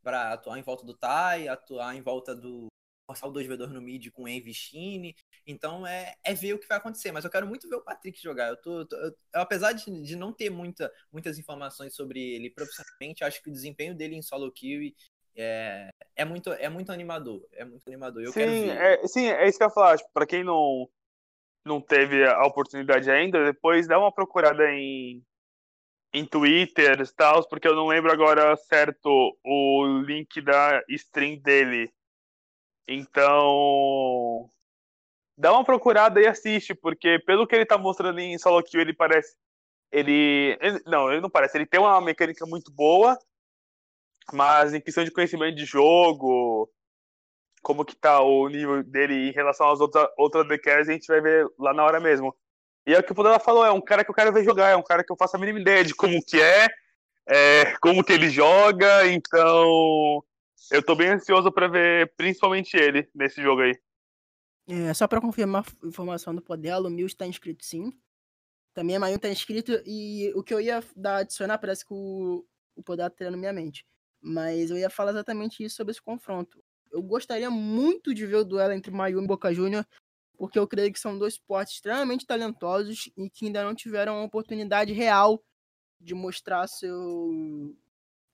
para 0.04 0.32
atuar 0.32 0.58
em 0.58 0.62
volta 0.62 0.84
do 0.84 0.94
Tai, 0.94 1.48
atuar 1.48 1.96
em 1.96 2.02
volta 2.02 2.34
do, 2.34 2.66
forçar 3.06 3.28
o 3.28 3.32
2 3.32 3.46
v 3.46 3.56
no 3.56 3.80
mid 3.80 4.10
com 4.10 4.28
Envy 4.28 4.54
Chine. 4.54 5.14
Então 5.46 5.86
é, 5.86 6.14
é 6.24 6.34
ver 6.34 6.54
o 6.54 6.58
que 6.58 6.68
vai 6.68 6.78
acontecer. 6.78 7.12
Mas 7.12 7.24
eu 7.24 7.30
quero 7.30 7.46
muito 7.46 7.68
ver 7.68 7.76
o 7.76 7.82
Patrick 7.82 8.20
jogar. 8.22 8.48
Eu 8.48 8.56
tô, 8.56 8.86
tô 8.86 8.96
eu, 8.96 9.14
apesar 9.34 9.72
de, 9.72 10.02
de 10.02 10.16
não 10.16 10.32
ter 10.32 10.50
muita, 10.50 10.92
muitas 11.12 11.38
informações 11.38 11.94
sobre 11.94 12.20
ele 12.20 12.50
profissionalmente, 12.50 13.24
acho 13.24 13.42
que 13.42 13.50
o 13.50 13.52
desempenho 13.52 13.94
dele 13.94 14.16
em 14.16 14.22
solo 14.22 14.50
kill 14.50 14.92
é, 15.34 15.90
é, 16.14 16.24
muito, 16.24 16.52
é 16.52 16.68
muito 16.68 16.92
animador. 16.92 17.46
É 17.52 17.64
muito 17.64 17.86
animador. 17.86 18.22
Eu 18.22 18.32
sim, 18.32 18.70
é, 18.70 19.06
sim, 19.06 19.26
é 19.26 19.48
isso 19.48 19.58
que 19.58 19.64
eu 19.64 19.68
ia 19.68 19.74
falar. 19.74 19.96
Tipo, 19.96 20.10
pra 20.12 20.26
quem 20.26 20.44
não, 20.44 20.88
não 21.64 21.80
teve 21.80 22.24
a 22.24 22.44
oportunidade 22.44 23.10
ainda, 23.10 23.44
depois 23.44 23.86
dá 23.86 23.98
uma 23.98 24.12
procurada 24.12 24.70
em, 24.70 25.24
em 26.12 26.26
Twitter 26.26 27.00
e 27.00 27.14
tal, 27.14 27.46
porque 27.48 27.66
eu 27.66 27.74
não 27.74 27.86
lembro 27.86 28.12
agora 28.12 28.56
certo 28.56 29.36
o 29.44 30.02
link 30.04 30.40
da 30.40 30.82
stream 30.88 31.38
dele. 31.38 31.92
Então, 32.88 34.48
dá 35.36 35.52
uma 35.52 35.64
procurada 35.64 36.20
e 36.20 36.26
assiste, 36.26 36.74
porque 36.74 37.18
pelo 37.20 37.46
que 37.46 37.54
ele 37.54 37.66
tá 37.66 37.78
mostrando 37.78 38.18
em 38.18 38.36
solo 38.38 38.62
kill, 38.62 38.80
ele 38.80 38.94
parece. 38.94 39.34
Ele, 39.90 40.58
ele. 40.60 40.82
Não, 40.86 41.10
ele 41.10 41.20
não 41.20 41.30
parece. 41.30 41.56
Ele 41.56 41.66
tem 41.66 41.80
uma 41.80 42.00
mecânica 42.00 42.46
muito 42.46 42.72
boa, 42.72 43.18
mas 44.32 44.74
em 44.74 44.80
questão 44.80 45.04
de 45.04 45.10
conhecimento 45.10 45.56
de 45.56 45.64
jogo, 45.64 46.70
como 47.62 47.84
que 47.84 47.96
tá 47.96 48.20
o 48.20 48.48
nível 48.48 48.82
dele 48.82 49.28
em 49.28 49.32
relação 49.32 49.70
às 49.70 49.80
outras, 49.80 50.08
outras 50.18 50.46
DKs, 50.48 50.88
a 50.88 50.92
gente 50.92 51.06
vai 51.06 51.20
ver 51.20 51.46
lá 51.58 51.72
na 51.72 51.84
hora 51.84 52.00
mesmo. 52.00 52.34
E 52.86 52.94
é 52.94 52.98
o 52.98 53.02
que 53.02 53.12
o 53.12 53.14
Podela 53.14 53.38
falou, 53.38 53.64
é 53.64 53.70
um 53.70 53.80
cara 53.80 54.04
que 54.04 54.10
eu 54.10 54.14
quero 54.14 54.32
ver 54.32 54.44
jogar, 54.44 54.70
é 54.70 54.76
um 54.76 54.82
cara 54.82 55.04
que 55.04 55.12
eu 55.12 55.16
faço 55.16 55.36
a 55.36 55.38
mínima 55.38 55.60
ideia 55.60 55.84
de 55.84 55.94
como 55.94 56.20
que 56.24 56.40
é, 56.40 56.68
é 57.28 57.76
como 57.80 58.02
que 58.02 58.12
ele 58.12 58.28
joga, 58.28 59.06
então 59.06 60.24
eu 60.70 60.84
tô 60.84 60.94
bem 60.94 61.08
ansioso 61.08 61.50
para 61.50 61.68
ver 61.68 62.12
principalmente 62.16 62.76
ele 62.76 63.08
nesse 63.14 63.42
jogo 63.42 63.62
aí. 63.62 63.78
É, 64.68 64.94
só 64.94 65.08
para 65.08 65.20
confirmar 65.20 65.64
a 65.82 65.86
informação 65.86 66.34
do 66.34 66.42
Podelo, 66.42 66.88
o 66.88 66.90
Mil 66.90 67.06
está 67.06 67.26
inscrito 67.26 67.64
sim. 67.64 67.92
Também 68.74 68.96
a 68.96 69.00
Mayu 69.00 69.16
está 69.16 69.28
inscrito 69.28 69.72
e 69.84 70.32
o 70.34 70.42
que 70.42 70.54
eu 70.54 70.60
ia 70.60 70.82
dar 70.96 71.18
adicionar 71.18 71.58
parece 71.58 71.84
que 71.84 71.92
o, 71.92 72.44
o 72.74 72.82
Podelo 72.82 73.10
tá 73.10 73.30
na 73.30 73.36
minha 73.36 73.52
mente. 73.52 73.84
Mas 74.20 74.70
eu 74.70 74.78
ia 74.78 74.88
falar 74.88 75.10
exatamente 75.10 75.62
isso 75.62 75.76
sobre 75.76 75.90
esse 75.90 76.00
confronto. 76.00 76.62
Eu 76.90 77.02
gostaria 77.02 77.50
muito 77.50 78.14
de 78.14 78.24
ver 78.26 78.36
o 78.36 78.44
duelo 78.44 78.72
entre 78.72 78.92
Mayu 78.92 79.22
e 79.22 79.26
Boca 79.26 79.52
Júnior, 79.52 79.86
porque 80.36 80.58
eu 80.58 80.66
creio 80.66 80.92
que 80.92 81.00
são 81.00 81.18
dois 81.18 81.34
esportes 81.34 81.74
extremamente 81.74 82.26
talentosos 82.26 83.10
e 83.16 83.28
que 83.28 83.46
ainda 83.46 83.64
não 83.64 83.74
tiveram 83.74 84.16
a 84.16 84.24
oportunidade 84.24 84.92
real 84.92 85.42
de 86.00 86.14
mostrar 86.14 86.66
seu, 86.66 87.76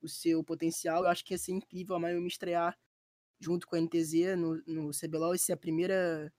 o 0.00 0.08
seu 0.08 0.42
potencial. 0.44 1.04
Eu 1.04 1.10
acho 1.10 1.24
que 1.24 1.34
ia 1.34 1.38
ser 1.38 1.52
incrível 1.52 1.96
a 1.96 1.98
Mayumi 1.98 2.28
estrear 2.28 2.78
junto 3.40 3.66
com 3.66 3.76
a 3.76 3.80
NTZ 3.80 4.36
no, 4.36 4.62
no 4.66 4.90
CBLOL 4.90 5.34
e 5.34 5.38
ser 5.38 5.52
a 5.52 5.56
primeira 5.56 6.32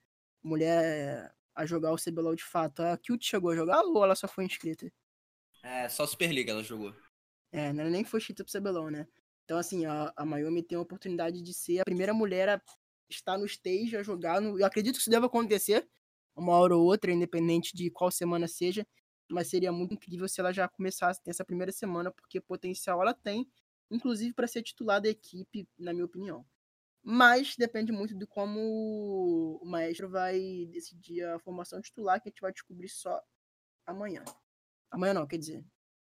mulher 0.43 1.33
a 1.55 1.65
jogar 1.65 1.91
o 1.91 1.97
CBLOL 1.97 2.35
de 2.35 2.43
fato. 2.43 2.81
A 2.81 2.97
Cute 2.97 3.25
chegou 3.25 3.51
a 3.51 3.55
jogar 3.55 3.81
ou 3.83 4.03
ela 4.03 4.15
só 4.15 4.27
foi 4.27 4.45
inscrita? 4.45 4.91
É, 5.63 5.89
só 5.89 6.05
Superliga 6.05 6.51
ela 6.51 6.63
jogou. 6.63 6.93
É, 7.51 7.67
ela 7.67 7.89
nem 7.89 8.03
foi 8.03 8.19
inscrita 8.19 8.43
pro 8.43 8.59
CBLOL, 8.59 8.89
né? 8.89 9.07
Então, 9.43 9.57
assim, 9.57 9.85
a, 9.85 10.13
a 10.15 10.25
Mayumi 10.25 10.61
tem 10.61 10.77
a 10.77 10.81
oportunidade 10.81 11.41
de 11.41 11.53
ser 11.53 11.79
a 11.79 11.83
primeira 11.83 12.13
mulher 12.13 12.47
a 12.49 12.61
estar 13.09 13.37
no 13.37 13.45
stage, 13.45 13.97
a 13.97 14.03
jogar. 14.03 14.39
No... 14.39 14.59
Eu 14.59 14.65
acredito 14.65 14.95
que 14.95 15.01
isso 15.01 15.09
deva 15.09 15.25
acontecer 15.25 15.87
uma 16.35 16.53
hora 16.53 16.75
ou 16.75 16.85
outra, 16.85 17.11
independente 17.11 17.75
de 17.75 17.89
qual 17.89 18.11
semana 18.11 18.47
seja. 18.47 18.85
Mas 19.29 19.47
seria 19.47 19.71
muito 19.71 19.93
incrível 19.93 20.27
se 20.27 20.39
ela 20.39 20.51
já 20.51 20.67
começasse 20.67 21.21
essa 21.27 21.45
primeira 21.45 21.71
semana, 21.71 22.11
porque 22.11 22.41
potencial 22.41 23.01
ela 23.01 23.13
tem, 23.13 23.47
inclusive 23.91 24.33
para 24.33 24.47
ser 24.47 24.63
titular 24.63 25.01
da 25.01 25.09
equipe, 25.09 25.67
na 25.77 25.93
minha 25.93 26.05
opinião. 26.05 26.45
Mas 27.01 27.55
depende 27.57 27.91
muito 27.91 28.17
de 28.17 28.25
como 28.25 29.59
o 29.61 29.65
maestro 29.65 30.09
vai 30.09 30.67
decidir 30.71 31.23
a 31.23 31.39
formação 31.39 31.81
titular, 31.81 32.21
que 32.21 32.27
a 32.27 32.31
gente 32.31 32.41
vai 32.41 32.51
descobrir 32.51 32.89
só 32.89 33.21
amanhã. 33.85 34.23
Amanhã 34.91 35.13
não, 35.13 35.27
quer 35.27 35.37
dizer, 35.37 35.63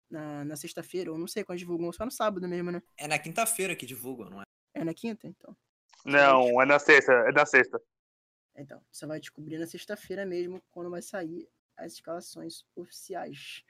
na, 0.10 0.46
na 0.46 0.56
sexta-feira, 0.56 1.12
ou 1.12 1.18
não 1.18 1.28
sei 1.28 1.44
quando 1.44 1.60
divulgam, 1.60 1.92
só 1.92 2.06
no 2.06 2.12
sábado 2.12 2.48
mesmo, 2.48 2.72
né? 2.72 2.82
É 2.98 3.08
na 3.08 3.20
quinta-feira 3.20 3.76
que 3.76 3.86
divulgam, 3.86 4.30
não 4.30 4.42
é? 4.42 4.44
É 4.74 4.84
na 4.84 4.94
quinta, 4.94 5.28
então. 5.28 5.56
Não, 6.06 6.62
é 6.62 6.66
na 6.66 6.80
sexta, 6.80 7.12
é 7.12 7.32
na 7.32 7.46
sexta. 7.46 7.82
Então, 8.56 8.82
você 8.92 9.06
vai 9.06 9.20
descobrir 9.20 9.58
na 9.58 9.68
sexta-feira 9.68 10.26
mesmo, 10.26 10.62
quando 10.72 10.90
vai 10.90 11.02
sair 11.02 11.48
as 11.80 11.94
escalações 11.94 12.66
oficiais. 12.76 13.64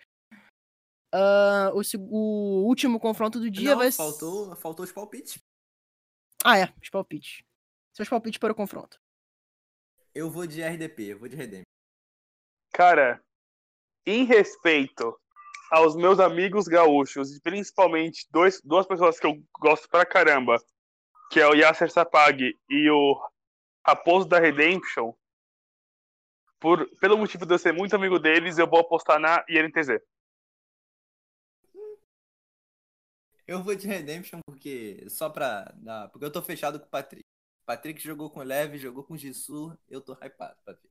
Uh, 1.14 1.74
o, 1.74 1.82
o, 2.00 2.68
último 2.68 3.00
confronto 3.00 3.40
do 3.40 3.50
dia 3.50 3.72
não, 3.72 3.78
vai 3.78 3.92
faltou, 3.92 4.56
faltou 4.56 4.86
os 4.86 4.92
palpites. 4.92 5.40
Ah, 6.44 6.58
é, 6.58 6.74
os 6.82 6.90
palpites. 6.90 7.44
Seus 7.94 8.08
palpites 8.08 8.38
para 8.38 8.54
o 8.54 8.56
confronto. 8.56 9.00
Eu 10.14 10.30
vou 10.30 10.46
de 10.46 10.62
RDP, 10.62 11.14
eu 11.14 11.20
vou 11.20 11.28
de 11.28 11.36
Redem. 11.36 11.64
Cara, 12.72 13.24
em 14.06 14.24
respeito 14.24 15.20
aos 15.72 15.96
meus 15.96 16.20
amigos 16.20 16.68
gaúchos, 16.68 17.36
e 17.36 17.42
principalmente 17.42 18.28
dois, 18.32 18.62
duas 18.62 18.88
pessoas 18.88 19.20
que 19.20 19.26
eu 19.26 19.44
gosto 19.60 19.88
pra 19.90 20.06
caramba, 20.06 20.58
que 21.32 21.40
é 21.40 21.48
o 21.48 21.54
Yasser 21.54 21.92
Sapag 21.92 22.58
e 22.70 22.90
o 22.90 23.20
Raposo 23.86 24.28
da 24.28 24.40
Redemption, 24.40 25.14
por, 26.60 26.90
pelo 26.98 27.18
motivo 27.18 27.46
de 27.46 27.54
eu 27.54 27.60
ser 27.60 27.74
muito 27.74 27.96
amigo 27.96 28.20
deles, 28.20 28.58
eu 28.58 28.68
vou 28.68 28.80
apostar 28.80 29.20
na 29.20 29.44
INTZ. 29.50 30.02
Eu 33.48 33.64
vou 33.64 33.74
de 33.76 33.88
Redemption 33.88 34.40
porque 34.46 35.06
só 35.10 35.30
pra 35.30 35.74
dar. 35.78 36.10
Porque 36.10 36.26
eu 36.26 36.32
tô 36.32 36.42
fechado 36.42 36.80
com 36.80 36.86
o 36.86 36.90
Patrick. 36.90 37.26
O 37.64 37.66
Patrick 37.66 38.02
jogou 38.02 38.30
com 38.30 38.42
o 38.42 38.44
Leve, 38.44 38.78
jogou 38.78 39.04
com 39.04 39.16
o 39.16 39.18
Jisoo, 39.18 39.76
eu 39.90 40.02
tô 40.02 40.14
hypado, 40.14 40.58
Patrick. 40.64 40.90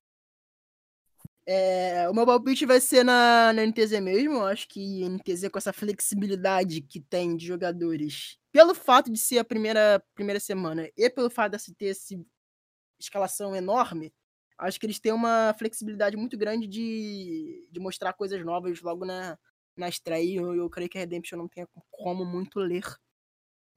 É, 1.45 2.07
o 2.09 2.13
meu 2.13 2.25
palpite 2.25 2.65
vai 2.65 2.79
ser 2.79 3.03
na, 3.03 3.51
na 3.53 3.65
NTZ 3.65 3.99
mesmo. 4.01 4.35
Eu 4.35 4.45
acho 4.45 4.67
que 4.67 5.07
NTZ 5.07 5.49
com 5.49 5.57
essa 5.57 5.73
flexibilidade 5.73 6.81
que 6.81 6.99
tem 6.99 7.35
de 7.35 7.45
jogadores, 7.45 8.37
pelo 8.51 8.75
fato 8.75 9.11
de 9.11 9.17
ser 9.17 9.39
a 9.39 9.45
primeira, 9.45 10.03
primeira 10.13 10.39
semana 10.39 10.89
e 10.97 11.09
pelo 11.09 11.29
fato 11.29 11.57
de 11.57 11.73
ter 11.73 11.87
essa 11.87 12.15
escalação 12.99 13.55
enorme, 13.55 14.13
acho 14.59 14.79
que 14.79 14.85
eles 14.85 14.99
têm 14.99 15.11
uma 15.11 15.53
flexibilidade 15.57 16.15
muito 16.17 16.37
grande 16.37 16.67
de, 16.67 17.67
de 17.71 17.79
mostrar 17.79 18.13
coisas 18.13 18.43
novas 18.43 18.81
logo 18.81 19.05
na, 19.05 19.37
na 19.75 19.89
estreia. 19.89 20.39
Eu, 20.39 20.53
eu 20.55 20.69
creio 20.69 20.89
que 20.89 20.97
a 20.97 21.01
Redemption 21.01 21.37
não 21.37 21.47
tenha 21.47 21.67
como 21.89 22.25
muito 22.25 22.59
ler. 22.59 22.83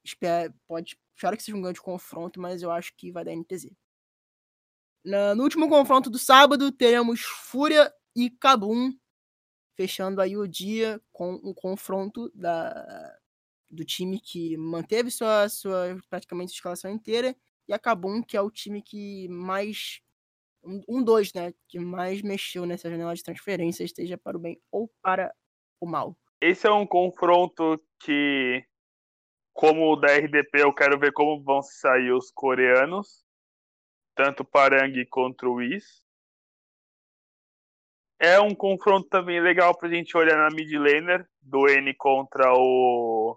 Espero, 0.05 0.53
pode, 0.67 0.99
espero 1.15 1.37
que 1.37 1.43
seja 1.43 1.57
um 1.57 1.63
grande 1.63 1.81
confronto, 1.81 2.41
mas 2.41 2.63
eu 2.63 2.71
acho 2.71 2.93
que 2.97 3.13
vai 3.13 3.25
dar 3.25 3.33
NTZ. 3.33 3.71
Na, 5.05 5.35
no 5.35 5.43
último 5.45 5.69
confronto 5.69 6.11
do 6.11 6.19
sábado, 6.19 6.71
teremos 6.71 7.23
Fúria 7.23 7.93
e 8.15 8.31
Kabum, 8.31 8.93
fechando 9.77 10.21
aí 10.21 10.37
o 10.37 10.47
dia 10.47 11.01
com 11.13 11.35
o 11.35 11.55
confronto 11.55 12.31
da, 12.35 13.17
do 13.71 13.85
time 13.85 14.21
que 14.21 14.57
manteve 14.57 15.11
sua, 15.11 15.49
sua 15.49 15.99
praticamente 16.11 16.53
escalação 16.53 16.91
inteira, 16.91 17.35
e 17.67 17.73
a 17.73 17.79
Kabum, 17.79 18.23
que 18.23 18.37
é 18.37 18.41
o 18.41 18.51
time 18.51 18.83
que 18.83 19.29
mais. 19.29 20.01
Um, 20.65 20.83
um 20.89 21.03
dois, 21.03 21.33
né? 21.33 21.53
Que 21.69 21.79
mais 21.79 22.23
mexeu 22.23 22.65
nessa 22.65 22.89
janela 22.91 23.15
de 23.15 23.23
transferência, 23.23 23.85
esteja 23.85 24.17
para 24.17 24.37
o 24.37 24.41
bem 24.41 24.61
ou 24.71 24.91
para 25.03 25.35
o 25.81 25.87
mal. 25.87 26.17
Esse 26.41 26.67
é 26.67 26.73
um 26.73 26.87
confronto 26.87 27.81
que, 28.01 28.65
como 29.53 29.93
o 29.93 29.97
da 29.97 30.09
RDP, 30.09 30.63
eu 30.63 30.75
quero 30.75 30.99
ver 30.99 31.13
como 31.13 31.43
vão 31.43 31.63
sair 31.63 32.13
os 32.13 32.31
coreanos, 32.31 33.25
tanto 34.15 34.45
Parang 34.45 34.93
contra 35.07 35.49
o 35.49 35.63
Is. 35.63 36.03
É 38.21 38.39
um 38.41 38.55
confronto 38.55 39.09
também 39.09 39.41
legal 39.41 39.77
pra 39.77 39.89
gente 39.89 40.17
olhar 40.17 40.37
na 40.37 40.55
mid 40.55 40.73
laner, 40.73 41.29
do 41.41 41.69
N 41.69 41.93
contra 41.95 42.53
o 42.55 43.37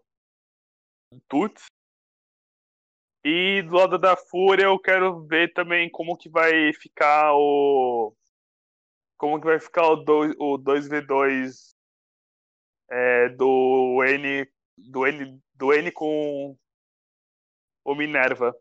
Tuts. 1.28 1.66
E 3.28 3.64
do 3.64 3.74
lado 3.76 3.98
da 3.98 4.16
Fúria 4.16 4.66
eu 4.66 4.78
quero 4.78 5.26
ver 5.26 5.52
também 5.52 5.90
como 5.90 6.16
que 6.16 6.30
vai 6.30 6.72
ficar 6.74 7.34
o 7.34 8.16
como 9.18 9.40
que 9.40 9.48
vai 9.48 9.60
ficar 9.60 9.88
o, 9.88 9.96
2, 9.96 10.36
o 10.38 10.60
2v2 10.60 11.74
é, 12.88 13.30
do 13.30 14.04
N 14.04 14.48
do 14.78 15.08
N 15.08 15.42
do 15.56 15.74
N 15.74 15.92
com 15.92 16.56
o 17.84 17.96
Minerva. 17.96 18.56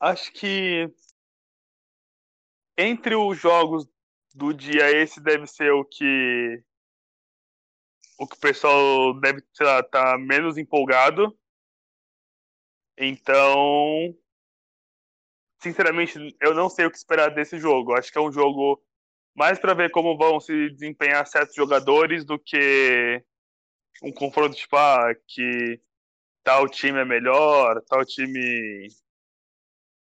Acho 0.00 0.32
que 0.32 0.92
entre 2.76 3.14
os 3.14 3.38
jogos 3.38 3.88
do 4.34 4.52
dia 4.52 4.90
esse 4.90 5.20
deve 5.20 5.46
ser 5.46 5.70
o 5.70 5.84
que 5.84 6.60
o 8.18 8.26
que 8.26 8.36
o 8.36 8.40
pessoal 8.40 9.14
deve 9.20 9.38
estar 9.38 9.84
tá 9.84 10.18
menos 10.18 10.58
empolgado. 10.58 11.38
Então, 12.96 14.14
sinceramente, 15.60 16.36
eu 16.40 16.54
não 16.54 16.68
sei 16.68 16.86
o 16.86 16.90
que 16.90 16.96
esperar 16.96 17.30
desse 17.30 17.58
jogo. 17.58 17.94
Acho 17.94 18.12
que 18.12 18.18
é 18.18 18.20
um 18.20 18.32
jogo 18.32 18.82
mais 19.34 19.58
para 19.58 19.74
ver 19.74 19.90
como 19.90 20.16
vão 20.16 20.40
se 20.40 20.70
desempenhar 20.70 21.26
certos 21.26 21.54
jogadores 21.54 22.24
do 22.24 22.38
que 22.38 23.22
um 24.02 24.12
confronto 24.12 24.56
tipo, 24.56 24.76
ah, 24.76 25.14
que 25.26 25.80
tal 26.44 26.68
time 26.68 26.98
é 26.98 27.04
melhor, 27.04 27.80
tal 27.88 28.04
time 28.04 28.88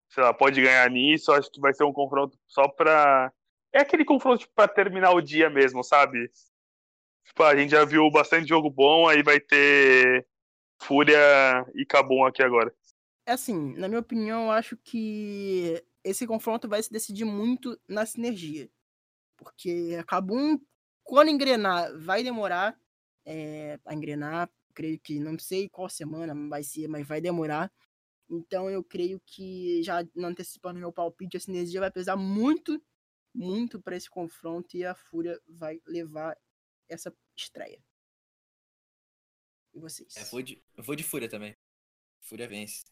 sei 0.09 0.23
lá, 0.23 0.33
pode 0.33 0.61
ganhar 0.61 0.89
nisso. 0.89 1.31
Acho 1.31 1.51
que 1.51 1.59
vai 1.59 1.73
ser 1.73 1.83
um 1.83 1.93
confronto 1.93 2.37
só 2.47 2.67
pra. 2.67 3.31
É 3.73 3.79
aquele 3.81 4.03
confronto 4.03 4.39
tipo, 4.39 4.53
pra 4.53 4.67
terminar 4.67 5.11
o 5.11 5.21
dia 5.21 5.49
mesmo, 5.49 5.83
sabe? 5.83 6.29
Tipo, 7.25 7.43
a 7.43 7.55
gente 7.55 7.71
já 7.71 7.85
viu 7.85 8.09
bastante 8.09 8.47
jogo 8.47 8.69
bom, 8.69 9.07
aí 9.07 9.21
vai 9.21 9.39
ter 9.39 10.25
Fúria 10.81 11.17
e 11.75 11.85
Cabum 11.85 12.25
aqui 12.25 12.41
agora. 12.41 12.73
É 13.25 13.33
assim, 13.33 13.73
na 13.77 13.87
minha 13.87 13.99
opinião, 13.99 14.45
eu 14.45 14.51
acho 14.51 14.75
que 14.77 15.83
esse 16.03 16.25
confronto 16.25 16.67
vai 16.67 16.81
se 16.81 16.91
decidir 16.91 17.25
muito 17.25 17.79
na 17.87 18.05
sinergia. 18.05 18.69
Porque 19.37 19.97
a 19.99 20.03
Kabum, 20.03 20.59
quando 21.03 21.29
engrenar, 21.29 21.97
vai 21.99 22.23
demorar 22.23 22.77
é, 23.25 23.79
a 23.85 23.93
engrenar. 23.93 24.49
Creio 24.73 24.99
que 24.99 25.19
não 25.19 25.37
sei 25.37 25.69
qual 25.69 25.89
semana 25.89 26.33
vai 26.49 26.63
ser, 26.63 26.87
mas 26.87 27.07
vai 27.07 27.21
demorar. 27.21 27.71
Então 28.29 28.69
eu 28.69 28.83
creio 28.83 29.21
que, 29.25 29.81
já 29.83 30.03
antecipando 30.17 30.79
meu 30.79 30.93
palpite, 30.93 31.37
a 31.37 31.39
sinergia 31.39 31.79
vai 31.79 31.91
pesar 31.91 32.15
muito, 32.15 32.81
muito 33.33 33.81
para 33.81 33.95
esse 33.95 34.09
confronto 34.09 34.77
e 34.77 34.85
a 34.85 34.95
Fúria 34.95 35.39
vai 35.47 35.81
levar 35.87 36.37
essa 36.87 37.13
estreia. 37.37 37.83
E 39.73 39.79
vocês? 39.79 40.15
É, 40.17 40.23
vou 40.25 40.41
de, 40.41 40.61
eu 40.75 40.83
vou 40.83 40.95
de 40.95 41.03
Fúria 41.03 41.29
também. 41.29 41.55
Fúria 42.21 42.47
vence. 42.47 42.83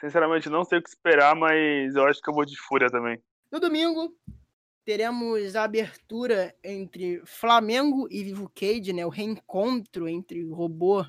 Sinceramente, 0.00 0.48
não 0.48 0.64
sei 0.64 0.78
o 0.78 0.82
que 0.82 0.88
esperar, 0.88 1.34
mas 1.34 1.94
eu 1.94 2.04
acho 2.04 2.20
que 2.20 2.30
eu 2.30 2.34
vou 2.34 2.44
de 2.44 2.56
Fúria 2.56 2.88
também. 2.88 3.20
No 3.50 3.58
domingo, 3.58 4.16
teremos 4.84 5.56
a 5.56 5.64
abertura 5.64 6.56
entre 6.62 7.20
Flamengo 7.26 8.06
e 8.10 8.22
Vivo 8.22 8.48
Cage, 8.54 8.92
né? 8.92 9.04
O 9.04 9.10
reencontro 9.10 10.08
entre 10.08 10.44
o 10.44 10.54
robô 10.54 11.04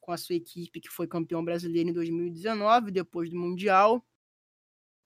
com 0.00 0.10
a 0.10 0.16
sua 0.16 0.34
equipe 0.34 0.80
que 0.80 0.88
foi 0.88 1.06
campeão 1.06 1.44
brasileiro 1.44 1.90
em 1.90 1.92
2019, 1.92 2.90
depois 2.90 3.30
do 3.30 3.38
Mundial. 3.38 4.04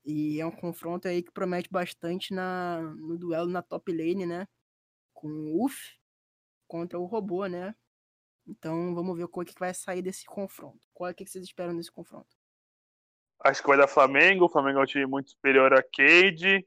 E 0.05 0.41
é 0.41 0.47
um 0.47 0.51
confronto 0.51 1.07
aí 1.07 1.23
que 1.23 1.33
promete 1.33 1.69
bastante 1.71 2.33
na, 2.33 2.81
no 2.81 3.19
duelo 3.19 3.51
na 3.51 3.61
top 3.61 3.93
lane, 3.93 4.25
né? 4.25 4.49
Com 5.13 5.29
o 5.29 5.65
UF 5.65 5.99
contra 6.67 6.99
o 6.99 7.05
robô, 7.05 7.47
né? 7.47 7.75
Então 8.47 8.95
vamos 8.95 9.17
ver 9.17 9.29
qual 9.29 9.43
é 9.43 9.47
que 9.47 9.59
vai 9.59 9.75
sair 9.75 10.03
desse 10.03 10.25
confronto. 10.25 10.87
Qual 10.95 11.11
é 11.11 11.15
que 11.15 11.27
vocês 11.27 11.45
esperam 11.45 11.77
desse 11.77 11.91
confronto? 11.91 12.37
acho 13.41 13.63
que 13.63 13.69
vai 13.69 13.79
dar 13.79 13.89
Flamengo. 13.89 14.45
O 14.47 14.49
Flamengo 14.49 14.81
é 14.81 14.83
um 14.83 14.87
time 14.87 15.07
muito 15.07 15.31
superior 15.31 15.73
a 15.73 15.83
Cade, 15.83 16.67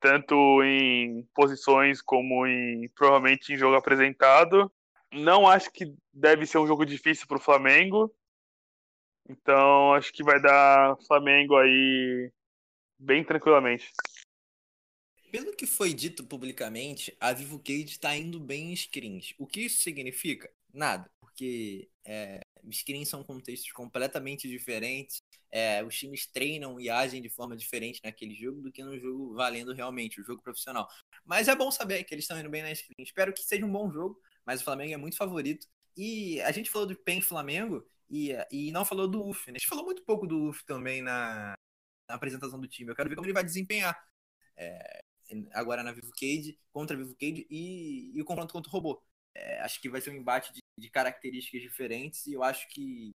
tanto 0.00 0.62
em 0.62 1.24
posições 1.34 2.02
como 2.02 2.46
em 2.46 2.88
provavelmente 2.94 3.52
em 3.52 3.56
jogo 3.56 3.76
apresentado. 3.76 4.70
Não 5.12 5.46
acho 5.46 5.72
que 5.72 5.94
deve 6.12 6.46
ser 6.46 6.58
um 6.58 6.66
jogo 6.66 6.84
difícil 6.84 7.26
para 7.26 7.38
o 7.38 7.40
Flamengo. 7.40 8.14
Então 9.28 9.92
acho 9.94 10.12
que 10.12 10.22
vai 10.22 10.40
dar 10.40 10.96
Flamengo 11.06 11.56
aí 11.56 12.30
bem 12.98 13.24
tranquilamente. 13.24 13.90
Pelo 15.30 15.54
que 15.54 15.66
foi 15.66 15.92
dito 15.92 16.24
publicamente, 16.24 17.14
a 17.20 17.34
Vivo 17.34 17.58
Cage 17.58 17.84
está 17.84 18.16
indo 18.16 18.40
bem 18.40 18.72
em 18.72 18.76
screens. 18.76 19.34
O 19.38 19.46
que 19.46 19.60
isso 19.60 19.82
significa? 19.82 20.50
Nada, 20.72 21.10
porque 21.20 21.88
é, 22.04 22.40
screens 22.72 23.08
são 23.08 23.24
contextos 23.24 23.72
completamente 23.72 24.48
diferentes. 24.48 25.22
É, 25.50 25.82
os 25.82 25.96
times 25.96 26.26
treinam 26.26 26.78
e 26.78 26.90
agem 26.90 27.22
de 27.22 27.30
forma 27.30 27.56
diferente 27.56 28.00
naquele 28.04 28.34
jogo 28.34 28.60
do 28.60 28.70
que 28.70 28.84
no 28.84 28.98
jogo 28.98 29.34
valendo 29.34 29.72
realmente, 29.72 30.20
o 30.20 30.24
jogo 30.24 30.42
profissional. 30.42 30.86
Mas 31.24 31.48
é 31.48 31.56
bom 31.56 31.70
saber 31.70 32.04
que 32.04 32.14
eles 32.14 32.24
estão 32.24 32.38
indo 32.38 32.50
bem 32.50 32.62
na 32.62 32.74
screen. 32.74 32.94
Espero 33.00 33.32
que 33.32 33.42
seja 33.42 33.64
um 33.64 33.72
bom 33.72 33.90
jogo, 33.90 34.20
mas 34.44 34.60
o 34.60 34.64
Flamengo 34.64 34.92
é 34.92 34.96
muito 34.96 35.16
favorito. 35.16 35.66
E 35.96 36.40
a 36.42 36.52
gente 36.52 36.70
falou 36.70 36.86
do 36.86 36.96
PEN 36.96 37.20
Flamengo 37.20 37.84
e, 38.10 38.30
e 38.52 38.70
não 38.72 38.84
falou 38.84 39.08
do 39.08 39.26
UF. 39.26 39.50
Né? 39.50 39.56
A 39.56 39.58
gente 39.58 39.68
falou 39.68 39.84
muito 39.84 40.04
pouco 40.04 40.26
do 40.26 40.48
UF 40.50 40.64
também 40.64 41.02
na, 41.02 41.54
na 42.08 42.14
apresentação 42.14 42.60
do 42.60 42.68
time. 42.68 42.90
Eu 42.90 42.96
quero 42.96 43.08
ver 43.08 43.16
como 43.16 43.26
ele 43.26 43.34
vai 43.34 43.44
desempenhar. 43.44 43.98
É, 44.56 45.02
agora 45.52 45.82
na 45.82 45.92
Vivo 45.92 46.10
Cage, 46.12 46.58
contra 46.72 46.96
a 46.96 46.98
Vivo 46.98 47.14
Cage 47.14 47.46
e, 47.50 48.12
e 48.16 48.22
o 48.22 48.24
confronto 48.24 48.52
contra 48.52 48.68
o 48.70 48.72
robô. 48.72 49.02
É, 49.38 49.60
acho 49.60 49.80
que 49.80 49.88
vai 49.88 50.00
ser 50.00 50.10
um 50.10 50.14
embate 50.14 50.52
de, 50.52 50.60
de, 50.78 50.90
características 50.90 51.62
diferentes 51.62 52.26
e 52.26 52.32
eu 52.32 52.42
acho 52.42 52.68
que, 52.68 53.10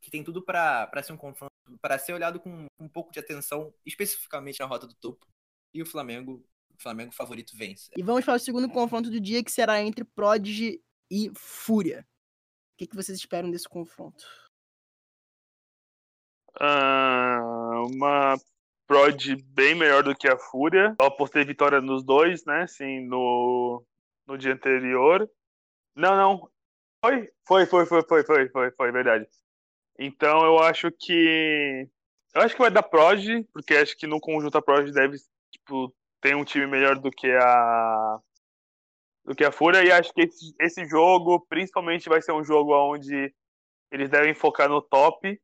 que 0.00 0.10
tem 0.10 0.22
tudo 0.22 0.40
para 0.40 1.02
ser 1.02 1.12
um 1.12 1.16
confronto, 1.16 1.52
para 1.80 1.98
ser 1.98 2.12
olhado 2.12 2.38
com, 2.38 2.66
com 2.78 2.84
um 2.84 2.88
pouco 2.88 3.10
de 3.10 3.18
atenção, 3.18 3.74
especificamente 3.84 4.60
na 4.60 4.66
rota 4.66 4.86
do 4.86 4.94
topo. 4.94 5.26
E 5.74 5.82
o 5.82 5.86
Flamengo, 5.86 6.46
o 6.70 6.82
Flamengo 6.82 7.12
favorito 7.12 7.56
vence. 7.56 7.90
E 7.96 8.02
vamos 8.02 8.24
para 8.24 8.34
o 8.34 8.38
segundo 8.38 8.68
confronto 8.68 9.10
do 9.10 9.20
dia, 9.20 9.42
que 9.42 9.50
será 9.50 9.82
entre 9.82 10.04
Prodigy 10.04 10.80
e 11.10 11.30
Fúria. 11.34 12.06
O 12.74 12.76
que, 12.78 12.86
que 12.86 12.96
vocês 12.96 13.18
esperam 13.18 13.50
desse 13.50 13.68
confronto? 13.68 14.24
Uh, 16.60 17.86
uma 17.92 18.36
prod 18.86 19.36
bem 19.46 19.74
melhor 19.74 20.04
do 20.04 20.14
que 20.14 20.28
a 20.28 20.38
Fúria. 20.38 20.94
Eu 21.00 21.06
apostei 21.06 21.44
vitória 21.44 21.80
nos 21.80 22.04
dois, 22.04 22.44
né? 22.44 22.66
Sim, 22.68 23.00
no, 23.06 23.84
no 24.26 24.38
dia 24.38 24.52
anterior. 24.52 25.28
Não, 25.96 26.16
não. 26.16 26.50
Foi? 27.04 27.28
Foi, 27.46 27.66
foi, 27.66 27.86
foi, 27.86 28.02
foi, 28.02 28.24
foi, 28.24 28.48
foi, 28.48 28.70
foi, 28.72 28.92
verdade. 28.92 29.26
Então 29.98 30.44
eu 30.44 30.58
acho 30.58 30.90
que. 30.90 31.88
Eu 32.34 32.42
acho 32.42 32.54
que 32.54 32.60
vai 32.60 32.70
dar 32.70 32.82
Prod, 32.82 33.24
porque 33.52 33.74
acho 33.76 33.96
que 33.96 34.06
no 34.06 34.20
conjunto 34.20 34.58
a 34.58 34.62
Prod 34.62 34.90
deve, 34.90 35.16
tipo, 35.52 35.94
ter 36.20 36.34
um 36.34 36.44
time 36.44 36.66
melhor 36.66 36.98
do 36.98 37.10
que 37.10 37.30
a. 37.30 38.18
do 39.24 39.34
que 39.34 39.44
a 39.44 39.52
Fúria. 39.52 39.84
E 39.84 39.92
acho 39.92 40.12
que 40.12 40.22
esse, 40.22 40.54
esse 40.60 40.84
jogo, 40.86 41.46
principalmente, 41.48 42.08
vai 42.08 42.20
ser 42.22 42.32
um 42.32 42.44
jogo 42.44 42.74
onde 42.74 43.32
eles 43.92 44.10
devem 44.10 44.34
focar 44.34 44.68
no 44.68 44.82
top 44.82 45.38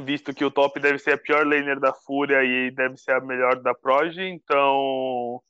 visto 0.00 0.34
que 0.34 0.44
o 0.44 0.50
top 0.50 0.80
deve 0.80 0.98
ser 0.98 1.12
a 1.12 1.18
pior 1.18 1.46
laner 1.46 1.78
da 1.78 1.92
Fúria 1.92 2.42
e 2.42 2.70
deve 2.70 2.96
ser 2.96 3.12
a 3.12 3.20
melhor 3.20 3.60
da 3.60 3.74
Proj, 3.74 4.16
então 4.18 5.40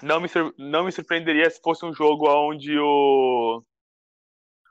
não 0.00 0.20
me, 0.20 0.28
não 0.56 0.84
me 0.84 0.92
surpreenderia 0.92 1.50
se 1.50 1.60
fosse 1.60 1.84
um 1.84 1.92
jogo 1.92 2.28
onde 2.28 2.78
o, 2.78 3.62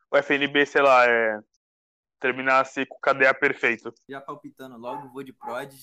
o 0.09 0.17
FNB, 0.17 0.65
sei 0.65 0.81
lá, 0.81 1.05
é, 1.05 1.39
terminasse 2.19 2.85
com 2.85 2.99
KDA 2.99 3.33
perfeito. 3.33 3.93
Já 4.09 4.21
palpitando 4.21 4.77
logo, 4.77 5.09
vou 5.09 5.23
de 5.23 5.33
Prod. 5.33 5.73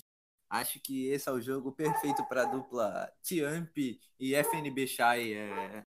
Acho 0.51 0.81
que 0.81 1.09
esse 1.09 1.28
é 1.28 1.32
o 1.32 1.40
jogo 1.40 1.73
perfeito 1.73 2.27
para 2.27 2.47
dupla 2.47 3.12
Tiamp 3.23 3.77
e 3.77 4.35
FNB 4.35 4.86
Shy 4.86 5.35
é, 5.35 5.82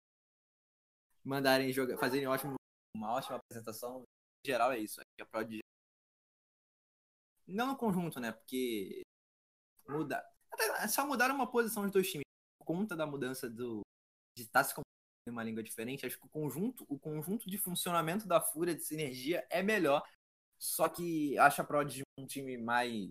mandarem 1.24 1.72
jogar, 1.72 1.96
fazerem 1.96 2.26
ótimo, 2.26 2.54
uma 2.96 3.12
ótima 3.12 3.36
apresentação. 3.36 4.02
Em 4.44 4.48
geral 4.48 4.72
é 4.72 4.78
isso. 4.78 5.00
A 5.00 5.24
não 7.46 7.68
no 7.68 7.76
conjunto, 7.76 8.20
né? 8.20 8.32
Porque 8.32 9.02
muda. 9.88 10.22
Só 10.88 11.06
mudaram 11.06 11.34
uma 11.34 11.50
posição 11.50 11.86
de 11.86 11.92
dois 11.92 12.10
times. 12.10 12.27
Conta 12.68 12.94
da 12.94 13.06
mudança 13.06 13.48
do. 13.48 13.80
de 14.36 14.42
estar 14.42 14.62
se 14.62 14.74
em 15.26 15.30
uma 15.30 15.42
língua 15.42 15.62
diferente, 15.62 16.04
acho 16.04 16.18
que 16.18 16.26
o 16.26 16.28
conjunto, 16.28 16.84
o 16.86 16.98
conjunto 16.98 17.48
de 17.48 17.56
funcionamento 17.56 18.28
da 18.28 18.42
Fúria 18.42 18.74
de 18.74 18.82
sinergia 18.82 19.46
é 19.48 19.62
melhor. 19.62 20.06
Só 20.58 20.86
que 20.86 21.38
acha 21.38 21.62
a 21.62 21.64
Prod 21.64 22.02
um 22.18 22.26
time 22.26 22.58
mais, 22.58 23.08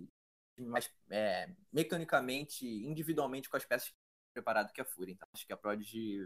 mais 0.59 0.93
é, 1.09 1.49
mecanicamente, 1.73 2.67
individualmente 2.67 3.49
com 3.49 3.57
as 3.57 3.65
peças 3.65 3.91
preparado 4.31 4.71
que 4.71 4.79
a 4.79 4.85
Fúria. 4.85 5.13
Então 5.13 5.27
acho 5.33 5.47
que 5.47 5.53
a 5.53 5.57
Prod 5.57 5.83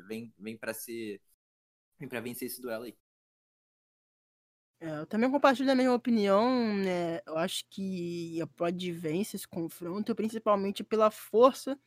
vem, 0.09 0.33
vem 0.37 0.57
para 0.57 0.73
ser. 0.73 1.21
vem 1.97 2.09
para 2.09 2.19
vencer 2.19 2.47
esse 2.47 2.61
duelo 2.61 2.83
aí. 2.83 2.97
É, 4.81 4.99
eu 4.99 5.05
também 5.05 5.31
compartilho 5.31 5.67
da 5.67 5.75
mesma 5.75 5.93
opinião, 5.93 6.75
né? 6.75 7.21
Eu 7.25 7.37
acho 7.37 7.63
que 7.69 8.41
a 8.41 8.47
Prod 8.47 8.91
vence 8.91 9.37
esse 9.37 9.47
confronto, 9.47 10.13
principalmente 10.13 10.83
pela 10.83 11.09
força 11.09 11.79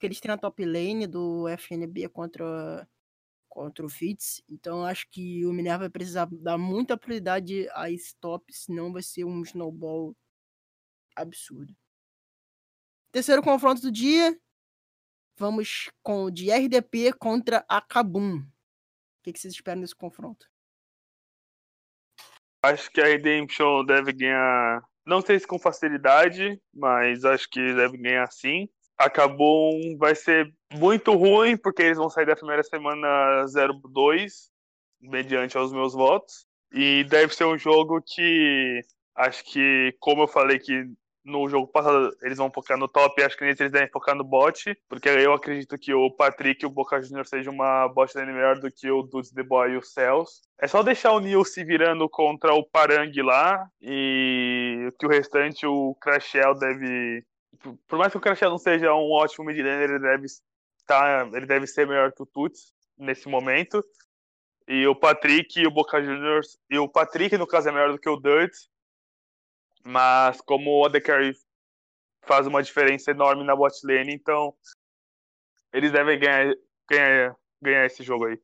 que 0.00 0.06
eles 0.06 0.18
têm 0.18 0.30
na 0.30 0.38
top 0.38 0.64
lane 0.64 1.06
do 1.06 1.46
FNB 1.46 2.08
contra, 2.08 2.88
contra 3.48 3.84
o 3.84 3.88
Fitz. 3.88 4.42
Então 4.48 4.84
acho 4.84 5.06
que 5.10 5.44
o 5.44 5.52
Minerva 5.52 5.80
vai 5.80 5.90
precisar 5.90 6.26
dar 6.32 6.56
muita 6.56 6.96
prioridade 6.96 7.68
a 7.74 7.90
esse 7.90 8.16
top, 8.16 8.50
senão 8.52 8.92
vai 8.92 9.02
ser 9.02 9.24
um 9.24 9.42
snowball 9.42 10.16
absurdo. 11.14 11.76
Terceiro 13.12 13.42
confronto 13.42 13.82
do 13.82 13.92
dia. 13.92 14.36
Vamos 15.36 15.90
com 16.02 16.24
o 16.24 16.30
de 16.30 16.50
RDP 16.50 17.12
contra 17.12 17.64
a 17.68 17.80
Kabum. 17.80 18.38
O 18.38 19.22
que, 19.22 19.32
que 19.32 19.38
vocês 19.38 19.54
esperam 19.54 19.80
desse 19.80 19.94
confronto? 19.94 20.46
Acho 22.62 22.90
que 22.90 23.00
a 23.00 23.06
Redemption 23.06 23.84
deve 23.84 24.12
ganhar, 24.12 24.82
não 25.06 25.22
sei 25.22 25.38
se 25.38 25.46
com 25.46 25.58
facilidade, 25.58 26.60
mas 26.72 27.24
acho 27.24 27.48
que 27.48 27.74
deve 27.74 27.96
ganhar 27.96 28.30
sim. 28.30 28.68
Acabou, 29.00 29.72
vai 29.96 30.14
ser 30.14 30.52
muito 30.74 31.14
ruim, 31.14 31.56
porque 31.56 31.82
eles 31.82 31.96
vão 31.96 32.10
sair 32.10 32.26
da 32.26 32.36
primeira 32.36 32.62
semana 32.62 33.46
0-2, 33.46 34.50
mediante 35.00 35.56
aos 35.56 35.72
meus 35.72 35.94
votos. 35.94 36.46
E 36.70 37.04
deve 37.04 37.34
ser 37.34 37.44
um 37.44 37.56
jogo 37.56 38.02
que 38.02 38.80
acho 39.16 39.42
que, 39.44 39.96
como 39.98 40.24
eu 40.24 40.28
falei 40.28 40.58
que 40.58 40.84
no 41.24 41.48
jogo 41.48 41.66
passado 41.66 42.14
eles 42.22 42.38
vão 42.38 42.50
focar 42.50 42.76
no 42.76 42.88
top, 42.88 43.22
acho 43.22 43.36
que 43.36 43.44
nesse 43.44 43.62
eles 43.62 43.72
devem 43.72 43.88
focar 43.88 44.14
no 44.14 44.24
bot, 44.24 44.76
porque 44.88 45.08
eu 45.08 45.32
acredito 45.32 45.78
que 45.78 45.92
o 45.94 46.10
Patrick 46.10 46.62
e 46.62 46.66
o 46.66 46.70
Boca 46.70 47.00
Junior 47.00 47.26
seja 47.26 47.50
uma 47.50 47.88
bot 47.88 48.16
lane 48.16 48.32
melhor 48.32 48.58
do 48.58 48.70
que 48.70 48.90
o 48.90 49.02
Dudes 49.02 49.30
The 49.30 49.42
Boy 49.42 49.72
e 49.72 49.76
o 49.76 49.82
Cells. 49.82 50.42
É 50.60 50.66
só 50.66 50.82
deixar 50.82 51.12
o 51.12 51.20
Neil 51.20 51.44
se 51.44 51.64
virando 51.64 52.08
contra 52.08 52.54
o 52.54 52.64
Parang 52.64 53.12
lá 53.22 53.66
e 53.80 54.92
que 54.98 55.06
o 55.06 55.10
restante 55.10 55.66
o 55.66 55.94
Crashel 56.00 56.54
deve 56.54 57.24
por 57.86 57.98
mais 57.98 58.12
que 58.12 58.18
o 58.18 58.20
Crashel 58.20 58.50
não 58.50 58.58
seja 58.58 58.94
um 58.94 59.10
ótimo 59.10 59.44
mid 59.44 59.58
laner, 59.58 59.90
ele 59.90 59.98
deve 59.98 60.26
estar, 60.78 61.32
ele 61.34 61.46
deve 61.46 61.66
ser 61.66 61.86
melhor 61.86 62.12
que 62.12 62.22
o 62.22 62.26
Tuts 62.26 62.72
nesse 62.96 63.28
momento. 63.28 63.84
E 64.66 64.86
o 64.86 64.94
Patrick 64.94 65.60
e 65.60 65.66
o 65.66 65.70
Boca 65.70 66.02
Juniors, 66.02 66.58
e 66.70 66.78
o 66.78 66.88
Patrick 66.88 67.36
no 67.36 67.46
caso 67.46 67.68
é 67.68 67.72
melhor 67.72 67.92
do 67.92 67.98
que 67.98 68.08
o 68.08 68.20
Dirt, 68.20 68.52
mas 69.84 70.40
como 70.42 70.70
o 70.70 70.86
AD 70.86 71.00
Carry 71.00 71.34
faz 72.22 72.46
uma 72.46 72.62
diferença 72.62 73.10
enorme 73.10 73.42
na 73.42 73.56
bot 73.56 73.74
lane, 73.84 74.14
então 74.14 74.54
eles 75.72 75.90
devem 75.90 76.18
ganhar, 76.18 76.54
ganhar, 76.88 77.36
ganhar 77.60 77.86
esse 77.86 78.02
jogo 78.02 78.26
aí. 78.26 78.40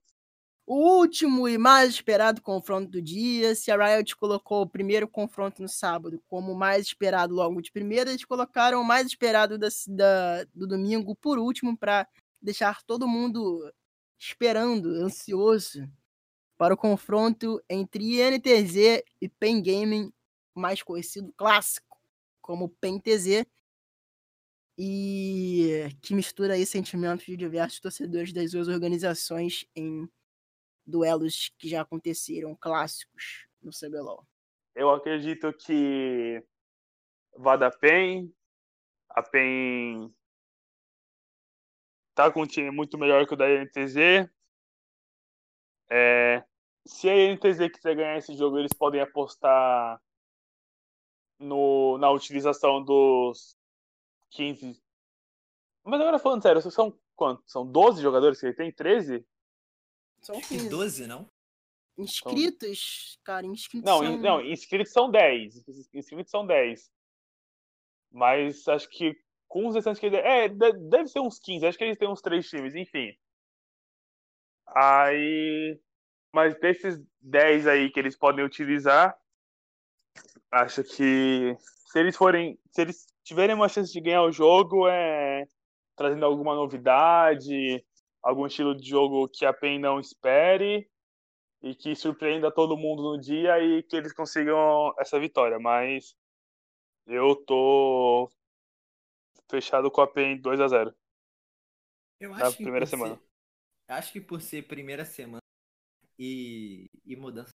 O 0.69 0.99
último 0.99 1.49
e 1.49 1.57
mais 1.57 1.91
esperado 1.91 2.43
confronto 2.43 2.91
do 2.91 3.01
dia, 3.01 3.55
se 3.55 3.71
a 3.71 3.77
Riot 3.77 4.17
colocou 4.17 4.63
o 4.63 4.69
primeiro 4.69 5.07
confronto 5.07 5.63
no 5.63 5.69
sábado 5.69 6.21
como 6.27 6.53
o 6.53 6.59
mais 6.59 6.87
esperado 6.87 7.33
logo 7.33 7.63
de 7.63 7.71
primeira, 7.71 8.11
eles 8.11 8.25
colocaram 8.25 8.81
o 8.81 8.85
mais 8.85 9.07
esperado 9.07 9.57
da, 9.57 9.69
da 9.87 10.45
do 10.53 10.67
domingo 10.67 11.15
por 11.15 11.39
último 11.39 11.79
para 11.79 12.09
deixar 12.43 12.83
todo 12.83 13.07
mundo 13.07 13.73
esperando, 14.19 14.89
ansioso 15.05 15.89
para 16.59 16.75
o 16.75 16.77
confronto 16.77 17.63
entre 17.71 18.21
INTZ 18.21 19.05
e 19.21 19.29
Pen 19.29 19.63
Gaming 19.63 20.13
mais 20.53 20.83
conhecido 20.83 21.33
clássico 21.37 21.97
como 22.41 22.69
PEN-TZ, 22.69 23.45
e 24.79 25.89
que 26.03 26.15
mistura 26.15 26.55
aí 26.55 26.67
sentimentos 26.67 27.25
de 27.25 27.37
diversos 27.37 27.81
torcedores 27.81 28.33
das 28.33 28.53
duas 28.53 28.69
organizações 28.69 29.65
em 29.75 30.09
duelos 30.87 31.51
que 31.59 31.69
já 31.69 31.83
aconteceram 31.83 32.55
clássicos 32.55 33.47
no 33.61 33.71
CBLOL. 33.73 34.27
Eu 34.75 34.91
acredito 34.91 35.53
que 35.53 36.43
vá 37.37 37.57
da 37.57 37.71
PEN, 37.71 38.33
a 39.09 39.23
PEN 39.23 40.15
tá 42.15 42.31
com 42.31 42.43
um 42.43 42.47
time 42.47 42.71
muito 42.71 42.97
melhor 42.97 43.27
que 43.27 43.35
o 43.35 43.37
da 43.37 43.47
NTZ. 43.47 44.29
É, 45.91 46.45
se 46.85 47.09
a 47.09 47.15
NTZ 47.15 47.71
quiser 47.73 47.95
ganhar 47.95 48.17
esse 48.17 48.35
jogo, 48.35 48.59
eles 48.59 48.73
podem 48.73 49.01
apostar 49.01 50.01
no, 51.39 51.99
na 51.99 52.11
utilização 52.11 52.83
dos 52.83 53.57
15. 54.31 54.81
Mas 55.85 56.01
agora 56.01 56.19
falando 56.19 56.43
sério, 56.43 56.63
são 56.63 56.99
quantos? 57.15 57.51
São 57.51 57.67
12 57.67 58.03
jogadores 58.03 58.41
que 58.41 58.47
ele 58.47 58.55
tem? 58.55 58.73
13? 58.73 59.27
São 60.27 60.37
Acho 60.39 60.49
que 60.49 60.55
15. 60.57 60.69
12, 60.69 61.07
não? 61.07 61.31
Inscritos, 61.97 63.17
cara, 63.23 63.47
inscritos 63.47 63.89
Não, 63.89 63.99
são... 63.99 64.13
in- 64.13 64.19
não, 64.19 64.41
inscritos 64.45 64.93
são 64.93 65.09
10. 65.09 65.63
Inscritos 65.95 66.31
são 66.31 66.45
10. 66.45 66.91
Mas 68.11 68.67
acho 68.67 68.89
que 68.91 69.15
com 69.47 69.69
os 69.69 69.75
restantes 69.77 70.01
que. 70.01 70.07
É, 70.09 70.49
de- 70.49 70.73
deve 70.91 71.07
ser 71.09 71.21
uns 71.21 71.39
15. 71.39 71.65
Acho 71.65 71.79
que 71.79 71.85
eles 71.85 71.97
têm 71.97 72.09
uns 72.09 72.21
três 72.21 72.49
times, 72.49 72.75
enfim. 72.75 73.17
Aí. 74.67 75.79
Mas 76.35 76.59
desses 76.59 77.01
10 77.21 77.69
aí 77.69 77.89
que 77.91 78.01
eles 78.01 78.17
podem 78.19 78.45
utilizar, 78.45 79.17
acho 80.51 80.83
que 80.83 81.57
se 81.59 81.99
eles 81.99 82.17
forem. 82.17 82.59
Se 82.73 82.83
eles 82.83 83.07
tiverem 83.23 83.55
uma 83.55 83.69
chance 83.69 83.93
de 83.93 84.01
ganhar 84.01 84.23
o 84.25 84.33
jogo, 84.33 84.89
é 84.89 85.47
trazendo 85.97 86.27
alguma 86.27 86.55
novidade, 86.55 87.83
algum 88.27 88.45
estilo 88.45 88.75
de 88.75 88.89
jogo 88.89 89.29
que 89.29 89.47
a 89.47 89.53
PEN 89.53 89.79
não 89.79 90.01
espere 90.01 90.91
e 91.63 91.77
que 91.77 91.95
surpreenda 91.95 92.53
todo 92.53 92.77
mundo 92.77 93.01
no 93.01 93.21
dia 93.21 93.61
e 93.61 93.85
que 93.85 93.95
eles 93.95 94.13
consigam 94.13 94.93
essa 94.99 95.19
vitória. 95.21 95.61
Mas 95.61 96.17
eu 97.07 97.37
tô 97.37 98.29
fechado 99.49 99.89
com 99.93 100.01
a 100.01 100.09
PEN 100.09 100.41
2 100.41 100.61
a 100.61 100.67
0 100.67 100.97
Eu 102.19 102.31
Na 102.31 102.51
primeira 102.51 102.85
semana. 102.85 103.15
Ser, 103.15 103.23
acho 103.93 104.13
que 104.13 104.21
por 104.21 104.41
ser 104.41 104.67
primeira 104.67 105.05
semana 105.05 105.41
e, 106.19 106.91
e 107.05 107.15
mudança, 107.15 107.51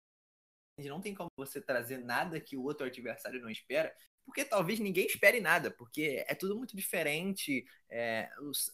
não 0.79 1.01
tem 1.01 1.13
como 1.13 1.29
você 1.35 1.59
trazer 1.59 1.97
nada 1.97 2.39
que 2.39 2.55
o 2.55 2.63
outro 2.63 2.87
adversário 2.87 3.41
não 3.41 3.49
espera, 3.49 3.93
porque 4.25 4.45
talvez 4.45 4.79
ninguém 4.79 5.05
espere 5.05 5.39
nada, 5.39 5.71
porque 5.71 6.23
é 6.27 6.35
tudo 6.35 6.55
muito 6.55 6.75
diferente. 6.75 7.65
É, 7.89 8.29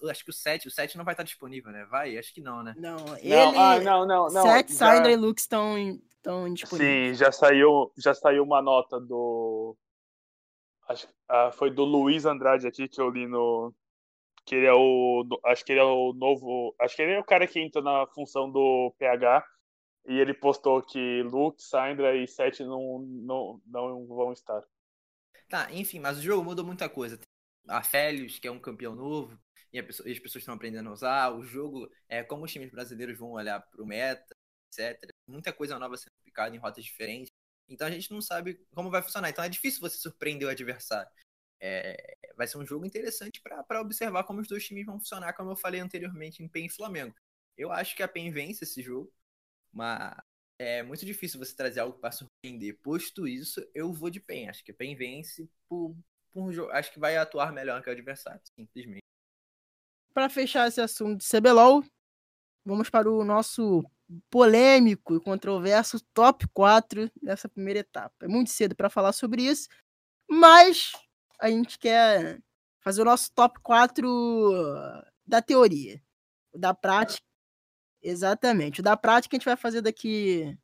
acho 0.10 0.24
que 0.24 0.30
o 0.30 0.34
7, 0.34 0.68
o 0.68 0.72
7 0.72 0.98
não 0.98 1.06
vai 1.06 1.14
estar 1.14 1.24
disponível, 1.24 1.72
né? 1.72 1.86
Vai? 1.86 2.18
Acho 2.18 2.34
que 2.34 2.41
não, 2.41 2.61
né? 2.61 2.76
Não, 2.78 3.18
ele... 3.18 3.30
Não, 3.30 3.60
ah, 3.60 3.80
não, 3.80 4.06
não, 4.06 4.28
não. 4.28 4.44
Seth, 4.44 4.69
já- 4.69 4.95
Syndra 4.95 5.11
e 5.11 5.15
Lux 5.15 5.41
estão 5.41 5.99
estão 6.28 6.53
disponíveis. 6.53 7.18
Sim, 7.18 7.24
já 7.24 7.32
saiu, 7.32 7.91
já 7.98 8.14
saiu 8.14 8.44
uma 8.44 8.61
nota 8.61 8.99
do. 8.99 9.76
Acho, 10.88 11.07
ah, 11.28 11.52
foi 11.52 11.72
do 11.72 11.84
Luiz 11.84 12.26
Andrade 12.26 12.68
aqui 12.68 12.88
que 12.88 12.99
eu 12.99 13.10
li 13.10 13.28
no. 13.28 13.74
Que 14.45 14.56
ele 14.56 14.68
é 14.68 14.74
o. 14.74 15.26
Acho 15.45 15.65
que 15.65 15.72
ele 15.74 15.80
é 15.80 15.84
o 15.84 16.14
novo. 16.14 16.76
Acho 16.80 16.95
que 16.95 17.02
ele 17.02 17.14
é 17.14 17.19
o 17.19 17.24
cara 17.24 17.48
que 17.48 17.60
entra 17.60 17.82
na 17.82 18.06
função 18.07 18.52
do 18.52 18.94
PH. 18.98 19.45
E 20.06 20.19
ele 20.19 20.34
postou 20.34 20.82
que 20.82 21.22
Luke, 21.24 21.61
Sandra 21.61 22.15
e 22.15 22.26
Seth 22.28 22.61
não, 22.61 22.99
não, 22.99 23.61
não 23.65 24.07
vão 24.07 24.32
estar. 24.32 24.64
Tá, 25.49 25.72
enfim, 25.72 25.99
mas 25.99 26.18
o 26.18 26.22
jogo 26.22 26.44
mudou 26.44 26.65
muita 26.65 26.90
coisa. 26.90 27.19
A 27.68 27.82
Félios, 27.84 28.40
que 28.40 28.48
é 28.48 28.52
um 28.52 28.60
campeão 28.60 28.95
novo, 28.95 29.40
e, 29.72 29.82
pessoa- 29.82 30.07
e 30.10 30.11
as 30.11 30.19
pessoas 30.19 30.41
estão 30.41 30.56
aprendendo 30.56 30.90
a 30.90 30.94
usar. 30.94 31.32
O 31.34 31.44
jogo, 31.44 31.90
é 32.10 32.24
como 32.24 32.45
os 32.45 32.52
times 32.52 32.69
brasileiros 32.72 33.18
vão 33.18 33.32
olhar 33.32 33.61
pro 33.61 33.86
meta, 33.86 34.36
etc. 34.72 35.14
Muita 35.28 35.53
coisa 35.53 35.78
nova 35.80 35.95
sendo 35.98 36.11
aplicada 36.22 36.56
em 36.56 36.60
rotas 36.60 36.84
diferentes. 36.84 37.32
Então 37.69 37.88
a 37.88 37.91
gente 37.91 38.11
não 38.11 38.22
sabe 38.22 38.56
como 38.74 38.90
vai 38.90 39.02
funcionar. 39.02 39.30
Então 39.30 39.44
é 39.44 39.49
difícil 39.49 39.80
você 39.82 39.98
surpreender 39.98 40.48
o 40.48 40.52
adversário. 40.52 41.10
É, 41.60 42.18
vai 42.38 42.48
ser 42.48 42.57
um 42.57 42.65
jogo 42.65 42.86
interessante 42.86 43.41
para 43.41 43.82
observar 43.82 44.24
como 44.26 44.41
os 44.41 44.48
dois 44.48 44.65
times 44.65 44.86
vão 44.86 44.99
funcionar, 44.99 45.34
como 45.34 45.52
eu 45.52 45.56
falei 45.57 45.80
anteriormente 45.82 46.44
em 46.44 46.48
PEN 46.48 46.65
e 46.68 46.69
Flamengo. 46.69 47.15
Eu 47.57 47.72
acho 47.72 47.95
que 47.95 48.03
a 48.03 48.07
PEN 48.07 48.32
vence 48.32 48.64
esse 48.64 48.82
jogo, 48.82 49.11
mas 49.74 50.15
é 50.59 50.81
muito 50.84 51.05
difícil 51.05 51.39
você 51.39 51.55
trazer 51.55 51.79
algo 51.79 51.97
para 51.99 52.11
surpreender. 52.11 52.79
Posto 52.81 53.27
isso, 53.27 53.65
eu 53.73 53.93
vou 53.93 54.09
de 54.09 54.19
PEN. 54.19 54.49
Acho 54.49 54.63
que 54.63 54.73
PEN 54.73 54.95
vence 54.95 55.49
por, 55.67 55.95
por 56.31 56.43
um 56.43 56.51
jogo. 56.51 56.71
Acho 56.71 56.91
que 56.91 56.99
vai 56.99 57.17
atuar 57.17 57.51
melhor 57.51 57.81
que 57.81 57.89
o 57.89 57.93
adversário, 57.93 58.41
simplesmente. 58.55 59.03
Para 60.13 60.29
fechar 60.29 60.67
esse 60.67 60.81
assunto 60.81 61.19
de 61.19 61.27
CBLOL, 61.29 61.84
vamos 62.65 62.89
para 62.89 63.09
o 63.09 63.23
nosso 63.23 63.85
polêmico 64.29 65.15
e 65.15 65.19
controverso 65.19 65.99
top 66.13 66.47
4 66.53 67.11
dessa 67.21 67.47
primeira 67.47 67.81
etapa. 67.81 68.15
É 68.21 68.27
muito 68.27 68.49
cedo 68.49 68.75
para 68.75 68.89
falar 68.89 69.11
sobre 69.11 69.43
isso, 69.43 69.67
mas 70.27 70.93
a 71.39 71.49
gente 71.49 71.77
quer 71.77 72.41
fazer 72.79 73.01
o 73.01 73.05
nosso 73.05 73.31
top 73.34 73.59
4 73.61 74.07
da 75.25 75.41
teoria. 75.41 76.01
Da 76.55 76.73
prática. 76.73 77.27
Exatamente. 78.02 78.80
O 78.80 78.84
da 78.84 78.95
prática 78.95 79.36
a 79.36 79.38
gente 79.38 79.45
vai 79.45 79.57
fazer 79.57 79.82
daqui 79.82 80.57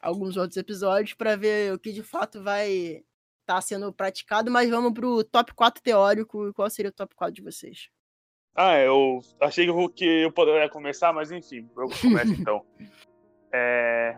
alguns 0.00 0.36
outros 0.36 0.56
episódios 0.56 1.14
para 1.14 1.36
ver 1.36 1.72
o 1.72 1.78
que 1.78 1.92
de 1.92 2.02
fato 2.02 2.42
vai 2.42 3.02
estar 3.40 3.60
sendo 3.60 3.92
praticado, 3.92 4.50
mas 4.50 4.68
vamos 4.70 4.92
pro 4.92 5.22
top 5.24 5.54
4 5.54 5.82
teórico. 5.82 6.52
Qual 6.54 6.68
seria 6.70 6.90
o 6.90 6.94
top 6.94 7.14
4 7.14 7.34
de 7.34 7.42
vocês? 7.42 7.88
Ah, 8.54 8.76
eu 8.78 9.20
achei 9.40 9.66
que 9.94 10.04
eu, 10.04 10.30
poderia 10.30 10.68
começar, 10.68 11.12
mas 11.12 11.30
enfim, 11.32 11.68
eu 11.76 11.88
começo 12.00 12.32
então. 12.32 12.64
É, 13.54 14.16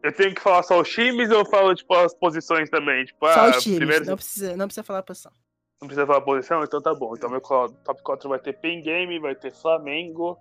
Eu 0.00 0.12
tenho 0.14 0.32
que 0.32 0.40
falar 0.40 0.62
só 0.62 0.80
os 0.80 0.88
times 0.88 1.28
ou 1.30 1.38
eu 1.40 1.44
falo 1.44 1.74
tipo, 1.74 1.92
as 1.92 2.14
posições 2.14 2.70
também? 2.70 3.04
Tipo, 3.04 3.26
Só 3.26 3.40
ah, 3.40 3.50
os 3.50 3.64
times, 3.64 3.78
primeiro- 3.78 4.06
não, 4.06 4.14
precisa, 4.14 4.56
não 4.56 4.66
precisa 4.66 4.84
falar 4.84 5.00
a 5.00 5.02
posição. 5.02 5.32
Não 5.80 5.88
precisa 5.88 6.06
falar 6.06 6.18
a 6.20 6.22
posição? 6.22 6.62
Então 6.62 6.80
tá 6.80 6.94
bom. 6.94 7.14
Então 7.16 7.28
meu 7.28 7.40
top 7.40 8.00
4 8.04 8.28
vai 8.28 8.38
ter 8.38 8.52
Pen 8.60 8.80
Game, 8.80 9.18
vai 9.18 9.34
ter 9.34 9.52
Flamengo, 9.52 10.38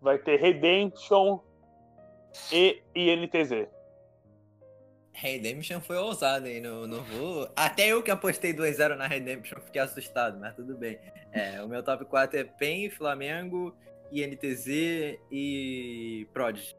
vai 0.00 0.18
ter 0.18 0.38
Redemption 0.40 1.40
e 2.52 2.82
INTZ. 2.94 3.68
Redemption 5.12 5.80
foi 5.80 5.96
ousado, 5.96 6.46
hein? 6.46 6.60
Não, 6.60 6.86
não 6.86 7.02
vou. 7.02 7.50
Até 7.56 7.88
eu 7.88 8.02
que 8.02 8.10
apostei 8.10 8.54
2-0 8.54 8.94
na 8.94 9.06
Redemption 9.06 9.58
fiquei 9.60 9.80
assustado, 9.82 10.38
mas 10.38 10.54
tudo 10.54 10.76
bem. 10.76 10.98
É, 11.32 11.60
o 11.62 11.68
meu 11.68 11.82
top 11.82 12.04
4 12.04 12.38
é 12.38 12.44
PEN, 12.44 12.88
Flamengo, 12.90 13.74
INTZ 14.12 14.66
e 15.30 16.26
Prodigy. 16.32 16.76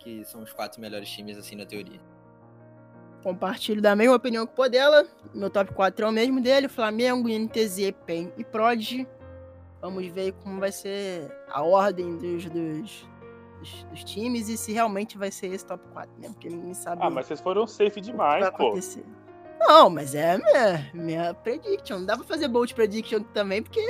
Que 0.00 0.24
são 0.24 0.42
os 0.42 0.52
quatro 0.52 0.80
melhores 0.80 1.08
times, 1.08 1.38
assim, 1.38 1.54
na 1.54 1.64
teoria. 1.64 2.00
Compartilho 3.22 3.80
da 3.80 3.94
mesma 3.94 4.16
opinião 4.16 4.46
que 4.46 4.52
o 4.52 4.56
Podela. 4.56 5.06
Meu 5.32 5.50
top 5.50 5.72
4 5.72 6.06
é 6.06 6.08
o 6.08 6.12
mesmo 6.12 6.40
dele: 6.40 6.68
Flamengo, 6.68 7.28
INTZ, 7.28 7.92
PEN 8.04 8.32
e 8.36 8.44
Prodigy. 8.44 9.06
Vamos 9.86 10.04
ver 10.08 10.32
como 10.42 10.58
vai 10.58 10.72
ser 10.72 11.30
a 11.48 11.62
ordem 11.62 12.16
dos, 12.16 12.46
dos, 12.46 13.08
dos, 13.60 13.84
dos 13.84 14.02
times 14.02 14.48
e 14.48 14.56
se 14.56 14.72
realmente 14.72 15.16
vai 15.16 15.30
ser 15.30 15.46
esse 15.46 15.64
top 15.64 15.86
4, 15.92 16.10
né? 16.18 16.28
Porque 16.30 16.48
ninguém 16.48 16.74
sabe 16.74 17.00
Ah, 17.04 17.08
mas 17.08 17.26
vocês 17.26 17.40
foram 17.40 17.68
safe 17.68 18.00
demais, 18.00 18.50
pô. 18.50 18.66
acontecer. 18.66 19.04
Não, 19.60 19.88
mas 19.88 20.12
é 20.16 20.32
a 20.32 20.38
minha, 20.38 20.90
minha 20.92 21.34
prediction. 21.34 22.00
Não 22.00 22.04
dá 22.04 22.16
pra 22.16 22.26
fazer 22.26 22.48
bold 22.48 22.74
prediction 22.74 23.22
também 23.32 23.62
porque 23.62 23.80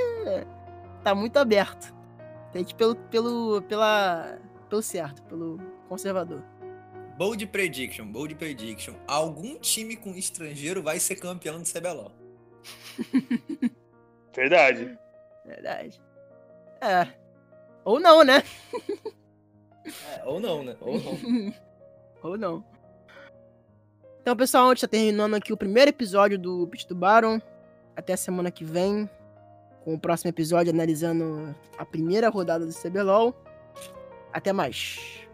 tá 1.03 1.15
muito 1.15 1.37
aberto. 1.37 1.91
Tem 2.53 2.63
que 2.63 2.73
ir 2.73 2.75
pelo, 2.75 2.95
pelo, 2.95 3.61
pela, 3.63 4.37
pelo 4.69 4.83
certo, 4.83 5.23
pelo 5.23 5.57
conservador. 5.89 6.43
Bold 7.17 7.43
Prediction, 7.47 8.05
Bold 8.05 8.35
Prediction. 8.35 8.93
Algum 9.07 9.57
time 9.57 9.95
com 9.95 10.11
estrangeiro 10.11 10.83
vai 10.83 10.99
ser 10.99 11.15
campeão 11.15 11.59
do 11.59 11.67
CBLOL. 11.67 12.11
Verdade. 14.35 14.95
Verdade. 15.47 16.01
É. 16.81 17.07
Ou 17.85 17.99
não, 17.99 18.23
né? 18.23 18.43
É, 20.13 20.25
ou 20.25 20.39
não, 20.39 20.63
né? 20.63 20.75
Ou 20.81 20.99
não. 20.99 21.53
Ou 22.21 22.37
não. 22.37 22.65
Então, 24.21 24.35
pessoal, 24.35 24.65
a 24.65 24.69
gente 24.73 24.81
tá 24.81 24.87
terminando 24.87 25.35
aqui 25.35 25.53
o 25.53 25.57
primeiro 25.57 25.89
episódio 25.89 26.37
do 26.37 26.67
Pitch 26.67 26.85
do 26.85 26.95
Baron. 26.95 27.39
Até 27.95 28.13
a 28.13 28.17
semana 28.17 28.51
que 28.51 28.65
vem. 28.65 29.09
Com 29.85 29.93
o 29.93 29.99
próximo 29.99 30.29
episódio 30.29 30.73
analisando 30.73 31.55
a 31.77 31.85
primeira 31.85 32.27
rodada 32.27 32.65
do 32.65 32.73
CBLOL. 32.73 33.33
Até 34.33 34.51
mais. 34.51 35.26